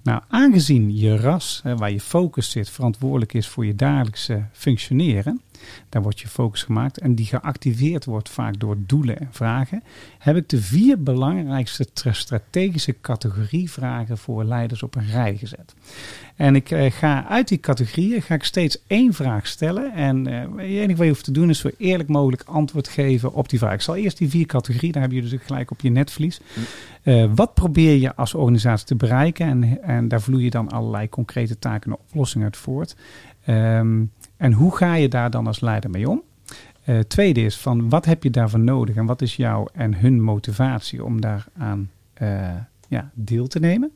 Nou, 0.03 0.21
aangezien 0.27 0.97
je 0.97 1.17
ras, 1.17 1.61
waar 1.63 1.91
je 1.91 1.99
focus 1.99 2.51
zit, 2.51 2.69
verantwoordelijk 2.69 3.33
is 3.33 3.47
voor 3.47 3.65
je 3.65 3.75
dagelijkse 3.75 4.43
functioneren, 4.51 5.41
daar 5.89 6.01
wordt 6.01 6.19
je 6.19 6.27
focus 6.27 6.63
gemaakt 6.63 6.97
en 6.99 7.15
die 7.15 7.25
geactiveerd 7.25 8.05
wordt 8.05 8.29
vaak 8.29 8.59
door 8.59 8.77
doelen 8.79 9.19
en 9.19 9.27
vragen, 9.31 9.83
heb 10.17 10.35
ik 10.35 10.49
de 10.49 10.61
vier 10.61 11.03
belangrijkste 11.03 11.93
tra- 11.93 12.13
strategische 12.13 12.95
categorievragen 13.01 14.17
voor 14.17 14.43
leiders 14.43 14.83
op 14.83 14.95
een 14.95 15.07
rij 15.07 15.35
gezet. 15.35 15.73
En 16.35 16.55
ik 16.55 16.71
eh, 16.71 16.91
ga 16.91 17.27
uit 17.27 17.47
die 17.47 17.59
categorieën 17.59 18.21
ga 18.21 18.33
ik 18.33 18.43
steeds 18.43 18.83
één 18.87 19.13
vraag 19.13 19.47
stellen. 19.47 19.93
En 19.93 20.27
eh, 20.27 20.41
het 20.41 20.59
enige 20.59 20.95
wat 20.95 21.05
je 21.05 21.07
hoeft 21.07 21.23
te 21.23 21.31
doen 21.31 21.49
is 21.49 21.59
zo 21.59 21.69
eerlijk 21.77 22.09
mogelijk 22.09 22.43
antwoord 22.45 22.87
geven 22.87 23.33
op 23.33 23.49
die 23.49 23.59
vraag. 23.59 23.73
Ik 23.73 23.81
zal 23.81 23.95
eerst 23.95 24.17
die 24.17 24.29
vier 24.29 24.45
categorieën, 24.45 24.91
daar 24.91 25.01
heb 25.01 25.11
je 25.11 25.21
dus 25.21 25.35
gelijk 25.41 25.71
op 25.71 25.81
je 25.81 25.89
netvlies. 25.89 26.39
Eh, 27.03 27.25
wat 27.35 27.53
probeer 27.53 27.95
je 27.95 28.15
als 28.15 28.33
organisatie 28.33 28.87
te 28.87 28.95
bereiken? 28.95 29.47
En, 29.47 29.83
en 29.83 30.07
daar 30.07 30.21
vloeien 30.21 30.51
dan 30.51 30.69
allerlei 30.69 31.09
concrete 31.09 31.59
taken 31.59 31.91
en 31.91 31.97
oplossingen 32.07 32.45
uit 32.45 32.57
voort. 32.57 32.95
Ehm, 33.45 34.03
en 34.39 34.53
hoe 34.53 34.75
ga 34.75 34.93
je 34.93 35.07
daar 35.07 35.29
dan 35.29 35.47
als 35.47 35.59
leider 35.59 35.89
mee 35.89 36.09
om? 36.09 36.23
Eh, 36.83 36.99
tweede 36.99 37.41
is 37.41 37.57
van 37.57 37.89
wat 37.89 38.05
heb 38.05 38.23
je 38.23 38.29
daarvoor 38.29 38.59
nodig 38.59 38.95
en 38.95 39.05
wat 39.05 39.21
is 39.21 39.35
jouw 39.35 39.67
en 39.73 39.95
hun 39.95 40.21
motivatie 40.21 41.03
om 41.03 41.21
daaraan 41.21 41.89
eh 42.13 42.55
ja, 42.87 43.11
deel 43.13 43.47
te 43.47 43.59
nemen? 43.59 43.91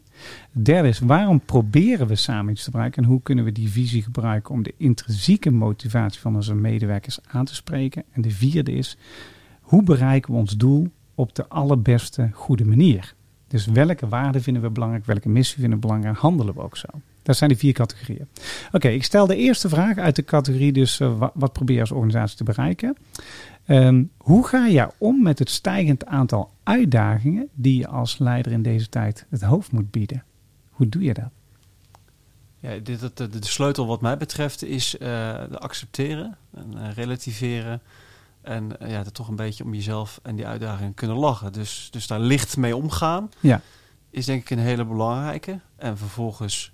Derde 0.51 0.87
is 0.87 0.99
waarom 0.99 1.39
proberen 1.39 2.07
we 2.07 2.15
samen 2.15 2.51
iets 2.51 2.63
te 2.63 2.71
bereiken 2.71 3.03
en 3.03 3.09
hoe 3.09 3.21
kunnen 3.21 3.45
we 3.45 3.51
die 3.51 3.69
visie 3.69 4.01
gebruiken 4.01 4.53
om 4.53 4.63
de 4.63 4.73
intrinsieke 4.77 5.51
motivatie 5.51 6.21
van 6.21 6.35
onze 6.35 6.55
medewerkers 6.55 7.19
aan 7.27 7.45
te 7.45 7.55
spreken? 7.55 8.03
En 8.11 8.21
de 8.21 8.31
vierde 8.31 8.71
is 8.71 8.97
hoe 9.61 9.83
bereiken 9.83 10.33
we 10.33 10.39
ons 10.39 10.57
doel 10.57 10.87
op 11.15 11.35
de 11.35 11.47
allerbeste 11.47 12.29
goede 12.33 12.65
manier? 12.65 13.15
Dus 13.47 13.65
welke 13.65 14.07
waarden 14.07 14.41
vinden 14.41 14.61
we 14.61 14.69
belangrijk, 14.69 15.05
welke 15.05 15.29
missie 15.29 15.59
vinden 15.59 15.79
we 15.79 15.85
belangrijk, 15.85 16.17
handelen 16.17 16.53
we 16.53 16.61
ook 16.61 16.77
zo? 16.77 16.87
Dat 17.24 17.38
zijn 17.38 17.49
die 17.49 17.59
vier 17.59 17.74
categorieën. 17.74 18.28
Oké, 18.71 18.88
ik 18.88 19.03
stel 19.03 19.28
de 19.28 19.36
eerste 19.36 19.69
vraag 19.69 19.97
uit 19.97 20.15
de 20.15 20.24
categorie, 20.24 20.74
dus 20.74 20.99
eh, 20.99 21.24
wat, 21.34 21.53
probeer 21.53 21.76
je 21.76 21.82
als 21.82 21.91
organisatie 21.91 22.38
te 22.38 22.43
bereiken? 22.43 22.97
Ehm, 23.65 24.03
hoe 24.17 24.47
ga 24.47 24.65
je 24.65 24.89
om 24.97 25.24
met 25.24 25.39
het 25.39 25.49
stijgend 25.49 26.05
aantal 26.05 26.51
uitdagingen 26.63 27.49
die 27.53 27.78
je 27.78 27.88
als 27.88 28.17
leider 28.17 28.51
in 28.51 28.61
deze 28.61 28.89
tijd 28.89 29.26
het 29.30 29.41
hoofd 29.41 29.71
moet 29.71 29.91
bieden? 29.91 30.24
Hoe 30.69 30.89
doe 30.89 31.03
je 31.03 31.13
dat? 31.13 31.30
Ja, 32.59 32.78
dit, 32.78 33.17
de, 33.17 33.30
de 33.30 33.45
sleutel 33.45 33.88
wat 33.88 34.01
mij 34.01 34.17
betreft 34.17 34.63
is 34.63 34.97
eh, 34.97 35.07
de 35.49 35.59
accepteren 35.59 36.38
en 36.53 36.78
eh, 36.78 36.93
relativeren. 36.93 37.82
En 38.41 38.71
ja, 38.80 38.88
er 38.88 39.11
toch 39.11 39.28
een 39.28 39.36
beetje 39.36 39.63
om 39.63 39.74
jezelf 39.74 40.19
en 40.24 40.36
die 40.36 40.47
uitdagingen 40.47 40.93
kunnen 40.93 41.17
lachen. 41.17 41.53
Dus, 41.53 41.88
dus 41.91 42.07
daar 42.07 42.19
licht 42.19 42.57
mee 42.57 42.76
omgaan 42.76 43.32
Ja. 43.39 43.61
is 44.09 44.26
denk 44.26 44.41
ik 44.41 44.49
een 44.49 44.59
hele 44.59 44.86
belangrijke. 44.86 45.59
En 45.76 45.97
vervolgens 45.97 46.72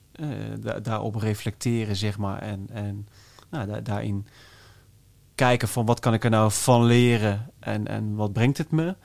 da- 0.61 0.79
daarop 0.79 1.15
reflecteren, 1.15 1.95
zeg 1.95 2.17
maar. 2.17 2.39
En, 2.41 2.67
en 2.71 3.07
nou, 3.49 3.67
da- 3.67 3.79
daarin 3.81 4.27
kijken 5.35 5.67
van 5.67 5.85
wat 5.85 5.99
kan 5.99 6.13
ik 6.13 6.23
er 6.23 6.29
nou 6.29 6.51
van 6.51 6.83
leren 6.85 7.51
en, 7.59 7.87
en 7.87 8.15
wat 8.15 8.33
brengt 8.33 8.57
het 8.57 8.71
me. 8.71 8.95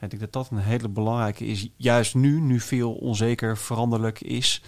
Ik 0.00 0.10
denk 0.10 0.22
dat 0.22 0.32
dat 0.32 0.50
een 0.50 0.58
hele 0.64 0.88
belangrijke 0.88 1.46
is. 1.46 1.68
Juist 1.76 2.14
nu, 2.14 2.40
nu 2.40 2.60
veel 2.60 2.92
onzeker 2.92 3.56
veranderlijk 3.58 4.20
is. 4.20 4.62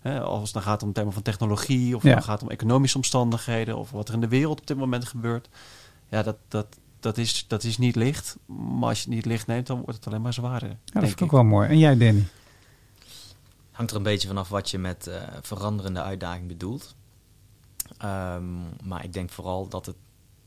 Hè, 0.00 0.20
als 0.20 0.42
het 0.42 0.52
dan 0.52 0.62
gaat 0.62 0.80
om 0.82 0.88
het 0.88 0.96
thema 0.96 1.10
van 1.10 1.22
technologie, 1.22 1.96
of 1.96 2.02
Ja. 2.02 2.12
dan 2.12 2.22
gaat 2.22 2.40
het 2.40 2.42
om 2.42 2.50
economische 2.50 2.96
omstandigheden, 2.96 3.76
of 3.78 3.90
wat 3.90 4.08
er 4.08 4.14
in 4.14 4.20
de 4.20 4.28
wereld 4.28 4.60
op 4.60 4.66
dit 4.66 4.76
moment 4.76 5.04
gebeurt. 5.04 5.48
Ja, 6.08 6.22
dat, 6.22 6.36
dat, 6.48 6.66
dat, 7.00 7.18
is, 7.18 7.44
dat 7.48 7.64
is 7.64 7.78
niet 7.78 7.96
licht. 7.96 8.36
Maar 8.46 8.88
als 8.88 8.98
je 8.98 9.04
het 9.04 9.14
niet 9.14 9.24
licht 9.24 9.46
neemt, 9.46 9.66
dan 9.66 9.76
wordt 9.80 9.94
het 9.94 10.06
alleen 10.06 10.22
maar 10.22 10.32
zwaarder. 10.32 10.68
Ja, 10.68 10.76
dat 10.84 11.02
vind 11.02 11.12
ik 11.14 11.22
ook 11.22 11.30
wel 11.30 11.44
mooi. 11.44 11.68
En 11.68 11.78
jij, 11.78 11.96
Danny? 11.96 12.24
Hangt 13.80 13.94
er 13.94 14.00
een 14.00 14.10
beetje 14.10 14.28
vanaf 14.28 14.48
wat 14.48 14.70
je 14.70 14.78
met 14.78 15.06
eh, 15.06 15.22
veranderende 15.42 16.02
uitdaging 16.02 16.48
bedoelt. 16.48 16.94
Ehm, 17.98 18.86
maar 18.88 19.04
ik 19.04 19.12
denk 19.12 19.30
vooral 19.30 19.68
dat 19.68 19.86
het. 19.86 19.96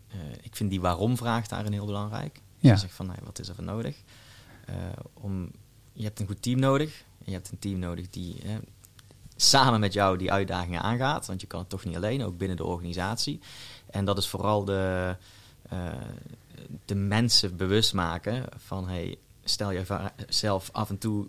eh, 0.08 0.18
ik 0.42 0.56
vind 0.56 0.70
die 0.70 0.82
waarom-vraag 0.82 1.48
daarin 1.48 1.72
heel 1.72 1.86
belangrijk. 1.86 2.42
Ja. 2.58 2.72
je 2.72 2.78
zegt 2.78 2.94
van, 2.94 3.06
nou, 3.06 3.18
wat 3.24 3.40
is 3.40 3.48
er 3.48 3.56
voor 3.56 3.64
nodig? 3.64 3.98
Eh, 4.66 4.76
om, 5.14 5.52
je 5.94 6.04
hebt 6.04 6.20
een 6.20 6.28
goed 6.28 6.42
team 6.42 6.60
nodig. 6.60 7.04
Je 7.24 7.32
hebt 7.32 7.52
een 7.52 7.60
team 7.60 7.80
nodig 7.80 8.10
die 8.10 8.42
eh, 8.42 8.56
samen 9.36 9.80
met 9.80 9.94
jou 9.94 10.18
die 10.18 10.32
uitdagingen 10.32 10.82
aangaat. 10.82 11.26
Want 11.26 11.42
je 11.42 11.48
kan 11.48 11.60
het 11.60 11.70
toch 11.70 11.86
niet 11.86 11.96
alleen, 11.96 12.24
ook 12.24 12.38
binnen 12.38 12.58
de 12.58 12.66
organisatie. 12.66 13.40
En 13.86 14.06
dat 14.06 14.18
is 14.18 14.28
vooral 14.28 14.66
de, 14.66 15.16
de 16.86 16.96
mensen 16.96 17.58
bewust 17.58 17.94
maken 17.94 18.46
van... 18.58 18.88
Hey, 18.88 19.18
stel 19.44 19.74
jezelf 19.74 20.70
af 20.72 20.90
en 20.90 20.98
toe 20.98 21.28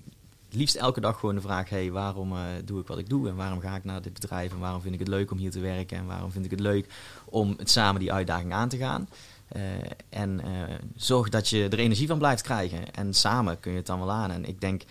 liefst 0.55 0.75
elke 0.75 1.01
dag 1.01 1.19
gewoon 1.19 1.35
de 1.35 1.41
vraag: 1.41 1.69
hey, 1.69 1.91
waarom 1.91 2.33
eh, 2.33 2.43
doe 2.65 2.81
ik 2.81 2.87
wat 2.87 2.99
ik 2.99 3.09
doe? 3.09 3.29
En 3.29 3.37
waarom 3.37 3.61
ga 3.61 3.77
ik 3.77 3.85
naar 3.85 4.03
dit 4.03 4.13
bedrijf? 4.13 4.53
En 4.53 4.59
waarom 4.59 4.81
vind 4.81 4.95
ik 4.95 5.01
het 5.01 5.09
leuk 5.09 5.31
om 5.31 5.39
hier 5.39 5.51
te 5.51 5.61
werken? 5.61 5.97
En 5.97 6.07
waarom 6.07 6.31
vind 6.31 6.45
ik 6.45 6.51
het 6.51 6.61
leuk 6.61 6.87
om 7.25 7.55
het 7.59 7.71
samen 7.71 8.01
die 8.01 8.13
uitdaging 8.13 8.53
aan 8.53 8.69
te 8.69 8.77
gaan? 8.77 9.09
Eh, 9.49 9.63
en 10.09 10.41
eh, 10.41 10.75
zorg 10.97 11.29
dat 11.29 11.49
je 11.49 11.69
er 11.69 11.79
energie 11.79 12.07
van 12.07 12.19
blijft 12.19 12.43
krijgen. 12.43 12.95
En 12.95 13.15
samen 13.15 13.61
kun 13.61 13.71
je 13.71 13.77
het 13.77 13.87
dan 13.87 13.99
wel 13.99 14.11
aan. 14.11 14.31
En 14.31 14.45
ik 14.45 14.61
denk, 14.61 14.83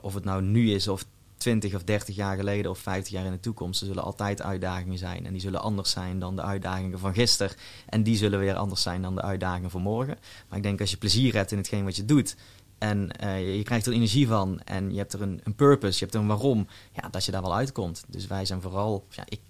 of 0.00 0.14
het 0.14 0.24
nou 0.24 0.42
nu 0.42 0.70
is 0.70 0.88
of 0.88 1.04
20 1.36 1.74
of 1.74 1.84
30 1.84 2.14
jaar 2.14 2.36
geleden 2.36 2.70
of 2.70 2.78
50 2.78 3.12
jaar 3.12 3.24
in 3.24 3.30
de 3.30 3.40
toekomst. 3.40 3.80
Er 3.80 3.86
zullen 3.86 4.02
altijd 4.02 4.42
uitdagingen 4.42 4.98
zijn. 4.98 5.26
En 5.26 5.32
die 5.32 5.40
zullen 5.40 5.60
anders 5.60 5.90
zijn 5.90 6.18
dan 6.18 6.36
de 6.36 6.42
uitdagingen 6.42 6.98
van 6.98 7.14
gisteren. 7.14 7.56
En 7.88 8.02
die 8.02 8.16
zullen 8.16 8.38
weer 8.38 8.54
anders 8.54 8.82
zijn 8.82 9.02
dan 9.02 9.14
de 9.14 9.22
uitdagingen 9.22 9.70
van 9.70 9.82
morgen. 9.82 10.18
Maar 10.48 10.58
ik 10.58 10.64
denk 10.64 10.80
als 10.80 10.90
je 10.90 10.96
plezier 10.96 11.34
hebt 11.34 11.52
in 11.52 11.58
hetgeen 11.58 11.84
wat 11.84 11.96
je 11.96 12.04
doet. 12.04 12.36
En 12.78 13.10
eh, 13.10 13.56
je- 13.56 13.62
krijgt 13.62 13.86
er 13.86 13.92
energie 13.92 14.26
van. 14.28 14.60
En 14.64 14.90
je 14.92 14.98
hebt 14.98 15.12
er 15.12 15.22
een, 15.22 15.40
een 15.44 15.54
purpose. 15.54 15.92
Je 15.98 16.00
hebt 16.04 16.14
er 16.14 16.20
een 16.20 16.26
waarom. 16.26 16.66
Ja, 16.92 17.08
dat 17.10 17.24
je 17.24 17.32
daar 17.32 17.42
wel 17.42 17.54
uitkomt. 17.56 18.04
Dus 18.08 18.26
wij 18.26 18.44
zijn 18.44 18.60
vooral. 18.60 19.04
Ja, 19.10 19.22
ik 19.28 19.40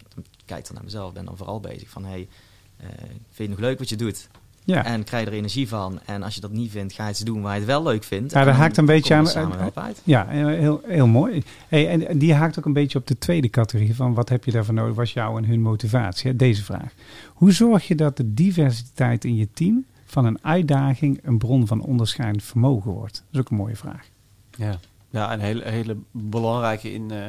kijk 0.44 0.64
dan 0.66 0.74
naar 0.74 0.84
mezelf. 0.84 1.12
Ben 1.12 1.24
dan 1.24 1.36
vooral 1.36 1.60
bezig 1.60 1.88
van. 1.88 2.04
Hey, 2.04 2.28
eh, 2.76 2.86
vind 2.98 3.18
je 3.36 3.42
het 3.42 3.50
nog 3.50 3.58
leuk 3.60 3.78
wat 3.78 3.88
je 3.88 3.96
doet? 3.96 4.28
Ja. 4.64 4.84
En 4.84 5.04
krijg 5.04 5.24
je 5.24 5.30
er 5.30 5.36
energie 5.36 5.68
van. 5.68 6.00
En 6.04 6.22
als 6.22 6.34
je 6.34 6.40
dat 6.40 6.50
niet 6.52 6.70
vindt, 6.70 6.92
ga 6.92 7.04
je 7.04 7.10
iets 7.10 7.20
doen 7.20 7.42
waar 7.42 7.52
je 7.52 7.58
het 7.58 7.68
wel 7.68 7.82
leuk 7.82 8.04
vindt. 8.04 8.32
Ja, 8.32 8.44
dan 8.44 8.54
haakt 8.54 8.76
een 8.76 8.84
beetje 8.86 9.14
aan- 9.14 9.26
samen 9.26 9.70
uit. 9.74 10.00
Ja, 10.04 10.26
heel, 10.28 10.80
heel 10.86 11.06
mooi. 11.06 11.42
Hey, 11.68 11.88
en 12.06 12.18
die 12.18 12.34
haakt 12.34 12.58
ook 12.58 12.64
een 12.64 12.72
beetje 12.72 12.98
op 12.98 13.06
de 13.06 13.18
tweede 13.18 13.48
categorie 13.48 13.94
van 13.94 14.14
wat 14.14 14.28
heb 14.28 14.44
je 14.44 14.50
daarvoor 14.50 14.74
nodig, 14.74 14.94
was 14.94 15.12
jouw 15.12 15.36
en 15.36 15.44
hun 15.44 15.60
motivatie. 15.60 16.30
hè? 16.30 16.36
Deze 16.36 16.64
vraag. 16.64 16.92
Hoe 17.34 17.52
zorg 17.52 17.88
je 17.88 17.94
dat 17.94 18.16
de 18.16 18.34
diversiteit 18.34 19.24
in 19.24 19.36
je 19.36 19.48
team 19.52 19.84
van 20.16 20.24
een 20.24 20.44
uitdaging 20.44 21.20
een 21.22 21.38
bron 21.38 21.66
van 21.66 21.80
onderscheidend 21.80 22.42
vermogen 22.42 22.90
wordt? 22.90 23.14
Dat 23.14 23.24
is 23.32 23.38
ook 23.40 23.50
een 23.50 23.56
mooie 23.56 23.76
vraag. 23.76 24.08
Ja, 24.56 24.78
ja 25.10 25.32
een 25.32 25.40
hele, 25.40 25.68
hele 25.68 25.96
belangrijke 26.10 26.92
in, 26.92 27.10
eh, 27.10 27.28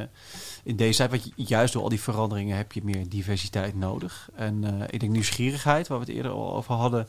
in 0.64 0.76
deze 0.76 0.96
tijd. 0.96 1.10
Want 1.10 1.24
ju- 1.24 1.44
juist 1.46 1.72
door 1.72 1.82
al 1.82 1.88
die 1.88 2.00
veranderingen 2.00 2.56
heb 2.56 2.72
je 2.72 2.84
meer 2.84 3.08
diversiteit 3.08 3.74
nodig. 3.74 4.30
En 4.34 4.64
eh, 4.64 4.84
ik 4.90 5.00
denk 5.00 5.12
nieuwsgierigheid, 5.12 5.88
waar 5.88 5.98
we 5.98 6.04
het 6.04 6.14
eerder 6.14 6.32
al 6.32 6.54
over 6.54 6.74
hadden, 6.74 7.06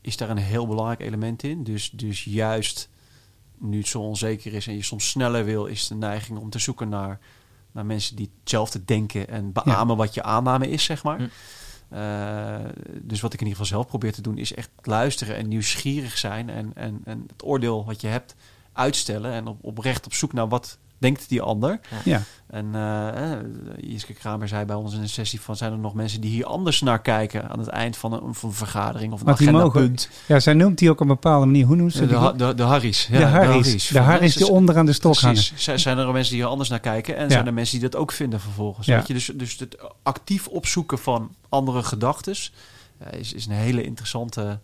is 0.00 0.16
daar 0.16 0.30
een 0.30 0.36
heel 0.36 0.66
belangrijk 0.66 1.00
element 1.00 1.42
in. 1.42 1.64
Dus, 1.64 1.90
dus 1.90 2.24
juist 2.24 2.88
nu 3.58 3.78
het 3.78 3.88
zo 3.88 4.00
onzeker 4.00 4.54
is 4.54 4.66
en 4.66 4.74
je 4.74 4.82
soms 4.82 5.08
sneller 5.08 5.44
wil, 5.44 5.66
is 5.66 5.86
de 5.88 5.94
neiging 5.94 6.38
om 6.38 6.50
te 6.50 6.58
zoeken 6.58 6.88
naar, 6.88 7.18
naar 7.72 7.86
mensen 7.86 8.16
die 8.16 8.30
hetzelfde 8.40 8.84
denken 8.84 9.28
en 9.28 9.52
beamen 9.52 9.96
wat 9.96 10.14
je 10.14 10.22
aanname 10.22 10.68
is, 10.70 10.84
zeg 10.84 11.02
maar. 11.02 11.18
Hm. 11.18 11.26
Eh, 11.88 12.56
dus 13.02 13.20
wat 13.20 13.32
ik 13.32 13.40
in 13.40 13.46
ieder 13.46 13.62
geval 13.62 13.76
zelf 13.78 13.86
probeer 13.86 14.12
te 14.12 14.22
doen, 14.22 14.38
is 14.38 14.54
echt 14.54 14.70
luisteren 14.82 15.36
en 15.36 15.48
nieuwsgierig 15.48 16.18
zijn. 16.18 16.50
En, 16.50 16.72
en, 16.74 17.00
en 17.04 17.24
het 17.32 17.44
oordeel 17.44 17.84
wat 17.84 18.00
je 18.00 18.06
hebt 18.06 18.34
uitstellen. 18.72 19.32
En 19.32 19.46
op, 19.46 19.58
oprecht 19.64 20.06
op 20.06 20.14
zoek 20.14 20.32
naar 20.32 20.48
wat 20.48 20.78
denkt 20.98 21.28
die 21.28 21.42
ander. 21.42 21.80
Ja, 22.04 22.22
En 22.46 22.74
eh 22.74 23.32
eh, 23.32 23.38
Jiske 23.76 24.12
Kramer 24.12 24.48
zei 24.48 24.64
bij 24.64 24.76
ons 24.76 24.94
in 24.94 25.00
een 25.00 25.08
sessie 25.08 25.40
van... 25.40 25.56
zijn 25.56 25.72
er 25.72 25.78
nog 25.78 25.94
mensen 25.94 26.20
die 26.20 26.30
hier 26.30 26.44
anders 26.44 26.80
naar 26.80 27.00
kijken... 27.02 27.50
aan 27.50 27.58
het 27.58 27.68
eind 27.68 27.96
van 27.96 28.12
een, 28.12 28.34
van 28.34 28.48
een 28.48 28.54
vergadering 28.54 29.12
of 29.12 29.20
een 29.20 29.26
die 29.26 29.48
agendapunt. 29.48 30.08
ja 30.26 30.40
zij 30.40 30.52
noemt 30.54 30.78
die 30.78 30.88
ook 30.90 30.94
op 30.94 31.00
een 31.00 31.06
bepaalde 31.14 31.46
manier. 31.46 31.66
Hoe 31.66 31.76
noemt 31.76 31.92
ze 31.92 32.00
De, 32.00 32.06
die? 32.06 32.16
ha- 32.16 32.32
de, 32.32 32.54
de 32.54 32.62
Harry's. 32.62 33.06
Ja, 33.06 33.18
de 33.18 33.24
Harry's. 33.24 33.88
De 33.88 33.98
Harry's 33.98 34.34
die 34.34 34.48
onder 34.48 34.76
aan 34.78 34.86
de 34.86 34.92
stok. 34.92 35.16
Precies. 35.20 35.52
Zijn- 35.56 35.78
Zijn 35.80 35.98
er 35.98 36.12
mensen 36.12 36.32
die 36.32 36.40
hier 36.42 36.50
anders 36.50 36.68
naar 36.68 36.80
kijken? 36.80 37.16
En 37.16 37.22
Ja. 37.24 37.30
zijn 37.30 37.46
er 37.46 37.54
mensen 37.54 37.80
die 37.80 37.88
dat 37.88 38.00
ook 38.00 38.12
vinden 38.12 38.40
vervolgens? 38.40 38.86
Ja. 38.86 38.96
Weet 38.96 39.06
je? 39.06 39.12
Dus, 39.14 39.30
dus 39.34 39.58
het 39.58 39.76
actief 40.02 40.46
opzoeken 40.46 40.98
van 40.98 41.34
andere 41.48 41.82
gedachten... 41.82 42.32
is, 42.32 43.32
is 43.32 43.46
een 43.46 43.52
hele 43.52 43.82
interessante... 43.84 44.58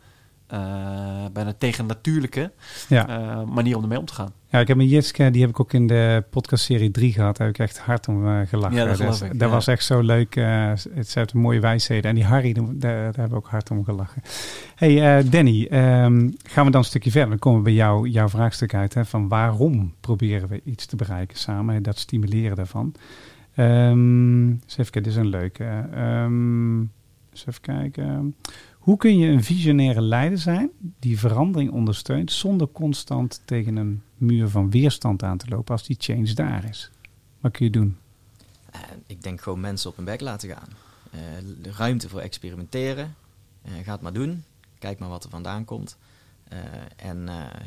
eh, 0.53 1.25
bijna 1.33 1.53
tegennatuurlijke 1.59 2.53
Ja. 2.89 3.09
eh, 3.09 3.45
manier 3.45 3.77
om 3.77 3.83
ermee 3.83 3.99
om 3.99 4.05
te 4.05 4.15
gaan. 4.15 4.33
Ja, 4.49 4.61
ik 4.61 4.69
heb 4.69 4.79
een 4.79 4.87
Jitske, 4.89 5.31
die 5.31 5.41
heb 5.41 5.51
ik 5.51 5.61
ook 5.61 5.73
in 5.73 5.87
de 5.87 6.25
podcastserie 6.31 6.91
3 6.91 7.13
gehad. 7.13 7.37
Daar 7.37 7.47
heb 7.47 7.57
ik 7.57 7.63
echt 7.63 7.79
hard 7.79 8.09
om 8.09 8.27
eh, 8.27 8.41
gelachen. 8.49 8.77
Ja, 8.77 8.85
dat 8.85 8.97
Dus 8.97 9.21
ik, 9.21 9.29
dat 9.39 9.49
ja. 9.49 9.55
was 9.55 9.67
echt 9.67 9.85
zo 9.85 10.01
leuk. 10.01 10.35
het 10.35 11.09
zijn 11.09 11.29
mooie 11.33 11.61
wijsheden. 11.61 12.11
En 12.11 12.15
die 12.15 12.25
Harry, 12.25 12.53
daar, 12.53 12.65
daar 12.79 13.05
hebben 13.05 13.29
we 13.29 13.35
ook 13.35 13.49
hard 13.49 13.71
om 13.71 13.85
gelachen. 13.85 14.23
hey, 14.75 15.29
Danny, 15.29 15.67
ehm, 15.71 16.31
gaan 16.43 16.65
we 16.65 16.71
dan 16.71 16.81
een 16.81 16.85
stukje 16.85 17.11
verder. 17.11 17.31
Dan 17.31 17.39
komen 17.39 17.59
we 17.59 17.65
bij 17.65 17.75
jou, 17.75 18.09
jouw 18.09 18.29
vraagstuk 18.29 18.75
uit. 18.75 18.95
Hè, 18.95 19.05
van 19.05 19.29
waarom 19.29 19.95
proberen 20.01 20.49
we 20.49 20.61
iets 20.65 20.87
te 20.87 20.97
bereiken 20.97 21.39
samen? 21.39 21.83
Dat 21.83 21.99
stimuleren 21.99 22.57
daarvan. 22.57 22.95
Ehm 23.55 24.51
eens 24.51 24.77
even 24.79 24.93
kijken, 24.93 25.03
dit 25.03 25.13
is 25.13 25.17
een 25.19 25.27
leuke. 25.27 25.65
Ehm 25.95 26.81
eens 27.31 27.47
even 27.47 27.61
kijken. 27.61 28.35
Hoe 28.83 28.97
kun 28.97 29.19
je 29.19 29.27
een 29.27 29.45
visionaire 29.45 30.01
leider 30.01 30.39
zijn 30.39 30.71
die 30.99 31.19
verandering 31.19 31.71
ondersteunt 31.71 32.33
zonder 32.33 32.69
constant 32.73 33.41
tegen 33.45 33.77
een 33.77 34.03
muur 34.17 34.49
van 34.49 34.71
weerstand 34.71 35.23
aan 35.23 35.39
te 35.39 35.49
lopen 35.49 35.73
als 35.73 35.87
die 35.87 35.97
change 35.99 36.35
daar 36.35 36.69
is? 36.69 36.91
Wat 37.41 37.53
kun 37.53 37.65
je 37.65 37.71
doen? 37.71 37.97
Eh, 38.71 38.81
ik 39.07 39.23
denk 39.23 39.41
gewoon 39.41 39.61
mensen 39.61 39.91
op 39.91 39.97
hun 39.97 40.05
bek 40.05 40.21
laten 40.21 40.49
gaan. 40.49 40.69
Eh, 41.11 41.21
ruimte 41.77 42.09
voor 42.09 42.21
experimenteren. 42.21 43.15
Eh, 43.63 43.73
ga 43.83 43.93
het 43.93 44.01
maar 44.01 44.13
doen. 44.13 44.45
Kijk 44.79 44.99
maar 44.99 45.09
wat 45.09 45.25
er 45.25 45.31
vandaan 45.31 45.65
komt. 45.65 45.97
En 46.97 47.25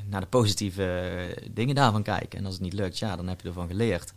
naar 0.09 0.21
de 0.21 0.27
positieve 0.29 1.47
dingen 1.53 1.75
daarvan 1.75 2.03
kijken. 2.03 2.39
En 2.39 2.45
als 2.45 2.53
het 2.53 2.63
niet 2.63 2.73
lukt, 2.73 2.97
ja, 2.97 3.15
dan 3.15 3.27
heb 3.27 3.41
je 3.41 3.47
ervan 3.47 3.67
geleerd. 3.67 4.13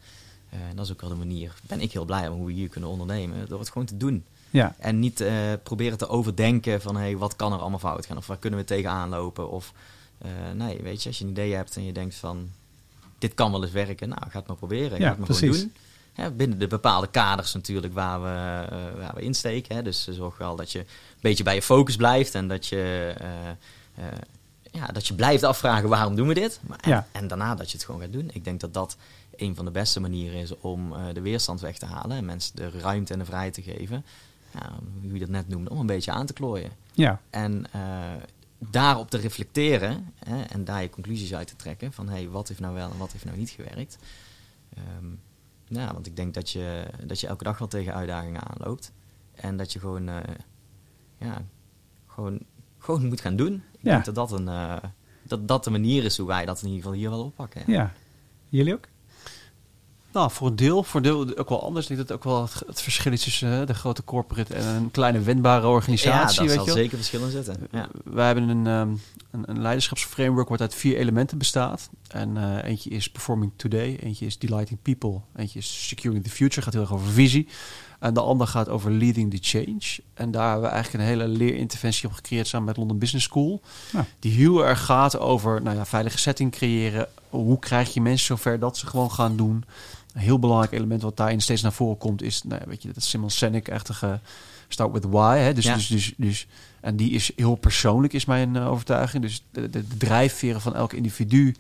Dat 0.74 0.84
is 0.84 0.92
ook 0.92 1.00
wel 1.00 1.10
de 1.10 1.16
manier, 1.16 1.54
ben 1.66 1.80
ik 1.80 1.92
heel 1.92 2.04
blij 2.04 2.28
om 2.28 2.36
hoe 2.36 2.46
we 2.46 2.52
hier 2.52 2.68
kunnen 2.68 2.90
ondernemen. 2.90 3.48
Door 3.48 3.58
het 3.58 3.68
gewoon 3.70 3.86
te 3.86 3.96
doen. 3.96 4.24
Ja, 4.50 4.74
En 4.78 4.98
niet 4.98 5.20
eh, 5.20 5.32
proberen 5.62 5.98
te 5.98 6.08
overdenken 6.08 6.80
van 6.80 6.96
hey, 6.96 7.16
wat 7.16 7.36
kan 7.36 7.52
er 7.52 7.58
allemaal 7.58 7.78
fout 7.78 8.06
gaan 8.06 8.16
of 8.16 8.26
waar 8.26 8.36
kunnen 8.36 8.58
we 8.58 8.64
tegenaan 8.64 9.08
lopen. 9.08 9.50
Of 9.50 9.72
eh, 10.18 10.30
nee, 10.54 10.82
weet 10.82 11.02
je, 11.02 11.08
als 11.08 11.18
je 11.18 11.24
een 11.24 11.30
idee 11.30 11.54
hebt 11.54 11.76
en 11.76 11.84
je 11.84 11.92
denkt 11.92 12.14
van 12.14 12.50
dit 13.18 13.34
kan 13.34 13.50
wel 13.50 13.62
eens 13.62 13.72
werken, 13.72 14.08
nou 14.08 14.20
ga 14.30 14.38
het 14.38 14.46
maar 14.46 14.56
proberen. 14.56 14.98
Ja, 14.98 15.04
ga 15.04 15.08
het 15.08 15.18
maar 15.18 15.26
gewoon 15.26 15.40
precies. 15.50 15.62
doen. 15.62 15.72
Ja, 16.24 16.30
binnen 16.30 16.58
de 16.58 16.66
bepaalde 16.66 17.06
kaders 17.06 17.54
natuurlijk 17.54 17.94
waar 17.94 18.22
we, 18.22 18.66
eh, 18.74 19.00
waar 19.00 19.14
we 19.14 19.20
insteken. 19.20 19.76
Hè. 19.76 19.82
Dus 19.82 20.08
zorg 20.08 20.38
wel 20.38 20.56
dat 20.56 20.72
je 20.72 20.78
een 20.78 20.86
beetje 21.20 21.44
bij 21.44 21.54
je 21.54 21.62
focus 21.62 21.96
blijft 21.96 22.34
en 22.34 22.48
dat 22.48 22.66
je, 22.66 23.14
ja, 24.70 24.86
dat 24.86 25.06
je 25.06 25.14
blijft 25.14 25.42
afvragen 25.42 25.88
waarom 25.88 26.14
doen 26.16 26.28
we 26.28 26.34
dit. 26.34 26.60
Maar, 26.66 26.78
en, 26.80 26.90
Ja. 26.90 27.06
en 27.12 27.28
daarna 27.28 27.54
dat 27.54 27.70
je 27.70 27.76
het 27.76 27.86
gewoon 27.86 28.00
gaat 28.00 28.12
doen. 28.12 28.30
Ik 28.32 28.44
denk 28.44 28.60
dat 28.60 28.74
dat 28.74 28.96
een 29.36 29.54
van 29.54 29.64
de 29.64 29.70
beste 29.70 30.00
manieren 30.00 30.40
is 30.40 30.56
om 30.60 30.94
de 31.12 31.20
weerstand 31.20 31.60
weg 31.60 31.78
te 31.78 31.86
halen 31.86 32.16
en 32.16 32.24
mensen 32.24 32.56
de 32.56 32.70
ruimte 32.70 33.12
en 33.12 33.18
de 33.18 33.24
vrijheid 33.24 33.54
te 33.54 33.62
geven. 33.62 34.04
Ja, 34.54 34.78
hoe 35.02 35.12
je 35.12 35.18
dat 35.18 35.28
net 35.28 35.48
noemde, 35.48 35.70
om 35.70 35.78
een 35.80 35.86
beetje 35.86 36.12
aan 36.12 36.26
te 36.26 36.32
klooien. 36.32 36.70
ja, 36.92 37.20
En 37.30 37.66
eh, 37.72 38.12
daarop 38.58 39.10
te 39.10 39.16
reflecteren 39.18 40.12
hè, 40.24 40.42
en 40.42 40.64
daar 40.64 40.82
je 40.82 40.90
conclusies 40.90 41.34
uit 41.34 41.46
te 41.48 41.56
trekken 41.56 41.92
van 41.92 42.08
hey, 42.08 42.28
wat 42.28 42.48
heeft 42.48 42.60
nou 42.60 42.74
wel 42.74 42.90
en 42.90 42.98
wat 42.98 43.12
heeft 43.12 43.24
nou 43.24 43.36
niet 43.36 43.50
gewerkt. 43.50 43.98
Ehm, 44.74 45.06
ja, 45.64 45.92
want 45.92 46.06
ik 46.06 46.16
denk 46.16 46.34
dat 46.34 46.50
je, 46.50 46.84
dat 47.06 47.20
je 47.20 47.26
elke 47.26 47.44
dag 47.44 47.58
wel 47.58 47.68
tegen 47.68 47.94
uitdagingen 47.94 48.42
aanloopt. 48.42 48.92
En 49.34 49.56
dat 49.56 49.72
je 49.72 49.78
gewoon, 49.78 50.08
eh, 50.08 50.16
ja, 51.18 51.42
gewoon, 52.06 52.38
gewoon 52.78 53.06
moet 53.06 53.20
gaan 53.20 53.36
doen. 53.36 53.54
Ik 53.54 53.62
Ja. 53.84 53.92
denk 53.92 54.04
dat 54.04 54.14
dat, 54.14 54.32
een, 54.32 54.48
eh, 54.48 54.76
dat 55.22 55.48
dat 55.48 55.64
de 55.64 55.70
manier 55.70 56.04
is 56.04 56.16
hoe 56.18 56.26
wij 56.26 56.44
dat 56.44 56.58
in 56.62 56.64
ieder 56.68 56.82
geval 56.82 56.96
hier 56.98 57.10
wel 57.10 57.24
oppakken. 57.24 57.62
Ja. 57.66 57.72
ja. 57.80 57.92
Jullie 58.48 58.74
ook? 58.74 58.88
Nou, 60.12 60.30
voor 60.30 60.46
een 60.48 60.56
deel, 60.56 60.82
voor 60.82 60.96
een 60.96 61.02
deel 61.06 61.36
ook 61.36 61.48
wel 61.48 61.62
anders. 61.62 61.90
Ik 61.90 61.96
denk 61.96 62.08
dat 62.08 62.16
ook 62.16 62.24
wel 62.24 62.42
het, 62.42 62.62
het 62.66 62.82
verschil 62.82 63.12
is 63.12 63.22
tussen 63.22 63.60
eh, 63.60 63.66
de 63.66 63.74
grote 63.74 64.04
corporate 64.04 64.54
en 64.54 64.66
een 64.66 64.90
kleine 64.90 65.20
wendbare 65.20 65.62
Ja, 65.66 65.68
organisatie. 65.68 66.38
daar 66.38 66.56
weet 66.56 66.66
zal 66.66 66.74
zeker 66.74 66.96
verschil 66.96 67.24
in 67.24 67.30
zitten. 67.30 67.56
Ja. 67.70 67.88
Wij 68.04 68.26
hebben 68.26 68.48
een, 68.48 68.66
ehm, 68.66 68.88
een, 69.30 69.42
een 69.46 69.60
leiderschapsframework 69.60 70.48
wat 70.48 70.60
uit 70.60 70.74
vier 70.74 70.96
elementen 70.96 71.38
bestaat. 71.38 71.90
En 72.08 72.36
eh, 72.36 72.70
eentje 72.70 72.90
is 72.90 73.10
Performing 73.10 73.52
Today, 73.56 73.98
eentje 74.02 74.26
is 74.26 74.38
Delighting 74.38 74.78
People, 74.82 75.20
eentje 75.36 75.58
is 75.58 75.88
Securing 75.88 76.24
the 76.24 76.30
Future, 76.30 76.62
gaat 76.62 76.72
heel 76.72 76.82
erg 76.82 76.92
over 76.92 77.08
visie. 77.08 77.48
En 77.98 78.14
de 78.14 78.20
ander 78.20 78.46
gaat 78.46 78.68
over 78.68 78.92
Leading 78.92 79.30
the 79.30 79.38
Change. 79.40 79.98
En 80.14 80.30
daar 80.30 80.50
hebben 80.50 80.68
we 80.68 80.74
eigenlijk 80.74 81.04
een 81.04 81.10
hele 81.10 81.28
leerinterventie 81.28 82.08
op 82.08 82.14
gecreëerd 82.14 82.46
samen 82.46 82.66
met 82.66 82.76
London 82.76 82.98
Business 82.98 83.26
School. 83.26 83.60
Ja. 83.92 84.04
Die 84.18 84.32
heel 84.32 84.66
erg 84.66 84.84
gaat 84.84 85.18
over 85.18 85.62
nou 85.62 85.76
ja, 85.76 85.86
veilige 85.86 86.18
setting 86.18 86.52
creëren. 86.52 87.08
Hoe 87.28 87.58
krijg 87.58 87.94
je 87.94 88.00
mensen 88.00 88.26
zover 88.26 88.58
dat 88.58 88.76
ze 88.76 88.86
gewoon 88.86 89.10
gaan 89.10 89.36
doen? 89.36 89.64
Een 90.18 90.24
heel 90.24 90.38
belangrijk 90.38 90.72
element 90.72 91.02
wat 91.02 91.16
daarin 91.16 91.40
steeds 91.40 91.62
naar 91.62 91.72
voren 91.72 91.98
komt 91.98 92.22
is, 92.22 92.42
nou 92.42 92.62
weet 92.66 92.82
je, 92.82 92.92
dat 92.92 93.02
Simon 93.02 93.30
Sinek-achtige 93.30 94.20
start 94.68 94.92
with 94.92 95.04
why. 95.04 95.38
Hè? 95.38 95.52
Dus, 95.52 95.64
Ja. 95.64 95.74
dus, 95.74 95.86
dus, 95.86 96.14
dus, 96.16 96.46
en 96.80 96.96
die 96.96 97.10
is 97.10 97.32
heel 97.36 97.54
persoonlijk, 97.54 98.12
is 98.12 98.24
mijn 98.24 98.56
eh, 98.56 98.70
overtuiging. 98.70 99.22
Dus 99.22 99.44
de, 99.50 99.70
de, 99.70 99.88
de 99.88 99.96
drijfveren 99.96 100.60
van 100.60 100.74
elk 100.74 100.92
individu 100.92 101.54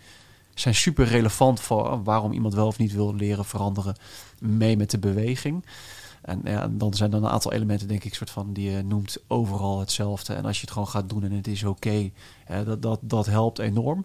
zijn 0.54 0.74
super 0.74 1.06
relevant 1.06 1.60
voor 1.60 1.92
eh, 1.92 1.98
waarom 2.04 2.32
iemand 2.32 2.54
wel 2.54 2.66
of 2.66 2.78
niet 2.78 2.92
wil 2.92 3.14
leren 3.14 3.44
veranderen 3.44 3.96
mee 4.38 4.76
met 4.76 4.90
de 4.90 4.98
beweging. 4.98 5.64
En 6.22 6.40
ja, 6.44 6.68
dan 6.70 6.94
zijn 6.94 7.12
er 7.12 7.18
een 7.18 7.28
aantal 7.28 7.52
elementen, 7.52 7.88
denk 7.88 8.04
ik, 8.04 8.14
soort 8.14 8.30
van 8.30 8.52
die 8.52 8.70
je 8.70 8.82
noemt 8.82 9.16
overal 9.26 9.80
hetzelfde. 9.80 10.34
En 10.34 10.44
als 10.44 10.56
je 10.56 10.60
het 10.60 10.70
gewoon 10.70 10.88
gaat 10.88 11.08
doen 11.08 11.24
en 11.24 11.32
het 11.32 11.46
is 11.46 11.64
oké, 11.64 12.10
dat, 12.64 12.82
dat, 12.82 12.98
dat 13.02 13.26
helpt 13.26 13.58
enorm. 13.58 14.04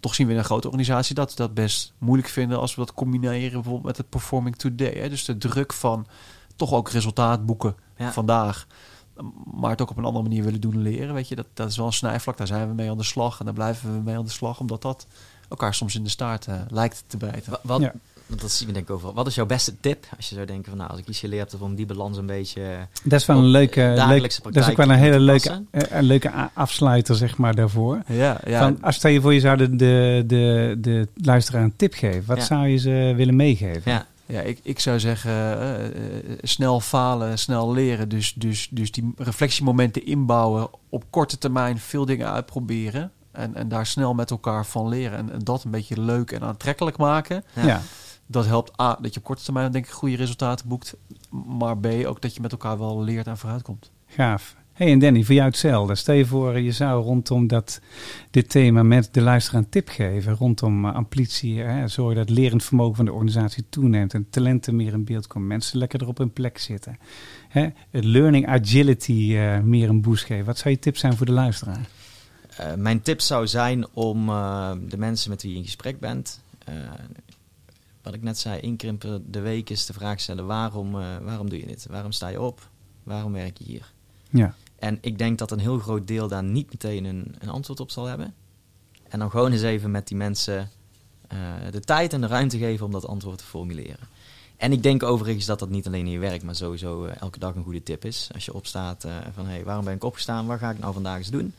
Toch 0.00 0.14
zien 0.14 0.26
we 0.26 0.32
in 0.32 0.38
een 0.38 0.44
grote 0.44 0.66
organisatie 0.66 1.14
dat 1.14 1.30
ze 1.30 1.36
dat 1.36 1.54
best 1.54 1.92
moeilijk 1.98 2.28
vinden 2.28 2.58
als 2.58 2.74
we 2.74 2.80
dat 2.80 2.94
combineren 2.94 3.52
bijvoorbeeld 3.52 3.84
met 3.84 3.96
het 3.96 4.08
performing 4.08 4.56
today. 4.56 4.92
Hè. 4.94 5.08
Dus 5.08 5.24
de 5.24 5.38
druk 5.38 5.72
van 5.72 6.06
toch 6.56 6.72
ook 6.72 6.90
resultaat 6.90 7.46
boeken 7.46 7.74
Ja. 7.96 8.12
vandaag. 8.12 8.66
Maar 9.54 9.70
het 9.70 9.80
ook 9.82 9.90
op 9.90 9.96
een 9.96 10.04
andere 10.04 10.22
manier 10.24 10.44
willen 10.44 10.60
doen 10.60 10.82
leren. 10.82 11.14
Weet 11.14 11.28
je, 11.28 11.34
dat, 11.36 11.46
dat 11.54 11.70
is 11.70 11.76
wel 11.76 11.86
een 11.86 11.92
snijvlak. 11.92 12.36
Daar 12.36 12.46
zijn 12.46 12.68
we 12.68 12.74
mee 12.74 12.90
aan 12.90 12.96
de 12.96 13.02
slag. 13.04 13.38
En 13.38 13.44
daar 13.44 13.54
blijven 13.54 13.92
we 13.94 14.00
mee 14.00 14.16
aan 14.16 14.24
de 14.24 14.30
slag. 14.30 14.60
Omdat 14.60 14.82
dat 14.82 15.06
elkaar 15.48 15.74
soms 15.74 15.94
in 15.94 16.02
de 16.04 16.08
staart 16.10 16.46
eh, 16.46 16.60
lijkt 16.68 17.04
te 17.06 17.16
bijten. 17.16 17.50
Wa- 17.52 17.58
Wat, 17.62 17.80
Ja. 17.80 17.92
Want 18.26 18.40
dat 18.40 18.50
zien 18.50 18.66
we 18.68 18.74
denk 18.74 18.88
ik 18.88 18.94
overal. 18.94 19.14
Wat 19.14 19.26
is 19.26 19.34
jouw 19.34 19.46
beste 19.46 19.80
tip? 19.80 20.06
Als 20.16 20.28
je 20.28 20.34
zou 20.34 20.46
denken 20.46 20.68
van 20.68 20.78
nou, 20.78 20.90
als 20.90 20.98
ik 20.98 21.08
iets 21.08 21.18
geleerd 21.18 21.52
heb 21.52 21.62
om 21.62 21.74
die 21.74 21.86
balans 21.86 22.16
een 22.18 22.26
beetje... 22.26 22.62
eh, 22.62 22.78
Dat 23.02 23.20
is 23.20 23.26
wel 23.26 23.36
een 23.36 23.44
eh, 23.44 23.50
leuke, 23.50 23.92
dagelijkse 23.96 24.40
leuk, 24.44 24.54
dat 24.54 24.62
is 24.64 24.70
ook 24.70 24.76
wel 24.76 24.90
een 24.90 24.98
hele 24.98 25.18
leuke, 25.20 25.62
eh, 25.70 25.82
een 25.98 26.04
leuke 26.04 26.32
afsluiter, 26.54 27.14
zeg 27.16 27.36
maar, 27.36 27.54
daarvoor. 27.54 28.02
Ja, 28.06 28.40
ja. 28.46 28.58
Van, 28.58 28.78
als 28.82 28.94
stel 28.96 29.10
je 29.10 29.20
voor 29.20 29.34
je 29.34 29.40
zou 29.40 29.56
de, 29.56 29.76
de, 29.76 30.24
de, 30.26 30.74
de 30.78 31.08
luisteraar 31.14 31.62
een 31.62 31.76
tip 31.76 31.94
geven, 31.94 32.22
wat 32.26 32.36
Ja. 32.38 32.44
zou 32.44 32.66
je 32.66 32.76
ze 32.76 33.12
willen 33.16 33.36
meegeven? 33.36 33.92
Ja, 33.92 34.06
Ja, 34.26 34.40
ik, 34.40 34.58
ik 34.62 34.80
zou 34.80 35.00
zeggen, 35.00 35.30
eh, 35.30 35.84
eh, 35.84 35.90
snel 36.42 36.80
falen, 36.80 37.38
snel 37.38 37.72
leren. 37.72 38.08
Dus, 38.08 38.32
dus, 38.34 38.68
dus 38.70 38.92
die 38.92 39.12
reflectiemomenten 39.16 40.06
inbouwen, 40.06 40.68
op 40.88 41.04
korte 41.10 41.38
termijn 41.38 41.78
veel 41.78 42.04
dingen 42.04 42.30
uitproberen. 42.30 43.10
En, 43.32 43.54
en 43.54 43.68
daar 43.68 43.86
snel 43.86 44.14
met 44.14 44.30
elkaar 44.30 44.66
van 44.66 44.88
leren. 44.88 45.18
En, 45.18 45.32
en 45.32 45.38
dat 45.44 45.64
een 45.64 45.70
beetje 45.70 46.00
leuk 46.00 46.30
en 46.32 46.42
aantrekkelijk 46.42 46.96
maken. 46.96 47.44
Ja. 47.52 47.66
Ja. 47.66 47.82
Dat 48.26 48.46
helpt 48.46 48.80
A, 48.80 48.98
dat 49.00 49.14
je 49.14 49.20
op 49.20 49.26
korte 49.26 49.44
termijn 49.44 49.72
denk 49.72 49.84
ik 49.84 49.90
goede 49.90 50.16
resultaten 50.16 50.68
boekt. 50.68 50.96
Maar 51.30 51.78
B, 51.78 51.86
ook 51.86 52.22
dat 52.22 52.34
je 52.34 52.40
met 52.40 52.52
elkaar 52.52 52.78
wel 52.78 53.02
leert 53.02 53.26
en 53.26 53.38
vooruitkomt. 53.38 53.90
Gaaf. 54.06 54.56
Hey 54.72 54.92
en 54.92 54.98
Danny, 54.98 55.22
voor 55.22 55.34
jou 55.34 55.48
hetzelfde. 55.48 55.94
Stel 55.94 56.14
je 56.14 56.26
voor, 56.26 56.58
je 56.58 56.72
zou 56.72 57.04
rondom 57.04 57.46
dat, 57.46 57.80
dit 58.30 58.50
thema 58.50 58.82
met 58.82 59.08
de 59.12 59.20
luisteraar 59.20 59.60
een 59.60 59.68
tip 59.68 59.88
geven. 59.88 60.34
Rondom 60.34 60.84
eh, 60.84 60.94
amplitie, 60.94 61.60
hè, 61.60 61.88
zorgen 61.88 62.16
dat 62.16 62.28
het 62.28 62.38
lerend 62.38 62.64
vermogen 62.64 62.96
van 62.96 63.04
de 63.04 63.12
organisatie 63.12 63.64
toeneemt. 63.68 64.14
En 64.14 64.30
talenten 64.30 64.76
meer 64.76 64.92
in 64.92 65.04
beeld 65.04 65.26
komen. 65.26 65.48
Mensen 65.48 65.78
lekker 65.78 66.08
op 66.08 66.18
hun 66.18 66.32
plek 66.32 66.58
zitten. 66.58 66.98
Hè, 67.48 67.68
het 67.90 68.04
learning 68.04 68.46
agility 68.46 69.36
eh, 69.36 69.60
meer 69.60 69.88
een 69.88 70.00
boost 70.00 70.24
geven. 70.24 70.44
Wat 70.44 70.58
zou 70.58 70.74
je 70.74 70.80
tip 70.80 70.96
zijn 70.96 71.16
voor 71.16 71.26
de 71.26 71.32
luisteraar? 71.32 71.88
Eh, 72.56 72.74
mijn 72.74 73.02
tip 73.02 73.20
zou 73.20 73.46
zijn 73.46 73.86
om 73.92 74.28
eh, 74.28 74.72
de 74.88 74.96
mensen 74.96 75.30
met 75.30 75.42
wie 75.42 75.50
je 75.50 75.56
in 75.56 75.64
gesprek 75.64 76.00
bent, 76.00 76.40
eh, 76.64 76.74
wat 78.06 78.14
ik 78.14 78.22
net 78.22 78.38
zei, 78.38 78.60
inkrimpen 78.60 79.30
de 79.30 79.40
week 79.40 79.70
is 79.70 79.86
de 79.86 79.92
vraag 79.92 80.20
stellen: 80.20 80.46
waarom, 80.46 81.00
eh, 81.00 81.16
waarom 81.22 81.50
doe 81.50 81.58
je 81.58 81.66
dit? 81.66 81.86
Waarom 81.90 82.12
sta 82.12 82.28
je 82.28 82.40
op? 82.40 82.68
Waarom 83.02 83.32
werk 83.32 83.58
je 83.58 83.64
hier? 83.64 83.92
Ja, 84.30 84.54
En 84.78 84.98
ik 85.00 85.18
denk 85.18 85.38
dat 85.38 85.50
een 85.50 85.58
heel 85.58 85.78
groot 85.78 86.06
deel 86.06 86.28
daar 86.28 86.42
niet 86.42 86.70
meteen 86.70 87.04
een, 87.04 87.34
een 87.38 87.48
antwoord 87.48 87.80
op 87.80 87.90
zal 87.90 88.04
hebben. 88.04 88.34
En 89.08 89.18
dan 89.18 89.30
gewoon 89.30 89.52
eens 89.52 89.62
even 89.62 89.90
met 89.90 90.08
die 90.08 90.16
mensen 90.16 90.70
eh, 91.28 91.38
de 91.70 91.80
tijd 91.80 92.12
en 92.12 92.20
de 92.20 92.26
ruimte 92.26 92.58
geven 92.58 92.86
om 92.86 92.92
dat 92.92 93.06
antwoord 93.06 93.38
te 93.38 93.44
formuleren. 93.44 94.08
En 94.56 94.72
ik 94.72 94.82
denk 94.82 95.02
overigens 95.02 95.46
dat 95.46 95.58
dat 95.58 95.68
niet 95.68 95.86
alleen 95.86 96.06
in 96.06 96.12
je 96.12 96.18
werk, 96.18 96.42
maar 96.42 96.54
sowieso 96.54 97.04
eh, 97.04 97.20
elke 97.20 97.38
dag 97.38 97.54
een 97.54 97.64
goede 97.64 97.82
tip 97.82 98.04
is. 98.04 98.30
Als 98.34 98.44
je 98.44 98.54
opstaat 98.54 99.06
van, 99.34 99.46
hé, 99.46 99.52
hey, 99.52 99.64
waarom 99.64 99.84
ben 99.84 99.94
ik 99.94 100.04
opgestaan? 100.04 100.46
Wat 100.46 100.58
ga 100.58 100.70
ik 100.70 100.78
nou 100.78 100.92
vandaag 100.92 101.18
eens 101.18 101.30
doen? 101.30 101.54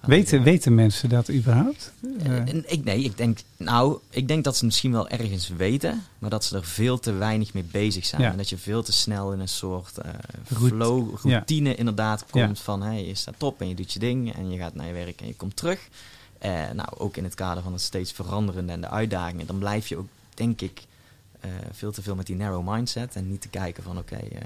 Weten, 0.00 0.42
weten 0.42 0.74
mensen 0.74 1.08
dat 1.08 1.30
überhaupt? 1.30 1.92
eh, 2.22 2.46
ik, 2.46 2.84
nee, 2.84 3.02
ik 3.04 3.16
denk, 3.16 3.38
nou, 3.56 3.98
ik 4.10 4.28
denk 4.28 4.44
dat 4.44 4.56
ze 4.56 4.64
misschien 4.64 4.92
wel 4.92 5.08
ergens 5.08 5.48
weten, 5.48 6.02
maar 6.18 6.30
dat 6.30 6.44
ze 6.44 6.56
er 6.56 6.64
veel 6.64 6.98
te 6.98 7.12
weinig 7.12 7.52
mee 7.54 7.62
bezig 7.70 8.06
zijn. 8.06 8.22
Ja. 8.22 8.30
En 8.30 8.36
dat 8.36 8.48
je 8.48 8.56
veel 8.58 8.82
te 8.82 8.92
snel 8.92 9.32
in 9.32 9.40
een 9.40 9.48
soort 9.48 9.98
Rout- 10.48 10.68
flow, 10.72 11.10
ja. 11.24 11.30
routine 11.36 11.74
inderdaad 11.74 12.24
komt 12.30 12.56
Ja. 12.58 12.64
van, 12.64 12.82
hey, 12.82 13.06
je 13.06 13.14
staat 13.14 13.42
op 13.42 13.60
en 13.60 13.68
je 13.68 13.74
doet 13.74 13.92
je 13.92 13.98
ding 13.98 14.34
en 14.34 14.50
je 14.50 14.58
gaat 14.58 14.74
naar 14.74 14.86
je 14.86 14.92
werk 14.92 15.20
en 15.20 15.26
je 15.26 15.34
komt 15.34 15.56
terug. 15.56 15.88
Eh, 16.38 16.50
nou, 16.74 16.88
ook 16.98 17.16
in 17.16 17.24
het 17.24 17.34
kader 17.34 17.62
van 17.62 17.72
het 17.72 17.82
steeds 17.82 18.12
veranderende 18.12 18.72
en 18.72 18.80
de 18.80 18.88
uitdagingen, 18.90 19.46
dan 19.46 19.58
blijf 19.58 19.86
je 19.88 19.96
ook, 19.96 20.08
denk 20.34 20.60
ik, 20.60 20.82
veel 21.72 21.92
te 21.92 22.02
veel 22.02 22.14
met 22.14 22.26
die 22.26 22.36
narrow 22.36 22.68
mindset 22.68 23.16
en 23.16 23.28
niet 23.30 23.40
te 23.40 23.48
kijken 23.48 23.82
van, 23.82 23.98
oké, 23.98 24.16
eh, 24.16 24.40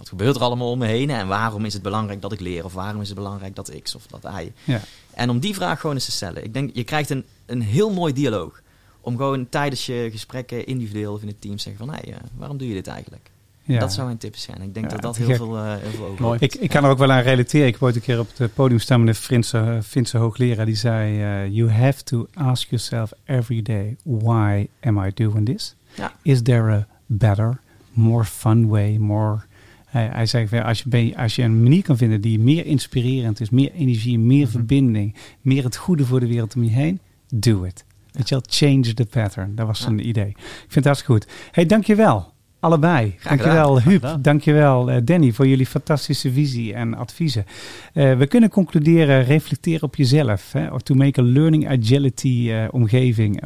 wat, 0.00 0.08
gebeurt 0.08 0.36
er 0.36 0.42
allemaal 0.42 0.70
om 0.70 0.78
me 0.78 0.86
heen 0.86 1.10
en 1.10 1.28
waarom 1.28 1.64
is 1.64 1.72
het 1.72 1.82
belangrijk 1.82 2.22
dat 2.22 2.32
ik 2.32 2.40
leer 2.40 2.64
of 2.64 2.72
waarom 2.72 3.00
is 3.00 3.08
het 3.08 3.16
belangrijk 3.16 3.54
dat 3.54 3.72
X 3.82 3.94
of 3.94 4.06
dat 4.06 4.24
Y. 4.24 4.52
ja. 4.64 4.80
En 5.14 5.30
om 5.30 5.38
die 5.38 5.54
vraag 5.54 5.80
gewoon 5.80 5.96
eens 5.96 6.04
te 6.04 6.10
stellen. 6.10 6.44
Ik 6.44 6.52
denk, 6.54 6.70
je 6.74 6.84
krijgt 6.84 7.10
een, 7.10 7.24
een 7.46 7.62
heel 7.62 7.90
mooi 7.92 8.12
dialoog. 8.12 8.62
Om 9.00 9.16
gewoon 9.16 9.48
tijdens 9.48 9.86
je 9.86 10.08
gesprekken 10.12 10.66
individueel 10.66 11.12
of 11.12 11.22
in 11.22 11.28
het 11.28 11.40
team 11.40 11.56
te 11.56 11.62
zeggen 11.62 11.86
van... 11.86 11.94
Hé, 11.94 12.00
hey, 12.10 12.18
waarom 12.36 12.56
doe 12.58 12.68
je 12.68 12.74
dit 12.74 12.86
eigenlijk? 12.86 13.30
ja. 13.62 13.78
Dat 13.78 13.92
zou 13.92 14.06
mijn 14.06 14.18
tip 14.18 14.36
zijn. 14.36 14.62
Ik 14.62 14.74
denk 14.74 14.86
Ja, 14.86 14.92
dat 14.92 15.02
dat 15.02 15.16
heel 15.16 15.26
gek. 15.26 15.36
veel, 15.36 15.56
eh 15.56 15.74
heel 15.76 15.90
veel 15.90 16.04
over 16.06 16.22
Mooi. 16.22 16.38
Ik, 16.40 16.54
ik 16.54 16.68
kan 16.68 16.84
er 16.84 16.90
ook 16.90 16.98
wel 16.98 17.12
aan 17.12 17.22
relateren. 17.22 17.66
Ik 17.66 17.82
ooit 17.82 17.94
een 17.94 18.00
keer 18.00 18.18
op 18.18 18.28
het 18.36 18.54
podium 18.54 18.78
staan 18.80 19.04
met 19.04 19.08
een 19.08 19.22
Finse, 19.22 19.80
Finse 19.84 20.18
hoogleraar. 20.18 20.66
Die 20.66 20.74
zei, 20.74 21.22
eh, 21.22 21.54
you 21.54 21.70
have 21.70 22.02
to 22.04 22.26
ask 22.34 22.68
yourself 22.70 23.12
every 23.24 23.62
day, 23.62 23.96
why 24.02 24.68
am 24.82 25.04
I 25.04 25.10
doing 25.14 25.46
this? 25.46 25.74
Ja. 25.94 26.12
Is 26.22 26.42
there 26.42 26.72
a 26.72 26.86
better, 27.06 27.60
more 27.92 28.24
fun 28.24 28.68
way, 28.68 28.96
more... 28.96 29.48
Hij, 29.90 30.08
hij 30.12 30.26
zei, 30.26 30.48
van, 30.48 30.62
als 30.64 30.84
je, 30.90 31.12
als 31.16 31.36
je 31.36 31.42
een 31.42 31.62
manier 31.62 31.82
kan 31.82 31.96
vinden 31.96 32.20
die 32.20 32.38
meer 32.38 32.66
inspirerend 32.66 33.40
is, 33.40 33.50
meer 33.50 33.72
energie, 33.72 34.18
meer 34.18 34.42
Mhm. 34.42 34.50
verbinding, 34.50 35.14
meer 35.40 35.64
het 35.64 35.76
goede 35.76 36.04
voor 36.04 36.20
de 36.20 36.26
wereld 36.26 36.56
om 36.56 36.62
je 36.64 36.70
heen, 36.70 37.00
do 37.34 37.62
it. 37.62 37.84
Weet 38.12 38.28
je 38.28 38.34
wel, 38.34 38.44
change 38.48 38.94
the 38.94 39.06
pattern. 39.06 39.54
Dat 39.54 39.66
was 39.66 39.78
Ja. 39.78 39.84
zijn 39.84 40.08
idee. 40.08 40.28
Ik 40.28 40.36
vind 40.58 40.74
het 40.74 40.84
hartstikke 40.84 41.12
goed. 41.12 41.26
hey, 41.52 41.66
dankjewel. 41.66 42.32
Allebei. 42.60 43.16
Dankjewel. 43.22 43.80
Huub. 43.82 44.16
Dankjewel 44.20 44.90
eh, 44.90 45.00
Danny 45.04 45.32
voor 45.32 45.46
jullie 45.46 45.66
fantastische 45.66 46.32
visie 46.32 46.74
en 46.74 46.94
adviezen. 46.94 47.44
Eh, 47.92 48.16
we 48.16 48.26
kunnen 48.26 48.50
concluderen, 48.50 49.24
reflecteer 49.24 49.82
op 49.82 49.96
jezelf. 49.96 50.52
Hè, 50.52 50.70
or 50.72 50.80
to 50.80 50.94
make 50.94 51.20
a 51.20 51.24
learning 51.24 51.68
agility 51.68 52.50
eh, 52.50 52.64
omgeving. 52.70 53.42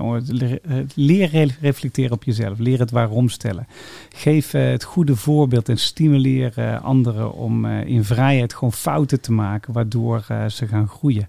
Leer 0.94 1.28
re- 1.30 1.48
reflecteren 1.60 2.12
op 2.12 2.24
jezelf. 2.24 2.58
Leer 2.58 2.78
het 2.78 2.90
waarom 2.90 3.28
stellen. 3.28 3.66
Geef 4.16 4.50
het 4.50 4.84
goede 4.84 5.16
voorbeeld 5.16 5.68
en 5.68 5.78
stimuleer 5.78 6.78
anderen 6.82 7.32
om 7.32 7.66
in 7.66 8.04
vrijheid 8.04 8.54
gewoon 8.54 8.72
fouten 8.72 9.20
te 9.20 9.32
maken, 9.32 9.72
waardoor 9.72 10.24
ze 10.48 10.66
gaan 10.66 10.88
groeien. 10.88 11.28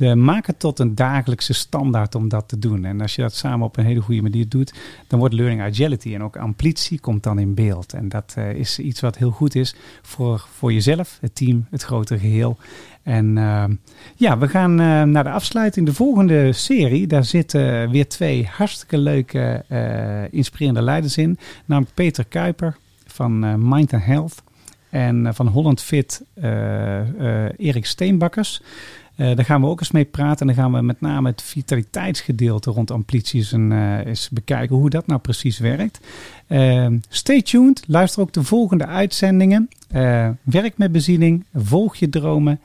Maak 0.00 0.46
het 0.46 0.58
tot 0.58 0.78
een 0.78 0.94
dagelijkse 0.94 1.52
standaard 1.52 2.14
om 2.14 2.28
dat 2.28 2.48
te 2.48 2.58
doen. 2.58 2.84
En 2.84 3.00
als 3.00 3.14
je 3.14 3.22
dat 3.22 3.34
samen 3.34 3.66
op 3.66 3.76
een 3.76 3.84
hele 3.84 4.00
goede 4.00 4.22
manier 4.22 4.48
doet, 4.48 4.74
dan 5.06 5.18
wordt 5.18 5.34
learning 5.34 5.62
agility 5.62 6.14
en 6.14 6.22
ook 6.22 6.36
amplitie 6.36 7.00
komt 7.00 7.22
dan 7.22 7.38
in 7.38 7.54
beeld. 7.54 7.92
En 7.92 8.08
dat 8.08 8.34
eh, 8.36 8.50
is 8.50 8.78
iets 8.78 9.00
wat 9.00 9.18
heel 9.18 9.30
goed 9.30 9.54
is 9.54 9.74
voor, 10.02 10.46
voor 10.52 10.72
jezelf, 10.72 11.18
het 11.20 11.34
team, 11.34 11.66
het 11.70 11.82
grotere 11.82 12.18
geheel. 12.18 12.56
En 13.02 13.38
eh, 13.38 13.64
ja, 14.16 14.38
we 14.38 14.48
gaan 14.48 14.80
eh, 14.80 15.02
naar 15.02 15.24
de 15.24 15.30
afsluiting. 15.30 15.86
De 15.86 15.94
volgende 15.94 16.52
serie, 16.52 17.06
daar 17.06 17.24
zitten 17.24 17.90
weer 17.90 18.08
twee 18.08 18.48
hartstikke 18.50 18.98
leuke, 18.98 19.64
inspirerende 20.30 20.82
leiders 20.82 21.16
in. 21.16 21.38
Namelijk 21.64 21.94
Peter 21.94 22.24
Kuiper 22.24 22.76
van 23.06 23.68
Mind 23.68 23.92
and 23.92 24.04
Health. 24.04 24.42
En 24.90 25.34
van 25.34 25.46
Holland 25.46 25.82
Fit 25.82 26.22
Erik 27.56 27.86
Steenbakkers. 27.86 28.62
Eh, 29.18 29.36
daar 29.36 29.44
gaan 29.44 29.60
we 29.60 29.66
ook 29.66 29.80
eens 29.80 29.90
mee 29.90 30.04
praten. 30.04 30.40
En 30.40 30.54
dan 30.54 30.64
gaan 30.64 30.72
we 30.72 30.82
met 30.82 31.00
name 31.00 31.28
het 31.28 31.42
vitaliteitsgedeelte 31.42 32.70
rond 32.70 32.90
amplitie 32.90 33.38
eens, 33.38 33.52
een, 33.52 33.72
eh, 33.72 34.06
eens 34.06 34.28
bekijken 34.28 34.76
hoe 34.76 34.90
dat 34.90 35.06
nou 35.06 35.20
precies 35.20 35.58
werkt. 35.58 36.00
Eh, 36.46 36.86
stay 37.08 37.42
tuned. 37.42 37.84
Luister 37.86 38.22
ook 38.22 38.32
de 38.32 38.42
volgende 38.42 38.86
uitzendingen. 38.86 39.68
Eh, 39.88 40.28
werk 40.42 40.78
met 40.78 40.92
beziening. 40.92 41.44
Volg 41.54 41.96
je 41.96 42.08
dromen. 42.08 42.60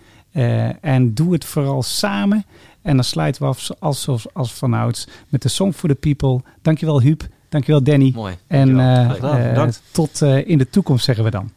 en 0.82 1.14
doe 1.14 1.34
het 1.34 1.46
vooral 1.46 1.84
samen. 1.84 2.46
En 2.82 2.96
dan 2.96 3.04
sluiten 3.04 3.42
we 3.42 3.48
af 3.48 3.70
als, 3.80 4.08
als, 4.08 4.34
als 4.34 4.54
vanouds 4.54 5.08
met 5.30 5.42
de 5.42 5.50
Song 5.50 5.72
for 5.72 5.90
the 5.90 5.96
People. 5.96 6.42
Dankjewel 6.62 7.02
Huub. 7.02 7.28
Dankjewel 7.50 7.84
Danny. 7.84 8.12
Mooi. 8.16 8.36
En 8.48 8.76
Dankjewel. 8.76 9.70
tot 9.92 10.22
in 10.22 10.58
de 10.58 10.70
toekomst 10.70 11.06
zeggen 11.06 11.24
we 11.24 11.30
dan. 11.30 11.52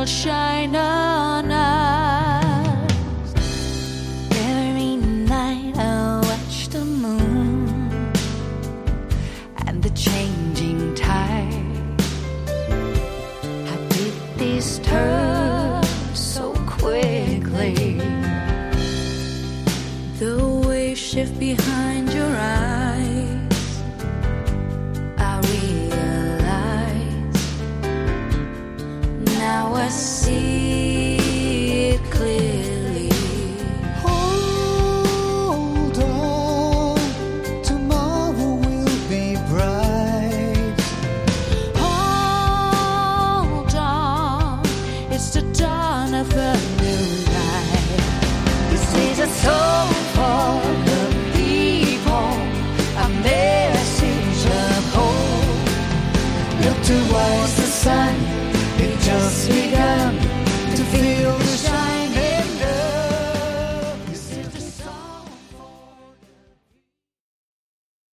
Sun 0.00 0.06
will 0.06 0.06
shine 0.06 0.49